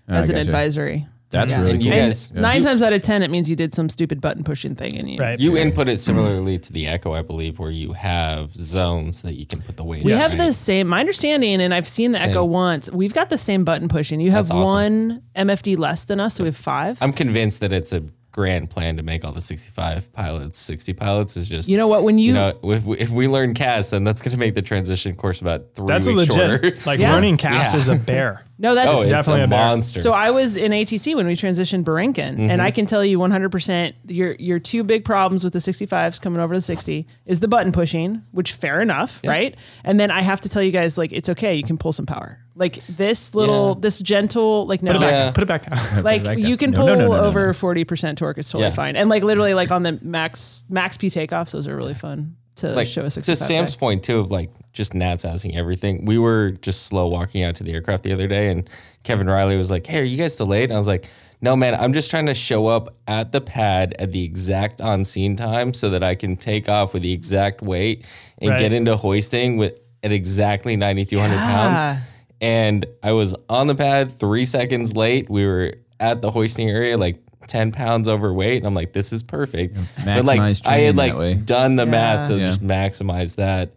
I 0.10 0.16
as 0.18 0.30
an 0.30 0.36
gotcha. 0.36 0.48
advisory. 0.50 1.08
That's 1.36 1.52
Yeah. 1.52 1.60
really 1.60 1.72
And 1.72 1.80
cool. 1.82 1.88
you 1.88 1.94
And 1.94 2.10
guys- 2.10 2.34
nine 2.34 2.62
times 2.64 2.82
out 2.82 2.94
of 2.94 3.02
ten, 3.02 3.22
it 3.24 3.30
means 3.30 3.50
you 3.50 3.56
did 3.56 3.74
some 3.74 3.90
stupid 3.90 4.22
button 4.22 4.44
pushing 4.44 4.74
thing, 4.76 4.96
and 4.98 5.10
you 5.10 5.20
Right. 5.20 5.40
You 5.40 5.58
input 5.58 5.90
it 5.90 6.00
similarly 6.00 6.58
to 6.60 6.72
the 6.74 6.88
Echo, 6.88 7.14
I 7.14 7.22
believe, 7.22 7.60
where 7.60 7.72
you 7.72 7.94
have 7.94 8.54
zones 8.56 9.22
that 9.24 9.36
you 9.36 9.46
can 9.46 9.62
put 9.62 9.78
the 9.78 9.84
weight. 9.84 10.00
In. 10.02 10.06
We 10.06 10.12
have 10.14 10.38
the 10.38 10.52
same. 10.54 10.88
My 10.88 11.00
understanding, 11.02 11.62
and 11.62 11.74
I've 11.74 11.88
seen 11.88 12.12
the 12.14 12.18
Same. 12.20 12.30
Echo 12.32 12.46
once. 12.46 12.90
We've 12.92 13.14
got 13.14 13.30
the 13.30 13.38
same 13.38 13.64
button 13.66 13.88
pushing. 13.88 14.20
You 14.20 14.32
have 14.32 14.48
That's 14.48 14.52
awesome. 14.52 14.74
one 14.74 15.22
MFD 15.36 15.76
less 15.76 16.06
than 16.06 16.20
us, 16.20 16.36
so 16.36 16.44
we 16.44 16.48
have 16.48 16.56
five. 16.56 16.98
I'm 17.02 17.12
convinced 17.14 17.60
that 17.60 17.72
it's 17.74 17.92
a 17.92 18.02
grand 18.36 18.70
plan 18.70 18.98
to 18.98 19.02
make 19.04 19.24
all 19.24 19.32
the 19.32 19.40
65 19.40 20.12
pilots 20.12 20.58
60 20.58 20.92
pilots. 20.92 21.38
Is 21.38 21.48
just 21.48 21.70
You 21.70 21.78
know 21.78 21.88
what? 21.88 22.04
When 22.04 22.20
you, 22.20 22.28
you 22.28 22.34
know 22.34 22.60
if 22.64 22.84
we, 22.84 22.98
if 22.98 23.10
we 23.10 23.30
learn 23.30 23.54
CAS, 23.54 23.92
then 23.92 24.04
that's 24.04 24.22
going 24.22 24.34
to 24.34 24.38
make 24.38 24.56
the 24.56 24.62
transition 24.62 25.16
course 25.16 25.40
about 25.40 25.74
three 25.74 25.88
That's 25.88 26.06
a 26.06 26.12
weeks 26.12 26.30
legit. 26.30 26.62
shorter. 26.62 26.78
Like 26.86 27.00
Yeah. 27.00 27.14
learning 27.14 27.38
cast 27.38 27.74
Yeah. 27.74 27.80
is 27.80 27.88
a 27.88 27.96
bear. 27.96 28.44
no, 28.60 28.76
that's 28.76 28.90
oh, 28.90 28.98
it's 28.98 29.08
definitely 29.08 29.42
a 29.42 29.46
a 29.46 29.48
bear. 29.48 29.60
monster. 29.60 30.02
So 30.02 30.12
I 30.12 30.32
was 30.32 30.58
in 30.58 30.74
ATC 30.74 31.16
when 31.16 31.28
we 31.28 31.38
transitioned 31.38 31.86
Borinquen, 31.86 32.18
and 32.18 32.40
mm-hmm. 32.40 32.62
I 32.62 32.72
can 32.72 32.86
tell 32.86 33.06
you 33.06 33.18
100% 33.20 33.94
your 34.08 34.36
your 34.38 34.60
two 34.60 34.84
big 34.84 35.06
problems 35.06 35.46
with 35.46 35.54
the 35.54 35.60
65s 35.60 36.22
coming 36.22 36.42
over 36.42 36.56
to 36.56 36.58
the 36.58 36.62
60 36.62 37.08
is 37.26 37.40
the 37.40 37.48
button 37.48 37.72
pushing, 37.72 38.22
which 38.32 38.52
fair 38.52 38.82
enough, 38.82 39.22
right? 39.26 39.56
And 39.86 39.98
then 39.98 40.12
I 40.12 40.22
have 40.24 40.42
to 40.42 40.50
tell 40.50 40.62
you 40.62 40.72
guys 40.72 40.98
like 40.98 41.14
it's 41.14 41.30
okay, 41.30 41.56
you 41.56 41.64
can 41.64 41.78
pull 41.78 41.94
some 41.94 42.06
power. 42.06 42.45
Like 42.58 42.76
this 42.88 43.36
little 43.36 43.70
Yeah. 43.76 43.82
this 43.82 44.00
gentle 44.00 44.66
like 44.66 44.82
no 44.82 44.94
Put 44.94 44.98
it 44.98 45.00
back. 45.02 45.12
Yeah. 45.12 45.24
down. 45.26 45.34
Put 45.34 45.44
it 45.44 45.48
back 45.48 45.70
down. 45.70 46.04
like 46.04 46.24
Back 46.24 46.38
you 46.38 46.56
can 46.56 46.72
No, 46.72 46.78
pull 46.78 46.88
no, 46.88 46.96
no, 46.96 47.08
no, 47.08 47.14
no, 47.18 47.24
over 47.24 47.48
no. 47.48 47.54
40% 47.54 48.16
torque 48.18 48.38
it's 48.38 48.50
totally 48.50 48.70
Yeah. 48.70 48.76
fine. 48.76 48.96
And 48.96 49.10
like 49.10 49.24
literally 49.24 49.54
like 49.54 49.72
on 49.72 49.84
the 49.84 50.00
max 50.02 50.64
max 50.70 50.96
P 50.98 51.08
takeoffs 51.08 51.52
those 51.52 51.68
are 51.68 51.76
really 51.76 51.94
fun 51.94 52.38
to 52.58 52.70
like 52.70 52.88
show 52.88 53.02
a 53.02 53.06
to 53.06 53.12
65 53.12 53.38
Sam's 53.38 53.76
point 53.76 54.04
too 54.04 54.20
of 54.20 54.32
like 54.32 54.50
just 54.72 54.96
Nats 54.96 55.26
assing 55.26 55.58
everything. 55.58 56.06
We 56.06 56.18
were 56.18 56.52
just 56.52 56.84
slow 56.84 57.08
walking 57.08 57.44
out 57.44 57.56
to 57.56 57.64
the 57.66 57.74
aircraft 57.74 58.04
the 58.04 58.14
other 58.14 58.28
day, 58.28 58.50
and 58.50 58.70
Kevin 59.04 59.28
Riley 59.28 59.58
was 59.58 59.70
like, 59.72 59.86
"Hey, 59.86 60.00
are 60.00 60.04
you 60.04 60.18
guys 60.18 60.36
delayed?" 60.38 60.66
And 60.70 60.74
I 60.74 60.78
was 60.78 60.88
like, 60.88 61.10
"No, 61.42 61.56
man, 61.58 61.76
I'm 61.76 61.92
just 61.94 62.10
trying 62.10 62.26
to 62.28 62.34
show 62.34 62.68
up 62.68 62.94
at 63.08 63.32
the 63.34 63.40
pad 63.42 63.94
at 64.00 64.12
the 64.14 64.24
exact 64.24 64.80
on 64.80 65.04
scene 65.06 65.36
time 65.36 65.74
so 65.74 65.90
that 65.90 66.02
I 66.04 66.16
can 66.16 66.36
take 66.38 66.68
off 66.70 66.94
with 66.94 67.04
the 67.04 67.12
exact 67.14 67.62
weight 67.62 68.06
and 68.40 68.52
Right. 68.52 68.60
get 68.60 68.72
into 68.74 68.96
hoisting 68.96 69.58
with 69.58 69.74
at 70.04 70.12
exactly 70.14 70.78
9,200 70.78 71.36
Yeah. 71.36 71.42
pounds." 71.46 72.02
And 72.42 72.86
I 73.02 73.14
was 73.14 73.36
on 73.50 73.68
the 73.68 73.76
pad 73.76 74.12
three 74.12 74.46
seconds 74.46 74.96
late. 74.96 75.30
We 75.30 75.46
were 75.46 75.74
at 76.00 76.22
the 76.22 76.32
hoisting 76.32 76.70
area, 76.70 76.98
like. 76.98 77.18
10 77.48 77.74
pounds 77.74 78.10
overweight 78.10 78.58
and 78.58 78.66
I'm 78.66 78.74
like 78.74 78.92
this 78.92 79.14
is 79.14 79.22
perfect 79.22 79.78
but 80.04 80.26
like 80.26 80.40
I 80.66 80.78
had 80.80 80.98
like 80.98 81.46
done 81.46 81.76
the 81.76 81.86
math 81.86 82.30
to 82.30 82.40
Yeah. 82.40 82.48
just 82.48 82.64
maximize 82.66 83.36
that. 83.36 83.70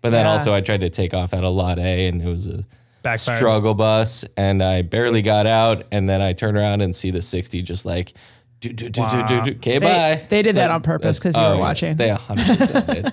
But 0.00 0.08
then 0.08 0.24
Yeah. 0.24 0.30
also 0.32 0.54
I 0.54 0.62
tried 0.62 0.80
to 0.80 0.88
take 0.88 1.12
off 1.12 1.34
at 1.34 1.44
a 1.44 1.50
lot 1.50 1.78
A 1.78 2.06
and 2.06 2.22
it 2.22 2.26
was 2.26 2.46
a 2.46 2.64
Backfired. 3.02 3.36
struggle 3.36 3.74
bus 3.74 4.24
and 4.38 4.62
I 4.62 4.80
barely 4.80 5.20
got 5.20 5.46
out 5.46 5.84
and 5.92 6.08
then 6.08 6.22
I 6.22 6.32
turned 6.32 6.56
around 6.56 6.80
and 6.80 6.96
see 6.96 7.10
the 7.10 7.20
60 7.20 7.60
just 7.60 7.84
like 7.84 8.14
do 8.60 8.72
do 8.72 8.88
do 8.88 9.02
do 9.06 9.22
do 9.26 9.42
do 9.42 9.50
okay 9.50 9.78
They- 9.78 9.86
bye. 9.86 10.22
they 10.30 10.40
did 10.40 10.56
that 10.56 10.70
on 10.70 10.80
purpose 10.80 11.20
'cause 11.20 11.36
you 11.36 11.42
were 11.42 11.46
oh, 11.48 11.52
yeah. 11.56 11.60
watching. 11.60 11.96
They 11.96 12.08
100% 12.08 12.86
did. 12.86 13.12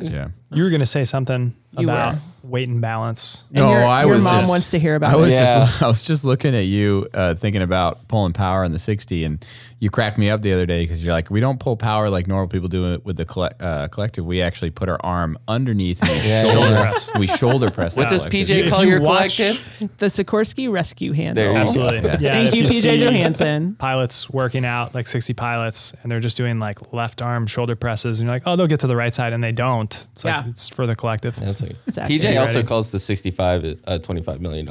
Yeah. 0.12 0.28
You 0.52 0.62
were 0.62 0.70
going 0.70 0.78
to 0.78 0.86
say 0.86 1.04
something 1.04 1.52
You 1.76 1.88
about 1.88 2.14
were. 2.14 2.20
Weight 2.48 2.68
and 2.68 2.80
balance. 2.80 3.44
And 3.50 3.58
your, 3.58 3.80
your 3.80 4.18
mom 4.22 4.38
just- 4.38 4.48
wants 4.48 4.70
to 4.70 4.78
hear 4.78 4.94
about 4.94 5.12
I 5.12 5.16
was 5.16 5.32
it. 5.32 5.36
Yeah. 5.36 5.60
just 5.66 5.82
I 5.82 5.86
was 5.86 6.02
just 6.04 6.24
looking 6.24 6.54
at 6.54 6.64
you 6.66 7.06
uh, 7.14 7.34
thinking 7.34 7.62
about 7.62 8.08
pulling 8.08 8.32
power 8.32 8.64
in 8.64 8.72
the 8.72 8.78
60 8.78 9.24
and 9.24 9.44
you 9.80 9.90
cracked 9.90 10.18
me 10.18 10.28
up 10.30 10.42
the 10.42 10.52
other 10.52 10.66
day 10.66 10.82
because 10.82 11.04
you're 11.04 11.12
like 11.14 11.30
we 11.30 11.40
don't 11.40 11.60
pull 11.60 11.76
power 11.76 12.10
like 12.10 12.26
normal 12.26 12.48
people 12.48 12.68
do 12.68 12.92
it 12.94 13.04
with 13.04 13.16
the 13.16 13.24
colle- 13.24 13.50
uh, 13.60 13.86
collective 13.88 14.24
we 14.26 14.42
actually 14.42 14.70
put 14.70 14.88
our 14.88 14.98
arm 15.04 15.38
underneath 15.46 16.00
and 16.02 16.10
we 16.10 16.16
Yeah, 16.28 16.44
shoulder 16.52 16.76
press 16.80 17.10
we 17.18 17.26
shoulder 17.26 17.70
press 17.70 17.96
What 17.96 18.08
does 18.08 18.24
collective. 18.24 18.56
PJ 18.56 18.64
If 18.64 18.70
call 18.70 18.84
you 18.84 18.90
your 18.90 18.98
collective? 19.00 19.88
The 19.98 20.06
Sikorsky 20.06 20.70
rescue 20.70 21.12
handle. 21.12 21.34
There 21.44 21.52
you 21.52 21.58
go. 21.58 21.60
Absolutely. 21.62 22.10
Yeah. 22.10 22.16
Thank 22.32 22.48
if 22.48 22.54
you, 22.54 22.64
PJ 22.64 22.80
see 22.80 23.04
Johansson. 23.04 23.74
Pilots 23.76 24.28
working 24.30 24.64
out, 24.64 24.94
like 24.94 25.06
60 25.06 25.34
pilots, 25.34 25.94
and 26.02 26.10
they're 26.10 26.20
just 26.20 26.36
doing 26.36 26.58
like 26.58 26.92
left 26.92 27.22
arm 27.22 27.46
shoulder 27.46 27.76
presses. 27.76 28.20
And 28.20 28.26
you're 28.26 28.34
like, 28.34 28.42
oh, 28.46 28.56
they'll 28.56 28.66
get 28.66 28.80
to 28.80 28.86
the 28.86 28.96
right 28.96 29.14
side, 29.14 29.32
and 29.32 29.42
they 29.42 29.52
don't. 29.52 29.92
It's 30.12 30.24
like, 30.24 30.34
Yeah. 30.34 30.50
it's 30.50 30.68
for 30.68 30.86
the 30.86 30.94
collective. 30.96 31.36
That's 31.36 31.62
like, 31.62 31.76
actually 31.98 32.18
PJ 32.18 32.37
also 32.40 32.56
ready. 32.56 32.68
calls 32.68 32.92
the 32.92 32.98
65 32.98 33.64
a 33.64 33.98
$25 33.98 34.40
million 34.40 34.66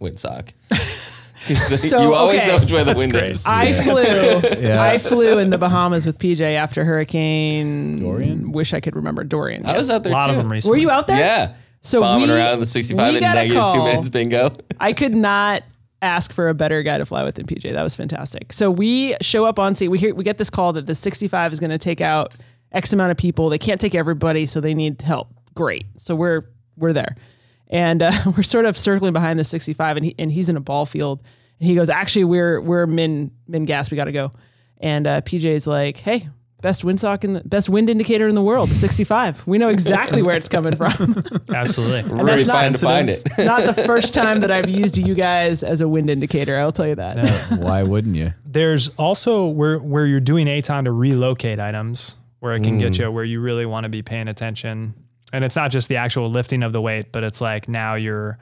windsock. 0.00 0.52
So, 1.40 2.02
you 2.02 2.14
always 2.14 2.42
okay. 2.42 2.52
know 2.52 2.58
which 2.58 2.70
way 2.70 2.84
the 2.84 2.94
wind 2.94 3.14
is. 3.14 3.46
I 3.46 3.72
flew. 3.72 4.60
Yeah. 4.60 4.82
I 4.82 4.98
flew 4.98 5.38
in 5.38 5.48
the 5.48 5.56
Bahamas 5.56 6.04
with 6.04 6.18
PJ 6.18 6.42
after 6.42 6.84
Hurricane 6.84 7.98
Dorian? 7.98 8.52
Wish 8.52 8.74
I 8.74 8.80
could 8.80 8.94
remember 8.94 9.24
Dorian. 9.24 9.64
I 9.66 9.76
was 9.76 9.88
yes. 9.88 9.96
out 9.96 10.00
A 10.00 10.04
there 10.04 10.12
lot 10.12 10.26
too. 10.26 10.32
of 10.32 10.36
them 10.36 10.52
recently. 10.52 10.76
Were 10.76 10.80
you 10.80 10.90
out 10.90 11.06
there? 11.06 11.18
Yeah. 11.18 11.54
So 11.80 12.00
Bombing 12.00 12.28
we- 12.28 12.34
around 12.34 12.54
in 12.54 12.60
the 12.60 12.66
65 12.66 12.98
we 13.12 13.16
and 13.16 13.20
got 13.20 13.36
a 13.36 13.48
negative 13.48 13.72
two 13.72 13.82
minutes 13.82 14.08
bingo. 14.10 14.50
I 14.78 14.92
could 14.92 15.14
not 15.14 15.62
ask 16.02 16.32
for 16.32 16.48
a 16.48 16.54
better 16.54 16.82
guy 16.82 16.98
to 16.98 17.06
fly 17.06 17.24
with 17.24 17.36
than 17.36 17.46
PJ. 17.46 17.72
That 17.72 17.82
was 17.82 17.96
fantastic. 17.96 18.52
So 18.52 18.70
we 18.70 19.16
show 19.22 19.46
up 19.46 19.58
on 19.58 19.74
scene. 19.74 19.90
We 19.90 19.98
hear 19.98 20.14
we 20.14 20.24
get 20.24 20.36
this 20.36 20.50
call 20.50 20.74
that 20.74 20.86
the 20.86 20.94
65 20.94 21.52
is 21.52 21.60
going 21.60 21.70
to 21.70 21.78
take 21.78 22.02
out 22.02 22.32
X 22.72 22.92
amount 22.92 23.12
of 23.12 23.16
people. 23.16 23.48
They 23.48 23.58
can't 23.58 23.80
take 23.80 23.94
everybody, 23.94 24.44
so 24.44 24.60
they 24.60 24.74
need 24.74 25.00
help. 25.00 25.28
Great. 25.54 25.86
So 25.96 26.14
we're 26.14 26.42
we're 26.80 26.92
there, 26.92 27.16
and 27.68 28.02
uh, 28.02 28.12
we're 28.36 28.42
sort 28.42 28.64
of 28.64 28.76
circling 28.76 29.12
behind 29.12 29.38
the 29.38 29.44
65, 29.44 29.96
and 29.96 30.06
he 30.06 30.14
and 30.18 30.32
he's 30.32 30.48
in 30.48 30.56
a 30.56 30.60
ball 30.60 30.86
field, 30.86 31.22
and 31.58 31.68
he 31.68 31.74
goes, 31.74 31.88
"Actually, 31.88 32.24
we're 32.24 32.60
we're 32.60 32.86
min 32.86 33.30
min 33.46 33.64
gas. 33.64 33.90
We 33.90 33.96
got 33.96 34.04
to 34.04 34.12
go." 34.12 34.32
And 34.78 35.06
uh, 35.06 35.20
PJ's 35.22 35.66
like, 35.66 35.98
"Hey." 35.98 36.28
Best 36.62 36.82
windsock 36.82 37.24
in 37.24 37.32
the 37.32 37.40
best 37.40 37.70
wind 37.70 37.88
indicator 37.88 38.28
in 38.28 38.34
the 38.34 38.42
world, 38.42 38.68
65. 38.68 39.46
We 39.46 39.56
know 39.56 39.70
exactly 39.70 40.20
where 40.20 40.36
it's 40.36 40.46
coming 40.50 40.76
from. 40.76 40.92
Absolutely. 41.48 42.12
Really 42.12 42.44
that's 42.44 42.48
not 42.48 42.60
fine 42.60 42.72
to 42.74 42.78
find 42.78 43.08
it. 43.08 43.26
Not 43.38 43.62
the 43.64 43.72
first 43.86 44.12
time 44.12 44.40
that 44.40 44.50
I've 44.50 44.68
used 44.68 44.98
you 44.98 45.14
guys 45.14 45.62
as 45.62 45.80
a 45.80 45.88
wind 45.88 46.10
indicator. 46.10 46.58
I'll 46.58 46.70
tell 46.70 46.86
you 46.86 46.96
that. 46.96 47.58
why 47.58 47.82
wouldn't 47.82 48.14
you 48.14 48.34
There's 48.44 48.90
also 48.98 49.46
where 49.46 49.78
where 49.78 50.04
you're 50.04 50.20
doing 50.20 50.48
ATON 50.48 50.84
to 50.84 50.92
relocate 50.92 51.60
items 51.60 52.16
where 52.40 52.54
it 52.54 52.62
can 52.62 52.78
get 52.78 52.98
you 52.98 53.10
where 53.10 53.24
you 53.24 53.40
really 53.40 53.64
want 53.66 53.84
to 53.84 53.88
be 53.88 54.02
paying 54.02 54.28
attention. 54.28 54.94
And 55.32 55.44
it's 55.44 55.56
not 55.56 55.70
just 55.70 55.88
the 55.88 55.96
actual 55.96 56.30
lifting 56.30 56.62
of 56.62 56.72
the 56.72 56.80
weight, 56.80 57.12
but 57.12 57.22
it's 57.24 57.40
like 57.40 57.68
now 57.68 57.94
you're 57.94 58.38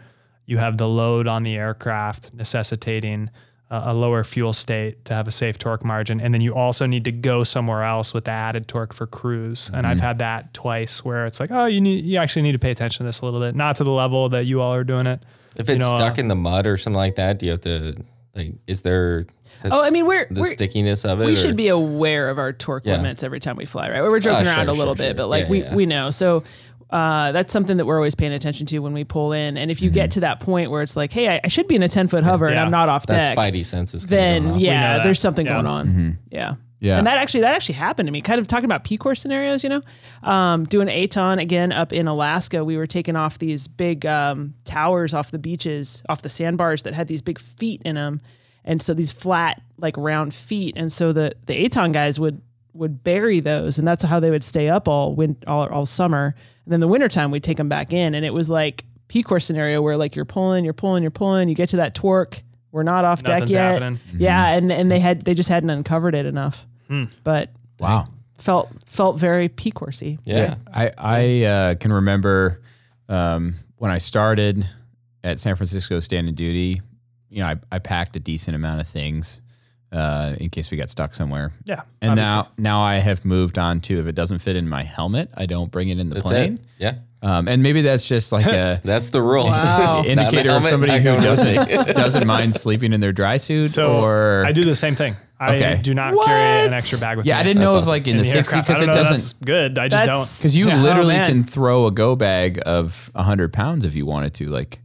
you 0.47 0.57
have 0.59 0.79
the 0.79 0.89
load 0.89 1.29
on 1.29 1.43
the 1.43 1.57
aircraft 1.57 2.33
necessitating 2.33 3.29
a, 3.71 3.83
a 3.87 3.95
lower 3.95 4.25
fuel 4.25 4.55
state 4.55 5.05
to 5.05 5.13
have 5.13 5.29
a 5.29 5.31
safe 5.31 5.59
torque 5.59 5.85
margin, 5.85 6.21
and 6.21 6.33
then 6.33 6.41
you 6.41 6.55
also 6.55 6.87
need 6.87 7.05
to 7.05 7.13
go 7.13 7.45
somewhere 7.45 7.83
else 7.83 8.15
with 8.15 8.25
the 8.25 8.31
added 8.31 8.67
torque 8.67 8.95
for 8.95 9.07
cruise. 9.07 9.71
And 9.75 9.87
I've 9.87 10.01
had 10.01 10.21
that 10.21 10.55
twice 10.55 11.05
where 11.05 11.27
it's 11.27 11.39
like, 11.41 11.51
oh, 11.51 11.67
you 11.67 11.81
need 11.83 12.05
you 12.05 12.17
actually 12.19 12.43
need 12.43 12.53
to 12.53 12.59
pay 12.59 12.71
attention 12.71 13.05
to 13.05 13.09
this 13.09 13.21
a 13.21 13.25
little 13.27 13.41
bit, 13.41 13.55
not 13.55 13.77
to 13.77 13.85
the 13.85 13.91
level 13.91 14.31
that 14.31 14.47
you 14.47 14.61
all 14.63 14.73
are 14.73 14.85
doing 14.85 15.07
it. 15.07 15.23
If 15.59 15.69
You 15.69 15.75
it's 15.75 15.85
know, 15.85 15.97
stuck 15.97 16.17
uh, 16.19 16.21
in 16.21 16.29
the 16.29 16.35
mud 16.37 16.67
or 16.67 16.77
something 16.79 16.97
like 16.97 17.17
that, 17.17 17.39
do 17.39 17.47
you 17.47 17.53
have 17.53 17.61
to 17.63 17.97
like? 18.35 18.55
Is 18.67 18.83
there? 18.83 19.25
Oh, 19.65 19.85
I 19.85 19.91
mean, 19.91 20.07
we're, 20.07 20.29
the 20.31 20.43
we're 20.43 20.47
stickiness 20.47 21.05
of 21.05 21.21
it. 21.21 21.27
we 21.27 21.33
or- 21.33 21.37
should 21.37 21.57
be 21.57 21.67
aware 21.67 22.29
of 22.31 22.39
our 22.39 22.53
torque 22.53 22.85
Yeah. 22.87 22.97
limits 22.97 23.25
every 23.25 23.41
time 23.41 23.57
we 23.57 23.65
fly, 23.65 23.91
right? 23.91 24.01
We're 24.03 24.21
joking 24.21 24.47
Ah, 24.47 24.51
around 24.51 24.67
sure, 24.67 24.75
a 24.75 24.79
little 24.79 24.95
sure, 24.95 25.05
bit, 25.05 25.09
sure. 25.09 25.15
but 25.15 25.27
like 25.27 25.45
Yeah, 25.47 25.51
we 25.51 25.63
yeah. 25.63 25.75
we 25.75 25.85
know. 25.87 26.11
So 26.11 26.45
uh, 26.91 27.33
that's 27.33 27.53
something 27.53 27.77
that 27.77 27.85
we're 27.87 27.97
always 27.97 28.15
paying 28.15 28.33
attention 28.33 28.67
to 28.67 28.79
when 28.79 28.93
we 28.93 29.05
pull 29.05 29.33
in. 29.33 29.57
And 29.57 29.71
if 29.71 29.83
you 29.83 29.91
get 29.91 30.13
to 30.13 30.21
that 30.21 30.41
point 30.41 30.71
where 30.71 30.83
it's 30.83 30.97
like, 30.97 31.13
hey, 31.13 31.29
I, 31.29 31.41
I 31.45 31.49
should 31.49 31.69
be 31.69 31.75
in 31.77 31.83
a 31.83 31.89
ten 31.89 32.09
foot 32.09 32.25
hover 32.25 32.47
and 32.47 32.59
I'm 32.59 32.71
not 32.71 32.89
off 32.89 33.07
That's 33.07 33.29
deck, 33.29 33.37
spidey 33.39 33.65
senses. 33.65 34.07
kinda 34.07 34.17
then 34.17 34.51
off. 34.53 34.61
yeah, 34.61 35.03
there's 35.03 35.21
something 35.21 35.47
Yeah. 35.47 35.53
going 35.55 35.67
on. 35.67 36.19
Yeah. 36.31 36.55
Yeah. 36.81 36.97
And 36.99 37.09
that 37.09 37.19
actually 37.19 37.41
that 37.41 37.57
actually 37.57 37.75
happened 37.75 38.07
to 38.07 38.13
me. 38.13 38.21
Kind 38.21 38.41
of 38.41 38.47
talking 38.47 38.65
about 38.65 38.85
P 38.85 38.97
course 38.97 39.21
scenarios, 39.21 39.65
you 39.65 39.69
know, 39.69 39.83
um, 40.23 40.65
doing 40.65 40.89
Aton 40.89 41.41
again 41.41 41.73
up 41.73 41.93
in 41.93 42.07
Alaska. 42.07 42.65
We 42.65 42.77
were 42.77 42.87
taking 42.87 43.17
off 43.17 43.39
these 43.41 43.67
big 43.67 44.07
um, 44.07 44.55
towers 44.65 45.13
off 45.13 45.33
the 45.33 45.41
beaches, 45.41 46.05
off 46.09 46.23
the 46.23 46.29
sandbars 46.29 46.85
that 46.85 46.95
had 46.95 47.09
these 47.09 47.21
big 47.21 47.41
feet 47.41 47.83
in 47.85 47.97
them, 47.97 48.21
and 48.65 48.81
so 48.81 48.95
these 48.95 49.11
flat 49.11 49.61
like 49.77 49.97
round 49.97 50.33
feet. 50.35 50.75
And 50.77 50.93
so 50.93 51.13
the 51.13 51.35
the 51.47 51.65
Aton 51.67 51.91
guys 51.91 52.21
would 52.21 52.41
would 52.75 53.03
bury 53.03 53.41
those, 53.41 53.79
and 53.81 53.89
that's 53.89 54.05
how 54.05 54.21
they 54.21 54.31
would 54.31 54.45
stay 54.45 54.69
up 54.69 54.87
all 54.87 55.17
win 55.17 55.37
all, 55.49 55.67
all 55.71 55.85
summer. 55.85 56.37
And 56.69 56.73
then 56.75 56.81
the 56.81 56.89
wintertime 56.89 57.31
we'd 57.31 57.43
take 57.43 57.57
them 57.57 57.71
back 57.71 57.95
in, 57.95 58.15
and 58.15 58.27
it 58.27 58.35
was 58.35 58.51
like 58.51 58.85
P 59.09 59.23
course 59.23 59.47
scenario 59.47 59.81
where 59.81 59.97
like 59.97 60.15
you're 60.15 60.27
pulling, 60.27 60.65
you're 60.65 60.75
pulling, 60.75 61.03
you're 61.03 61.11
pulling, 61.11 61.49
you 61.49 61.55
get 61.55 61.71
to 61.71 61.77
that 61.77 61.95
torque. 61.95 62.43
We're 62.73 62.83
not 62.83 63.07
off 63.07 63.23
deck 63.23 63.49
yet. 63.49 63.81
happening. 63.81 64.01
Yeah, 64.15 64.49
and 64.49 64.71
and 64.71 64.91
they 64.91 64.99
had 64.99 65.25
they 65.25 65.33
just 65.33 65.49
hadn't 65.49 65.71
uncovered 65.71 66.15
it 66.15 66.27
enough. 66.27 66.67
But 67.25 67.51
wow 67.81 68.09
felt 68.39 68.71
felt 68.87 69.19
very 69.19 69.49
P 69.49 69.71
coursey. 69.71 70.19
yeah. 70.25 70.57
I 70.73 70.93
I 70.97 71.45
uh, 71.45 71.75
can 71.75 71.93
remember 71.93 72.63
um, 73.09 73.55
when 73.77 73.91
I 73.91 73.99
started 73.99 74.67
at 75.23 75.41
San 75.41 75.57
Francisco 75.57 76.01
standing 76.01 76.35
duty. 76.35 76.81
You 77.31 77.41
know, 77.41 77.49
I, 77.49 77.57
I 77.71 77.79
packed 77.79 78.17
a 78.17 78.21
decent 78.21 78.55
amount 78.55 78.81
of 78.81 78.89
things 78.89 79.43
uh, 79.93 80.35
in 80.39 80.51
case 80.51 80.71
we 80.71 80.77
got 80.77 80.91
stuck 80.91 81.15
somewhere. 81.15 81.53
Yeah. 81.65 81.83
And 82.03 82.13
obviously. 82.13 82.33
now 82.35 82.49
now 82.59 82.81
I 82.83 82.97
have 82.97 83.25
moved 83.25 83.59
on 83.59 83.81
to 83.83 83.99
if 84.01 84.07
it 84.07 84.15
doesn't 84.15 84.39
fit 84.41 84.57
in 84.57 84.69
my 84.69 84.83
helmet, 84.83 85.31
I 85.37 85.47
don't 85.47 85.71
bring 85.71 85.89
it 85.89 85.99
in 85.99 86.09
the 86.09 86.17
That's 86.17 86.27
plane. 86.27 86.55
it. 86.55 86.61
Yeah. 86.79 86.95
Um, 87.21 87.49
and 87.49 87.65
maybe 87.65 87.83
that's 87.83 88.07
just 88.07 88.31
like 88.31 88.47
a 88.47 88.81
That's 88.85 89.11
the 89.11 89.21
rule. 89.21 89.47
Wow. 89.47 90.03
indicator 90.07 90.51
of 90.53 90.65
somebody 90.65 90.99
who 90.99 91.17
doesn't 91.17 91.97
doesn't 91.97 92.27
mind 92.27 92.55
sleeping 92.55 92.93
in 92.93 93.01
their 93.01 93.13
dry 93.13 93.39
suit 93.39 93.69
So 93.71 94.05
or 94.05 94.45
I 94.47 94.53
do 94.53 94.65
the 94.65 94.77
same 94.77 94.95
thing. 94.95 95.17
I 95.41 95.55
Okay. 95.57 95.81
do 95.83 95.95
not 95.95 96.15
carry 96.25 96.67
an 96.67 96.75
extra 96.75 96.99
bag 96.99 97.17
with 97.17 97.25
yeah, 97.27 97.35
me. 97.35 97.37
Yeah, 97.37 97.41
I 97.41 97.45
didn't 97.45 97.61
know 97.63 97.73
That's 97.75 97.77
if 97.77 97.83
awesome. 97.83 97.91
like 97.91 98.07
in, 98.09 98.11
in 98.11 98.17
the, 98.19 98.23
the 98.25 98.29
60. 98.29 98.57
I 98.57 98.61
because 98.61 98.81
it 98.81 98.87
don't 98.87 98.95
know, 98.95 99.03
doesn't 99.03 99.15
That's 99.15 99.33
good. 99.35 99.79
I 99.79 99.89
just 99.89 100.05
That's- 100.05 100.31
don't 100.33 100.39
Because 100.41 100.57
you 100.57 100.67
Yeah. 100.69 100.83
literally 100.83 101.17
Oh, 101.17 101.25
can 101.27 101.45
throw 101.45 101.87
a 101.87 101.91
go 101.93 102.15
bag 102.17 102.61
of 102.67 103.11
100 103.15 103.53
pounds 103.53 103.85
if 103.85 103.95
you 103.97 104.05
wanted 104.05 104.35
to. 104.35 104.49
Like, 104.49 104.81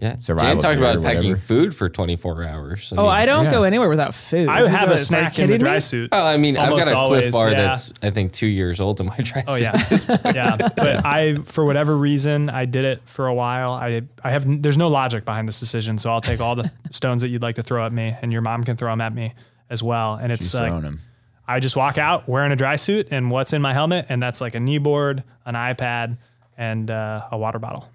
Yeah. 0.00 0.16
survival 0.18 0.52
Jan 0.52 0.58
talked 0.58 0.78
gear 0.78 0.86
or 0.86 0.90
about 0.92 1.02
packing 1.04 1.30
whatever. 1.30 1.46
food 1.46 1.76
for 1.76 1.88
24 1.88 2.44
hours. 2.44 2.92
Oh, 2.96 3.06
I 3.06 3.26
don't 3.26 3.44
yeah. 3.44 3.50
go 3.50 3.62
anywhere 3.64 3.88
without 3.88 4.14
food. 4.14 4.48
I 4.48 4.66
have 4.68 4.90
a 4.90 4.96
snack 4.98 5.32
like, 5.32 5.40
in 5.40 5.50
the 5.50 5.58
dry 5.58 5.74
me? 5.74 5.80
suit. 5.80 6.08
Oh, 6.12 6.24
I 6.24 6.36
mean, 6.36 6.56
I've 6.56 6.70
Almost 6.70 6.86
got 6.86 6.94
a 6.94 6.96
always, 6.96 7.22
Clif 7.24 7.32
Bar 7.32 7.50
yeah. 7.50 7.56
that's 7.62 7.92
I 8.02 8.10
think 8.10 8.32
two 8.32 8.46
years 8.46 8.80
old 8.80 9.00
in 9.00 9.06
my 9.06 9.16
dry 9.16 9.42
suit. 9.42 9.44
Oh 9.48 9.96
suit. 9.96 10.08
yeah, 10.24 10.32
yeah. 10.34 10.56
But 10.56 11.04
I, 11.04 11.36
for 11.44 11.64
whatever 11.64 11.96
reason, 11.96 12.48
I 12.48 12.64
did 12.64 12.84
it 12.84 13.02
for 13.04 13.26
a 13.26 13.34
while. 13.34 13.72
I, 13.72 14.02
I 14.24 14.30
have. 14.30 14.62
There's 14.62 14.78
no 14.78 14.88
logic 14.88 15.24
behind 15.24 15.46
this 15.46 15.60
decision, 15.60 15.98
so 15.98 16.10
I'll 16.10 16.20
take 16.20 16.40
all 16.40 16.54
the 16.54 16.70
stones 16.90 17.22
that 17.22 17.28
you'd 17.28 17.42
like 17.42 17.56
to 17.56 17.62
throw 17.62 17.84
at 17.84 17.92
me, 17.92 18.16
and 18.22 18.32
your 18.32 18.42
mom 18.42 18.64
can 18.64 18.76
throw 18.76 18.90
them 18.90 19.00
at 19.00 19.14
me 19.14 19.34
as 19.68 19.82
well. 19.82 20.14
And 20.14 20.32
it's 20.32 20.46
She's 20.46 20.54
like 20.54 20.70
throwing 20.70 20.84
'em. 20.84 21.00
I 21.46 21.58
just 21.60 21.76
walk 21.76 21.98
out 21.98 22.28
wearing 22.28 22.52
a 22.52 22.56
dry 22.56 22.76
suit, 22.76 23.08
and 23.10 23.30
what's 23.30 23.52
in 23.52 23.60
my 23.60 23.74
helmet, 23.74 24.06
and 24.08 24.22
that's 24.22 24.40
like 24.40 24.54
a 24.54 24.60
knee 24.60 24.78
board, 24.78 25.24
an 25.44 25.56
iPad, 25.56 26.16
and 26.56 26.90
uh, 26.90 27.26
a 27.30 27.36
water 27.36 27.58
bottle. 27.58 27.88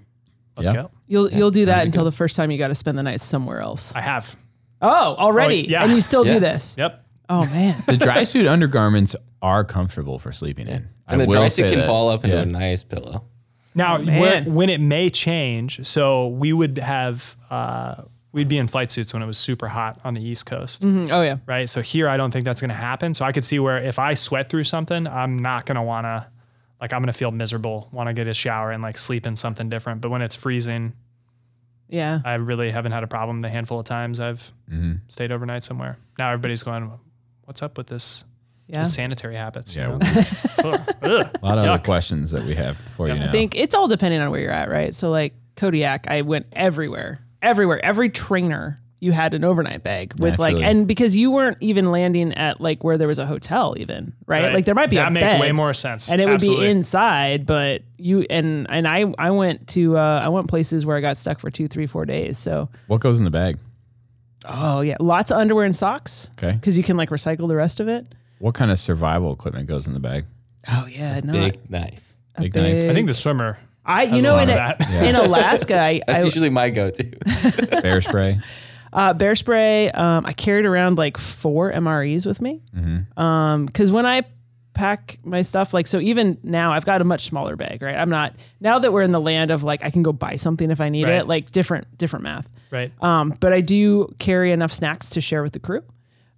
Let's 0.57 0.69
Yeah. 0.69 0.73
go. 0.83 0.91
You'll 1.07 1.31
you'll 1.31 1.51
do 1.51 1.65
that 1.65 1.85
until 1.85 2.03
the 2.05 2.11
first 2.11 2.35
time 2.35 2.49
you 2.51 2.57
got 2.57 2.69
to 2.69 2.75
spend 2.75 2.97
the 2.97 3.03
night 3.03 3.21
somewhere 3.21 3.59
else. 3.61 3.93
I 3.95 4.01
have. 4.01 4.35
Oh, 4.81 5.15
already, 5.15 5.65
Oh, 5.67 5.71
yeah. 5.71 5.83
and 5.83 5.91
you 5.93 6.01
still 6.01 6.25
Yeah. 6.25 6.33
do 6.33 6.39
this. 6.39 6.75
Yep. 6.77 7.05
Oh 7.29 7.45
man, 7.47 7.83
The 7.87 7.97
dry 7.97 8.23
suit 8.23 8.45
undergarments 8.47 9.15
are 9.41 9.63
comfortable 9.63 10.19
for 10.19 10.31
sleeping 10.31 10.67
in. 10.67 10.89
And 11.07 11.19
the 11.21 11.25
will 11.25 11.33
dry 11.33 11.47
suit 11.47 11.69
can 11.69 11.79
that. 11.79 11.87
ball 11.87 12.09
up 12.09 12.23
into 12.23 12.35
Yeah. 12.35 12.43
a 12.43 12.45
nice 12.45 12.83
pillow. 12.83 13.23
Now, 13.73 13.97
man. 13.97 14.19
when, 14.21 14.53
when 14.53 14.69
it 14.69 14.79
may 14.79 15.09
change, 15.09 15.85
so 15.85 16.27
we 16.27 16.53
would 16.53 16.77
have, 16.77 17.35
uh, 17.49 17.95
we'd 18.31 18.47
be 18.47 18.57
in 18.57 18.67
flight 18.67 18.89
suits 18.91 19.13
when 19.13 19.21
it 19.21 19.25
was 19.25 19.37
super 19.37 19.67
hot 19.67 19.99
on 20.03 20.13
the 20.13 20.21
East 20.23 20.45
Coast. 20.45 20.83
Mm, 20.83 21.09
oh 21.11 21.21
yeah, 21.21 21.37
right? 21.45 21.69
So 21.69 21.81
here, 21.81 22.07
I 22.07 22.15
don't 22.15 22.31
think 22.31 22.45
that's 22.45 22.61
going 22.61 22.69
to 22.69 22.75
happen. 22.75 23.13
So 23.13 23.25
I 23.25 23.31
could 23.31 23.43
see 23.43 23.59
where 23.59 23.77
if 23.77 23.99
I 23.99 24.13
sweat 24.13 24.49
through 24.49 24.63
something, 24.65 25.07
I'm 25.07 25.35
not 25.37 25.65
going 25.65 25.75
to 25.75 25.81
want 25.81 26.05
to, 26.05 26.27
like, 26.81 26.93
I'm 26.93 27.01
going 27.01 27.07
to 27.07 27.13
feel 27.13 27.31
miserable, 27.31 27.87
want 27.91 28.07
to 28.07 28.13
get 28.13 28.27
a 28.27 28.33
shower 28.33 28.71
and 28.71 28.83
like 28.83 28.97
sleep 28.97 29.25
in 29.25 29.35
something 29.35 29.69
different. 29.69 30.01
But 30.01 30.09
when 30.11 30.21
it's 30.21 30.35
freezing, 30.35 30.93
yeah. 31.87 32.19
I 32.25 32.35
really 32.35 32.71
haven't 32.71 32.91
had 32.91 33.03
a 33.03 33.07
problem 33.07 33.41
the 33.41 33.49
handful 33.49 33.79
of 33.79 33.85
times 33.85 34.19
I've 34.19 34.51
Mm-hmm. 34.71 34.93
stayed 35.07 35.31
overnight 35.31 35.63
somewhere. 35.63 35.97
Now 36.17 36.31
everybody's 36.31 36.63
going, 36.63 36.91
what's 37.43 37.61
up 37.61 37.77
with 37.77 37.87
this? 37.87 38.25
Yeah. 38.67 38.79
the 38.79 38.85
sanitary 38.85 39.35
habits. 39.35 39.75
you 39.75 39.83
Yeah. 39.83 39.87
know? 39.89 39.99
Ugh, 40.63 40.95
ugh. 41.03 41.29
A 41.41 41.45
lot 41.45 41.57
of 41.59 41.65
other 41.65 41.83
questions 41.83 42.31
that 42.31 42.43
we 42.43 42.55
have 42.55 42.77
for 42.93 43.07
you 43.07 43.13
now. 43.13 43.27
I 43.29 43.31
think 43.31 43.53
it's 43.53 43.75
all 43.75 43.87
depending 43.87 44.21
on 44.21 44.31
where 44.31 44.41
you're 44.41 44.49
at, 44.51 44.69
right? 44.69 44.95
So 44.95 45.11
like 45.11 45.35
Kodiak, 45.55 46.07
I 46.07 46.23
went 46.23 46.47
everywhere, 46.51 47.19
everywhere, 47.43 47.83
every 47.85 48.09
trainer. 48.09 48.81
You 49.01 49.11
had 49.11 49.33
an 49.33 49.43
overnight 49.43 49.83
bag 49.83 50.13
with 50.19 50.39
like, 50.39 50.57
and 50.57 50.87
because 50.87 51.15
you 51.15 51.29
weren't 51.29 51.57
even 51.59 51.91
landing 51.91 52.33
at 52.33 52.59
like 52.61 52.83
where 52.83 52.97
there 52.97 53.07
was 53.07 53.19
a 53.19 53.25
hotel, 53.25 53.75
even 53.77 54.13
right? 54.25 54.43
Right. 54.45 54.53
Like 54.53 54.65
there 54.65 54.73
might 54.73 54.89
be 54.89 54.95
that 54.95 55.09
a 55.09 55.11
makes 55.11 55.31
bed, 55.33 55.41
way 55.41 55.51
more 55.51 55.73
sense, 55.73 56.09
and 56.11 56.21
it 56.21 56.27
would 56.27 56.39
be 56.41 56.65
inside, 56.65 57.45
but 57.45 57.81
you 57.97 58.25
and 58.29 58.65
and 58.69 58.87
I 58.87 59.05
I 59.19 59.31
went 59.31 59.67
to 59.69 59.97
uh, 59.97 60.21
I 60.23 60.29
went 60.29 60.47
places 60.47 60.85
where 60.85 60.95
I 60.97 61.01
got 61.01 61.17
stuck 61.17 61.39
for 61.39 61.51
two, 61.51 61.67
three, 61.67 61.85
four 61.87 62.05
days. 62.05 62.37
So 62.37 62.69
what 62.87 63.01
goes 63.01 63.19
in 63.19 63.25
the 63.25 63.31
bag? 63.31 63.57
oh 64.47 64.81
yeah, 64.81 64.95
lots 64.99 65.31
of 65.31 65.37
underwear 65.39 65.65
and 65.65 65.75
socks 65.75 66.29
Okay. 66.37 66.53
because 66.53 66.77
you 66.77 66.83
can 66.83 66.97
like 66.97 67.09
recycle 67.09 67.47
the 67.47 67.55
rest 67.55 67.79
of 67.79 67.87
it. 67.87 68.05
What 68.39 68.53
kind 68.55 68.69
of 68.71 68.77
survival 68.79 69.33
equipment 69.33 69.67
goes 69.67 69.87
in 69.87 69.93
the 69.93 69.99
bag? 69.99 70.25
Oh 70.67 70.85
yeah, 70.87 71.19
no, 71.23 71.33
Big 71.33 71.69
knife. 71.69 72.13
a 72.35 72.41
big 72.41 72.55
knife. 72.55 72.89
I 72.89 72.93
think 72.93 73.07
the 73.07 73.13
swimmer. 73.13 73.57
I 73.85 74.03
you 74.03 74.09
has 74.11 74.23
a 74.23 74.27
know 74.27 74.33
lot 74.35 74.43
in 74.43 74.49
a, 74.49 74.53
that. 74.55 75.03
in 75.03 75.15
Alaska 75.15 75.79
I, 75.79 76.01
That's 76.07 76.23
I 76.23 76.25
usually 76.25 76.49
my 76.49 76.69
go-to. 76.71 77.03
Bear 77.81 78.01
spray. 78.01 78.39
Uh, 78.95 79.13
bear 79.13 79.35
spray. 79.35 79.91
Um, 79.91 80.25
I 80.25 80.33
carried 80.33 80.65
around 80.65 80.97
like 80.97 81.17
four 81.17 81.71
MREs 81.71 82.25
with 82.25 82.41
me. 82.41 82.61
Mm-hmm. 82.75 83.19
Um, 83.21 83.65
because 83.67 83.91
when 83.91 84.05
I 84.05 84.23
pack 84.73 85.19
my 85.23 85.41
stuff, 85.41 85.73
like 85.73 85.85
so, 85.85 85.99
even 85.99 86.37
now 86.43 86.71
I've 86.71 86.85
got 86.85 87.01
a 87.01 87.03
much 87.03 87.25
smaller 87.25 87.55
bag. 87.55 87.81
Right. 87.81 87.95
I'm 87.95 88.09
not 88.09 88.35
now 88.61 88.79
that 88.79 88.91
we're 88.93 89.01
in 89.03 89.11
the 89.11 89.19
land 89.21 89.51
of 89.51 89.63
like 89.63 89.83
I 89.83 89.89
can 89.89 90.01
go 90.01 90.13
buy 90.13 90.37
something 90.37 90.71
if 90.71 90.79
I 90.81 90.89
need 90.89 91.03
Right. 91.03 91.15
it. 91.21 91.27
Like 91.27 91.51
different 91.51 91.97
different 91.97 92.23
math. 92.23 92.49
Right. 92.71 92.91
Um, 93.03 93.33
but 93.39 93.51
I 93.53 93.61
do 93.61 94.13
carry 94.19 94.51
enough 94.51 94.71
snacks 94.73 95.09
to 95.11 95.21
share 95.21 95.43
with 95.43 95.53
the 95.53 95.59
crew. 95.59 95.83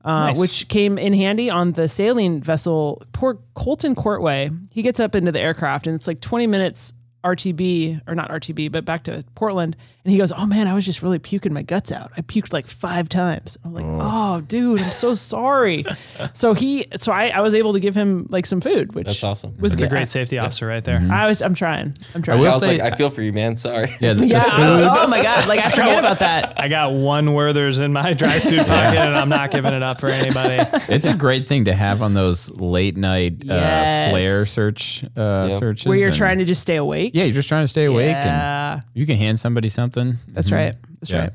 Uh, 0.06 0.28
Nice. 0.28 0.40
which 0.40 0.68
came 0.70 0.98
in 0.98 1.14
handy 1.14 1.50
on 1.50 1.74
the 1.74 1.88
sailing 1.88 2.42
vessel. 2.42 3.04
Poor 3.14 3.40
Colton 3.56 3.94
Courtway. 3.94 4.58
He 4.72 4.82
gets 4.82 5.00
up 5.00 5.16
into 5.16 5.32
the 5.32 5.40
aircraft 5.40 5.86
and 5.86 5.96
it's 5.96 6.08
like 6.08 6.22
20 6.22 6.48
minutes 6.48 6.94
RTB 7.26 8.02
or 8.08 8.16
not 8.16 8.30
RTB, 8.30 8.72
but 8.72 8.86
back 8.86 9.04
to 9.04 9.26
Portland. 9.36 9.76
And 10.08 10.14
he 10.14 10.18
goes, 10.18 10.32
"Oh 10.32 10.46
man, 10.46 10.70
I 10.70 10.74
was 10.74 10.86
just 10.86 11.02
really 11.04 11.20
puking 11.20 11.52
my 11.52 11.64
guts 11.64 11.92
out. 11.92 12.14
I 12.16 12.22
puked 12.22 12.54
like 12.54 12.66
five 12.66 13.10
times." 13.10 13.58
I'm 13.66 13.74
like, 13.74 13.84
"Oh, 13.86 14.40
dude, 14.40 14.82
I'm 14.82 14.92
so 14.92 15.16
sorry." 15.16 15.84
so 16.34 16.54
he, 16.54 16.86
so 16.98 17.12
I, 17.12 17.28
I 17.28 17.42
was 17.42 17.54
able 17.54 17.74
to 17.74 17.82
give 17.82 17.94
him 17.94 18.26
like 18.30 18.46
some 18.46 18.62
food, 18.62 18.96
which 18.96 19.06
That's 19.08 19.22
awesome. 19.22 19.58
Was 19.58 19.74
It's 19.74 19.82
a 19.82 19.90
great 19.90 20.08
safety 20.08 20.38
officer 20.38 20.66
right 20.66 20.82
there. 20.82 21.06
I 21.12 21.28
was, 21.28 21.42
I'm 21.42 21.54
trying. 21.56 21.94
I'm 22.16 22.22
trying. 22.22 22.40
will 22.40 22.48
I 22.48 22.54
was 22.54 22.64
say- 22.64 22.78
like, 22.82 22.94
I 22.94 22.96
feel 22.96 23.10
for 23.10 23.22
you, 23.22 23.34
man. 23.34 23.58
Sorry. 23.58 23.88
Yeah, 24.00 24.14
the, 24.14 24.22
the 24.22 24.28
yeah. 24.28 24.44
food. 24.44 24.88
I- 24.88 25.04
oh 25.04 25.08
my 25.10 25.22
god! 25.22 25.46
Like 25.50 25.60
I 25.60 25.72
forget 25.72 26.00
about 26.00 26.20
that. 26.20 26.54
I 26.62 26.70
got 26.70 26.94
one 26.94 27.34
Werther's 27.34 27.80
in 27.80 27.92
my 27.92 28.14
dry 28.14 28.38
suit 28.38 28.60
pocket, 28.66 28.98
and 29.00 29.14
I'm 29.18 29.28
not 29.28 29.52
giving 29.52 29.74
it 29.74 29.84
up 29.84 30.00
for 30.00 30.08
anybody. 30.08 30.64
It's 30.88 31.06
a 31.06 31.16
great 31.16 31.50
thing 31.50 31.66
to 31.66 31.74
have 31.74 32.02
on 32.02 32.14
those 32.14 32.50
late 32.62 32.96
night 32.96 33.44
Yes. 33.44 34.08
uh, 34.08 34.12
flare 34.12 34.46
search 34.46 35.04
uh, 35.18 35.48
Yep. 35.50 35.60
searches. 35.60 35.86
Where 35.86 35.98
you're 35.98 36.08
and- 36.10 36.16
trying 36.18 36.38
to 36.38 36.46
just 36.46 36.62
stay 36.62 36.78
awake. 36.78 37.12
Yeah, 37.14 37.26
you're 37.26 37.34
just 37.34 37.50
trying 37.50 37.66
to 37.66 37.68
stay 37.68 37.84
awake, 37.84 38.16
and 38.16 38.26
Yeah. 38.26 38.80
you 38.94 39.06
can 39.06 39.18
hand 39.18 39.38
somebody 39.38 39.68
something. 39.68 39.97
That's 40.30 40.50
Mhm. 40.50 40.54
right. 40.54 40.76
That's 41.02 41.12
Yeah. 41.12 41.20
right. 41.22 41.32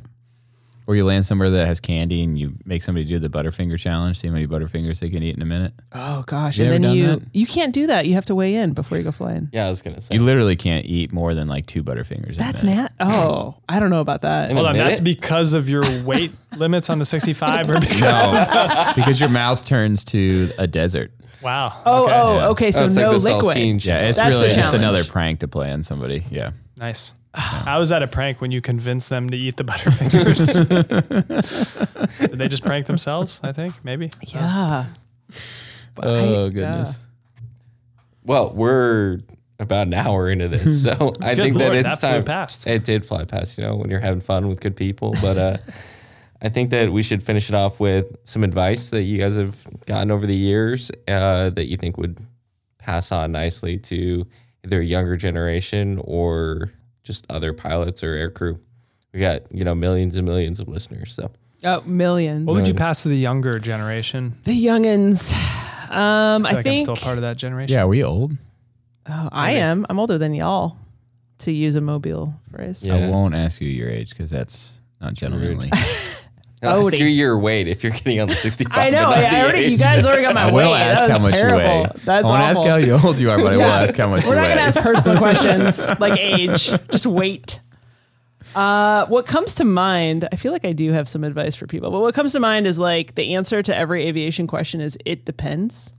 Or 0.85 0.97
you 0.97 1.05
land 1.05 1.25
somewhere 1.25 1.49
that 1.49 1.67
has 1.69 1.79
candy, 1.79 2.25
and 2.25 2.37
you 2.37 2.55
make 2.65 2.83
somebody 2.83 3.05
do 3.07 3.21
the 3.21 3.29
Butterfinger 3.29 3.79
challenge. 3.79 4.19
See 4.19 4.27
how 4.27 4.35
many 4.35 4.49
Butterfingers 4.49 4.99
they 4.99 5.11
can 5.11 5.23
eat 5.23 5.37
in 5.37 5.41
a 5.41 5.45
minute. 5.47 5.73
Oh 5.93 6.25
gosh, 6.27 6.59
You 6.59 6.65
and 6.65 6.73
then 6.75 6.81
done 6.83 6.97
you 6.97 7.07
that? 7.07 7.21
you 7.33 7.47
can't 7.47 7.73
do 7.73 7.87
that. 7.87 8.07
You 8.09 8.15
have 8.15 8.25
to 8.27 8.35
weigh 8.35 8.57
in 8.57 8.73
before 8.73 8.99
you 8.99 9.05
go 9.05 9.13
flying. 9.13 9.49
Yeah, 9.53 9.67
I 9.67 9.69
was 9.69 9.81
gonna 9.81 10.01
say. 10.01 10.17
You 10.17 10.23
literally 10.25 10.57
can't 10.57 10.85
eat 10.85 11.13
more 11.13 11.35
than 11.37 11.47
like 11.47 11.67
two 11.67 11.85
Butterfingers. 11.85 12.35
That's 12.37 12.65
in 12.65 12.71
a 12.71 12.75
nat. 12.75 12.93
Oh, 12.99 13.55
I 13.69 13.79
don't 13.79 13.91
know 13.91 14.01
about 14.01 14.23
that. 14.23 14.51
In 14.51 14.57
Hold 14.57 14.67
on, 14.69 14.77
that's 14.77 14.99
because 14.99 15.55
of 15.55 15.69
your 15.69 15.85
weight 16.03 16.33
limits 16.57 16.91
on 16.91 16.99
the 16.99 17.05
65, 17.05 17.71
or 17.71 17.75
because 17.81 18.01
No, 18.01 18.93
because 18.97 19.21
your 19.21 19.29
mouth 19.29 19.65
turns 19.65 20.05
to 20.07 20.51
a 20.59 20.67
desert. 20.67 21.13
wow. 21.43 21.73
Oh, 21.87 22.05
okay. 22.07 22.13
oh, 22.17 22.37
yeah. 22.39 22.47
okay. 22.49 22.71
So 22.73 22.81
That's 22.81 22.97
no 22.97 23.11
like 23.13 23.23
the 23.23 23.35
liquid. 23.35 23.85
Yeah, 23.85 24.09
it's 24.09 24.19
That's 24.19 24.31
really 24.31 24.49
just 24.49 24.75
another 24.75 25.05
prank 25.05 25.41
to 25.41 25.49
play 25.49 25.71
on 25.71 25.85
somebody. 25.85 26.25
Yeah. 26.29 26.51
Nice. 26.83 27.15
I 27.33 27.79
was 27.79 27.93
at 27.93 28.03
a 28.03 28.09
prank 28.09 28.41
when 28.41 28.51
you 28.51 28.61
convinced 28.61 29.09
them 29.09 29.31
to 29.31 29.37
eat 29.37 29.57
the 29.57 29.63
Butterfingers. 29.71 30.69
Did 32.29 32.31
they 32.39 32.49
just 32.49 32.65
prank 32.65 32.87
themselves? 32.87 33.39
I 33.45 33.53
think 33.53 33.75
maybe. 33.85 34.11
Yeah. 34.27 34.87
But 35.95 36.05
Oh 36.07 36.47
I- 36.47 36.51
goodness. 36.51 36.99
Well, 38.25 38.53
we're 38.53 39.21
about 39.61 39.87
an 39.87 39.95
hour 39.95 40.29
into 40.29 40.49
this, 40.49 40.83
so 40.85 41.15
I 41.23 41.35
Good 41.35 41.43
think 41.43 41.57
Lord, 41.57 41.73
that 41.73 41.87
it's 41.87 42.01
that 42.01 42.01
flew 42.01 42.19
time. 42.19 42.25
past. 42.25 42.67
It 42.67 42.83
did 42.85 43.07
fly 43.07 43.25
past, 43.27 43.59
you 43.59 43.65
know, 43.65 43.77
when 43.77 43.89
you're 43.91 44.01
having 44.01 44.21
fun 44.21 44.49
with 44.49 44.61
good 44.61 44.75
people. 44.77 45.15
But 45.23 45.39
uh, 45.39 45.57
I 46.43 46.49
think 46.49 46.71
that 46.71 46.91
we 46.93 47.03
should 47.05 47.23
finish 47.23 47.49
it 47.49 47.55
off 47.55 47.79
with 47.79 48.17
some 48.25 48.43
advice 48.43 48.91
that 48.91 49.03
you 49.03 49.19
guys 49.19 49.37
have 49.37 49.57
gotten 49.87 50.11
over 50.11 50.27
the 50.27 50.35
years 50.37 50.91
uh, 51.07 51.51
that 51.51 51.67
you 51.69 51.77
think 51.77 51.97
would 51.97 52.19
pass 52.79 53.13
on 53.13 53.31
nicely 53.31 53.79
to 53.79 54.27
either 54.65 54.81
a 54.81 54.85
younger 54.85 55.17
generation 55.17 56.01
or 56.05 56.73
just 57.05 57.27
other 57.31 57.53
pilots 57.53 58.03
or 58.05 58.15
air 58.15 58.31
crew. 58.31 58.61
We 59.13 59.21
got 59.21 59.43
you 59.53 59.65
know 59.65 59.75
millions 59.75 60.17
and 60.17 60.27
millions 60.27 60.61
of 60.61 60.69
listeners, 60.69 61.15
so 61.15 61.31
Oh, 61.65 61.81
millions. 61.87 62.45
What 62.47 62.55
would 62.55 62.67
you 62.67 62.75
pass 62.75 63.03
to 63.03 63.09
the 63.09 63.17
younger 63.17 63.59
generation? 63.59 64.39
the 64.45 64.65
youngins. 64.65 65.33
Um, 65.91 66.47
I, 66.47 66.49
I 66.49 66.53
feel 66.53 66.57
like 66.57 66.57
I'm 66.57 66.63
think 66.63 66.81
still 66.81 66.97
part 66.97 67.19
of 67.19 67.23
that 67.23 67.37
generation. 67.37 67.75
Yeah, 67.75 67.83
are 67.83 67.89
we 67.89 68.03
old? 68.03 68.33
oh, 69.09 69.29
I 69.31 69.53
am. 69.53 69.85
I'm 69.91 69.99
older 69.99 70.19
than 70.19 70.35
y'all. 70.35 70.77
To 71.41 71.53
use 71.53 71.75
a 71.75 71.81
mobile 71.81 72.35
phrase. 72.53 72.85
Yeah. 72.85 72.95
I 72.95 73.11
won't 73.11 73.35
ask 73.35 73.61
you 73.61 73.69
your 73.69 73.89
age 73.89 74.11
because 74.11 74.31
that's 74.31 74.73
not 75.01 75.15
gentlemanly. 75.15 75.71
I'll 76.63 76.87
ask 76.87 76.97
you 76.99 77.07
your 77.07 77.39
weight 77.39 77.67
if 77.69 77.83
you're 77.83 77.93
getting 77.93 78.21
on 78.21 78.29
the 78.29 78.35
65. 78.37 78.77
I 78.79 78.91
know. 78.91 79.05
I 79.09 79.43
already, 79.43 79.65
you 79.67 79.79
guys 79.79 80.07
already 80.07 80.23
got 80.23 80.35
my 80.35 80.43
I 80.43 80.53
weight. 80.53 80.65
will 80.67 80.75
ask 80.75 81.01
that 81.03 81.11
how 81.11 81.19
was 81.19 81.29
much 81.31 81.35
terrible. 81.41 81.59
you 81.59 81.65
weigh. 81.65 81.83
That's 82.05 82.07
I 82.09 82.21
won't 82.23 82.43
ask 82.43 82.63
how 82.63 82.77
you 82.77 82.99
old 83.05 83.19
you 83.19 83.31
are, 83.31 83.37
but 83.39 83.53
I 83.53 83.57
will 83.57 83.63
Yeah. 83.63 83.81
ask 83.83 83.97
how 83.97 84.09
much 84.09 84.25
We're 84.25 84.31
you 84.31 84.37
not 84.37 84.43
weigh. 84.43 84.49
gonna 84.55 84.61
ask 84.61 84.79
personal 84.81 85.19
questions 85.19 86.01
like 86.01 86.19
age, 86.21 86.71
just 86.91 87.07
weight. 87.07 87.61
Uh, 88.55 89.07
what 89.07 89.27
comes 89.27 89.55
to 89.57 89.65
mind? 89.65 90.29
I 90.33 90.37
feel 90.37 90.53
like 90.53 90.65
I 90.65 90.73
do 90.73 90.91
have 90.93 91.09
some 91.09 91.25
advice 91.25 91.55
for 91.55 91.67
people, 91.67 91.91
but 91.91 92.01
what 92.01 92.15
comes 92.15 92.33
to 92.33 92.41
mind 92.41 92.67
is 92.67 92.79
like 92.79 93.15
the 93.15 93.35
answer 93.35 93.63
to 93.63 93.77
every 93.77 94.05
aviation 94.07 94.47
question 94.47 94.81
is 94.81 94.99
it 95.07 95.25
depends, 95.25 95.93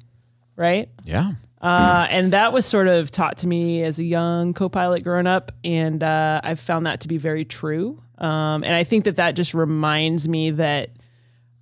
right? 0.56 0.90
yeah. 1.04 1.32
Uh, 1.62 2.06
and 2.10 2.34
that 2.34 2.52
was 2.52 2.66
sort 2.66 2.90
of 2.90 3.10
taught 3.10 3.38
to 3.38 3.48
me 3.48 3.84
as 3.84 3.98
a 3.98 4.04
young 4.04 4.54
co-pilot 4.54 5.02
growing 5.02 5.28
up, 5.28 5.50
and 5.64 6.04
uh, 6.04 6.42
I've 6.44 6.60
found 6.60 6.86
that 6.88 7.00
to 7.02 7.08
be 7.08 7.16
very 7.18 7.46
true. 7.46 8.03
Um, 8.18 8.64
and 8.64 8.74
I 8.74 8.84
think 8.84 9.06
that 9.06 9.16
that 9.16 9.36
just 9.36 9.54
reminds 9.54 10.28
me 10.28 10.52
that 10.52 10.92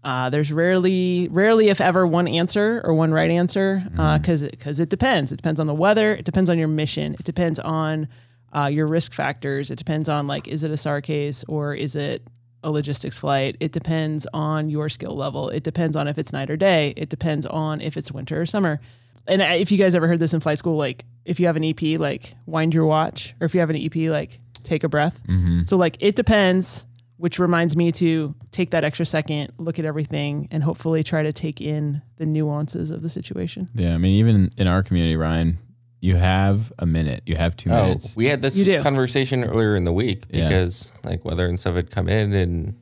uh, 0.04 0.30
there's 0.30 0.52
rarely, 0.52 1.28
rarely 1.30 1.70
if 1.70 1.80
ever, 1.80 2.08
one 2.08 2.28
answer 2.28 2.82
or 2.84 2.94
one 2.94 3.12
right 3.12 3.30
answer, 3.30 3.84
because 3.92 4.44
because 4.44 4.80
it 4.80 4.90
depends. 4.90 5.32
It 5.32 5.38
depends 5.38 5.60
on 5.60 5.68
the 5.68 5.74
weather. 5.76 6.16
It 6.16 6.26
depends 6.26 6.50
on 6.50 6.58
your 6.58 6.68
mission. 6.68 7.14
It 7.14 7.24
depends 7.24 7.60
on 7.60 8.08
uh, 8.54 8.66
your 8.66 8.88
risk 8.88 9.14
factors. 9.14 9.72
It 9.72 9.78
depends 9.78 10.10
on 10.10 10.28
like, 10.28 10.48
is 10.48 10.64
it 10.64 10.72
a 10.72 10.78
SAR 10.78 11.02
case 11.02 11.44
or 11.48 11.74
is 11.74 11.96
it 11.96 12.24
a 12.64 12.72
logistics 12.72 13.18
flight? 13.18 13.58
It 13.60 13.72
depends 13.72 14.28
on 14.34 14.70
your 14.70 14.90
skill 14.90 15.16
level. 15.16 15.50
It 15.50 15.64
depends 15.64 15.96
on 15.96 16.08
if 16.08 16.18
it's 16.18 16.34
night 16.34 16.50
or 16.50 16.58
day. 16.58 16.94
It 16.98 17.10
depends 17.10 17.46
on 17.46 17.82
if 17.82 17.96
it's 17.96 18.12
winter 18.12 18.42
or 18.42 18.46
summer. 18.46 18.80
And 19.28 19.42
if 19.42 19.72
you 19.72 19.78
guys 19.78 19.96
ever 19.96 20.08
heard 20.08 20.20
this 20.20 20.34
in 20.34 20.40
flight 20.40 20.58
school, 20.58 20.78
like 20.78 21.06
if 21.26 21.40
you 21.40 21.46
have 21.46 21.56
an 21.56 21.64
EP, 21.64 22.00
like 22.00 22.36
wind 22.46 22.74
your 22.74 22.86
watch, 22.86 23.36
or 23.40 23.46
if 23.46 23.54
you 23.54 23.60
have 23.60 23.70
an 23.70 23.78
EP, 23.78 23.96
like 24.10 24.40
take 24.64 24.84
a 24.84 24.90
breath. 24.90 25.20
Mm-hmm. 25.28 25.64
So 25.64 25.78
like 25.78 25.98
it 26.00 26.16
depends, 26.16 26.86
which 27.18 27.38
reminds 27.40 27.76
me 27.76 27.92
to 27.94 28.34
take 28.52 28.72
that 28.72 28.84
extra 28.84 29.06
second, 29.06 29.54
look 29.58 29.78
at 29.80 29.86
everything, 29.86 30.48
and 30.52 30.64
hopefully 30.64 31.04
try 31.04 31.24
to 31.24 31.32
take 31.34 31.62
in 31.62 32.02
the 32.18 32.26
nuances 32.26 32.90
of 32.92 33.02
the 33.02 33.10
situation. 33.10 33.68
Yeah, 33.76 33.94
I 33.94 33.98
mean, 33.98 34.14
even 34.14 34.50
in 34.58 34.68
our 34.68 34.82
community, 34.84 35.16
Ryan, 35.16 35.58
you 36.02 36.16
have 36.16 36.74
a 36.80 36.86
minute. 36.88 37.22
You 37.28 37.36
have 37.36 37.56
two 37.56 37.70
Oh, 37.70 37.84
minutes. 37.84 38.16
we 38.16 38.26
had 38.26 38.42
this 38.42 38.58
conversation 38.82 39.44
earlier 39.44 39.76
in 39.76 39.84
the 39.84 39.94
week 39.94 40.26
Yeah. 40.32 40.48
because 40.48 40.94
like 41.04 41.24
weather 41.24 41.46
and 41.46 41.60
stuff 41.60 41.76
had 41.76 41.92
come 41.92 42.10
in, 42.10 42.34
and 42.34 42.76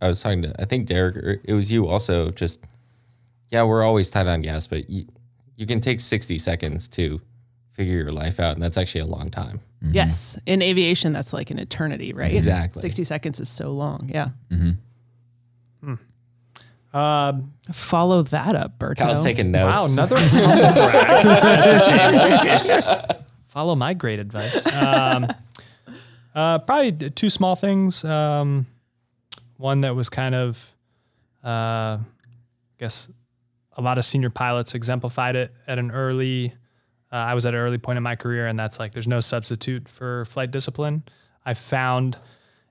I 0.00 0.06
was 0.08 0.22
talking 0.22 0.42
to 0.42 0.54
I 0.60 0.66
think 0.66 0.86
Derek, 0.86 1.16
or 1.16 1.40
it 1.42 1.52
was 1.52 1.72
you 1.72 1.88
also. 1.88 2.30
Just 2.30 2.60
yeah, 3.48 3.64
we're 3.64 3.82
always 3.82 4.08
tight 4.10 4.28
on 4.28 4.42
gas, 4.42 4.68
but 4.68 4.88
you, 4.88 5.06
you 5.56 5.66
can 5.66 5.80
take 5.80 6.00
sixty 6.00 6.38
seconds 6.38 6.86
to 6.90 7.20
figure 7.72 7.96
your 7.96 8.12
life 8.12 8.38
out, 8.38 8.54
and 8.54 8.62
that's 8.62 8.76
actually 8.76 9.00
a 9.00 9.06
long 9.06 9.30
time. 9.30 9.60
Yes. 9.82 10.38
In 10.46 10.62
aviation, 10.62 11.12
that's 11.12 11.32
like 11.32 11.50
an 11.50 11.58
eternity, 11.58 12.12
right? 12.12 12.34
Exactly. 12.34 12.82
60 12.82 13.04
seconds 13.04 13.40
is 13.40 13.48
so 13.48 13.72
long. 13.72 14.10
Yeah. 14.12 14.28
Uh, 16.92 17.34
Follow 17.72 18.22
that 18.22 18.56
up, 18.56 18.78
Berto. 18.78 18.96
Kyle's 18.98 19.22
taking 19.22 19.52
notes. 19.52 19.96
wow, 19.96 20.02
another. 20.06 20.16
Follow 23.46 23.76
my 23.76 23.94
great 23.94 24.18
advice. 24.18 24.66
Um, 24.74 25.28
uh, 26.34 26.58
probably 26.60 27.10
two 27.10 27.30
small 27.30 27.54
things. 27.54 28.04
Um, 28.04 28.66
one 29.56 29.82
that 29.82 29.94
was 29.94 30.08
kind 30.08 30.34
of, 30.34 30.74
uh, 31.44 31.98
I 31.98 32.00
guess, 32.78 33.08
a 33.76 33.82
lot 33.82 33.96
of 33.98 34.04
senior 34.04 34.30
pilots 34.30 34.74
exemplified 34.74 35.36
it 35.36 35.52
at 35.66 35.78
an 35.78 35.90
early. 35.92 36.54
Uh, 37.12 37.16
I 37.16 37.34
was 37.34 37.46
at 37.46 37.54
an 37.54 37.60
early 37.60 37.78
point 37.78 37.96
in 37.96 38.02
my 38.02 38.14
career, 38.14 38.46
and 38.46 38.58
that's 38.58 38.78
like 38.78 38.92
there's 38.92 39.08
no 39.08 39.20
substitute 39.20 39.88
for 39.88 40.24
flight 40.26 40.50
discipline. 40.50 41.02
I 41.44 41.54
found 41.54 42.18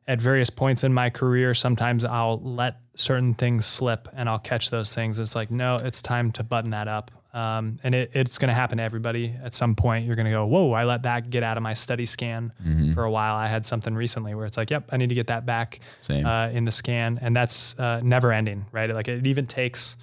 at 0.08 0.20
various 0.20 0.50
points 0.50 0.84
in 0.84 0.92
my 0.94 1.10
career, 1.12 1.54
sometimes 1.54 2.04
I'll 2.04 2.42
let 2.42 2.78
certain 2.96 3.36
things 3.36 3.66
slip 3.66 4.08
and 4.16 4.28
I'll 4.28 4.40
catch 4.40 4.72
those 4.72 4.94
things. 4.94 5.20
It's 5.20 5.36
like, 5.36 5.52
no, 5.52 5.76
it's 5.76 6.02
time 6.02 6.32
to 6.34 6.44
button 6.44 6.72
that 6.72 6.88
up. 6.88 7.12
Um, 7.32 7.78
and 7.84 7.94
it, 7.94 8.10
it's 8.16 8.40
going 8.40 8.50
to 8.50 8.56
happen 8.56 8.80
to 8.80 8.84
everybody 8.84 9.36
at 9.44 9.54
some 9.54 9.76
point. 9.76 10.08
You're 10.08 10.16
going 10.16 10.26
to 10.26 10.32
go, 10.32 10.48
whoa, 10.48 10.72
I 10.72 10.84
let 10.86 11.04
that 11.04 11.30
get 11.30 11.44
out 11.44 11.58
of 11.58 11.64
my 11.64 11.76
study 11.76 12.08
scan 12.08 12.52
for 12.94 13.04
a 13.04 13.12
while. 13.12 13.36
I 13.36 13.46
had 13.46 13.68
something 13.68 13.94
recently 13.94 14.34
where 14.34 14.48
it's 14.48 14.58
like, 14.58 14.72
yep, 14.72 14.86
I 14.92 14.98
need 14.98 15.10
to 15.10 15.16
get 15.16 15.28
that 15.28 15.46
back 15.46 15.80
uh, 16.26 16.50
in 16.52 16.66
the 16.66 16.72
scan. 16.72 17.20
And 17.22 17.36
that's 17.36 17.78
uh, 17.78 18.02
never 18.04 18.34
ending, 18.34 18.66
right? 18.72 18.90
Like 18.92 19.08
it 19.08 19.28
even 19.28 19.46
takes 19.46 19.96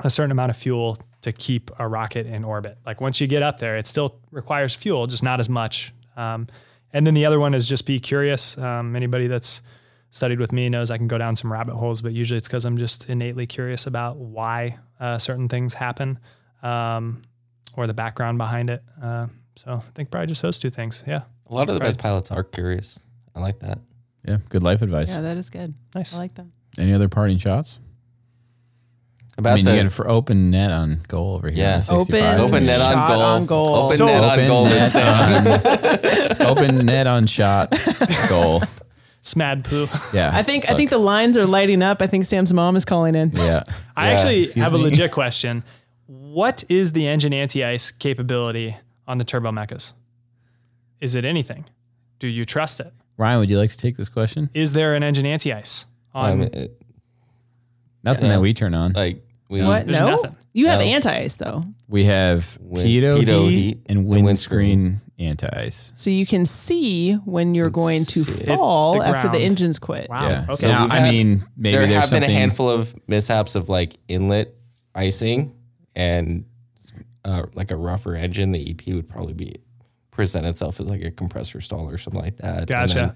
a 0.00 0.10
certain 0.10 0.30
amount 0.30 0.50
of 0.50 0.56
fuel 0.56 0.98
to 1.22 1.32
keep 1.32 1.70
a 1.78 1.86
rocket 1.86 2.26
in 2.26 2.44
orbit. 2.44 2.78
Like 2.84 3.00
once 3.00 3.20
you 3.20 3.26
get 3.26 3.42
up 3.42 3.58
there, 3.60 3.76
it 3.76 3.86
still 3.86 4.18
requires 4.30 4.74
fuel, 4.74 5.06
just 5.06 5.22
not 5.22 5.38
as 5.40 5.48
much. 5.48 5.92
Um, 6.16 6.46
and 6.92 7.06
then 7.06 7.14
the 7.14 7.24
other 7.26 7.38
one 7.38 7.54
is 7.54 7.68
just 7.68 7.86
be 7.86 7.98
curious. 8.00 8.58
Um, 8.58 8.96
anybody 8.96 9.26
that's 9.28 9.62
studied 10.10 10.40
with 10.40 10.52
me 10.52 10.68
knows 10.68 10.90
I 10.90 10.98
can 10.98 11.08
go 11.08 11.16
down 11.18 11.36
some 11.36 11.52
rabbit 11.52 11.74
holes, 11.74 12.02
but 12.02 12.12
usually 12.12 12.38
it's 12.38 12.48
because 12.48 12.64
I'm 12.64 12.76
just 12.76 13.08
innately 13.08 13.46
curious 13.46 13.86
about 13.86 14.16
why 14.16 14.78
uh, 15.00 15.18
certain 15.18 15.48
things 15.48 15.74
happen 15.74 16.18
um, 16.62 17.22
or 17.76 17.86
the 17.86 17.94
background 17.94 18.38
behind 18.38 18.68
it. 18.70 18.82
Uh, 19.02 19.28
so 19.56 19.74
I 19.86 19.90
think 19.94 20.10
probably 20.10 20.26
just 20.26 20.42
those 20.42 20.58
two 20.58 20.70
things. 20.70 21.04
Yeah. 21.06 21.22
A 21.48 21.54
lot 21.54 21.68
of 21.68 21.74
the 21.74 21.80
Right. 21.80 21.86
best 21.88 21.98
pilots 21.98 22.30
are 22.30 22.42
curious. 22.42 22.98
I 23.34 23.40
like 23.40 23.60
that. 23.60 23.78
yeah, 24.26 24.38
good 24.48 24.62
life 24.62 24.82
advice. 24.82 25.10
Yeah, 25.10 25.22
that 25.22 25.36
is 25.36 25.50
good. 25.50 25.74
Nice. 25.94 26.14
I 26.14 26.18
like 26.18 26.34
that. 26.34 26.46
Any 26.78 26.92
other 26.92 27.08
parting 27.08 27.38
shots? 27.38 27.78
About 29.38 29.52
I 29.52 29.54
mean, 29.56 29.64
the 29.64 29.70
you 29.72 29.76
got 29.78 29.86
it 29.86 29.92
for 29.92 30.08
open 30.08 30.50
net 30.50 30.70
on 30.70 31.00
goal 31.08 31.36
over 31.36 31.48
here. 31.48 31.58
Yeah. 31.64 31.74
on 31.74 31.98
the 31.98 32.04
65. 32.04 32.40
Open- 32.40 32.40
open 32.54 32.66
net 32.66 32.80
on 32.82 33.08
goal. 33.08 33.22
on 33.22 33.46
goal. 33.46 33.74
Open 33.76 33.96
So- 33.96 34.06
net 34.06 34.24
on 34.24 34.46
goal. 34.46 34.64
net 34.66 34.94
with 34.94 36.40
on- 36.40 36.46
open 36.48 36.86
net 36.86 37.06
on 37.06 37.26
shot 37.26 37.70
goal. 38.28 38.62
Smad 39.22 39.64
poo. 39.64 39.88
Yeah. 40.12 40.30
I 40.34 40.42
think 40.42 40.68
I 40.70 40.74
think 40.74 40.90
the 40.90 40.98
lines 40.98 41.36
are 41.38 41.46
lighting 41.46 41.82
up. 41.82 42.02
I 42.02 42.08
think 42.08 42.24
Sam's 42.26 42.52
mom 42.52 42.76
is 42.76 42.84
calling 42.84 43.14
in. 43.14 43.30
Yeah. 43.32 43.62
I 43.96 44.08
Yeah, 44.08 44.14
actually 44.14 44.40
excuse 44.42 44.62
have 44.64 44.74
a 44.74 44.78
legit 44.78 45.10
question. 45.20 45.64
What 46.06 46.64
is 46.68 46.92
the 46.92 47.06
engine 47.06 47.32
anti-ice 47.32 47.90
capability 47.90 48.76
on 49.06 49.18
the 49.18 49.24
Turbomecas? 49.24 49.92
Is 51.00 51.14
it 51.14 51.24
anything? 51.24 51.64
Do 52.18 52.26
you 52.28 52.44
trust 52.44 52.80
it? 52.80 52.92
Ryan, 53.16 53.38
would 53.40 53.50
you 53.50 53.58
like 53.58 53.70
to 53.70 53.76
take 53.76 53.96
this 53.96 54.08
question? 54.08 54.50
Is 54.54 54.72
there 54.72 54.94
an 54.94 55.02
engine 55.02 55.24
anti-ice 55.26 55.86
on? 56.14 56.30
I 56.30 56.34
mean, 56.34 56.50
it- 56.52 56.81
Nothing 58.04 58.26
Yeah. 58.26 58.32
that 58.36 58.40
we 58.40 58.54
turn 58.54 58.74
on. 58.74 58.92
like 58.92 59.22
we 59.48 59.62
What? 59.62 59.84
There's 59.84 59.98
no. 59.98 60.06
nothing. 60.06 60.34
You 60.54 60.66
have 60.68 60.80
No. 60.80 60.86
anti-ice 60.86 61.36
though, 61.36 61.64
We 61.88 62.04
have 62.04 62.58
Win- 62.60 62.86
pitot, 62.86 63.22
pitot 63.24 63.48
heat, 63.50 63.58
heat 63.58 63.78
and 63.86 63.98
and 63.98 64.06
windscreen 64.08 65.00
anti-ice. 65.18 65.92
so 65.94 66.10
you 66.10 66.26
can 66.26 66.44
see 66.46 67.12
when 67.14 67.54
you're 67.54 67.70
going 67.70 68.04
to 68.06 68.20
see 68.24 68.32
it. 68.32 68.46
fall 68.46 68.94
the 68.98 69.06
after 69.06 69.28
the 69.28 69.32
ground. 69.38 69.44
engines 69.44 69.78
quit. 69.78 70.08
Wow. 70.08 70.28
Yeah. 70.28 70.42
Okay. 70.44 70.52
So 70.54 70.68
now, 70.68 70.82
we've 70.84 70.92
I 70.92 70.96
had- 71.00 71.10
mean, 71.14 71.44
maybe 71.56 71.76
there 71.76 71.86
there's 71.86 72.00
have 72.00 72.10
been 72.10 72.22
something. 72.22 72.36
a 72.36 72.38
handful 72.40 72.70
of 72.70 72.94
mishaps 73.08 73.54
of 73.54 73.68
like 73.68 73.98
inlet 74.08 74.54
icing 74.94 75.54
and 75.94 76.44
uh, 77.24 77.44
like 77.54 77.70
a 77.70 77.76
rougher 77.76 78.14
engine. 78.16 78.52
The 78.52 78.70
EP 78.70 78.94
would 78.94 79.06
probably 79.08 79.34
be 79.34 79.56
present 80.10 80.44
itself 80.46 80.80
as 80.80 80.88
like 80.90 81.02
a 81.02 81.10
compressor 81.10 81.60
stall 81.60 81.88
or 81.88 81.96
something 81.98 82.20
like 82.22 82.36
that. 82.38 82.58
And 82.58 82.66
Gotcha. 82.66 82.94
then 82.94 83.12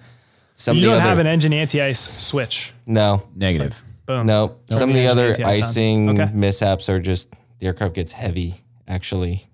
Some 0.54 0.76
you 0.78 0.84
of 0.84 0.92
don't 0.92 1.00
other, 1.00 1.08
have 1.10 1.18
an 1.18 1.26
engine 1.26 1.52
anti-ice 1.52 1.98
switch. 2.00 2.72
no, 2.86 3.22
Negative. 3.34 3.82
Boom. 4.06 4.26
no. 4.26 4.56
Some 4.70 4.88
of 4.90 4.94
the 4.94 5.06
other 5.08 5.28
anti-ice 5.28 5.60
icing 5.60 6.10
Okay. 6.10 6.30
mishaps 6.32 6.88
are 6.88 7.00
just 7.00 7.44
the 7.58 7.66
aircraft 7.66 7.94
gets 7.94 8.12
heavy 8.12 8.54
actually, 8.88 9.46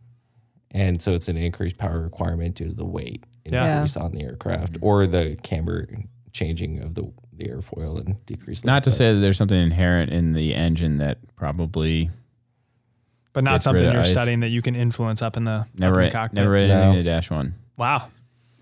and 0.71 1.01
so 1.01 1.13
it's 1.15 1.29
an 1.29 1.37
increased 1.37 1.79
power 1.79 2.01
requirement 2.01 2.55
due 2.57 2.69
to 2.69 2.75
the 2.75 2.85
weight 2.87 3.27
Yeah. 3.47 3.75
increase 3.77 3.97
on 3.97 4.13
the 4.13 4.23
aircraft 4.23 4.79
or 4.83 5.07
the 5.07 5.37
camber 5.43 5.89
changing 6.33 6.83
of 6.83 6.95
the 6.95 7.11
the 7.35 7.45
airfoil 7.47 7.99
and 7.99 8.25
decrease. 8.27 8.63
Not 8.65 8.85
to 8.85 8.91
lift. 8.91 8.99
say 8.99 9.15
that 9.15 9.21
there's 9.21 9.39
something 9.39 9.59
inherent 9.59 10.13
in 10.13 10.35
the 10.35 10.55
engine 10.55 10.99
that 10.99 11.19
probably 11.35 12.11
but 13.33 13.43
not 13.43 13.63
something 13.63 13.83
you're 13.85 14.01
ice. 14.01 14.11
studying 14.11 14.41
that 14.41 14.51
you 14.51 14.61
can 14.61 14.77
influence 14.77 15.23
up 15.23 15.39
in 15.39 15.45
the, 15.45 15.51
up 15.53 15.69
never 15.79 16.01
in 16.03 16.07
the 16.09 16.13
cockpit. 16.13 16.35
never 16.37 16.51
read 16.51 16.69
No. 16.69 16.75
anything 16.75 16.91
in 16.99 17.05
the 17.05 17.11
dash 17.11 17.31
one. 17.31 17.55
Wow. 17.79 18.09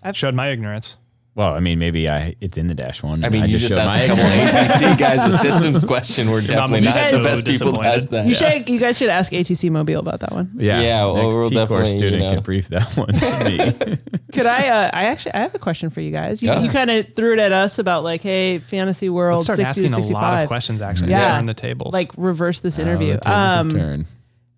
I've- 0.01 0.17
Showed 0.17 0.33
my 0.33 0.47
ignorance. 0.47 0.95
Well, 1.33 1.53
I 1.55 1.61
mean, 1.61 1.79
maybe 1.79 2.09
I 2.09 2.35
it's 2.41 2.57
in 2.57 2.67
the 2.67 2.75
dash 2.75 3.01
one. 3.01 3.23
I 3.23 3.27
and 3.27 3.33
mean, 3.33 3.49
you 3.49 3.57
just 3.57 3.69
showed 3.73 3.79
asked 3.79 3.97
a 3.97 4.07
couple. 4.07 4.23
ATC 4.25 4.97
guys 4.99 5.33
a 5.33 5.37
systems 5.37 5.85
question. 5.85 6.29
We're 6.29 6.41
definitely 6.41 6.81
not 6.81 6.93
so 6.93 7.19
the 7.19 7.23
best 7.23 7.45
people 7.45 7.71
to 7.73 7.81
ask 7.87 8.09
that. 8.09 8.25
You 8.27 8.33
should. 8.35 8.67
You 8.67 8.77
guys 8.79 8.97
should 8.97 9.07
ask 9.09 9.31
ATC 9.31 9.69
Mobile 9.71 9.99
about 9.99 10.19
that 10.19 10.33
one. 10.33 10.51
Yeah, 10.55 10.81
Yeah, 10.81 11.05
well, 11.05 11.15
next 11.15 11.35
we'll 11.37 11.49
T 11.49 11.55
definitely, 11.55 11.75
course 11.77 11.91
you 11.93 11.97
student 11.97 12.23
know. 12.23 12.33
could 12.33 12.43
brief 12.43 12.67
that 12.67 12.97
one 12.97 13.07
to 13.07 13.45
me. 13.45 13.97
Could 14.33 14.45
I? 14.45 14.67
Uh, 14.67 14.89
I 14.93 15.03
actually 15.05 15.33
I 15.33 15.39
have 15.39 15.55
a 15.55 15.59
question 15.59 15.89
for 15.89 16.01
you 16.01 16.11
guys. 16.11 16.43
You, 16.43 16.49
Yeah. 16.49 16.61
you 16.63 16.69
kind 16.69 16.89
of 16.91 17.13
threw 17.15 17.33
it 17.33 17.39
at 17.39 17.51
us 17.53 17.79
about 17.79 18.03
like, 18.03 18.21
hey, 18.23 18.59
Fantasy 18.59 19.07
World, 19.09 19.37
Let's 19.37 19.45
start 19.45 19.57
60 19.75 19.81
to 19.89 19.95
asking 19.95 20.11
a 20.11 20.13
lot 20.19 20.41
of 20.41 20.47
questions 20.47 20.81
actually. 20.81 21.11
Yeah. 21.11 21.35
Turn 21.37 21.45
the 21.45 21.53
tables. 21.53 21.93
Like 21.93 22.11
reverse 22.17 22.59
this 22.61 22.77
Oh, 22.77 22.81
interview. 22.83 23.13
the 23.13 23.19
tables 23.19 23.25
have 23.51 23.57
um, 23.59 23.71
turned. 23.71 24.05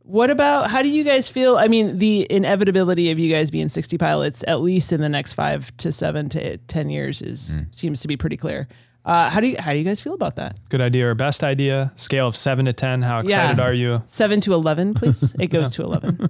What 0.03 0.29
about 0.29 0.69
how 0.69 0.81
do 0.81 0.89
you 0.89 1.03
guys 1.05 1.29
feel? 1.29 1.57
I 1.57 1.67
mean, 1.67 1.97
the 1.97 2.27
inevitability 2.29 3.09
of 3.11 3.19
you 3.19 3.31
guys 3.31 3.49
being 3.49 3.69
60 3.69 3.97
pilots, 3.97 4.43
at 4.47 4.59
least 4.61 4.91
in 4.91 4.99
the 5.01 5.07
next 5.09 5.33
five 5.33 5.75
to 5.77 5.91
seven 5.93 6.27
to 6.29 6.57
10 6.57 6.89
years, 6.89 7.21
is 7.21 7.55
seems 7.71 8.01
to 8.01 8.07
be 8.09 8.17
pretty 8.17 8.35
clear. 8.37 8.67
Uh, 9.05 9.29
how 9.29 9.39
do 9.41 9.47
you 9.47 9.55
how 9.59 9.71
do 9.73 9.77
you 9.77 9.83
guys 9.83 9.99
feel 10.01 10.13
about 10.13 10.35
that? 10.37 10.57
good 10.69 10.79
idea 10.81 11.09
or 11.09 11.15
best 11.15 11.43
idea? 11.43 11.91
Scale 11.97 12.27
of 12.27 12.35
seven 12.37 12.65
to 12.65 12.73
ten. 12.73 13.01
How 13.01 13.19
excited 13.19 13.57
Yeah. 13.57 13.63
are 13.65 13.73
you? 13.73 14.03
Seven 14.05 14.39
to 14.41 14.53
11, 14.53 14.93
please. 14.93 15.35
It 15.39 15.47
goes 15.47 15.71
to 15.75 15.83
11. 15.83 16.29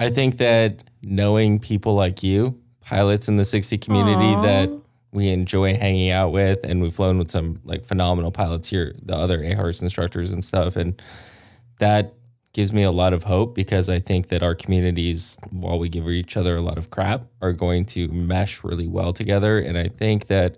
I 0.00 0.10
think 0.10 0.38
that 0.38 0.82
knowing 1.02 1.58
people 1.60 1.94
like 1.94 2.22
you, 2.24 2.60
pilots 2.80 3.28
in 3.28 3.36
the 3.36 3.44
60 3.44 3.78
community 3.78 4.34
that 4.46 4.68
we 5.12 5.28
enjoy 5.28 5.74
hanging 5.76 6.10
out 6.10 6.30
with, 6.32 6.64
and 6.64 6.82
we've 6.82 6.94
flown 6.94 7.18
with 7.18 7.30
some 7.30 7.60
like 7.64 7.84
phenomenal 7.84 8.32
pilots 8.32 8.68
here, 8.70 8.94
the 9.02 9.16
other 9.16 9.38
AHARS 9.38 9.80
instructors 9.82 10.32
and 10.32 10.44
stuff. 10.44 10.74
And 10.74 11.00
that 11.78 12.14
gives 12.54 12.72
me 12.72 12.82
a 12.84 12.90
lot 12.90 13.12
of 13.12 13.24
hope 13.24 13.54
because 13.54 13.90
I 13.90 13.98
think 14.00 14.28
that 14.28 14.42
our 14.42 14.54
communities, 14.54 15.36
while 15.50 15.78
we 15.78 15.88
give 15.90 16.08
each 16.08 16.36
other 16.36 16.56
a 16.56 16.62
lot 16.62 16.78
of 16.78 16.88
crap, 16.88 17.26
are 17.42 17.52
going 17.52 17.84
to 17.86 18.08
mesh 18.08 18.64
really 18.64 18.88
well 18.88 19.12
together. 19.12 19.58
And 19.58 19.76
I 19.76 19.88
think 19.88 20.28
that 20.28 20.56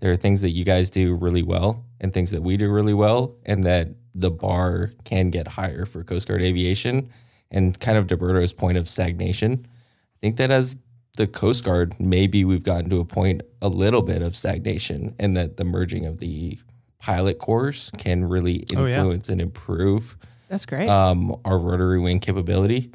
there 0.00 0.10
are 0.12 0.16
things 0.16 0.40
that 0.42 0.50
you 0.50 0.64
guys 0.64 0.88
do 0.88 1.14
really 1.14 1.42
well 1.42 1.84
and 2.00 2.12
things 2.14 2.30
that 2.30 2.42
we 2.42 2.56
do 2.56 2.70
really 2.70 2.94
well, 2.94 3.36
and 3.44 3.64
that 3.64 3.88
the 4.14 4.30
bar 4.30 4.92
can 5.04 5.30
get 5.30 5.46
higher 5.48 5.84
for 5.84 6.02
Coast 6.02 6.26
Guard 6.28 6.42
aviation. 6.42 7.10
And 7.50 7.78
kind 7.78 7.98
of 7.98 8.06
Deberto's 8.06 8.52
point 8.52 8.78
of 8.78 8.88
stagnation, 8.88 9.66
I 9.66 10.18
think 10.20 10.36
that 10.38 10.50
as 10.50 10.74
the 11.18 11.26
Coast 11.26 11.64
Guard, 11.64 11.94
maybe 12.00 12.44
we've 12.44 12.64
gotten 12.64 12.88
to 12.90 12.98
a 13.00 13.04
point 13.04 13.42
a 13.60 13.68
little 13.68 14.00
bit 14.02 14.22
of 14.22 14.34
stagnation, 14.34 15.14
and 15.18 15.36
that 15.36 15.58
the 15.58 15.64
merging 15.64 16.06
of 16.06 16.18
the 16.18 16.58
pilot 16.98 17.38
course 17.38 17.90
can 17.98 18.24
really 18.24 18.64
Oh, 18.74 18.86
yeah. 18.86 18.94
influence 18.96 19.28
and 19.28 19.40
improve 19.40 20.16
That's 20.52 20.66
great. 20.66 20.88
um, 20.88 21.34
our 21.44 21.58
rotary 21.58 21.98
wing 21.98 22.20
capability. 22.20 22.92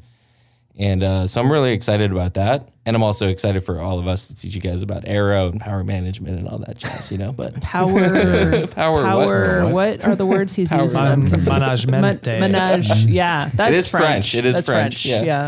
And 0.79 1.01
uh, 1.01 1.25
so 1.25 1.41
I'm 1.41 1.51
really 1.51 1.73
excited 1.73 2.11
about 2.11 2.35
that. 2.35 2.69
And 2.85 2.95
I'm 2.95 3.01
also 3.01 3.29
excited 3.29 3.63
for 3.63 3.79
all 3.81 3.97
of 3.97 4.05
us 4.07 4.27
to 4.27 4.35
teach 4.35 4.53
you 4.53 4.61
guys 4.61 4.83
about 4.83 5.05
aero 5.07 5.49
and 5.49 5.59
power 5.59 5.83
management 5.83 6.37
and 6.37 6.47
all 6.47 6.59
that 6.59 6.77
jazz, 6.77 7.11
you 7.11 7.17
know. 7.17 7.31
But 7.33 7.59
power, 7.61 7.89
power, 8.67 9.01
power. 9.03 9.63
what? 9.65 9.73
What? 9.73 10.07
are 10.07 10.15
the 10.15 10.27
words 10.27 10.53
he's 10.55 10.69
Power 10.69 10.83
using? 10.83 11.01
Man- 11.01 11.33
I'm 11.33 11.43
management. 11.45 12.25
Man- 12.27 12.39
menage. 12.51 13.05
Yeah, 13.05 13.49
that's 13.55 13.75
is 13.75 13.87
French. 13.89 14.35
It 14.35 14.45
is 14.45 14.53
That's 14.53 14.67
French, 14.67 15.03
yeah. 15.03 15.23
yeah. 15.23 15.47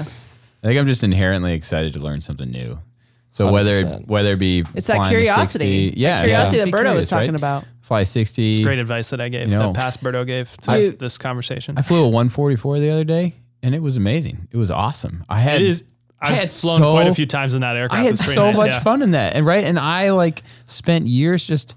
I 0.63 0.67
think 0.67 0.79
I'm 0.79 0.87
just 0.87 1.03
inherently 1.03 1.53
excited 1.53 1.93
to 1.93 1.99
learn 1.99 2.21
something 2.21 2.49
new. 2.49 2.79
So 3.29 3.51
whether 3.51 3.83
100%. 3.83 4.07
whether 4.07 4.33
it 4.33 4.39
be 4.39 4.65
It's 4.73 4.87
that 4.87 5.09
curiosity. 5.09 5.89
60, 5.89 5.99
yeah, 6.01 6.21
That 6.21 6.27
curiosity 6.27 6.57
yeah. 6.57 6.65
that 6.65 6.71
Be 6.71 6.77
Berto 6.77 6.95
was 6.95 7.07
talking 7.07 7.29
right? 7.29 7.35
about. 7.35 7.65
Fly 7.89 8.03
sixty. 8.03 8.51
It's 8.51 8.59
great 8.59 8.77
advice 8.77 9.09
that 9.09 9.19
I 9.19 9.29
gave, 9.29 9.49
You 9.49 9.55
know. 9.55 9.73
that 9.73 9.75
past 9.75 10.03
Berto 10.03 10.23
gave 10.23 10.55
to 10.57 10.71
I- 10.71 10.89
this 10.89 11.17
conversation. 11.17 11.75
I 11.75 11.81
flew 11.81 12.03
a 12.03 12.07
144 12.07 12.79
the 12.79 12.91
other 12.91 13.03
day, 13.03 13.33
and 13.63 13.73
it 13.73 13.81
was 13.81 13.97
amazing. 13.97 14.47
It 14.51 14.57
was 14.57 14.69
awesome. 14.69 15.23
I 15.27 15.39
had 15.39 15.59
it 15.63 15.67
is. 15.67 15.83
I 16.21 16.27
I've 16.29 16.35
had 16.35 16.51
flown 16.51 16.81
so- 16.81 16.91
quite 16.91 17.07
a 17.07 17.15
few 17.15 17.25
times 17.25 17.55
in 17.55 17.61
that 17.61 17.75
aircraft. 17.75 17.99
I 17.99 18.03
had 18.03 18.11
It's 18.13 18.31
so 18.31 18.45
nice, 18.45 18.57
much 18.57 18.71
yeah. 18.73 18.79
fun 18.81 19.01
in 19.01 19.11
that, 19.11 19.35
and 19.35 19.43
right, 19.43 19.63
and 19.63 19.79
I 19.79 20.11
like 20.11 20.43
spent 20.65 21.07
years 21.07 21.43
just 21.43 21.75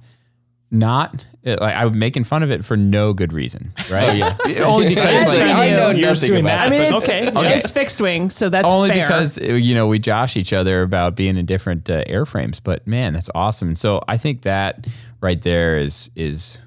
not 0.71 1.27
it, 1.43 1.61
like 1.61 1.75
I 1.75 1.87
was 1.87 1.97
making 1.97 2.25
fun 2.25 2.43
of 2.43 2.51
it 2.51 2.63
for 2.63 2.77
no 2.77 3.15
good 3.15 3.33
reason, 3.33 3.73
right? 3.91 4.11
Oh, 4.23 4.49
yeah. 4.49 4.65
only 4.65 4.89
because 4.89 5.05
That's 5.05 5.31
like, 5.31 5.39
what 5.39 5.49
I 5.49 5.71
know 5.71 5.91
You're 5.93 6.09
nothing 6.11 6.29
doing 6.29 6.41
about 6.45 6.57
that. 6.59 6.67
I 6.67 6.71
mean, 6.71 6.95
it's, 6.95 7.09
okay, 7.09 7.29
okay. 7.31 7.59
it's 7.59 7.71
fixed 7.71 8.01
wing, 8.03 8.29
so 8.29 8.51
that's 8.51 8.69
only 8.69 8.91
fair. 8.91 9.07
because 9.07 9.39
uh, 9.41 9.45
you 9.55 9.75
know 9.75 9.87
we 9.87 9.99
josh 9.99 10.37
each 10.37 10.53
other 10.53 10.83
about 10.83 11.17
being 11.17 11.39
in 11.39 11.47
different 11.47 11.89
uh, 11.89 12.05
airframes. 12.05 12.61
But 12.63 12.87
man, 12.87 13.15
that's 13.15 13.31
awesome. 13.35 13.69
And 13.69 13.79
so 13.79 14.03
I 14.09 14.19
think 14.19 14.43
that 14.43 14.87
right 15.23 15.41
there 15.41 15.79
is 15.79 16.11
is 16.15 16.61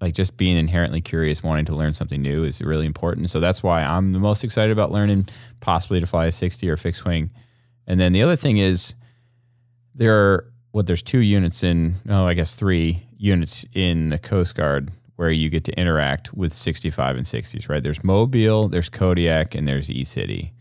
like 0.00 0.14
just 0.14 0.36
being 0.36 0.56
inherently 0.56 1.00
curious, 1.00 1.42
wanting 1.42 1.64
to 1.66 1.74
learn 1.74 1.92
something 1.92 2.22
new 2.22 2.44
is 2.44 2.62
really 2.62 2.86
important. 2.86 3.28
So 3.30 3.40
that's 3.40 3.62
why 3.62 3.82
I'm 3.82 4.12
the 4.12 4.18
most 4.18 4.44
excited 4.44 4.70
about 4.70 4.92
learning 4.92 5.26
possibly 5.60 6.00
to 6.00 6.06
fly 6.06 6.26
a 6.26 6.32
60 6.32 6.68
or 6.68 6.76
fixed 6.76 7.04
wing. 7.04 7.30
And 7.86 7.98
then 7.98 8.12
the 8.12 8.22
other 8.22 8.36
thing 8.36 8.58
is 8.58 8.94
there 9.94 10.14
are 10.14 10.52
what 10.70 10.86
there's 10.86 11.02
two 11.02 11.20
units 11.20 11.62
in 11.62 11.94
oh 12.08 12.24
I 12.24 12.34
guess 12.34 12.54
three 12.54 13.06
units 13.18 13.66
in 13.74 14.10
the 14.10 14.18
Coast 14.18 14.54
Guard 14.54 14.90
where 15.16 15.30
you 15.30 15.48
get 15.48 15.64
to 15.64 15.72
interact 15.80 16.34
with 16.34 16.52
65 16.52 17.16
and 17.16 17.24
60s, 17.24 17.70
right? 17.70 17.82
There's 17.82 18.04
Mobile, 18.04 18.68
there's 18.68 18.90
Kodiak, 18.90 19.54
and 19.54 19.66
there's 19.66 19.90
E 19.90 20.04
City. 20.04 20.52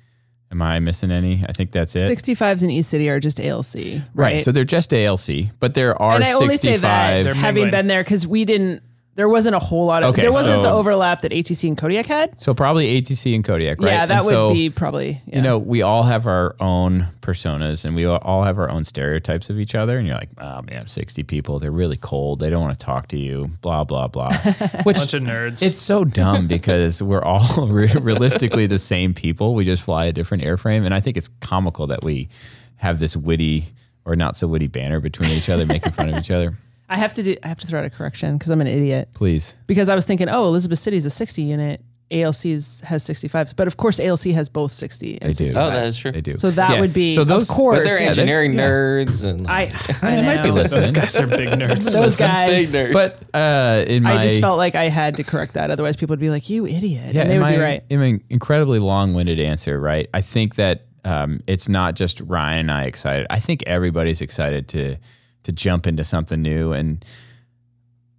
Am 0.56 0.62
I 0.62 0.80
missing 0.80 1.12
any? 1.12 1.44
I 1.50 1.52
think 1.52 1.74
that's 1.74 1.98
it. 1.98 2.10
65s 2.10 2.64
in 2.64 2.70
East 2.70 2.90
City 2.90 3.10
are 3.10 3.20
just 3.20 3.42
ALC, 3.42 3.76
right? 3.76 4.02
right. 4.14 4.42
So 4.42 4.54
they're 4.54 4.64
just 4.64 4.94
ALC, 4.94 5.48
but 5.60 5.74
there 5.74 6.02
are 6.02 6.16
and 6.16 6.24
I 6.24 6.32
only 6.32 6.56
say 6.56 6.76
65. 6.76 6.82
that 6.82 7.24
They're 7.24 7.34
having 7.34 7.64
mingling. 7.64 7.72
been 7.72 7.88
there 7.88 8.04
because 8.06 8.26
we 8.26 8.46
didn't. 8.46 8.82
There 9.16 9.30
wasn't 9.30 9.56
a 9.56 9.60
whole 9.60 9.86
lot 9.86 10.04
of. 10.04 10.10
Okay, 10.10 10.24
there 10.24 10.32
wasn't 10.34 10.56
so- 10.56 10.62
the 10.64 10.70
overlap 10.72 11.22
that 11.22 11.32
ATC 11.32 11.70
and 11.70 11.78
Kodiak 11.78 12.06
had. 12.06 12.40
so 12.40 12.54
probably 12.54 13.02
ATC 13.02 13.34
and 13.34 13.46
Kodiak, 13.46 13.80
right? 13.80 13.88
Yeah, 13.92 14.06
that 14.06 14.18
And 14.18 14.26
would 14.26 14.32
so, 14.32 14.54
be 14.54 14.70
probably. 14.70 15.22
Yeah. 15.26 15.38
You 15.38 15.42
know, 15.42 15.58
we 15.58 15.82
all 15.82 16.04
have 16.04 16.28
our 16.28 16.54
own 16.60 17.08
personas 17.22 17.86
and 17.86 17.96
we 17.96 18.06
all 18.06 18.44
have 18.44 18.60
our 18.60 18.70
own 18.70 18.84
stereotypes 18.84 19.50
of 19.50 19.58
each 19.58 19.74
other. 19.74 19.98
And 19.98 20.06
you're 20.06 20.18
like, 20.18 20.30
oh 20.38 20.62
man, 20.64 20.88
60 20.88 21.24
people, 21.24 21.60
they're 21.60 21.72
really 21.72 21.96
cold. 21.96 22.40
They 22.40 22.50
don't 22.50 22.62
want 22.62 22.78
to 22.78 22.86
talk 22.86 23.08
to 23.10 23.18
you, 23.18 23.52
blah, 23.62 23.86
blah, 23.86 24.08
blah. 24.10 24.36
Which 24.84 24.98
bunch 24.98 25.14
of 25.14 25.24
nerds. 25.24 25.64
It's 25.64 25.78
so 25.78 26.04
dumb 26.04 26.48
because 26.48 27.02
we're 27.02 27.24
all 27.24 27.68
realistically 27.68 28.68
the 28.68 28.80
same 28.80 29.14
people. 29.14 29.56
We 29.56 29.64
just 29.64 29.82
fly 29.84 30.06
a 30.06 30.12
different 30.12 30.44
airframe. 30.44 30.84
And 30.86 30.94
I 30.94 31.00
think 31.00 31.16
it's 31.16 31.30
comical 31.40 31.88
that 31.88 32.04
we 32.04 32.28
have 32.76 33.00
this 33.00 33.16
witty 33.16 33.66
or 34.04 34.16
not 34.18 34.36
so 34.36 34.48
witty 34.48 34.68
banner 34.68 35.00
between 35.00 35.32
each 35.32 35.50
other, 35.50 35.66
making 35.66 35.94
fun 35.94 36.10
of 36.10 36.18
each 36.20 36.30
other. 36.32 36.56
I 36.90 36.98
have 36.98 37.14
to 37.16 37.24
do. 37.24 37.36
I 37.44 37.48
have 37.48 37.60
to 37.60 37.68
throw 37.68 37.80
out 37.80 37.86
a 37.86 37.90
correction 37.90 38.38
because 38.38 38.52
I'm 38.52 38.62
an 38.62 38.68
idiot. 38.68 39.10
Please. 39.14 39.56
Because 39.68 39.90
I 39.90 39.96
was 39.96 40.06
thinking, 40.06 40.30
oh, 40.30 40.46
Elizabeth 40.48 40.80
City 40.80 40.98
is 40.98 41.06
a 41.06 41.10
60 41.10 41.42
unit. 41.42 41.82
ALC's 42.12 42.82
has 42.82 43.04
65s, 43.04 43.56
but 43.56 43.66
of 43.66 43.78
course 43.78 44.00
ALC 44.00 44.26
has 44.26 44.48
both 44.48 44.72
60 44.72 45.20
and 45.24 45.34
They 45.34 45.46
do. 45.48 45.52
65s. 45.52 45.56
Oh, 45.56 45.70
that 45.72 45.88
is 45.88 45.98
true. 45.98 46.12
They 46.12 46.22
do. 46.22 46.36
So 46.36 46.52
that 46.52 46.74
Yeah. 46.76 46.80
would 46.82 46.94
be, 46.94 47.16
So 47.16 47.24
those, 47.24 47.50
of 47.50 47.56
course. 47.56 47.80
But 47.80 47.84
they're 47.86 47.94
Yeah, 47.98 48.04
they- 48.04 48.10
engineering 48.10 48.54
yeah. 48.54 48.68
nerds 48.70 49.26
and 49.28 49.48
I, 49.48 49.74
I 50.04 50.16
They 50.18 50.22
might 50.22 50.44
be 50.44 50.50
know. 50.50 50.54
listening. 50.54 50.82
Those 50.82 50.92
guys 50.92 51.16
are 51.18 51.26
big 51.26 51.50
nerds. 51.50 51.92
Those 51.96 52.16
guys. 52.16 52.72
big 52.72 52.92
nerds. 52.92 52.94
But 52.94 53.24
uh, 53.36 53.86
in 53.88 54.04
my 54.04 54.20
I 54.20 54.28
just 54.28 54.40
felt 54.40 54.60
like 54.60 54.76
I 54.76 54.84
had 54.84 55.16
to 55.16 55.24
correct 55.24 55.56
that. 55.56 55.72
Otherwise, 55.72 55.96
people 55.96 56.14
would 56.14 56.20
be 56.20 56.30
like, 56.30 56.48
"You 56.48 56.68
idiot," 56.68 57.16
yeah, 57.16 57.22
and 57.22 57.30
they 57.32 57.36
in 57.38 57.42
would 57.42 57.46
my, 57.48 57.56
be 57.56 57.62
right. 57.62 57.84
in 57.90 58.00
my 58.00 58.20
incredibly 58.30 58.78
long-winded 58.78 59.40
answer, 59.40 59.80
right? 59.80 60.08
I 60.14 60.22
think 60.22 60.56
that 60.56 60.86
um, 61.06 61.42
it's 61.48 61.68
not 61.68 61.96
just 61.96 62.22
Ryan 62.22 62.60
and 62.60 62.72
I 62.72 62.84
excited. 62.84 63.26
I 63.32 63.40
think 63.40 63.64
everybody's 63.66 64.22
excited 64.22 64.68
to 64.70 64.98
to 65.46 65.52
jump 65.52 65.88
into 65.88 66.04
something 66.04 66.42
new, 66.42 66.74
and 66.74 67.04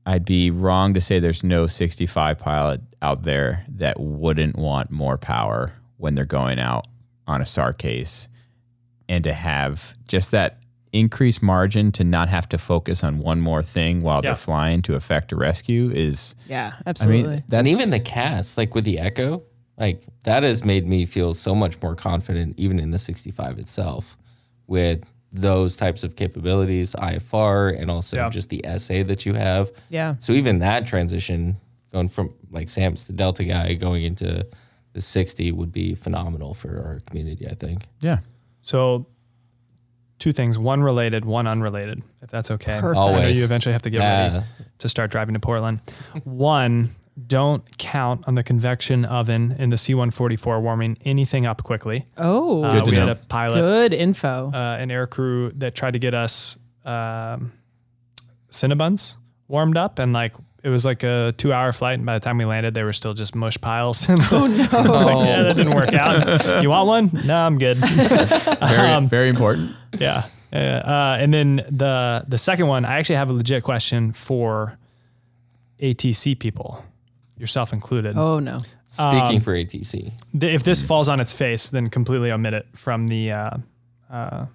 I'd 0.05 0.25
be 0.25 0.51
wrong 0.51 0.95
to 0.95 1.01
say 1.01 1.19
there's 1.19 1.45
no 1.45 1.67
65 1.67 2.39
pilot 2.39 2.81
out 3.03 3.23
there 3.25 3.65
that 3.69 4.01
wouldn't 4.01 4.57
want 4.57 4.91
more 4.91 5.19
power 5.19 5.73
when 5.97 6.15
they're 6.15 6.25
going 6.25 6.59
out 6.59 6.87
on 7.27 7.41
a 7.41 7.47
SAR 7.47 7.73
case, 7.73 8.29
and 9.09 9.23
to 9.25 9.33
have 9.33 9.95
just 10.09 10.31
that 10.31 10.61
increased 10.93 11.43
margin 11.43 11.91
to 11.93 12.05
not 12.05 12.29
have 12.29 12.49
to 12.49 12.57
focus 12.57 13.03
on 13.05 13.19
one 13.19 13.41
more 13.41 13.63
thing 13.63 14.01
while 14.01 14.19
Yeah. 14.19 14.31
they're 14.31 14.35
flying 14.37 14.81
to 14.83 14.95
effect 14.95 15.33
a 15.33 15.37
rescue 15.37 15.91
is. 15.93 16.35
Yeah, 16.49 16.73
I 16.79 16.91
absolutely. 16.91 17.23
mean, 17.35 17.45
that's 17.49 17.59
and 17.61 17.69
even 17.69 17.91
the 17.91 18.01
cast, 18.01 18.57
like 18.57 18.75
with 18.75 18.85
the 18.85 18.99
Echo, 19.01 19.43
like 19.77 20.03
that 20.25 20.43
has 20.45 20.65
made 20.65 20.87
me 20.87 21.05
feel 21.05 21.35
so 21.35 21.55
much 21.55 21.83
more 21.83 21.95
confident, 21.97 22.55
even 22.59 22.79
in 22.79 22.93
the 22.93 22.99
65 22.99 23.59
itself, 23.59 24.17
with 24.69 25.05
those 25.33 25.77
types 25.77 26.05
of 26.05 26.17
capabilities, 26.17 26.95
IFR, 26.95 27.71
and 27.81 27.91
also 27.91 28.17
Yeah. 28.17 28.31
just 28.31 28.49
the 28.49 28.65
SA 28.65 29.03
that 29.05 29.27
you 29.27 29.35
have. 29.35 29.71
yeah. 29.91 30.15
So 30.19 30.33
even 30.33 30.61
that 30.61 30.87
transition, 30.87 31.57
going 31.93 32.09
from 32.09 32.31
like 32.51 32.69
Sam's 32.69 33.07
the 33.07 33.13
Delta 33.13 33.45
guy 33.45 33.75
going 33.75 34.05
into 34.05 34.47
the 34.93 35.01
60 35.01 35.53
would 35.53 35.73
be 35.73 35.95
phenomenal 35.95 36.55
for 36.55 36.69
our 36.85 37.01
community, 37.07 37.47
I 37.49 37.55
think. 37.55 37.87
yeah. 38.01 38.19
So, 38.63 39.07
two 40.19 40.33
things: 40.33 40.59
one 40.59 40.83
related, 40.83 41.25
one 41.25 41.47
unrelated. 41.47 42.03
If 42.23 42.31
that's 42.31 42.51
okay. 42.51 42.81
Perfect. 42.81 42.99
I 42.99 43.11
know 43.11 43.17
Always. 43.17 43.39
you 43.39 43.45
eventually 43.45 43.75
have 43.75 43.83
to 43.83 43.91
get 43.91 44.01
Yeah. 44.01 44.33
ready 44.33 44.45
to 44.79 44.89
start 44.89 45.11
driving 45.11 45.35
to 45.35 45.41
Portland. 45.41 45.81
one, 46.25 46.91
don't 47.27 47.79
count 47.79 48.25
on 48.29 48.35
the 48.35 48.43
convection 48.43 49.05
oven 49.07 49.55
in 49.59 49.71
the 49.71 49.79
C-144 49.79 50.61
warming 50.61 50.99
anything 51.05 51.47
up 51.47 51.63
quickly. 51.63 52.07
Oh, 52.19 52.63
Uh, 52.65 52.73
Good 52.73 52.85
to 52.85 52.91
we 52.91 52.97
had 52.99 53.09
a 53.09 53.15
pilot, 53.15 53.61
good 53.61 53.93
info. 53.95 54.51
uh, 54.53 54.77
an 54.79 54.91
air 54.91 55.07
crew 55.07 55.51
that 55.57 55.75
tried 55.75 55.93
to 55.93 55.99
get 55.99 56.13
us 56.15 56.59
um, 56.85 57.53
Cinnabons 58.51 59.17
warmed 59.49 59.77
up, 59.77 59.99
and 59.99 60.13
like 60.13 60.35
it 60.63 60.69
was 60.69 60.85
like 60.85 61.03
a 61.05 61.33
two-hour 61.37 61.73
flight, 61.73 61.95
and 61.99 62.07
by 62.07 62.15
the 62.15 62.21
time 62.21 62.39
we 62.39 62.45
landed, 62.45 62.75
they 62.75 62.83
were 62.83 62.93
still 62.93 63.15
just 63.15 63.35
mush 63.35 63.59
piles. 63.61 64.07
oh 64.11 64.15
no! 64.15 64.65
it's 64.65 64.73
like, 65.03 65.27
yeah, 65.27 65.43
that 65.43 65.57
didn't 65.57 65.75
work 65.75 65.93
out. 65.95 66.63
you 66.63 66.71
want 66.71 66.87
one? 66.87 67.11
No, 67.27 67.37
I'm 67.47 67.59
good. 67.59 67.77
Very, 68.61 68.89
Um, 68.91 69.07
very 69.09 69.29
important. 69.29 69.73
Yeah. 69.99 70.25
Uh, 70.53 70.57
uh, 70.57 71.19
and 71.21 71.33
then 71.35 71.57
the 71.71 72.25
the 72.29 72.39
second 72.39 72.67
one, 72.69 72.85
I 72.85 72.99
actually 72.99 73.17
have 73.17 73.31
a 73.31 73.33
legit 73.33 73.63
question 73.63 74.13
for 74.13 74.79
ATC 75.81 76.39
people, 76.39 76.85
yourself 77.39 77.73
included. 77.73 78.17
oh 78.17 78.39
no. 78.39 78.59
Speaking 78.89 79.41
for 79.41 79.53
ATC, 79.53 80.13
Th- 80.39 80.55
If 80.55 80.63
this 80.63 80.81
falls 80.83 81.09
on 81.09 81.19
its 81.19 81.33
face, 81.33 81.69
then 81.71 81.89
completely 81.89 82.31
omit 82.31 82.55
it 82.55 82.67
from 82.75 83.09
the 83.09 83.33
uh, 83.33 83.51
uh, 84.09 84.47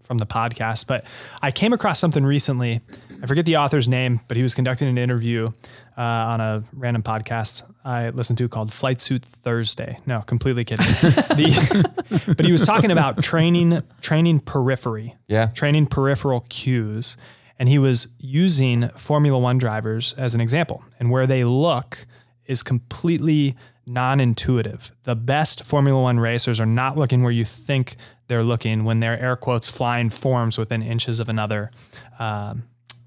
from 0.00 0.18
the 0.18 0.26
podcast. 0.26 0.86
But 0.88 1.06
I 1.40 1.50
came 1.52 1.72
across 1.72 2.00
something 2.00 2.24
recently. 2.24 2.80
I 3.22 3.26
forget 3.26 3.44
the 3.46 3.56
author's 3.56 3.88
name, 3.88 4.20
but 4.28 4.36
he 4.36 4.42
was 4.42 4.54
conducting 4.54 4.88
an 4.88 4.98
interview 4.98 5.52
uh, 5.96 6.00
on 6.02 6.40
a 6.40 6.64
random 6.72 7.02
podcast 7.02 7.62
I 7.84 8.10
listened 8.10 8.38
to 8.38 8.48
called 8.48 8.72
Flight 8.72 9.00
Suit 9.00 9.24
Thursday. 9.24 10.00
No, 10.04 10.20
completely 10.20 10.64
kidding. 10.64 10.84
the, 11.36 12.34
but 12.36 12.44
he 12.44 12.50
was 12.52 12.66
talking 12.66 12.90
about 12.90 13.22
training 13.22 13.82
training 14.00 14.40
periphery. 14.40 15.14
Yeah. 15.28 15.46
Training 15.46 15.86
peripheral 15.86 16.44
cues. 16.48 17.16
And 17.58 17.68
he 17.68 17.78
was 17.78 18.08
using 18.18 18.88
Formula 18.90 19.38
One 19.38 19.56
drivers 19.58 20.12
as 20.14 20.34
an 20.34 20.40
example. 20.40 20.84
And 20.98 21.10
where 21.10 21.26
they 21.26 21.44
look 21.44 22.06
is 22.48 22.62
completely 22.62 23.56
non 23.86 24.20
intuitive. 24.20 24.92
The 25.04 25.14
best 25.14 25.64
Formula 25.64 26.00
One 26.00 26.18
racers 26.18 26.60
are 26.60 26.66
not 26.66 26.96
looking 26.96 27.22
where 27.22 27.32
you 27.32 27.44
think 27.44 27.96
they're 28.28 28.42
looking 28.42 28.84
when 28.84 29.00
they're 29.00 29.18
air 29.18 29.36
quotes 29.36 29.70
flying 29.70 30.10
forms 30.10 30.58
within 30.58 30.82
inches 30.82 31.20
of 31.20 31.28
another. 31.28 31.70
Um, 32.18 32.64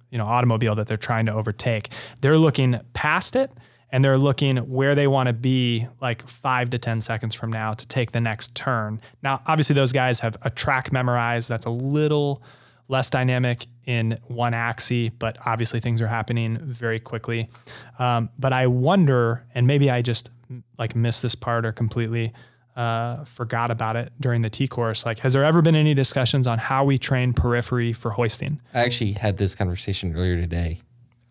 you 0.10 0.18
know, 0.18 0.26
automobile 0.26 0.74
that 0.76 0.88
they're 0.88 0.98
trying 0.98 1.28
to 1.28 1.34
overtake. 1.34 1.90
They're 2.22 2.38
looking 2.38 2.80
past 2.94 3.36
it 3.36 3.52
and 3.92 4.04
they're 4.04 4.18
looking 4.18 4.58
where 4.58 4.96
they 4.96 5.08
want 5.08 5.28
to 5.28 5.34
be 5.34 5.88
like 6.02 6.28
five 6.28 6.70
to 6.72 6.78
10 6.78 7.02
seconds 7.02 7.36
from 7.36 7.52
now 7.52 7.74
to 7.74 7.88
take 7.88 8.12
the 8.12 8.22
next 8.22 8.56
turn. 8.56 9.02
Now, 9.22 9.42
obviously, 9.46 9.74
those 9.76 9.92
guys 9.92 10.20
have 10.22 10.38
a 10.42 10.50
track 10.50 10.92
memorized 10.92 11.50
that's 11.50 11.66
a 11.66 11.72
little 11.72 12.42
less 12.88 13.10
dynamic 13.10 13.68
in 13.90 14.20
one 14.28 14.54
axis, 14.54 15.10
but 15.18 15.36
obviously 15.48 15.80
things 15.80 16.00
are 16.00 16.08
happening 16.08 16.60
very 16.62 17.00
quickly. 17.00 17.50
Um, 17.98 18.30
but 18.38 18.54
I 18.54 18.68
wonder, 18.68 19.44
and 19.56 19.66
maybe 19.66 19.90
I 19.90 20.04
just 20.04 20.30
like 20.78 20.96
missed 20.96 21.24
this 21.24 21.34
part 21.34 21.66
or 21.66 21.72
completely 21.72 22.32
uh, 22.76 23.24
forgot 23.24 23.72
about 23.72 23.96
it 23.96 24.14
during 24.20 24.44
the 24.44 24.50
T 24.52 24.68
course. 24.68 25.08
Like, 25.08 25.20
has 25.20 25.34
there 25.34 25.44
ever 25.44 25.64
been 25.64 25.74
any 25.76 25.96
discussions 25.96 26.46
on 26.46 26.60
how 26.60 26.84
we 26.86 27.00
train 27.00 27.34
periphery 27.34 27.92
for 27.92 28.12
hoisting? 28.12 28.62
I 28.76 28.82
actually 28.82 29.14
had 29.14 29.38
this 29.38 29.56
conversation 29.56 30.16
earlier 30.16 30.36
today. 30.36 30.82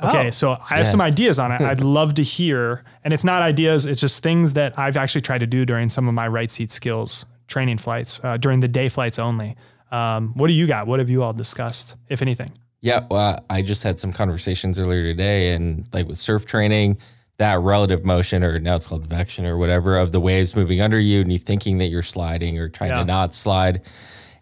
Okay, 0.02 0.26
Oh. 0.26 0.30
so 0.30 0.52
I 0.70 0.78
have 0.78 0.88
some 0.88 1.00
ideas 1.00 1.38
on 1.38 1.52
it. 1.52 1.60
I'd 1.60 1.80
love 1.98 2.14
to 2.14 2.22
hear, 2.24 2.82
and 3.04 3.14
it's 3.14 3.24
not 3.24 3.40
ideas; 3.42 3.86
it's 3.86 4.00
just 4.00 4.20
things 4.22 4.54
that 4.54 4.76
I've 4.78 4.96
actually 4.96 5.20
tried 5.22 5.38
to 5.40 5.46
do 5.46 5.64
during 5.64 5.88
some 5.88 6.08
of 6.08 6.14
my 6.14 6.26
right 6.26 6.50
seat 6.50 6.70
skills 6.72 7.24
training 7.46 7.78
flights, 7.78 8.20
uh, 8.24 8.36
during 8.36 8.60
the 8.60 8.68
day 8.68 8.88
flights 8.88 9.18
only. 9.18 9.56
Um, 9.90 10.32
what 10.34 10.48
do 10.48 10.52
you 10.52 10.66
got? 10.66 10.86
What 10.86 10.98
have 11.00 11.10
you 11.10 11.22
all 11.22 11.32
discussed, 11.32 11.96
if 12.08 12.22
anything? 12.22 12.52
Yeah, 12.80 13.06
well, 13.10 13.44
I 13.50 13.62
just 13.62 13.82
had 13.82 13.98
some 13.98 14.12
conversations 14.12 14.78
earlier 14.78 15.02
today, 15.02 15.52
and 15.54 15.88
like 15.92 16.06
with 16.06 16.16
surf 16.18 16.46
training, 16.46 16.98
that 17.38 17.60
relative 17.60 18.04
motion, 18.06 18.44
or 18.44 18.58
now 18.58 18.76
it's 18.76 18.86
called 18.86 19.06
vection 19.06 19.46
or 19.46 19.56
whatever, 19.56 19.96
of 19.98 20.12
the 20.12 20.20
waves 20.20 20.54
moving 20.54 20.80
under 20.80 20.98
you, 21.00 21.20
and 21.20 21.32
you 21.32 21.38
thinking 21.38 21.78
that 21.78 21.86
you're 21.86 22.02
sliding 22.02 22.58
or 22.58 22.68
trying 22.68 22.90
Yeah. 22.90 22.98
to 23.00 23.04
not 23.04 23.34
slide. 23.34 23.82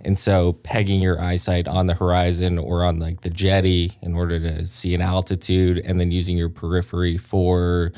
And 0.03 0.17
so 0.19 0.53
pegging 0.53 1.01
your 1.01 1.21
eyesight 1.21 1.67
on 1.67 1.87
the 1.87 1.95
horizon 1.95 2.59
or 2.59 2.85
on 2.85 2.99
like 2.99 3.23
the 3.23 3.31
jetty 3.31 3.93
in 4.03 4.15
order 4.15 4.39
to 4.39 4.67
see 4.67 4.95
an 4.95 5.01
altitude 5.01 5.79
and 5.79 5.99
then 5.99 6.11
using 6.11 6.37
your 6.37 6.51
periphery 6.51 7.17
for 7.17 7.93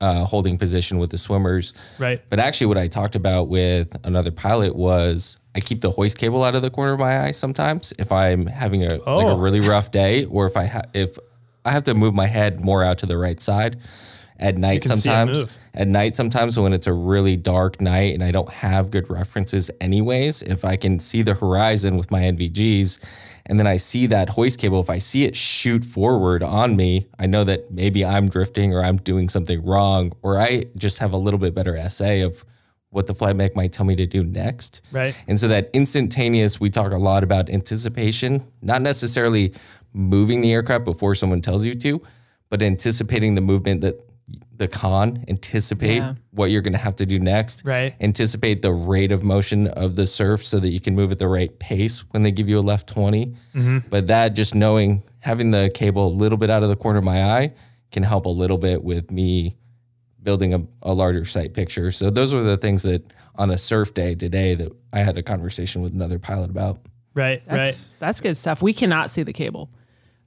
uh, 0.00 0.24
holding 0.24 0.58
position 0.58 0.98
with 0.98 1.10
the 1.10 1.18
swimmers. 1.18 1.72
Right. 1.98 2.20
But 2.28 2.38
actually, 2.40 2.66
what 2.66 2.76
I 2.78 2.88
talked 2.88 3.14
about 3.14 3.48
with 3.48 3.96
another 4.04 4.30
pilot 4.32 4.74
was 4.76 5.38
I 5.56 5.60
keep 5.60 5.80
the 5.80 5.90
hoist 5.90 6.18
cable 6.18 6.44
out 6.44 6.54
of 6.54 6.62
the 6.62 6.70
corner 6.70 6.92
of 6.92 7.00
my 7.00 7.24
eye 7.24 7.30
sometimes 7.32 7.92
if 7.98 8.12
I'm 8.12 8.46
having 8.46 8.82
a 8.84 8.90
like 8.90 9.00
a 9.00 9.06
Oh. 9.06 9.38
really 9.38 9.60
rough 9.60 9.90
day, 9.90 10.24
or 10.26 10.46
if 10.46 10.56
I 10.56 10.66
ha- 10.66 10.82
if 10.92 11.18
I 11.64 11.70
have 11.72 11.84
to 11.84 11.94
move 11.94 12.14
my 12.14 12.26
head 12.26 12.64
more 12.64 12.84
out 12.84 12.98
to 12.98 13.06
the 13.06 13.16
right 13.18 13.40
side 13.40 13.78
at 14.38 14.58
night. 14.58 14.82
can 14.82 14.92
see 14.92 15.08
it 15.08 15.12
Sometimes 15.14 15.58
at 15.74 15.88
night, 15.88 16.14
sometimes 16.14 16.58
when 16.58 16.72
it's 16.74 16.86
a 16.86 16.92
really 16.92 17.36
dark 17.36 17.80
night 17.80 18.12
and 18.14 18.22
I 18.22 18.30
don't 18.30 18.50
have 18.50 18.90
good 18.90 19.08
references, 19.08 19.70
anyways, 19.80 20.42
if 20.42 20.62
I 20.64 20.76
can 20.76 20.98
see 20.98 21.22
the 21.22 21.32
horizon 21.34 21.96
with 21.96 22.10
my 22.10 22.20
NVGs. 22.20 22.98
And 23.46 23.58
then 23.58 23.66
I 23.66 23.78
see 23.78 24.06
that 24.08 24.28
hoist 24.30 24.58
cable. 24.60 24.80
If 24.80 24.90
I 24.90 24.98
see 24.98 25.24
it 25.24 25.36
shoot 25.36 25.84
forward 25.84 26.42
on 26.42 26.76
me, 26.76 27.06
I 27.18 27.26
know 27.26 27.44
that 27.44 27.70
maybe 27.72 28.04
I'm 28.04 28.28
drifting 28.28 28.74
or 28.74 28.82
I'm 28.82 28.96
doing 28.98 29.28
something 29.30 29.64
wrong, 29.64 30.12
or 30.22 30.38
I 30.38 30.64
just 30.76 30.98
have 30.98 31.12
a 31.12 31.16
little 31.16 31.38
bit 31.40 31.54
better 31.54 31.76
SA 31.88 32.22
of 32.24 32.44
what 32.90 33.06
the 33.06 33.14
flight 33.14 33.36
mech 33.36 33.54
might 33.56 33.72
tell 33.72 33.84
me 33.84 33.96
to 33.96 34.06
do 34.06 34.22
next. 34.24 34.80
Right. 34.92 35.14
And 35.28 35.38
so 35.38 35.48
that 35.48 35.70
instantaneous, 35.72 36.60
we 36.60 36.70
talk 36.70 36.92
a 36.92 36.96
lot 36.98 37.24
about 37.24 37.50
anticipation, 37.50 38.46
not 38.62 38.80
necessarily 38.82 39.52
moving 39.92 40.40
the 40.40 40.52
aircraft 40.52 40.84
before 40.84 41.14
someone 41.14 41.40
tells 41.40 41.66
you 41.66 41.74
to, 41.74 42.00
but 42.48 42.62
anticipating 42.62 43.34
the 43.34 43.40
movement 43.40 43.80
that 43.82 44.00
the 44.56 44.66
con, 44.68 45.22
anticipate 45.28 45.96
Yeah. 45.98 46.14
what 46.30 46.50
you're 46.50 46.62
going 46.62 46.72
to 46.72 46.78
have 46.78 46.96
to 46.96 47.06
do 47.06 47.18
next. 47.18 47.62
Right. 47.64 47.94
Anticipate 48.00 48.62
the 48.62 48.72
rate 48.72 49.12
of 49.12 49.22
motion 49.22 49.66
of 49.66 49.96
the 49.96 50.06
surf 50.06 50.46
so 50.46 50.58
that 50.58 50.70
you 50.70 50.80
can 50.80 50.94
move 50.94 51.12
at 51.12 51.18
the 51.18 51.28
right 51.28 51.56
pace 51.58 52.04
when 52.12 52.22
they 52.22 52.30
give 52.30 52.48
you 52.48 52.58
a 52.58 52.60
left 52.60 52.88
20. 52.88 53.26
Mm-hmm. 53.26 53.78
But 53.90 54.06
that 54.06 54.30
just 54.34 54.54
knowing, 54.54 55.02
having 55.20 55.50
the 55.50 55.70
cable 55.74 56.06
a 56.06 56.08
little 56.08 56.38
bit 56.38 56.48
out 56.48 56.62
of 56.62 56.70
the 56.70 56.76
corner 56.76 56.98
of 56.98 57.04
my 57.04 57.22
eye 57.22 57.52
can 57.90 58.02
help 58.02 58.24
a 58.24 58.30
little 58.30 58.56
bit 58.58 58.82
with 58.82 59.12
me 59.12 59.56
building 60.26 60.52
a, 60.52 60.60
a 60.82 60.92
larger 60.92 61.24
sight 61.24 61.54
picture. 61.54 61.90
So 61.92 62.10
those 62.10 62.34
were 62.34 62.42
the 62.42 62.56
things 62.58 62.82
that 62.82 63.02
on 63.36 63.50
a 63.50 63.56
surf 63.56 63.94
day 63.94 64.14
today 64.16 64.54
that 64.56 64.72
I 64.92 64.98
had 64.98 65.16
a 65.16 65.22
conversation 65.22 65.80
with 65.82 65.94
another 65.94 66.18
pilot 66.18 66.50
about. 66.50 66.80
Right. 67.14 67.42
That's, 67.46 67.56
right. 67.90 67.94
That's 68.00 68.20
good 68.20 68.36
stuff. 68.36 68.60
We 68.60 68.72
cannot 68.74 69.10
see 69.10 69.22
the 69.22 69.32
cable. 69.32 69.70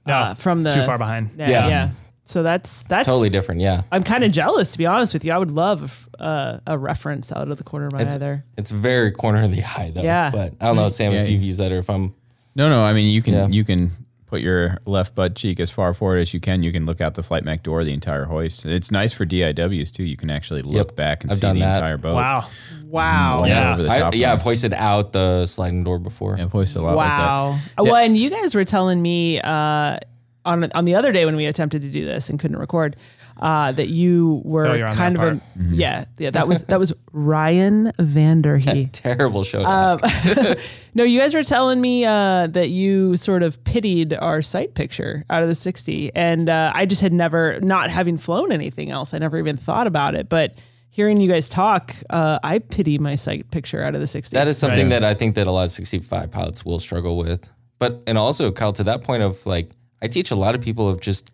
No, 0.06 0.14
uh, 0.14 0.34
from 0.34 0.62
the 0.62 0.70
too 0.70 0.82
far 0.82 0.96
behind. 0.96 1.32
Yeah. 1.36 1.48
Yeah. 1.50 1.68
yeah. 1.68 1.90
So 2.24 2.42
that's 2.42 2.84
that's 2.84 3.06
Totally 3.06 3.28
different, 3.28 3.60
yeah. 3.60 3.82
I'm 3.92 4.04
kind 4.04 4.22
of 4.24 4.30
jealous, 4.32 4.72
to 4.72 4.78
be 4.78 4.86
honest 4.86 5.12
with 5.12 5.24
you. 5.24 5.32
I 5.32 5.38
would 5.38 5.50
love 5.50 6.08
uh, 6.18 6.60
a 6.66 6.78
reference 6.78 7.30
out 7.32 7.50
of 7.50 7.58
the 7.58 7.64
corner 7.64 7.86
of 7.86 7.92
my 7.92 8.02
It's, 8.02 8.14
eye 8.14 8.18
there. 8.18 8.44
it's 8.56 8.70
very 8.70 9.10
corner 9.10 9.42
of 9.42 9.50
the 9.50 9.62
eye 9.64 9.90
though. 9.94 10.02
Yeah. 10.02 10.30
But 10.30 10.54
I 10.60 10.66
don't 10.66 10.76
know, 10.76 10.88
Sam, 10.88 11.12
if 11.12 11.26
Yeah. 11.26 11.32
you've 11.32 11.42
used 11.42 11.60
that 11.60 11.72
or 11.72 11.78
if 11.78 11.90
I'm 11.90 12.14
No, 12.54 12.68
no. 12.70 12.82
I 12.84 12.92
mean, 12.94 13.08
you 13.08 13.20
can 13.20 13.34
Yeah. 13.34 13.48
you 13.48 13.64
can 13.64 13.90
put 14.30 14.40
your 14.40 14.78
left 14.86 15.14
butt 15.16 15.34
cheek 15.34 15.58
as 15.60 15.70
far 15.70 15.92
forward 15.92 16.18
as 16.18 16.32
you 16.32 16.38
can. 16.40 16.62
You 16.62 16.70
can 16.72 16.86
look 16.86 17.00
out 17.00 17.14
the 17.14 17.22
flight 17.22 17.44
mech 17.44 17.62
door, 17.64 17.82
the 17.84 17.92
entire 17.92 18.24
hoist. 18.26 18.64
It's 18.64 18.90
nice 18.90 19.12
for 19.12 19.26
DIWs 19.26 19.90
too. 19.90 20.04
You 20.04 20.16
can 20.16 20.30
actually 20.30 20.62
look 20.62 20.88
Yep. 20.88 20.96
back 20.96 21.22
and 21.24 21.32
I've 21.32 21.38
see 21.38 21.42
done 21.42 21.56
the 21.56 21.60
that. 21.62 21.76
entire 21.78 21.96
boat. 21.98 22.14
Wow. 22.14 22.48
Wow. 22.86 23.42
Yeah. 23.44 23.76
I, 23.88 24.10
yeah. 24.14 24.32
I've 24.32 24.42
hoisted 24.42 24.72
out 24.72 25.12
the 25.12 25.46
sliding 25.46 25.84
door 25.84 25.98
before. 25.98 26.36
Yeah, 26.38 26.44
I've 26.44 26.52
hoisted 26.52 26.80
a 26.80 26.84
lot 26.84 26.96
like 26.96 27.08
that. 27.16 27.26
Wow. 27.26 27.58
Well, 27.78 27.96
and 27.96 28.16
you 28.16 28.30
guys 28.30 28.54
were 28.54 28.64
telling 28.64 29.02
me 29.02 29.40
uh, 29.40 29.98
on 30.44 30.70
on 30.72 30.84
the 30.84 30.94
other 30.94 31.12
day 31.12 31.26
when 31.26 31.36
we 31.36 31.46
attempted 31.46 31.82
to 31.82 31.88
do 31.90 32.04
this 32.04 32.30
and 32.30 32.38
couldn't 32.38 32.56
record 32.58 32.96
uh, 33.40 33.72
that 33.72 33.88
you 33.88 34.40
were 34.44 34.64
Failure 34.66 34.88
kind 34.94 35.18
of 35.18 35.22
a 35.38 35.40
yeah 35.70 36.04
yeah 36.18 36.30
that 36.30 36.46
was 36.46 36.62
that 36.64 36.78
was 36.78 36.92
Ryan 37.12 37.90
Vanderhee. 37.98 38.88
Terrible 38.92 39.42
show. 39.44 39.64
Um, 39.64 40.00
No, 40.92 41.04
you 41.04 41.20
guys 41.20 41.34
were 41.34 41.44
telling 41.44 41.80
me 41.80 42.04
uh, 42.04 42.48
that 42.48 42.70
you 42.70 43.16
sort 43.16 43.44
of 43.44 43.62
pitied 43.62 44.12
our 44.14 44.42
sight 44.42 44.74
picture 44.74 45.24
out 45.30 45.42
of 45.44 45.48
the 45.48 45.54
60. 45.54 46.10
And 46.16 46.48
uh, 46.48 46.72
I 46.74 46.84
just 46.84 47.00
had 47.00 47.12
never, 47.12 47.60
not 47.60 47.90
having 47.90 48.18
flown 48.18 48.50
anything 48.50 48.90
else, 48.90 49.14
I 49.14 49.18
never 49.18 49.38
even 49.38 49.56
thought 49.56 49.86
about 49.86 50.16
it. 50.16 50.28
But 50.28 50.54
hearing 50.90 51.20
you 51.20 51.30
guys 51.30 51.48
talk, 51.48 51.94
uh, 52.10 52.40
I 52.42 52.58
pity 52.58 52.98
my 52.98 53.14
sight 53.14 53.48
picture 53.52 53.80
out 53.84 53.94
of 53.94 54.00
the 54.00 54.08
60. 54.08 54.34
That 54.34 54.48
is 54.48 54.58
something 54.58 54.86
Right. 54.90 55.00
that 55.00 55.04
I 55.04 55.14
think 55.14 55.36
that 55.36 55.46
a 55.46 55.52
lot 55.52 55.62
of 55.62 55.70
65 55.70 56.28
pilots 56.32 56.64
will 56.64 56.80
struggle 56.80 57.16
with. 57.16 57.48
But 57.78 58.02
and 58.08 58.18
also, 58.18 58.50
Kyle, 58.50 58.72
to 58.72 58.82
that 58.84 59.02
point 59.04 59.22
of 59.22 59.46
like, 59.46 59.70
I 60.02 60.08
teach 60.08 60.32
a 60.32 60.36
lot 60.36 60.54
of 60.56 60.60
people 60.60 60.88
of 60.88 61.00
just. 61.00 61.32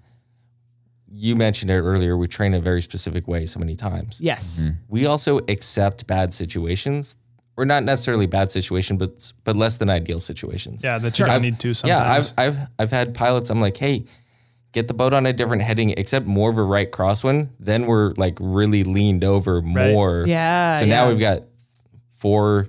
You 1.18 1.34
mentioned 1.36 1.70
it 1.70 1.80
earlier. 1.80 2.16
We 2.16 2.28
train 2.28 2.52
a 2.55 2.60
very 2.60 2.82
specific 2.82 3.26
way 3.26 3.47
so 3.47 3.59
many 3.59 3.74
times. 3.74 4.20
yes. 4.20 4.60
Mm-hmm. 4.60 4.70
We 4.88 5.06
also 5.06 5.38
accept 5.48 6.06
bad 6.06 6.34
situations, 6.34 7.16
or 7.56 7.64
not 7.64 7.82
necessarily 7.84 8.26
bad 8.26 8.51
situation, 8.51 8.97
but 8.98 9.32
but 9.44 9.56
less 9.56 9.78
than 9.78 9.88
ideal 9.90 10.20
situations. 10.20 10.84
Yeah, 10.84 10.98
that 10.98 11.18
you 11.18 11.24
don't 11.24 11.34
I've- 11.36 11.43
need 11.51 11.59
to 11.60 11.72
sometimes. 11.74 12.34
Yeah. 12.36 12.44
I've 12.44 12.59
I've 12.59 12.68
I've 12.78 12.90
had 12.90 13.14
pilots. 13.14 13.48
I'm 13.51 13.60
like, 13.62 13.76
hey, 13.78 14.05
get 14.72 14.88
the 14.88 14.94
boat 14.94 15.14
on 15.14 15.24
a 15.26 15.32
different 15.32 15.62
heading, 15.62 15.90
except 15.90 16.26
more 16.26 16.51
of 16.51 16.59
a 16.59 16.62
right 16.62 16.90
crosswind. 16.93 17.48
Then 17.59 17.86
we're 17.86 18.10
like 18.18 18.36
really 18.40 18.84
leaned 18.84 19.24
over 19.24 19.62
more. 19.62 20.24
Yeah, 20.26 20.72
So 20.74 20.84
now 20.84 21.09
we've 21.09 21.18
got 21.20 21.44
four 22.12 22.68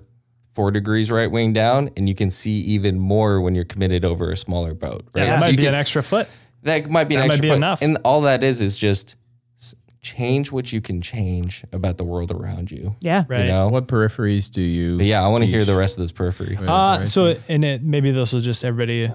four 0.53 0.72
degrees 0.72 1.11
right 1.11 1.30
wing 1.30 1.53
down, 1.53 1.90
and 1.98 2.07
you 2.10 2.15
can 2.15 2.32
see 2.32 2.60
even 2.61 2.98
more 2.98 3.41
when 3.41 3.53
you're 3.56 3.65
committed 3.65 4.03
over 4.06 4.32
a 4.32 4.38
smaller 4.38 4.74
boat. 4.74 5.06
Right. 5.14 5.24
yeah, 5.24 5.30
that 5.32 5.40
So 5.40 5.45
might 5.45 5.52
you 5.52 5.57
be 5.57 5.64
can- 5.64 5.74
an 5.74 5.80
extra 5.80 6.02
foot. 6.02 6.28
That 6.64 6.90
might 6.90 7.06
be 7.08 7.16
an 7.16 7.22
that 7.22 7.28
might 7.28 7.34
extra 7.34 7.42
be 7.42 7.48
foot. 7.50 7.56
enough. 7.58 7.82
And 7.82 7.98
all 8.04 8.22
that 8.22 8.44
is 8.44 8.62
is 8.62 8.78
just 8.78 9.16
s- 9.58 9.76
change 10.02 10.52
what 10.52 10.72
you 10.74 10.82
can 10.82 11.02
change 11.02 11.64
about 11.72 11.98
the 11.98 12.04
world 12.04 12.32
around 12.32 12.72
you. 12.72 12.96
Yeah. 13.00 13.24
Right. 13.28 13.46
You 13.46 13.52
know. 13.52 13.68
What 13.70 13.88
peripheries 13.88 14.52
do 14.52 14.62
you? 14.62 14.98
But 14.98 15.06
yeah, 15.06 15.24
I 15.24 15.28
want 15.28 15.44
to 15.44 15.48
hear 15.50 15.64
the 15.66 15.76
rest 15.76 15.98
of 15.98 16.04
this 16.04 16.12
periphery. 16.12 16.58
Uh, 16.60 17.06
so, 17.06 17.36
and 17.48 17.64
it, 17.64 17.84
maybe 17.84 18.12
this 18.12 18.34
will 18.34 18.42
just 18.42 18.66
everybody, 18.66 19.12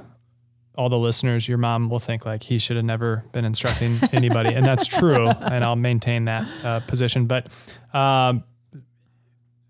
all 0.74 0.88
the 0.88 0.98
listeners, 0.98 1.46
your 1.48 1.58
mom 1.58 1.90
will 1.90 1.98
think 1.98 2.24
like 2.24 2.42
he 2.44 2.58
should 2.58 2.76
have 2.76 2.84
never 2.86 3.24
been 3.32 3.44
instructing 3.44 3.98
anybody. 4.12 4.54
and 4.54 4.64
that's 4.64 4.86
true. 4.86 5.28
And 5.28 5.62
I'll 5.64 5.76
maintain 5.76 6.24
that 6.26 6.46
uh, 6.64 6.80
position. 6.80 7.26
But 7.26 7.48
um, 7.92 8.44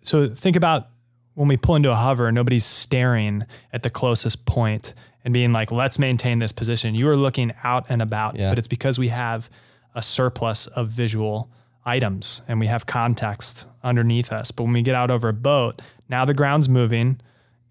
so 0.03 0.28
think 0.28 0.57
about 0.57 0.89
when 1.35 1.49
we 1.49 1.57
pull 1.57 1.77
into 1.77 1.90
a 1.90 1.94
hover, 1.97 2.31
nobody's 2.31 2.65
staring 2.65 3.43
at 3.73 3.82
the 3.82 3.90
closest 3.90 4.44
point 4.44 4.94
and 5.24 5.32
being 5.32 5.53
like, 5.53 5.70
let's 5.70 5.99
maintain 5.99 6.39
this 6.39 6.53
position. 6.53 6.94
You 6.94 7.09
are 7.09 7.16
looking 7.16 7.53
out 7.62 7.86
and 7.89 8.03
about, 8.03 8.36
Yeah. 8.36 8.51
but 8.51 8.59
it's 8.59 8.69
because 8.69 8.99
we 8.99 9.09
have 9.09 9.49
a 9.94 10.03
surplus 10.03 10.66
of 10.69 10.89
visual 10.89 11.49
items 11.85 12.43
and 12.49 12.61
we 12.61 12.66
have 12.66 12.86
context 12.86 13.66
underneath 13.82 14.32
us. 14.32 14.51
But 14.51 14.65
when 14.65 14.73
we 14.73 14.82
get 14.82 14.94
out 14.94 15.11
over 15.11 15.28
a 15.28 15.32
boat, 15.32 15.82
now 16.09 16.24
the 16.24 16.35
ground's 16.35 16.69
moving 16.69 17.20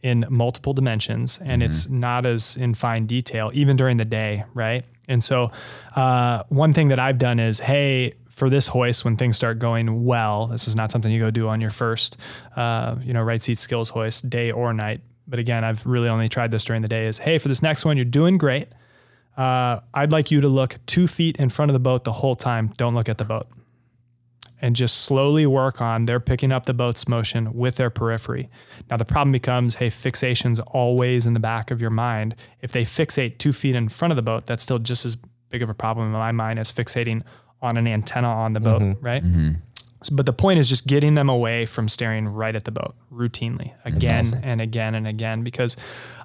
in 0.02 0.26
multiple 0.30 0.74
dimensions 0.74 1.40
and 1.44 1.62
it's 1.62 1.88
not 1.90 2.26
as 2.26 2.58
in 2.58 2.74
fine 2.74 3.06
detail, 3.06 3.52
even 3.54 3.76
during 3.78 3.98
the 3.98 4.06
day, 4.06 4.44
right? 4.54 4.84
And 5.08 5.24
so, 5.24 5.52
uh, 5.96 6.44
one 6.50 6.74
thing 6.74 6.88
that 6.88 7.00
I've 7.00 7.18
done 7.18 7.40
is, 7.40 7.60
hey, 7.60 8.14
for 8.30 8.50
this 8.50 8.68
hoist, 8.68 9.04
when 9.06 9.16
things 9.18 9.36
start 9.36 9.60
going 9.60 10.04
well, 10.06 10.48
this 10.48 10.68
is 10.68 10.76
not 10.76 10.90
something 10.92 11.12
you 11.12 11.20
go 11.20 11.32
do 11.32 11.48
on 11.50 11.60
your 11.62 11.70
first, 11.70 12.18
uh, 12.56 12.96
you 13.04 13.14
know, 13.14 13.22
right 13.22 13.42
seat 13.42 13.58
skills 13.58 13.90
hoist, 13.90 14.30
day 14.30 14.52
or 14.52 14.74
night. 14.74 15.02
But 15.28 15.40
again, 15.40 15.64
I've 15.64 15.86
really 15.86 16.10
only 16.10 16.28
tried 16.30 16.52
this 16.52 16.66
during 16.66 16.82
the 16.82 16.88
day. 16.88 17.08
Is 17.08 17.20
hey, 17.20 17.38
for 17.38 17.48
this 17.48 17.62
next 17.62 17.86
one, 17.86 17.98
you're 17.98 18.06
doing 18.06 18.38
great. 18.38 18.68
Uh, 19.38 19.80
I'd 19.94 20.12
like 20.12 20.30
you 20.32 20.42
to 20.42 20.48
look 20.50 20.76
two 20.86 21.08
feet 21.08 21.38
in 21.38 21.50
front 21.50 21.72
of 21.72 21.74
the 21.74 21.80
boat 21.80 22.04
the 22.04 22.12
whole 22.12 22.36
time. 22.36 22.72
Don't 22.78 22.94
look 22.94 23.08
at 23.08 23.18
the 23.18 23.24
boat 23.26 23.48
and 24.64 24.76
just 24.76 24.98
slowly 24.98 25.46
work 25.46 25.82
on 25.82 26.06
they're 26.06 26.20
picking 26.20 26.52
up 26.52 26.66
the 26.66 26.74
boat's 26.74 27.08
motion 27.08 27.52
with 27.54 27.76
their 27.78 27.90
periphery. 27.90 28.50
Now 28.90 28.98
the 28.98 29.06
problem 29.06 29.32
becomes, 29.32 29.76
hey, 29.76 29.90
fixation's 29.90 30.60
always 30.60 31.26
in 31.26 31.34
the 31.34 31.40
back 31.40 31.72
of 31.72 31.82
your 31.82 31.90
mind. 31.90 32.36
If 32.62 32.72
they 32.72 32.84
fixate 32.84 33.38
two 33.40 33.54
feet 33.54 33.76
in 33.76 33.90
front 33.90 34.12
of 34.12 34.18
the 34.18 34.22
boat, 34.22 34.46
that's 34.46 34.62
still 34.62 34.80
just 34.80 35.06
as 35.06 35.18
big 35.50 35.64
of 35.64 35.70
a 35.70 35.74
problem 35.74 36.08
in 36.08 36.12
my 36.14 36.32
mind 36.32 36.60
as 36.60 36.72
fixating 36.72 37.26
on 37.62 37.78
an 37.78 37.88
antenna 37.88 38.28
on 38.30 38.54
the 38.54 38.60
boat, 38.60 38.82
right? 39.02 39.24
So- 39.24 39.30
But 40.10 40.26
the 40.26 40.34
point 40.34 40.60
is 40.60 40.68
just 40.68 40.88
getting 40.88 41.16
them 41.16 41.30
away 41.30 41.66
from 41.66 41.88
staring 41.88 42.28
right 42.28 42.56
at 42.56 42.64
the 42.64 42.72
boat 42.72 42.96
routinely 43.12 43.74
again 43.86 44.26
and 44.42 44.60
again 44.60 44.96
and 44.96 45.08
again 45.08 45.44
because 45.44 45.78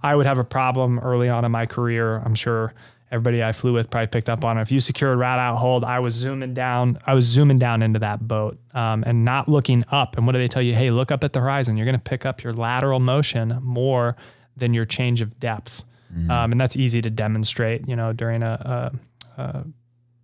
I 0.03 0.15
would 0.15 0.25
have 0.25 0.39
a 0.39 0.45
problem 0.45 0.99
early 1.01 1.29
on 1.29 1.45
in 1.45 1.53
my 1.53 1.67
career. 1.67 2.17
I'm 2.19 2.35
sure 2.35 2.73
everybody 3.11 3.43
I 3.45 3.53
flew 3.53 3.73
with 3.73 3.91
probably 3.91 4.07
picked 4.09 4.29
up 4.29 4.45
on 4.45 4.59
it. 4.59 4.63
If 4.63 4.73
you 4.73 4.81
secured 4.81 5.19
rad 5.19 5.39
out 5.39 5.57
hold, 5.57 5.85
I 5.85 6.01
was 6.01 6.15
zooming 6.15 6.55
down. 6.55 6.97
I 7.07 7.15
was 7.15 7.25
zooming 7.25 7.59
down 7.59 7.83
into 7.83 7.99
that 8.01 8.27
boat 8.27 8.59
um, 8.73 9.05
and 9.07 9.25
not 9.25 9.49
looking 9.49 9.85
up. 9.91 10.17
And 10.17 10.27
what 10.27 10.33
do 10.33 10.39
they 10.39 10.49
tell 10.49 10.63
you? 10.63 10.75
Hey, 10.75 10.91
look 10.91 11.11
up 11.11 11.23
at 11.23 11.33
the 11.33 11.41
horizon. 11.41 11.77
You're 11.77 11.87
going 11.87 11.99
to 11.99 12.03
pick 12.03 12.25
up 12.25 12.43
your 12.43 12.53
lateral 12.53 12.99
motion 12.99 13.59
more 13.63 14.17
than 14.57 14.73
your 14.75 14.87
change 14.87 15.21
of 15.21 15.39
depth. 15.39 15.85
Um, 16.31 16.53
and 16.53 16.61
that's 16.61 16.77
easy 16.77 17.03
to 17.03 17.11
demonstrate, 17.11 17.87
you 17.87 17.95
know, 17.95 18.13
during 18.15 18.43
a, 18.43 18.93
a, 19.37 19.43
a 19.43 19.65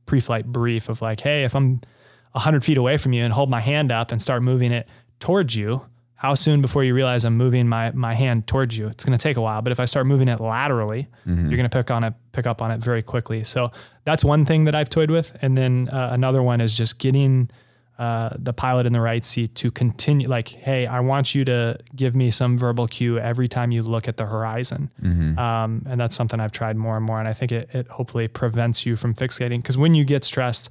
pre-flight 0.07 0.47
brief 0.47 0.89
of 0.89 1.03
like, 1.03 1.21
hey, 1.21 1.45
if 1.45 1.55
I'm 1.55 1.83
100 2.33 2.65
feet 2.65 2.79
away 2.79 2.97
from 2.97 3.13
you 3.13 3.25
and 3.25 3.33
hold 3.33 3.49
my 3.51 3.61
hand 3.61 3.93
up 3.93 4.11
and 4.13 4.21
start 4.21 4.43
moving 4.43 4.73
it 4.73 4.89
towards 5.21 5.55
you, 5.57 5.87
how 6.15 6.35
soon 6.35 6.63
before 6.63 6.85
you 6.85 6.95
realize 6.95 7.25
I'm 7.25 7.37
moving 7.37 7.69
my 7.69 7.91
my 7.93 8.15
hand 8.15 8.47
towards 8.47 8.79
you? 8.79 8.87
It's 8.87 9.05
going 9.05 9.19
to 9.19 9.23
take 9.23 9.37
a 9.37 9.41
while, 9.41 9.61
but 9.61 9.73
if 9.73 9.81
I 9.81 9.87
start 9.87 10.07
moving 10.07 10.29
it 10.29 10.39
laterally, 10.41 11.09
you're 11.27 11.57
going 11.57 11.69
to 11.69 11.77
pick 11.79 11.91
on 11.91 12.05
it, 12.05 12.15
pick 12.31 12.47
up 12.47 12.63
on 12.63 12.71
it 12.71 12.79
very 12.79 13.03
quickly. 13.03 13.43
So 13.45 13.73
that's 14.05 14.25
one 14.25 14.45
thing 14.45 14.65
that 14.67 14.75
I've 14.75 14.89
toyed 14.89 15.11
with, 15.11 15.37
and 15.43 15.59
then 15.59 15.89
uh, 15.89 16.11
another 16.13 16.41
one 16.43 16.61
is 16.61 16.77
just 16.77 16.99
getting 17.01 17.51
uh, 17.99 18.31
the 18.39 18.53
pilot 18.53 18.87
in 18.87 18.93
the 18.93 19.01
right 19.01 19.25
seat 19.25 19.55
to 19.55 19.71
continue 19.71 20.27
like 20.27 20.49
hey 20.49 20.87
i 20.87 20.99
want 20.99 21.35
you 21.35 21.45
to 21.45 21.77
give 21.95 22.17
me 22.17 22.31
some 22.31 22.57
verbal 22.57 22.87
cue 22.87 23.19
every 23.19 23.47
time 23.47 23.71
you 23.71 23.83
look 23.83 24.09
at 24.09 24.17
the 24.17 24.25
horizon. 24.27 24.91
Um, 25.39 25.83
and 25.87 26.01
that's 26.01 26.17
something 26.17 26.41
i've 26.41 26.53
tried 26.53 26.77
more 26.77 26.97
and 26.97 27.05
more 27.05 27.19
and 27.19 27.29
i 27.29 27.35
think 27.35 27.53
it, 27.53 27.69
it 27.75 27.87
hopefully 27.89 28.27
prevents 28.29 28.87
you 28.87 28.97
from 28.97 29.13
fixating. 29.15 29.59
Because 29.59 29.77
when 29.77 29.95
you 29.95 30.05
get 30.05 30.25
stressed 30.25 30.71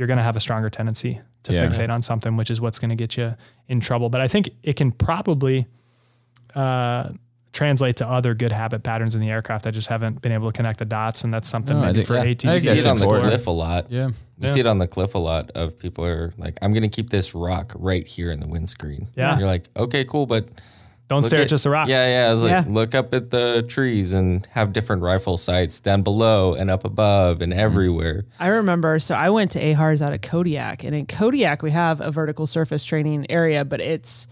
you're 0.00 0.06
going 0.06 0.16
to 0.16 0.22
have 0.24 0.34
a 0.36 0.40
stronger 0.40 0.70
tendency 0.70 1.20
to 1.42 1.52
Yeah. 1.52 1.66
fixate 1.66 1.90
on 1.90 2.00
something 2.00 2.34
which 2.36 2.50
is 2.50 2.58
what's 2.58 2.78
going 2.78 2.88
to 2.88 2.96
get 2.96 3.16
you 3.18 3.34
in 3.68 3.80
trouble 3.80 4.08
but 4.08 4.22
i 4.22 4.28
think 4.28 4.48
it 4.62 4.74
can 4.76 4.90
probably 4.92 5.66
uh, 6.54 7.10
translate 7.52 7.96
to 7.96 8.08
other 8.08 8.32
good 8.34 8.52
habit 8.52 8.82
patterns 8.82 9.14
in 9.14 9.20
the 9.20 9.28
aircraft 9.28 9.66
i 9.66 9.70
just 9.70 9.88
haven't 9.88 10.22
been 10.22 10.32
able 10.32 10.50
to 10.50 10.56
connect 10.56 10.78
the 10.78 10.84
dots 10.84 11.22
and 11.24 11.34
that's 11.34 11.48
something 11.48 11.76
No, 11.76 11.82
I 11.82 11.86
maybe 11.88 11.96
think- 11.98 12.06
for 12.06 12.14
yeah. 12.14 12.20
I 12.22 12.24
You 12.54 12.60
see 12.60 12.78
it 12.78 12.86
on 12.86 12.96
the 12.96 13.02
important. 13.02 13.28
cliff 13.28 13.46
a 13.46 13.50
lot. 13.50 13.90
Yeah. 13.90 14.10
You 14.38 14.48
see 14.48 14.60
it 14.60 14.66
on 14.66 14.78
the 14.78 14.86
cliff 14.86 15.14
a 15.14 15.18
lot 15.18 15.50
of 15.50 15.78
people 15.78 16.02
are 16.06 16.32
like, 16.38 16.56
I'm 16.62 16.70
going 16.72 16.82
to 16.82 16.88
keep 16.88 17.10
this 17.10 17.34
rock 17.34 17.72
right 17.76 18.06
here 18.08 18.30
in 18.32 18.40
the 18.40 18.46
windscreen. 18.48 19.08
Yeah. 19.14 19.36
You're 19.38 19.46
like, 19.46 19.68
okay, 19.76 20.02
cool. 20.06 20.24
But 20.24 20.48
don't 21.10 21.20
look 21.20 21.26
stare 21.28 21.40
at 21.40 21.44
at 21.44 21.48
just 21.50 21.66
a 21.66 21.70
rock 21.70 21.88
Yeah, 21.88 22.06
yeah. 22.22 22.28
I 22.28 22.30
was 22.30 22.42
like, 22.42 22.50
Yeah. 22.50 22.64
look 22.66 22.94
up 22.94 23.12
at 23.12 23.28
the 23.30 23.62
trees 23.68 24.14
and 24.14 24.46
have 24.52 24.72
different 24.72 25.02
rifle 25.02 25.36
sights 25.36 25.78
down 25.80 26.00
below 26.02 26.54
and 26.54 26.70
up 26.70 26.84
above 26.86 27.42
and 27.42 27.52
everywhere. 27.52 28.24
I 28.38 28.48
remember, 28.48 28.98
so 28.98 29.14
I 29.14 29.28
went 29.28 29.50
to 29.50 29.60
AHARS 29.60 30.00
out 30.00 30.12
of 30.14 30.22
Kodiak, 30.22 30.84
and 30.84 30.94
in 30.94 31.04
Kodiak 31.06 31.62
we 31.62 31.72
have 31.72 32.00
a 32.00 32.10
vertical 32.10 32.46
surface 32.46 32.84
training 32.84 33.26
area, 33.28 33.64
but 33.64 33.80
it's, 33.82 34.28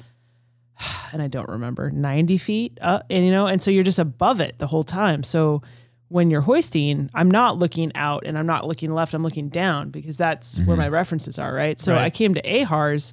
and 1.12 1.20
I 1.20 1.26
don't 1.28 1.48
remember, 1.48 1.90
90 1.90 2.38
feet 2.38 2.78
up, 2.80 3.04
and 3.10 3.24
you 3.24 3.30
know, 3.30 3.46
and 3.46 3.60
so 3.60 3.70
you're 3.70 3.84
just 3.84 3.98
above 3.98 4.40
it 4.40 4.58
the 4.58 4.66
whole 4.68 4.84
time. 4.84 5.22
So 5.24 5.62
when 6.08 6.30
you're 6.30 6.40
hoisting, 6.40 7.10
I'm 7.12 7.30
not 7.30 7.58
looking 7.58 7.92
out 7.94 8.22
and 8.24 8.38
I'm 8.38 8.46
not 8.46 8.66
looking 8.66 8.92
left, 8.94 9.12
I'm 9.12 9.22
looking 9.22 9.48
down 9.50 9.90
because 9.90 10.16
that's 10.16 10.58
where 10.60 10.74
my 10.76 10.88
references 10.88 11.38
are, 11.38 11.52
right? 11.52 11.78
So 11.78 11.92
Right. 11.92 12.04
I 12.04 12.10
came 12.10 12.32
to 12.34 12.40
AHARS 12.42 13.12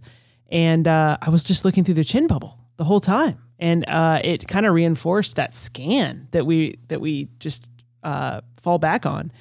and 0.49 0.87
uh, 0.87 1.17
I 1.21 1.29
was 1.29 1.43
just 1.43 1.65
looking 1.65 1.83
through 1.83 1.95
the 1.95 2.05
chin 2.05 2.27
bubble 2.27 2.57
the 2.77 2.85
whole 2.85 3.01
time. 3.01 3.39
And 3.59 3.87
uh, 3.87 4.19
it 4.23 4.47
kind 4.47 4.65
of 4.65 4.73
reinforced 4.73 5.37
that 5.37 5.55
scan 5.55 6.27
that 6.31 6.45
we 6.45 6.77
that 6.87 6.99
we 6.99 7.29
just 7.39 7.69
uh, 8.03 8.41
fall 8.61 8.77
back 8.77 9.05
on. 9.05 9.31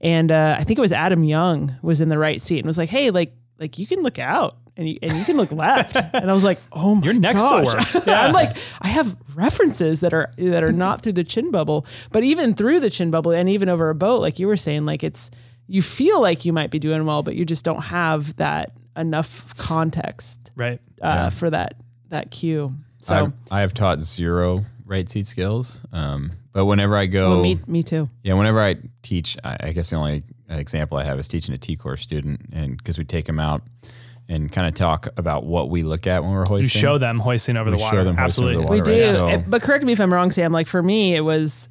And 0.00 0.30
uh, 0.32 0.56
I 0.58 0.64
think 0.64 0.78
it 0.78 0.82
was 0.82 0.92
Adam 0.92 1.24
Young 1.24 1.74
was 1.82 2.00
in 2.00 2.08
the 2.08 2.18
right 2.18 2.40
seat 2.42 2.58
and 2.58 2.66
was 2.66 2.78
like, 2.78 2.88
"Hey, 2.90 3.10
like 3.10 3.34
like 3.58 3.78
you 3.78 3.86
can 3.86 4.02
look 4.02 4.18
out 4.18 4.56
and 4.76 4.88
you, 4.88 4.98
and 5.00 5.12
you 5.12 5.24
can 5.24 5.36
look 5.36 5.52
left." 5.52 5.96
And 5.96 6.30
I 6.30 6.34
was 6.34 6.44
like, 6.44 6.58
"Oh 6.72 6.96
my 6.96 7.04
You're 7.04 7.14
next 7.14 7.42
to 7.42 7.48
gosh. 7.48 7.94
words. 7.94 7.96
I'm 8.08 8.32
like, 8.32 8.56
I 8.80 8.88
have 8.88 9.16
references 9.34 10.00
that 10.00 10.12
are 10.12 10.32
that 10.36 10.62
are 10.62 10.72
not 10.72 11.02
through 11.02 11.12
the 11.12 11.24
chin 11.24 11.50
bubble, 11.50 11.86
but 12.10 12.24
even 12.24 12.54
through 12.54 12.80
the 12.80 12.90
chin 12.90 13.10
bubble 13.10 13.30
and 13.30 13.48
even 13.48 13.68
over 13.68 13.88
a 13.90 13.94
boat, 13.94 14.20
like 14.20 14.38
you 14.38 14.46
were 14.48 14.56
saying, 14.56 14.84
like 14.84 15.02
it's 15.04 15.30
you 15.66 15.80
feel 15.80 16.20
like 16.20 16.44
you 16.44 16.52
might 16.52 16.70
be 16.70 16.78
doing 16.78 17.06
well, 17.06 17.22
but 17.22 17.36
you 17.36 17.44
just 17.44 17.64
don't 17.64 17.82
have 17.82 18.36
that 18.36 18.72
enough 18.96 19.56
context 19.56 20.50
right 20.56 20.80
uh, 21.00 21.30
for 21.30 21.48
that 21.48 21.76
that 22.08 22.30
cue. 22.30 22.74
So 23.02 23.14
I've- 23.14 23.32
I 23.50 23.60
have 23.60 23.74
taught 23.74 24.00
zero 24.00 24.64
right 24.86 25.08
seat 25.08 25.26
skills. 25.26 25.80
Um, 25.92 26.32
but 26.52 26.64
whenever 26.66 26.96
I 26.96 27.06
go, 27.06 27.30
well, 27.34 27.42
me 27.42 27.58
me 27.66 27.82
too. 27.82 28.08
yeah, 28.22 28.34
whenever 28.34 28.60
I 28.60 28.76
teach, 29.02 29.36
I, 29.44 29.56
I 29.60 29.72
guess 29.72 29.90
the 29.90 29.96
only 29.96 30.22
example 30.48 30.98
I 30.98 31.04
have 31.04 31.18
is 31.18 31.28
teaching 31.28 31.54
a 31.54 31.58
T 31.58 31.76
course 31.76 32.02
student, 32.02 32.40
and 32.52 32.76
because 32.76 32.98
we 32.98 33.04
take 33.04 33.24
them 33.26 33.40
out 33.40 33.62
and 34.28 34.52
kind 34.52 34.66
of 34.68 34.74
talk 34.74 35.08
about 35.16 35.44
what 35.44 35.68
we 35.70 35.82
look 35.82 36.06
at 36.06 36.22
when 36.22 36.32
we're 36.32 36.44
hoisting. 36.46 36.62
you 36.64 36.68
show 36.68 36.96
them 36.98 37.18
hoisting 37.18 37.56
over 37.56 37.70
We 37.70 37.76
the 37.76 37.82
show 37.82 37.84
water 37.86 38.04
them 38.04 38.16
hoisting 38.16 38.44
over 38.44 38.52
absolutely 38.52 38.64
the 38.66 38.70
We 38.70 38.78
water, 38.80 38.92
do, 38.92 39.02
right? 39.02 39.10
So- 39.10 39.28
It- 39.40 39.50
but 39.50 39.62
correct 39.62 39.84
me 39.84 39.92
if 39.92 40.00
I'm 40.00 40.12
wrong, 40.12 40.30
Sam. 40.30 40.52
Like 40.52 40.66
for 40.68 40.82
me, 40.82 41.14
it 41.14 41.24
was, 41.24 41.68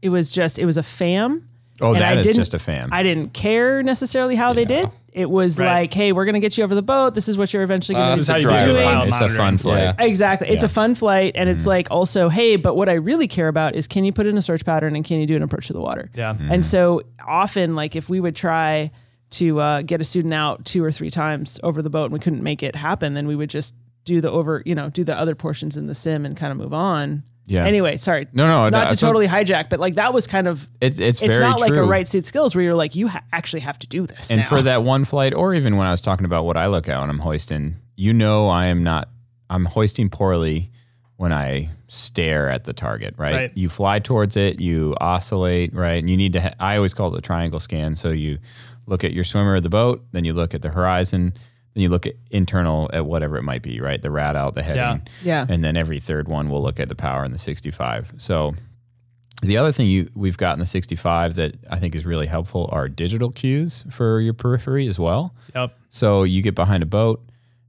it 0.00 0.08
was 0.10 0.30
just 0.30 0.58
it 0.58 0.64
was 0.64 0.76
a 0.76 0.82
fam. 0.82 1.47
Oh, 1.80 1.92
and 1.92 2.00
that 2.02 2.16
I 2.16 2.20
is 2.20 2.26
didn't- 2.26 2.36
just 2.36 2.54
a 2.54 2.58
fam. 2.58 2.88
I 2.92 3.02
didn't 3.02 3.32
care 3.34 3.82
necessarily 3.82 4.34
how 4.36 4.52
they 4.52 4.64
did. 4.64 4.88
It 5.12 5.28
was 5.30 5.58
Right. 5.58 5.80
like, 5.82 5.94
hey, 5.94 6.12
we're 6.12 6.24
gonna 6.26 6.38
get 6.40 6.56
you 6.58 6.64
over 6.64 6.74
the 6.74 6.82
boat. 6.82 7.14
This 7.14 7.28
is 7.28 7.36
what 7.38 7.52
you're 7.52 7.62
eventually 7.62 7.96
Uh, 7.96 8.00
gonna 8.00 8.16
this 8.16 8.28
be 8.28 8.38
is 8.38 8.44
how 8.44 8.50
you 8.52 8.58
do 8.66 8.72
doing. 8.72 8.82
your 8.82 8.92
pilot 8.92 9.06
it's 9.08 9.20
a 9.20 9.28
fun 9.30 9.58
flight. 9.58 9.78
Yeah. 9.98 10.04
Exactly. 10.04 10.48
It's 10.48 10.62
Yeah. 10.62 10.66
a 10.66 10.68
fun 10.68 10.94
flight. 10.94 11.32
And 11.34 11.48
it's 11.48 11.66
like 11.66 11.88
also, 11.90 12.28
hey, 12.28 12.56
but 12.56 12.76
what 12.76 12.88
I 12.88 12.92
really 12.94 13.26
care 13.26 13.48
about 13.48 13.74
is 13.74 13.86
can 13.86 14.04
you 14.04 14.12
put 14.12 14.26
in 14.26 14.36
a 14.38 14.42
search 14.42 14.64
pattern 14.64 14.94
and 14.94 15.04
can 15.04 15.18
you 15.20 15.26
do 15.26 15.34
an 15.36 15.42
approach 15.42 15.66
to 15.68 15.72
the 15.72 15.80
water? 15.80 16.10
Yeah. 16.14 16.34
Mhm. 16.34 16.50
And 16.50 16.66
so 16.66 17.02
often, 17.26 17.74
like 17.74 17.96
if 17.96 18.08
we 18.08 18.20
would 18.20 18.36
try 18.36 18.90
to 19.30 19.60
uh, 19.60 19.82
get 19.82 20.00
a 20.00 20.04
student 20.04 20.34
out 20.34 20.64
two 20.64 20.82
or 20.84 20.90
three 20.92 21.10
times 21.10 21.58
over 21.62 21.82
the 21.82 21.90
boat 21.90 22.04
and 22.04 22.12
we 22.12 22.18
couldn't 22.18 22.42
make 22.42 22.62
it 22.62 22.76
happen, 22.76 23.14
then 23.14 23.26
we 23.26 23.36
would 23.36 23.50
just 23.50 23.74
do 24.04 24.20
the 24.20 24.30
over, 24.30 24.62
you 24.64 24.74
know, 24.74 24.88
do 24.88 25.04
the 25.04 25.18
other 25.18 25.34
portions 25.34 25.76
in 25.76 25.86
the 25.86 25.94
sim 25.94 26.24
and 26.24 26.36
kind 26.36 26.50
of 26.52 26.56
move 26.58 26.72
on. 26.72 27.22
Yeah. 27.48 27.64
Anyway, 27.64 27.96
sorry. 27.96 28.28
No, 28.32 28.46
no, 28.46 28.68
Not 28.68 28.84
no, 28.84 28.88
to 28.90 28.96
so- 28.96 29.06
totally 29.06 29.26
hijack, 29.26 29.70
but 29.70 29.80
like 29.80 29.94
that 29.94 30.12
was 30.12 30.26
kind 30.26 30.46
of. 30.46 30.70
It's 30.80 30.98
it's, 30.98 31.22
It's 31.22 31.26
very 31.34 31.40
not 31.40 31.60
like 31.60 31.70
true. 31.72 31.84
a 31.84 31.86
right 31.86 32.06
seat 32.06 32.26
skills 32.26 32.54
where 32.54 32.62
you're 32.62 32.74
like 32.74 32.94
you 32.94 33.08
ha- 33.08 33.22
actually 33.32 33.60
have 33.60 33.78
to 33.78 33.86
do 33.86 34.06
this. 34.06 34.30
And 34.30 34.40
now. 34.40 34.46
for 34.48 34.60
that 34.62 34.82
one 34.82 35.04
flight, 35.04 35.32
or 35.34 35.54
even 35.54 35.76
when 35.76 35.86
I 35.86 35.90
was 35.90 36.00
talking 36.00 36.26
about 36.26 36.44
what 36.44 36.56
I 36.56 36.66
look 36.66 36.88
at 36.88 37.00
when 37.00 37.08
I'm 37.10 37.18
hoisting, 37.20 37.76
you 37.96 38.12
know, 38.12 38.48
I 38.48 38.66
am 38.66 38.82
not. 38.84 39.08
I'm 39.50 39.64
hoisting 39.64 40.10
poorly 40.10 40.70
when 41.16 41.32
I 41.32 41.70
stare 41.88 42.50
at 42.50 42.64
the 42.64 42.74
target. 42.74 43.14
Right. 43.16 43.34
Right. 43.34 43.52
You 43.56 43.68
fly 43.70 43.98
towards 43.98 44.36
it. 44.36 44.60
You 44.60 44.94
oscillate. 45.00 45.74
Right. 45.74 45.96
And 45.98 46.10
you 46.10 46.16
need 46.18 46.34
to. 46.34 46.40
Ha- 46.42 46.54
I 46.60 46.76
always 46.76 46.92
call 46.92 47.14
it 47.14 47.18
a 47.18 47.22
triangle 47.22 47.60
scan. 47.60 47.94
So 47.96 48.10
you 48.10 48.38
look 48.86 49.04
at 49.04 49.12
your 49.14 49.24
swimmer 49.24 49.54
of 49.56 49.62
the 49.62 49.70
boat, 49.70 50.04
then 50.12 50.24
you 50.24 50.34
look 50.34 50.54
at 50.54 50.60
the 50.62 50.68
horizon, 50.68 51.32
then 51.78 51.82
you 51.84 51.88
look 51.88 52.06
at 52.06 52.14
internal 52.30 52.90
at 52.92 53.06
whatever 53.06 53.36
it 53.36 53.42
might 53.42 53.62
be. 53.62 53.80
Right. 53.80 54.02
The 54.02 54.10
rad 54.10 54.34
out, 54.34 54.54
the 54.54 54.62
heading. 54.62 55.06
Yeah. 55.22 55.46
And 55.48 55.62
then 55.62 55.76
every 55.76 56.00
third 56.00 56.26
one 56.26 56.50
we'll 56.50 56.62
look 56.62 56.80
at 56.80 56.88
the 56.88 56.96
power 56.96 57.24
in 57.24 57.32
the 57.32 57.38
65. 57.38 58.14
So. 58.18 58.54
The 59.40 59.56
other 59.56 59.70
thing 59.70 59.86
you 59.86 60.08
we've 60.16 60.36
got 60.36 60.54
in 60.54 60.58
the 60.58 60.66
65 60.66 61.36
that 61.36 61.54
I 61.70 61.78
think 61.78 61.94
is 61.94 62.04
really 62.04 62.26
helpful 62.26 62.68
are 62.72 62.88
digital 62.88 63.30
cues 63.30 63.84
for 63.88 64.18
your 64.18 64.34
periphery 64.34 64.88
as 64.88 64.98
well. 64.98 65.32
Yep. 65.54 65.78
So 65.90 66.24
you 66.24 66.42
get 66.42 66.56
behind 66.56 66.82
a 66.82 66.86
boat 66.86 67.24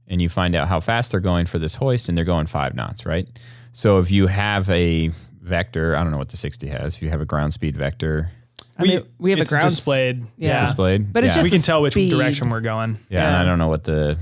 and 0.08 0.20
you 0.20 0.28
find 0.28 0.56
out 0.56 0.66
how 0.66 0.80
fast 0.80 1.12
they're 1.12 1.20
going 1.20 1.46
for 1.46 1.60
this 1.60 1.76
hoist, 1.76 2.08
and 2.08 2.18
they're 2.18 2.24
going 2.24 2.46
five 2.46 2.74
knots, 2.74 3.06
right? 3.06 3.28
So 3.70 4.00
if 4.00 4.10
you 4.10 4.26
have 4.26 4.68
a 4.68 5.12
vector, 5.40 5.94
I 5.96 6.02
don't 6.02 6.10
know 6.10 6.18
what 6.18 6.30
the 6.30 6.36
60 6.36 6.66
has. 6.66 6.96
If 6.96 7.02
you 7.02 7.10
have 7.10 7.20
a 7.20 7.24
ground 7.24 7.52
speed 7.52 7.76
vector, 7.76 8.32
I 8.80 8.84
mean, 8.84 9.02
we 9.18 9.30
have 9.30 9.38
a 9.38 9.42
it's 9.42 9.50
ground 9.50 9.64
displayed. 9.68 10.24
Yeah. 10.36 10.52
it's 10.52 10.62
displayed. 10.70 11.12
But 11.12 11.24
it's 11.24 11.32
yeah. 11.32 11.36
just 11.42 11.44
We 11.46 11.50
can 11.50 11.60
the 11.60 11.66
tell 11.66 11.82
which 11.82 11.92
speed. 11.94 12.10
direction 12.10 12.50
we're 12.50 12.60
going. 12.60 12.96
yeah, 13.08 13.26
and. 13.28 13.36
I 13.36 13.44
don't 13.44 13.58
know 13.58 13.68
what 13.68 13.84
the 13.84 14.18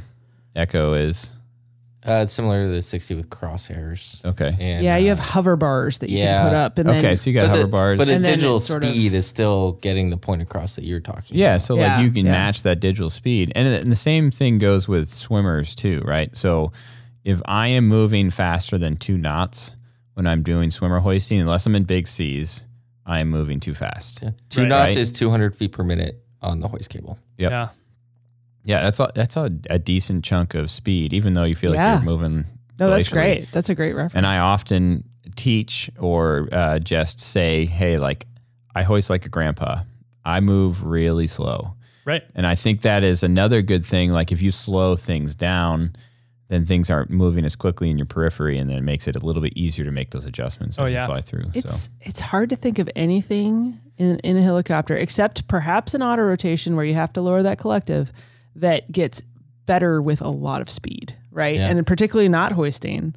echo 0.57 0.95
is. 0.95 1.33
Uh, 2.07 2.21
it's 2.23 2.33
similar 2.33 2.63
to 2.63 2.69
the 2.71 2.81
60 2.81 3.17
with 3.17 3.29
crosshairs. 3.29 4.25
Okay. 4.25 4.57
And, 4.59 4.85
Yeah, 4.85 4.97
you 4.97 5.07
uh, 5.07 5.17
have 5.17 5.19
hover 5.19 5.57
bars 5.57 5.99
that 5.99 6.09
you 6.09 6.19
yeah. 6.19 6.43
can 6.43 6.49
put 6.51 6.57
up, 6.57 6.79
and 6.79 6.89
then 6.89 6.99
okay, 6.99 7.17
so 7.17 7.29
you 7.29 7.35
got 7.35 7.43
but 7.43 7.49
hover 7.51 7.63
the, 7.63 7.69
bars. 7.69 7.99
But 7.99 8.07
the 8.07 8.15
And 8.15 8.25
digital 8.25 8.57
it's 8.57 8.65
sort 8.67 8.85
of- 8.85 8.91
speed 8.91 9.13
is 9.15 9.27
still 9.27 9.73
getting 9.83 10.09
the 10.09 10.17
point 10.17 10.41
across 10.41 10.77
that 10.77 10.85
you're 10.85 11.01
talking 11.01 11.37
Yeah, 11.37 11.59
so 11.59 11.77
Yeah, 11.77 11.97
like 11.97 12.05
you 12.05 12.11
can 12.13 12.25
yeah. 12.25 12.33
match 12.33 12.63
that 12.63 12.81
digital 12.81 13.11
speed, 13.11 13.53
and, 13.55 13.67
and 13.69 13.91
the 13.93 13.97
same 13.97 14.31
thing 14.31 14.59
goes 14.59 14.87
with 14.89 15.09
swimmers 15.09 15.75
too, 15.75 16.01
right? 16.05 16.35
So 16.37 16.73
if 17.25 17.43
I 17.45 17.67
am 17.69 17.89
moving 17.89 18.31
faster 18.31 18.79
than 18.79 18.97
two 18.97 19.19
knots 19.19 19.77
when 20.15 20.27
I'm 20.27 20.43
doing 20.45 20.71
swimmer 20.71 21.01
hoisting, 21.01 21.41
unless 21.41 21.67
I'm 21.67 21.75
in 21.75 21.83
big 21.85 22.07
seas, 22.07 22.65
I 23.09 23.21
am 23.21 23.29
moving 23.31 23.59
too 23.59 23.75
fast. 23.75 24.23
about. 24.23 24.35
Two 24.51 24.61
Right. 24.63 24.69
knots 24.69 24.89
Right. 24.91 24.97
is 24.99 25.11
200 25.13 25.57
feet 25.57 25.73
per 25.73 25.83
minute 25.83 26.23
on 26.43 26.61
the 26.61 26.69
hoist 26.69 26.91
cable. 26.91 27.19
Yep. 27.39 27.51
Yeah. 27.51 27.69
Yeah, 28.65 28.83
that's 28.83 29.01
a, 29.01 29.11
that's 29.15 29.37
a, 29.37 29.51
a 29.71 29.79
decent 29.79 30.25
chunk 30.25 30.55
of 30.55 30.71
speed, 30.71 31.13
even 31.15 31.33
though 31.33 31.45
you 31.45 31.55
feel 31.57 31.73
like 31.73 31.81
you're 31.81 32.03
moving. 32.05 32.45
no, 32.79 32.91
that's 32.91 33.09
great. 33.09 33.51
That's 33.51 33.71
a 33.71 33.75
great 33.75 33.95
reference. 33.95 34.15
And 34.15 34.27
I 34.27 34.39
often 34.39 35.05
teach 35.37 35.91
or 35.99 36.49
uh, 36.53 36.79
just 36.79 37.19
say, 37.19 37.65
hey, 37.65 37.99
like 37.99 38.27
I 38.75 38.83
hoist 38.83 39.09
like 39.11 39.25
a 39.25 39.29
grandpa. 39.31 39.81
I 40.25 40.41
move 40.41 40.85
really 40.85 41.27
slow. 41.27 41.75
Right. 42.05 42.23
And 42.35 42.47
I 42.47 42.55
think 42.57 42.83
that 42.83 43.05
is 43.05 43.23
another 43.23 43.63
good 43.63 43.85
thing. 43.87 44.13
Like 44.13 44.33
if 44.33 44.43
you 44.43 44.51
slow 44.51 44.97
things 44.97 45.35
down, 45.35 45.95
then 46.49 46.65
things 46.65 46.91
aren't 46.91 47.11
moving 47.11 47.45
as 47.45 47.55
quickly 47.57 47.91
in 47.91 47.99
your 47.99 48.07
periphery, 48.07 48.59
and 48.59 48.69
then 48.71 48.77
it 48.79 48.83
makes 48.83 49.07
it 49.07 49.17
a 49.17 49.19
little 49.21 49.43
bit 49.43 49.53
easier 49.57 49.85
to 49.85 49.91
make 49.91 50.11
those 50.11 50.25
adjustments 50.27 50.79
Oh, 50.79 50.85
as 50.87 50.93
yeah. 50.93 51.03
you 51.03 51.07
fly 51.07 51.21
through. 51.21 51.51
It's 51.55 51.83
so 51.85 51.91
it's 52.03 52.21
hard 52.21 52.51
to 52.51 52.57
think 52.57 52.79
of 52.79 52.89
anything 52.97 53.79
in, 53.99 54.19
in 54.21 54.37
a 54.37 54.43
helicopter 54.43 54.97
except 54.97 55.47
perhaps 55.49 55.95
an 55.95 56.03
auto 56.03 56.23
rotation 56.23 56.75
where 56.77 56.85
you 56.85 56.95
have 56.95 57.13
to 57.15 57.21
lower 57.21 57.43
that 57.43 57.59
collective 57.59 58.13
that 58.57 58.91
gets 58.91 59.23
better 59.67 60.01
with 60.01 60.21
a 60.23 60.29
lot 60.29 60.61
of 60.63 60.71
speed, 60.71 61.15
right? 61.31 61.57
Yeah. 61.57 61.69
And 61.69 61.87
particularly 61.87 62.29
not 62.31 62.53
hoisting, 62.53 63.15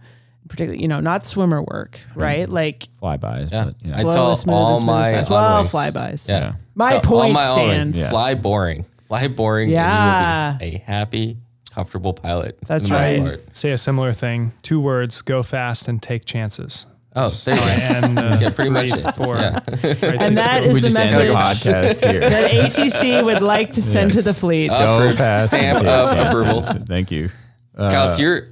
particularly 0.49 0.81
you 0.81 0.87
know 0.89 0.99
not 0.99 1.23
swimmer 1.25 1.61
work, 1.61 1.99
right? 2.15 2.49
Like 2.49 2.87
flybys. 3.01 3.51
Yeah. 3.51 3.65
But, 3.65 3.75
yeah. 3.81 3.95
I 3.95 4.01
slow, 4.01 4.13
tell 4.13 4.35
smooth, 4.35 4.53
all 4.55 4.79
smooth, 4.79 4.87
my 4.87 5.03
fast. 5.13 5.29
well 5.29 5.39
on-ways- 5.39 5.71
flybys. 5.71 6.27
Yeah. 6.27 6.39
Yeah. 6.39 6.53
My 6.75 6.89
Tell 6.99 7.15
all 7.15 7.21
point 7.21 7.33
my 7.33 7.53
stands. 7.53 7.97
Yes. 7.97 8.09
Fly 8.11 8.33
boring. 8.33 8.85
Fly 9.03 9.27
boring. 9.29 9.69
Yeah. 9.69 10.51
And 10.53 10.61
you 10.61 10.67
will 10.67 10.71
be 10.71 10.75
a 10.77 10.85
happy, 10.85 11.37
comfortable 11.71 12.13
pilot. 12.13 12.57
That's 12.67 12.89
right. 12.91 13.21
part. 13.21 13.55
Say 13.55 13.71
a 13.71 13.77
similar 13.77 14.13
thing. 14.13 14.53
Two 14.61 14.79
words: 14.79 15.21
go 15.21 15.41
fast 15.43 15.87
and 15.87 16.01
take 16.01 16.25
chances. 16.25 16.85
Oh, 17.13 17.27
there 17.43 17.55
you 17.55 17.59
go. 17.61 17.67
And 17.67 18.19
uh, 18.19 18.37
Yeah, 18.39 18.49
pretty 18.51 18.69
much 18.69 18.89
three, 18.91 19.01
it. 19.01 19.11
four. 19.15 19.35
Yeah. 19.35 19.53
right 19.55 19.63
And 19.83 20.21
seats 20.21 20.35
that 20.45 20.61
go. 20.61 20.67
is 20.69 20.73
we 20.75 20.79
the 20.79 20.87
just 20.87 20.97
ended 20.99 21.29
the 21.29 21.33
message 21.33 21.73
podcast 21.73 22.09
here. 22.11 22.19
that 22.21 22.51
ATC 22.51 23.23
would 23.25 23.41
like 23.41 23.73
to 23.73 23.81
send 23.81 24.13
to 24.13 24.21
the 24.21 24.33
fleet. 24.33 24.69
Go 24.69 24.97
Approved. 24.99 25.17
fast. 25.17 25.49
Stamp 25.49 25.79
and 25.79 25.87
of 25.89 26.09
take 26.09 26.15
chances. 26.15 26.41
approval. 26.69 26.85
Thank 26.85 27.11
you. 27.11 27.29
Uh, 27.75 27.91
Kyle, 27.91 28.15
to 28.15 28.21
your 28.21 28.47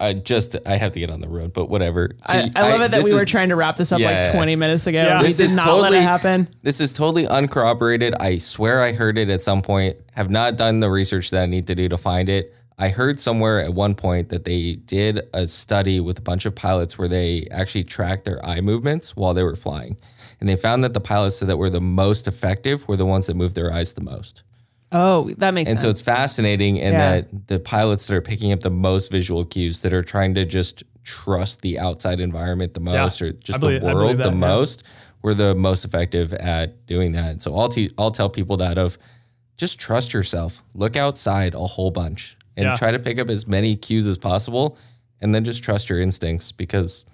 I 0.00 0.14
just 0.14 0.56
I 0.66 0.76
have 0.76 0.92
to 0.92 1.00
get 1.00 1.10
on 1.10 1.20
the 1.20 1.28
road, 1.28 1.52
but 1.52 1.68
whatever. 1.70 2.10
I, 2.26 2.32
See, 2.46 2.52
I 2.56 2.70
love 2.70 2.80
it 2.80 2.90
that 2.90 2.96
this 2.98 3.06
we 3.06 3.14
were 3.14 3.24
trying 3.24 3.50
to 3.50 3.56
wrap 3.56 3.76
this 3.76 3.92
up 3.92 4.00
Yeah. 4.00 4.22
like 4.24 4.32
20 4.32 4.56
minutes 4.56 4.86
ago. 4.86 5.02
Yeah. 5.02 5.20
We 5.20 5.26
This 5.28 5.36
did 5.36 5.44
is 5.44 5.54
not 5.54 5.64
totally 5.66 5.90
let 5.90 5.98
it 5.98 6.02
happen. 6.02 6.48
This 6.62 6.80
is 6.80 6.92
totally 6.92 7.26
uncorroborated. 7.26 8.14
I 8.20 8.38
swear 8.38 8.82
I 8.82 8.92
heard 8.92 9.16
it 9.18 9.28
at 9.30 9.42
some 9.42 9.62
point. 9.62 9.96
Have 10.14 10.30
not 10.30 10.56
done 10.56 10.80
the 10.80 10.90
research 10.90 11.30
that 11.30 11.42
I 11.42 11.46
need 11.46 11.66
to 11.68 11.74
do 11.74 11.88
to 11.88 11.96
find 11.98 12.28
it. 12.28 12.54
I 12.78 12.88
heard 12.88 13.20
somewhere 13.20 13.60
at 13.60 13.74
one 13.74 13.94
point 13.94 14.30
that 14.30 14.44
they 14.44 14.76
did 14.76 15.20
a 15.34 15.46
study 15.46 16.00
with 16.00 16.18
a 16.18 16.22
bunch 16.22 16.46
of 16.46 16.54
pilots 16.54 16.96
where 16.96 17.08
they 17.08 17.46
actually 17.50 17.84
tracked 17.84 18.24
their 18.24 18.44
eye 18.44 18.62
movements 18.62 19.14
while 19.14 19.34
they 19.34 19.42
were 19.42 19.54
flying. 19.54 19.98
And 20.40 20.48
they 20.48 20.56
found 20.56 20.82
that 20.84 20.94
the 20.94 21.00
pilots 21.00 21.40
that 21.40 21.56
were 21.58 21.68
the 21.68 21.82
most 21.82 22.26
effective 22.26 22.88
were 22.88 22.96
the 22.96 23.04
ones 23.04 23.26
that 23.26 23.36
moved 23.36 23.54
their 23.54 23.70
eyes 23.70 23.92
the 23.92 24.00
most. 24.00 24.42
Oh, 24.92 25.30
that 25.38 25.54
makes 25.54 25.68
sense. 25.70 25.74
And 25.74 25.80
sense. 25.80 25.82
so 25.82 25.90
it's 25.90 26.00
fascinating 26.00 26.76
in 26.76 26.92
Yeah. 26.92 26.98
that 27.20 27.46
the 27.48 27.60
pilots 27.60 28.06
that 28.08 28.16
are 28.16 28.20
picking 28.22 28.52
up 28.52 28.60
the 28.60 28.70
most 28.70 29.10
visual 29.10 29.44
cues 29.44 29.82
that 29.82 29.92
are 29.92 30.02
trying 30.02 30.34
to 30.34 30.44
just 30.44 30.82
trust 31.04 31.62
the 31.62 31.78
outside 31.78 32.20
environment 32.20 32.74
the 32.74 32.80
most 32.80 33.22
or 33.22 33.32
just 33.32 33.60
believe- 33.60 33.80
the 33.80 33.86
world 33.94 34.18
that, 34.18 34.24
the 34.24 34.30
yeah. 34.30 34.34
most 34.36 34.82
were 35.22 35.34
the 35.34 35.54
most 35.54 35.84
effective 35.84 36.32
at 36.34 36.86
doing 36.86 37.12
that. 37.12 37.40
So 37.42 37.56
I'll, 37.56 37.68
te- 37.68 37.90
I'll 37.98 38.10
tell 38.10 38.28
people 38.28 38.56
that 38.58 38.78
of 38.78 38.98
just 39.56 39.78
trust 39.78 40.12
yourself. 40.14 40.62
Look 40.74 40.96
outside 40.96 41.54
a 41.54 41.58
whole 41.60 41.90
bunch 41.90 42.36
and 42.56 42.64
Yeah. 42.64 42.74
try 42.76 42.90
to 42.90 42.98
pick 42.98 43.18
up 43.18 43.28
as 43.30 43.46
many 43.46 43.76
cues 43.76 44.08
as 44.08 44.18
possible 44.18 44.76
and 45.20 45.34
then 45.34 45.44
just 45.44 45.62
trust 45.62 45.88
your 45.90 46.00
instincts 46.00 46.50
because 46.52 47.04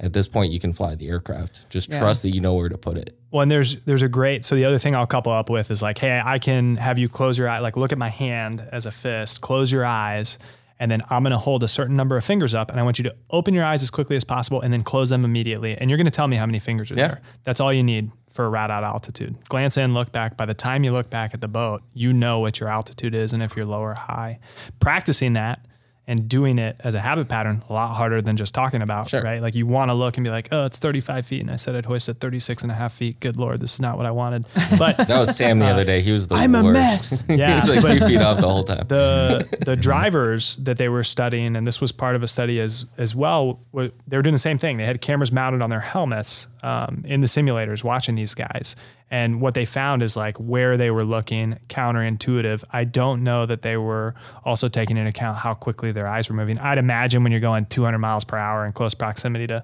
at 0.00 0.12
this 0.12 0.26
point 0.28 0.52
you 0.52 0.60
can 0.60 0.72
fly 0.72 0.94
the 0.94 1.08
aircraft. 1.08 1.68
Just 1.70 1.90
Yeah. 1.90 1.98
trust 2.00 2.22
that 2.22 2.30
you 2.34 2.40
know 2.40 2.54
where 2.54 2.68
to 2.68 2.76
put 2.78 2.96
it. 2.96 3.16
Well, 3.30 3.42
and 3.42 3.50
there's 3.50 3.76
there's 3.84 4.02
a 4.02 4.08
great. 4.08 4.44
So 4.44 4.54
the 4.54 4.64
other 4.64 4.78
thing 4.78 4.94
I'll 4.94 5.06
couple 5.06 5.32
up 5.32 5.50
with 5.50 5.70
is 5.70 5.82
like, 5.82 5.98
hey, 5.98 6.20
I 6.24 6.38
can 6.38 6.76
have 6.76 6.98
you 6.98 7.08
close 7.08 7.38
your 7.38 7.48
eye, 7.48 7.58
like 7.60 7.76
look 7.76 7.92
at 7.92 7.98
my 7.98 8.08
hand 8.10 8.66
as 8.72 8.86
a 8.86 8.90
fist, 8.92 9.40
close 9.40 9.72
your 9.72 9.84
eyes, 9.84 10.38
and 10.78 10.90
then 10.90 11.00
I'm 11.10 11.22
gonna 11.22 11.38
hold 11.38 11.62
a 11.62 11.68
certain 11.68 11.96
number 11.96 12.16
of 12.16 12.24
fingers 12.24 12.54
up, 12.54 12.70
and 12.70 12.78
I 12.78 12.82
want 12.82 12.98
you 12.98 13.04
to 13.04 13.14
open 13.30 13.54
your 13.54 13.64
eyes 13.64 13.82
as 13.82 13.90
quickly 13.90 14.16
as 14.16 14.24
possible, 14.24 14.60
and 14.60 14.72
then 14.72 14.82
close 14.82 15.10
them 15.10 15.24
immediately, 15.24 15.76
and 15.76 15.90
you're 15.90 15.96
gonna 15.96 16.10
tell 16.10 16.28
me 16.28 16.36
how 16.36 16.46
many 16.46 16.58
fingers 16.58 16.90
are 16.90 16.94
Yeah. 16.96 17.06
there. 17.08 17.20
That's 17.44 17.60
all 17.60 17.72
you 17.72 17.82
need 17.82 18.10
for 18.32 18.44
a 18.46 18.48
rad 18.48 18.68
out 18.70 18.82
altitude. 18.82 19.36
Glance 19.48 19.76
in, 19.78 19.94
look 19.94 20.10
back. 20.10 20.36
By 20.36 20.44
the 20.46 20.54
time 20.54 20.82
you 20.82 20.90
look 20.92 21.08
back 21.08 21.34
at 21.34 21.40
the 21.40 21.46
boat, 21.48 21.82
you 21.92 22.12
know 22.12 22.40
what 22.40 22.58
your 22.58 22.68
altitude 22.68 23.14
is 23.14 23.32
and 23.32 23.42
if 23.44 23.54
you're 23.56 23.64
low 23.64 23.78
or 23.80 23.94
high. 23.94 24.40
Practicing 24.80 25.34
that 25.34 25.64
and 26.06 26.28
doing 26.28 26.58
it 26.58 26.76
as 26.80 26.94
a 26.94 27.00
habit 27.00 27.28
pattern 27.28 27.62
a 27.68 27.72
lot 27.72 27.94
harder 27.94 28.20
than 28.20 28.36
just 28.36 28.52
talking 28.54 28.82
about 28.82 29.08
Sure. 29.08 29.22
right 29.22 29.40
like 29.40 29.54
you 29.54 29.66
want 29.66 29.88
to 29.90 29.94
look 29.94 30.16
and 30.18 30.24
be 30.24 30.30
like 30.30 30.48
oh 30.52 30.66
it's 30.66 30.78
35 30.78 31.24
feet 31.24 31.40
and 31.40 31.50
i 31.50 31.56
said 31.56 31.74
i'd 31.74 31.86
hoist 31.86 32.08
at 32.10 32.18
36 32.18 32.62
and 32.62 32.70
a 32.70 32.74
half 32.74 32.92
feet 32.92 33.20
good 33.20 33.36
lord 33.38 33.58
this 33.60 33.74
is 33.74 33.80
not 33.80 33.96
what 33.96 34.04
i 34.04 34.10
wanted 34.10 34.44
but 34.78 34.96
That 34.98 35.18
was 35.20 35.34
Sam 35.36 35.58
the 35.60 35.66
other 35.66 35.84
day. 35.84 36.00
He 36.02 36.12
was 36.12 36.28
the 36.28 36.36
I'm 36.36 36.54
a 36.54 36.62
worst. 36.62 36.74
mess. 36.74 37.24
he 37.26 37.34
Yeah, 37.38 37.54
was 37.56 37.68
like 37.68 37.82
but- 37.82 37.98
two 37.98 38.06
feet 38.06 38.20
off 38.20 38.38
the 38.38 38.48
whole 38.48 38.64
time. 38.64 38.86
the 38.88 39.46
the 39.64 39.76
drivers 39.76 40.56
that 40.56 40.76
they 40.76 40.88
were 40.88 41.04
studying, 41.04 41.56
and 41.56 41.66
this 41.66 41.80
was 41.80 41.92
part 41.92 42.16
of 42.16 42.22
a 42.22 42.26
study 42.26 42.60
as 42.60 42.86
as 42.98 43.14
well. 43.14 43.60
were- 43.72 43.92
They 44.06 44.16
were 44.16 44.22
doing 44.22 44.34
the 44.34 44.38
same 44.50 44.58
thing. 44.58 44.76
They 44.76 44.84
had 44.86 45.00
cameras 45.00 45.32
mounted 45.32 45.62
on 45.62 45.70
their 45.70 45.80
helmets 45.80 46.48
um, 46.62 47.02
in 47.06 47.20
the 47.20 47.26
simulators, 47.26 47.82
watching 47.84 48.14
these 48.14 48.34
guys. 48.34 48.76
And 49.14 49.40
what 49.40 49.54
they 49.54 49.64
found 49.64 50.02
is 50.02 50.16
like 50.16 50.36
where 50.38 50.76
they 50.76 50.90
were 50.90 51.04
looking 51.04 51.56
counterintuitive. 51.68 52.64
I 52.72 52.82
don't 52.82 53.22
know 53.22 53.46
that 53.46 53.62
they 53.62 53.76
were 53.76 54.14
also 54.44 54.68
taking 54.68 54.96
into 54.96 55.10
account 55.10 55.38
how 55.38 55.54
quickly 55.54 55.92
their 55.92 56.08
eyes 56.08 56.28
were 56.28 56.34
moving. 56.34 56.58
I'd 56.58 56.78
imagine 56.78 57.22
when 57.22 57.30
you're 57.30 57.40
going 57.40 57.66
200 57.66 57.98
miles 57.98 58.24
per 58.24 58.36
hour 58.36 58.66
in 58.66 58.72
close 58.72 58.92
proximity 58.94 59.46
to, 59.46 59.62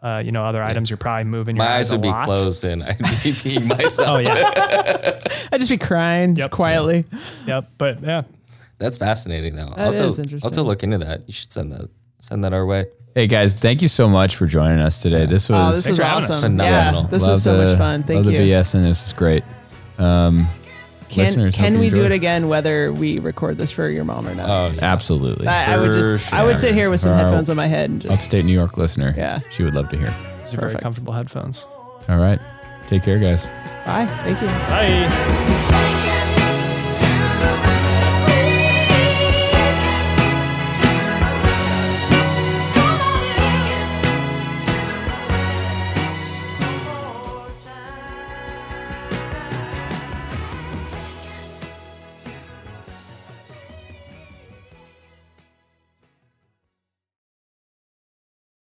uh, 0.00 0.22
you 0.24 0.30
know, 0.30 0.44
other 0.44 0.62
items, 0.62 0.90
you're 0.90 0.96
probably 0.96 1.24
moving 1.24 1.56
your 1.56 1.64
My 1.64 1.72
eyes 1.72 1.90
eyes 1.90 1.90
would 1.92 2.00
a 2.00 2.02
be 2.02 2.08
lot. 2.08 2.24
closed 2.26 2.64
and 2.64 2.84
I'd 2.84 2.98
be 2.98 3.04
peeing 3.42 3.66
myself. 3.66 4.08
Oh 4.10 4.18
yeah, 4.18 5.20
I'd 5.52 5.58
just 5.58 5.70
be 5.70 5.78
crying 5.78 6.36
just 6.36 6.44
Yep. 6.44 6.50
quietly. 6.52 7.04
yep. 7.46 7.68
But 7.78 8.00
yeah, 8.00 8.22
That's 8.78 8.96
fascinating 8.96 9.56
though. 9.56 9.70
That 9.70 9.78
I'll 9.80 9.92
tell, 9.92 10.10
is 10.10 10.18
interesting. 10.20 10.46
I'll 10.46 10.52
to 10.52 10.62
look 10.62 10.84
into 10.84 10.98
that. 10.98 11.22
You 11.26 11.32
should 11.32 11.50
send 11.52 11.72
that 11.72 11.88
send 12.18 12.44
that 12.44 12.52
our 12.52 12.66
way. 12.66 12.86
Hey 13.14 13.26
guys, 13.26 13.54
thank 13.54 13.82
you 13.82 13.88
so 13.88 14.08
much 14.08 14.36
for 14.36 14.46
joining 14.46 14.78
us 14.78 15.02
today. 15.02 15.26
This 15.26 15.50
Oh, 15.50 15.54
was 15.54 15.76
this 15.76 15.84
Thanks 15.86 15.98
was 15.98 15.98
for 15.98 16.04
having 16.04 16.24
us. 16.24 16.30
awesome. 16.30 16.52
Phenomenal. 16.52 17.02
Yeah, 17.02 17.08
this 17.08 17.22
love 17.22 17.30
was 17.32 17.42
so 17.42 17.56
the- 17.56 17.64
much 17.70 17.78
fun. 17.78 18.02
Thank 18.04 18.24
love 18.26 18.32
you. 18.32 18.38
the 18.38 18.50
BS 18.52 18.74
and 18.74 18.84
this 18.84 19.02
was 19.04 19.12
great. 19.14 19.44
Um, 19.98 20.46
Can, 21.08 21.24
listeners, 21.24 21.56
hope 21.56 21.64
can 21.64 21.74
you 21.74 21.80
we 21.80 21.88
do 21.90 21.96
enjoyed. 21.96 22.12
it 22.12 22.14
again, 22.14 22.48
whether 22.48 22.92
we 22.92 23.18
record 23.18 23.58
this 23.58 23.70
for 23.72 23.88
your 23.88 24.04
mom 24.04 24.28
or 24.28 24.34
not? 24.34 24.48
Oh, 24.48 24.72
yeah. 24.76 24.84
Absolutely. 24.92 25.48
I, 25.48 25.74
I 25.74 25.78
would 25.78 25.92
for 25.94 26.12
just, 26.12 26.32
I 26.34 26.44
would 26.44 26.52
sure. 26.54 26.60
sit 26.60 26.74
here 26.74 26.90
with 26.90 27.00
some 27.00 27.10
For 27.12 27.14
our 27.14 27.24
headphones 27.24 27.50
on 27.50 27.56
my 27.56 27.66
head 27.66 27.90
and 27.90 28.00
just. 28.02 28.14
Upstate 28.14 28.44
New 28.44 28.52
York 28.52 28.76
listener. 28.76 29.14
Yeah. 29.16 29.40
She 29.50 29.64
would 29.64 29.74
love 29.74 29.88
to 29.90 29.96
hear. 29.96 30.14
these 30.44 30.54
are 30.54 30.56
very 30.58 30.60
Perfect. 30.72 30.82
comfortable 30.82 31.12
headphones. 31.14 31.66
All 32.08 32.18
right. 32.18 32.38
Take 32.86 33.02
care, 33.02 33.18
guys. 33.18 33.46
Bye. 33.86 34.06
Thank 34.24 34.40
you. 34.42 34.46
Bye. 34.46 35.68